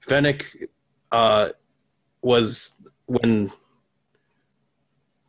Fennec 0.00 0.68
uh, 1.12 1.50
was 2.22 2.72
when 3.06 3.50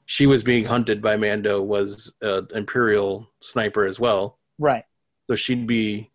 she 0.06 0.26
was 0.26 0.42
being 0.44 0.66
hunted 0.66 1.02
by 1.02 1.16
Mando 1.16 1.62
was 1.62 2.14
an 2.22 2.48
Imperial 2.54 3.30
sniper 3.42 3.86
as 3.86 4.00
well, 4.00 4.38
Right, 4.60 4.84
so 5.30 5.36
she'd 5.36 5.68
be 5.68 6.12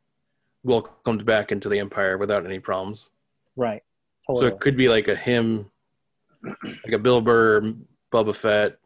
welcomed 0.64 1.24
back 1.24 1.52
into 1.52 1.68
the 1.68 1.78
Empire 1.78 2.18
without 2.18 2.44
any 2.44 2.58
problems. 2.58 3.10
right. 3.56 3.82
So 4.36 4.46
it 4.46 4.60
could 4.60 4.76
be 4.76 4.88
like 4.88 5.08
a 5.08 5.16
him, 5.16 5.70
like 6.42 6.92
a 6.92 6.98
Bill 6.98 7.20
Burr, 7.20 7.74
Boba 8.12 8.34
Fett, 8.34 8.78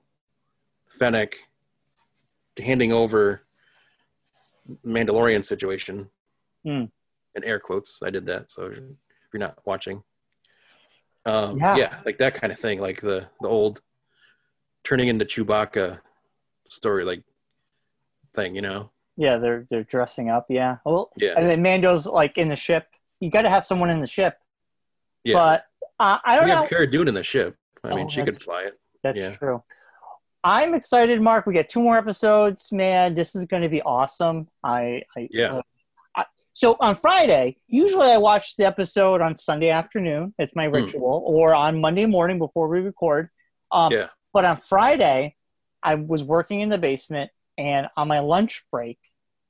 Fennec, 0.99 1.37
handing 2.59 2.93
over 2.93 3.43
Mandalorian 4.85 5.45
situation. 5.45 6.09
Hmm. 6.65 6.85
In 7.35 7.45
air 7.45 7.59
quotes, 7.61 8.01
I 8.03 8.11
did 8.11 8.27
that. 8.27 8.51
So 8.51 8.65
if 8.67 8.79
you're 9.33 9.41
not 9.41 9.59
watching, 9.65 10.03
um, 11.27 11.59
Yeah. 11.59 11.77
yeah. 11.77 12.01
like 12.05 12.19
that 12.19 12.35
kind 12.35 12.53
of 12.53 12.59
thing, 12.59 12.81
like 12.81 13.01
the 13.01 13.29
the 13.41 13.49
old 13.49 13.83
turning 14.85 15.09
into 15.09 15.25
Chewbacca 15.25 16.01
story, 16.69 17.05
like 17.05 17.23
thing, 18.35 18.55
you 18.55 18.63
know? 18.63 18.91
yeah, 19.19 19.37
they're 19.37 19.67
they're 19.71 19.85
dressing 19.85 20.31
up. 20.31 20.47
Yeah. 20.49 20.79
Well, 20.85 21.11
Yeah, 21.17 21.35
and 21.37 21.47
then 21.47 21.63
Mando's 21.63 22.07
like 22.07 22.37
in 22.39 22.49
the 22.49 22.57
ship. 22.57 22.87
You 23.21 23.31
got 23.31 23.43
to 23.43 23.51
have 23.51 23.65
someone 23.65 23.91
in 23.91 24.01
the 24.01 24.07
ship. 24.07 24.39
yeah. 25.25 25.35
But 25.35 25.67
uh, 25.99 26.19
I 26.25 26.37
don't 26.37 26.45
we 26.47 26.51
know. 26.51 26.57
have 26.63 26.69
Cara 26.71 26.91
Dune 26.91 27.09
in 27.09 27.15
the 27.15 27.23
ship. 27.25 27.57
I 27.85 27.95
mean, 27.95 28.07
Oh, 28.07 28.09
she 28.11 28.23
could 28.25 28.41
fly 28.41 28.63
it. 28.63 28.79
That's 29.03 29.19
yeah. 29.19 29.31
true. 29.37 29.63
I'm 30.47 30.75
excited, 30.75 31.21
Mark. 31.21 31.45
We 31.45 31.55
got 31.55 31.69
two 31.69 31.81
more 31.81 31.99
episodes, 31.99 32.71
man. 32.71 33.17
This 33.17 33.35
is 33.35 33.47
going 33.47 33.65
to 33.65 33.69
be 33.69 33.83
awesome. 33.83 34.47
I, 34.63 35.03
I 35.17 35.29
Yeah. 35.33 35.55
uh, 35.55 35.63
I, 36.15 36.25
so 36.53 36.77
on 36.79 36.95
Friday, 36.95 37.57
usually 37.67 38.07
I 38.13 38.19
watch 38.19 38.55
the 38.55 38.65
episode 38.65 39.21
on 39.21 39.37
Sunday 39.37 39.71
afternoon. 39.71 40.35
It's 40.39 40.55
my 40.55 40.67
ritual, 40.67 41.25
or 41.27 41.53
on 41.53 41.81
Monday 41.81 42.07
morning 42.07 42.39
before 42.39 42.69
we 42.69 42.79
record. 42.79 43.29
Um, 43.73 43.93
Yeah. 43.93 44.11
But 44.33 44.45
on 44.45 44.57
Friday, 44.57 45.35
I 45.83 45.97
was 45.97 46.23
working 46.23 46.61
in 46.61 46.69
the 46.69 46.79
basement, 46.79 47.33
and 47.59 47.89
on 47.97 48.07
my 48.07 48.21
lunch 48.21 48.63
break, 48.71 49.01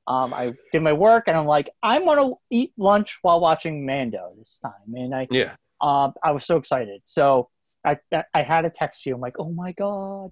um, 0.06 0.32
I 0.32 0.54
did 0.72 0.80
my 0.80 0.94
work, 0.94 1.24
and 1.26 1.36
I'm 1.36 1.44
like, 1.46 1.68
I'm 1.82 2.06
gonna 2.06 2.32
eat 2.48 2.72
lunch 2.78 3.18
while 3.20 3.38
watching 3.38 3.84
Mando 3.84 4.32
this 4.38 4.58
time, 4.62 4.94
and 4.94 5.14
I 5.14 5.28
Yeah, 5.30 5.56
um, 5.82 6.14
I 6.24 6.30
was 6.30 6.46
so 6.46 6.56
excited. 6.56 7.02
So 7.04 7.50
I 7.84 7.98
I 8.32 8.40
had 8.40 8.62
to 8.62 8.70
text 8.70 9.04
you. 9.04 9.14
I'm 9.14 9.20
like, 9.20 9.38
oh 9.38 9.50
my 9.50 9.72
god. 9.72 10.30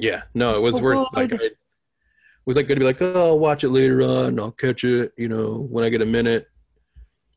Yeah, 0.00 0.22
no, 0.34 0.56
it 0.56 0.62
was 0.62 0.76
So 0.76 0.82
worth 0.82 1.08
like 1.12 1.30
good. 1.30 1.40
I 1.42 1.50
was 2.44 2.56
like 2.56 2.68
going 2.68 2.78
to 2.78 2.80
be 2.80 2.86
like, 2.86 3.00
oh, 3.02 3.28
I'll 3.30 3.38
watch 3.38 3.64
it 3.64 3.70
later 3.70 4.02
on. 4.02 4.38
I'll 4.38 4.52
catch 4.52 4.84
it, 4.84 5.12
you 5.16 5.28
know, 5.28 5.66
when 5.70 5.84
I 5.84 5.88
get 5.88 6.02
a 6.02 6.06
minute. 6.06 6.46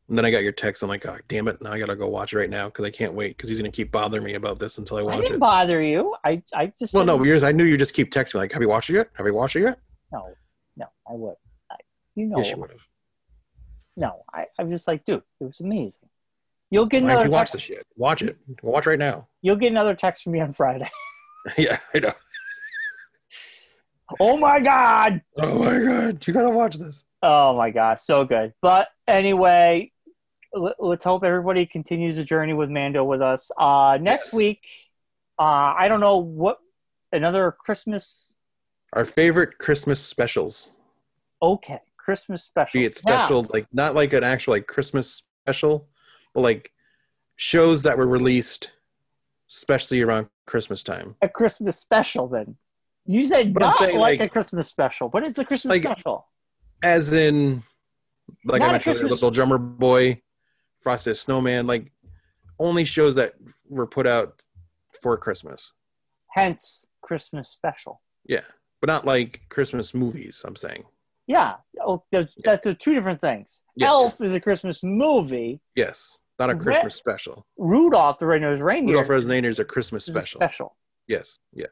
And 0.08 0.18
then 0.18 0.24
I 0.24 0.30
got 0.32 0.42
your 0.42 0.50
text. 0.52 0.82
I'm 0.82 0.88
like, 0.88 1.06
oh, 1.06 1.18
damn 1.28 1.46
it! 1.46 1.62
Now 1.62 1.70
I 1.72 1.78
gotta 1.78 1.94
go 1.94 2.08
watch 2.08 2.32
it 2.32 2.38
right 2.38 2.50
now 2.50 2.64
because 2.64 2.84
I 2.84 2.90
can't 2.90 3.14
wait 3.14 3.36
because 3.36 3.48
he's 3.48 3.60
gonna 3.60 3.70
keep 3.70 3.92
bothering 3.92 4.24
me 4.24 4.34
about 4.34 4.58
this 4.58 4.76
until 4.76 4.96
I 4.96 5.02
watch 5.02 5.14
it. 5.14 5.18
I 5.18 5.20
didn't 5.20 5.34
it. 5.36 5.38
bother 5.40 5.80
you. 5.80 6.16
I 6.24 6.42
I 6.52 6.72
just 6.76 6.92
Well, 6.94 7.04
no, 7.04 7.22
yours. 7.22 7.44
I 7.44 7.52
knew 7.52 7.62
you 7.62 7.76
just 7.76 7.94
keep 7.94 8.10
texting 8.10 8.34
me 8.34 8.40
like, 8.40 8.52
have 8.52 8.60
you 8.60 8.68
watched 8.68 8.90
it 8.90 8.94
yet? 8.94 9.10
Have 9.14 9.24
you 9.24 9.34
watched 9.34 9.54
it 9.54 9.60
yet? 9.62 9.78
no 10.12 10.34
no 10.76 10.86
I 11.08 11.12
would. 11.12 11.36
I, 11.70 11.76
you 12.16 12.26
know 12.26 12.38
Yes, 12.38 12.50
you 12.50 12.56
would 12.56 12.70
have. 12.70 12.80
no, 13.96 14.24
I, 14.34 14.46
I'm 14.58 14.68
just 14.72 14.88
like, 14.88 15.04
dude, 15.04 15.22
it 15.40 15.44
was 15.44 15.60
amazing. 15.60 16.08
You'll 16.70 16.86
get 16.86 17.04
Why 17.04 17.12
another 17.12 17.26
you 17.26 17.30
text, 17.32 17.52
this 17.52 17.68
yet? 17.68 17.84
Watch 17.96 18.22
it. 18.22 18.36
Watch 18.64 18.86
right 18.86 18.98
now. 18.98 19.28
you'll 19.42 19.54
get 19.54 19.70
another 19.70 19.94
text 19.94 20.24
from 20.24 20.32
me 20.32 20.40
on 20.40 20.52
Friday. 20.52 20.90
yeah, 21.56 21.78
I 21.94 22.00
know. 22.00 22.12
Oh 24.18 24.36
my 24.36 24.60
god. 24.60 25.22
Oh 25.38 25.58
my 25.64 25.78
god, 25.78 26.26
you 26.26 26.32
gotta 26.32 26.50
watch 26.50 26.76
this. 26.76 27.04
Oh 27.22 27.56
my 27.56 27.70
god, 27.70 27.98
so 27.98 28.24
good. 28.24 28.54
But 28.62 28.88
anyway, 29.06 29.92
l- 30.56 30.74
let's 30.78 31.04
hope 31.04 31.22
everybody 31.24 31.66
continues 31.66 32.16
the 32.16 32.24
journey 32.24 32.52
with 32.54 32.70
Mando 32.70 33.04
with 33.04 33.22
us. 33.22 33.50
Uh 33.58 33.98
next 34.00 34.26
Yes. 34.28 34.32
week, 34.34 34.60
uh 35.38 35.74
I 35.78 35.86
don't 35.88 36.00
know 36.00 36.16
what 36.18 36.58
another 37.12 37.52
Christmas 37.52 38.34
Our 38.92 39.04
favorite 39.04 39.58
Christmas 39.58 40.00
specials. 40.00 40.70
okay, 41.42 41.80
Christmas 41.96 42.42
special. 42.44 42.80
Be 42.80 42.86
it 42.86 42.96
special, 42.98 43.46
like 43.52 43.66
not 43.72 43.94
like 43.94 44.12
an 44.12 44.24
actual 44.24 44.54
like 44.54 44.66
Christmas 44.66 45.22
special, 45.44 45.88
but 46.34 46.40
like 46.40 46.72
shows 47.36 47.82
that 47.84 47.96
were 47.98 48.06
released 48.08 48.70
especially 49.50 50.00
around 50.00 50.28
Christmas 50.46 50.82
time. 50.82 51.16
a 51.22 51.28
Christmas 51.28 51.76
special 51.78 52.28
then. 52.28 52.56
You 53.06 53.26
said 53.26 53.52
But 53.54 53.60
not 53.60 53.76
saying, 53.76 53.98
like, 53.98 54.20
like- 54.20 54.28
a 54.28 54.30
Christmas 54.30 54.68
special, 54.68 55.08
but 55.08 55.22
it's 55.24 55.38
a 55.38 55.44
Christmas 55.44 55.70
Like- 55.70 55.82
special. 55.82 56.26
As 56.82 57.12
in 57.12 57.62
like 58.44 58.60
Not 58.60 58.66
a 58.66 58.68
I 58.68 58.72
mentioned, 58.72 58.94
Christmas- 58.96 59.12
Little 59.12 59.30
Drummer 59.30 59.58
Boy, 59.58 60.22
Frosted 60.80 61.16
Snowman, 61.16 61.66
like 61.66 61.92
only 62.58 62.84
shows 62.84 63.16
that 63.16 63.34
were 63.68 63.86
put 63.86 64.06
out 64.06 64.42
for 65.02 65.16
Christmas. 65.16 65.72
Hence 66.32 66.86
Christmas 67.02 67.48
special. 67.50 68.00
Yeah. 68.26 68.44
But 68.80 68.86
not 68.88 69.04
like 69.04 69.42
Christmas 69.50 69.92
movies, 69.92 70.42
I'm 70.44 70.56
saying. 70.56 70.84
Yeah. 71.26 71.56
Oh, 71.84 72.04
that's 72.10 72.34
the 72.64 72.74
two 72.74 72.94
different 72.94 73.20
things. 73.20 73.62
Yes. 73.76 73.88
Elf 73.88 74.20
is 74.20 74.32
a 74.34 74.40
Christmas 74.40 74.82
movie. 74.82 75.60
Yes. 75.74 76.18
Not 76.38 76.50
a 76.50 76.54
Christmas 76.56 76.94
special. 76.94 77.46
Rudolph 77.58 78.18
the 78.18 78.26
Red-Nosed 78.26 78.62
Reindeer 78.62 78.94
Rudolph 78.94 79.10
Red-Nosed 79.10 79.28
Reindeer 79.28 79.50
is 79.50 79.58
a 79.58 79.64
Christmas 79.64 80.06
special. 80.06 80.38
special. 80.38 80.76
Yes. 81.06 81.38
Yeah. 81.52 81.66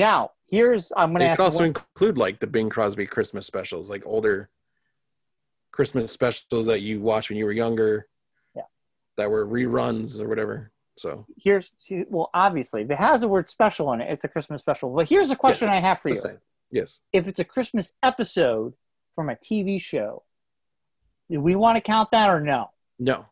Now, 0.00 0.30
here's 0.48 0.92
I'm 0.96 1.10
going 1.10 1.20
to 1.20 1.26
ask 1.26 1.36
could 1.36 1.42
you 1.42 1.44
also 1.44 1.58
one- 1.58 1.66
include 1.66 2.16
like 2.16 2.40
the 2.40 2.46
Bing 2.46 2.70
Crosby 2.70 3.06
Christmas 3.06 3.46
specials, 3.46 3.90
like 3.90 4.02
older 4.06 4.48
Christmas 5.72 6.10
specials 6.10 6.66
that 6.66 6.80
you 6.80 7.00
watched 7.00 7.28
when 7.28 7.38
you 7.38 7.44
were 7.44 7.52
younger. 7.52 8.08
Yeah. 8.56 8.62
That 9.18 9.30
were 9.30 9.46
reruns 9.46 10.18
or 10.18 10.26
whatever. 10.26 10.72
So 10.96 11.26
here's 11.38 11.72
well, 12.08 12.30
obviously, 12.32 12.82
if 12.82 12.90
it 12.90 12.98
has 12.98 13.20
the 13.20 13.28
word 13.28 13.48
special 13.48 13.92
in 13.92 14.00
it, 14.00 14.10
it's 14.10 14.24
a 14.24 14.28
Christmas 14.28 14.62
special. 14.62 14.94
But 14.94 15.08
here's 15.08 15.30
a 15.30 15.36
question 15.36 15.68
I 15.68 15.76
have 15.80 15.98
for 16.00 16.08
you: 16.08 16.14
saying. 16.14 16.38
Yes. 16.70 17.00
If 17.12 17.28
it's 17.28 17.40
a 17.40 17.44
Christmas 17.44 17.94
episode 18.02 18.74
from 19.14 19.28
a 19.28 19.34
TV 19.36 19.80
show, 19.80 20.22
do 21.28 21.40
we 21.40 21.56
want 21.56 21.76
to 21.76 21.80
count 21.80 22.10
that 22.12 22.30
or 22.30 22.40
no? 22.40 22.70
No. 22.98 23.26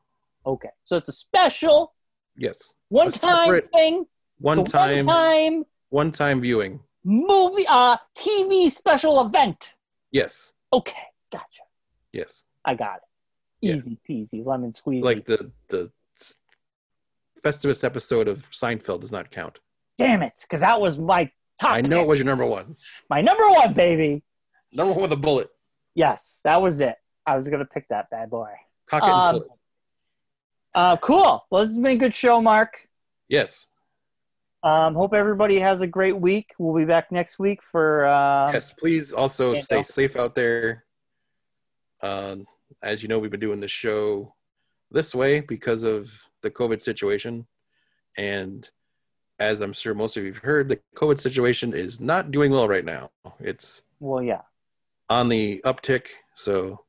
Okay, 0.44 0.70
so 0.84 0.96
it's 0.96 1.08
a 1.08 1.12
special 1.12 1.94
Yes. 2.36 2.72
one 2.88 3.10
time 3.10 3.60
thing, 3.62 4.06
One 4.38 4.64
time 4.64 5.06
one 5.06 5.14
time 5.14 5.64
one 5.90 6.10
time 6.12 6.40
viewing. 6.40 6.80
movie, 7.04 7.66
uh, 7.68 7.96
TV 8.16 8.70
special 8.70 9.20
event. 9.24 9.74
Yes. 10.12 10.52
Okay, 10.72 11.02
gotcha. 11.32 11.62
Yes. 12.12 12.42
I 12.64 12.74
got 12.74 12.96
it. 12.96 13.02
Yeah. 13.60 13.74
Easy 13.74 13.98
peasy, 14.08 14.44
lemon 14.44 14.72
squeezy. 14.72 15.02
Like 15.02 15.24
the 15.24 15.50
the 15.68 15.90
Festivus 17.44 17.84
episode 17.84 18.28
of 18.28 18.50
Seinfeld 18.50 19.00
does 19.00 19.12
not 19.12 19.30
count. 19.30 19.58
damn 19.96 20.22
it, 20.22 20.32
because 20.42 20.60
that 20.60 20.80
was 20.80 20.98
my 20.98 21.30
top. 21.60 21.72
I 21.72 21.80
know 21.80 21.96
pick. 21.98 22.04
it 22.04 22.08
was 22.08 22.18
your 22.18 22.26
number 22.26 22.44
one. 22.46 22.76
my 23.08 23.20
number 23.20 23.48
one, 23.50 23.72
baby. 23.74 24.22
Number 24.72 24.92
one 24.92 25.02
with 25.02 25.12
a 25.12 25.16
bullet. 25.16 25.48
Yes, 25.94 26.40
that 26.44 26.60
was 26.60 26.80
it. 26.80 26.96
I 27.26 27.36
was 27.36 27.48
gonna 27.48 27.64
pick 27.64 27.88
that 27.88 28.10
bad 28.10 28.30
boy. 28.30 28.52
Cock 28.90 29.02
it 29.02 29.08
Um. 29.08 29.44
Uh, 30.74 30.96
cool. 30.98 31.46
Well, 31.50 31.62
this 31.62 31.70
has 31.70 31.78
been 31.78 31.96
a 31.96 31.96
good 31.96 32.14
show, 32.14 32.40
Mark. 32.42 32.88
Yes. 33.28 33.66
Um, 34.62 34.94
hope 34.94 35.14
everybody 35.14 35.60
has 35.60 35.82
a 35.82 35.86
great 35.86 36.18
week. 36.18 36.52
We'll 36.58 36.76
be 36.76 36.84
back 36.84 37.12
next 37.12 37.38
week 37.38 37.62
for 37.62 38.06
uh, 38.06 38.52
yes, 38.52 38.72
please 38.72 39.12
also 39.12 39.54
stay 39.54 39.82
safe 39.82 40.16
out 40.16 40.34
there. 40.34 40.84
Um, 42.02 42.46
as 42.82 43.02
you 43.02 43.08
know, 43.08 43.18
we've 43.18 43.30
been 43.30 43.40
doing 43.40 43.60
this 43.60 43.70
show 43.70 44.34
this 44.90 45.14
way 45.14 45.40
because 45.40 45.82
of 45.84 46.12
the 46.42 46.50
COVID 46.50 46.82
situation. 46.82 47.46
And 48.16 48.68
as 49.38 49.60
I'm 49.60 49.72
sure 49.72 49.94
most 49.94 50.16
of 50.16 50.24
you 50.24 50.32
have 50.32 50.42
heard, 50.42 50.68
the 50.68 50.80
COVID 50.96 51.20
situation 51.20 51.72
is 51.72 52.00
not 52.00 52.30
doing 52.30 52.50
well 52.50 52.66
right 52.66 52.84
now. 52.84 53.10
It's 53.38 53.82
well, 54.00 54.22
yeah. 54.22 54.42
on 55.08 55.28
the 55.28 55.60
uptick. 55.64 56.06
So 56.34 56.84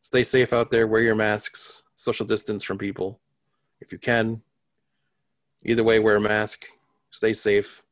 stay 0.00 0.22
safe 0.22 0.52
out 0.52 0.70
there, 0.70 0.86
wear 0.86 1.02
your 1.02 1.14
masks, 1.14 1.82
social 1.94 2.24
distance 2.24 2.64
from 2.64 2.78
people 2.78 3.20
if 3.80 3.92
you 3.92 3.98
can. 3.98 4.42
Either 5.64 5.84
way, 5.84 5.98
wear 5.98 6.16
a 6.16 6.20
mask, 6.20 6.66
stay 7.10 7.32
safe. 7.32 7.82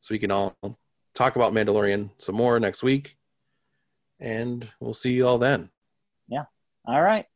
So 0.00 0.14
we 0.14 0.18
can 0.18 0.30
all 0.30 0.56
talk 1.14 1.36
about 1.36 1.52
Mandalorian 1.52 2.10
some 2.18 2.34
more 2.34 2.58
next 2.60 2.82
week. 2.82 3.16
And 4.20 4.68
we'll 4.80 4.94
see 4.94 5.12
you 5.12 5.26
all 5.26 5.38
then. 5.38 5.70
Yeah. 6.28 6.44
All 6.86 7.02
right. 7.02 7.26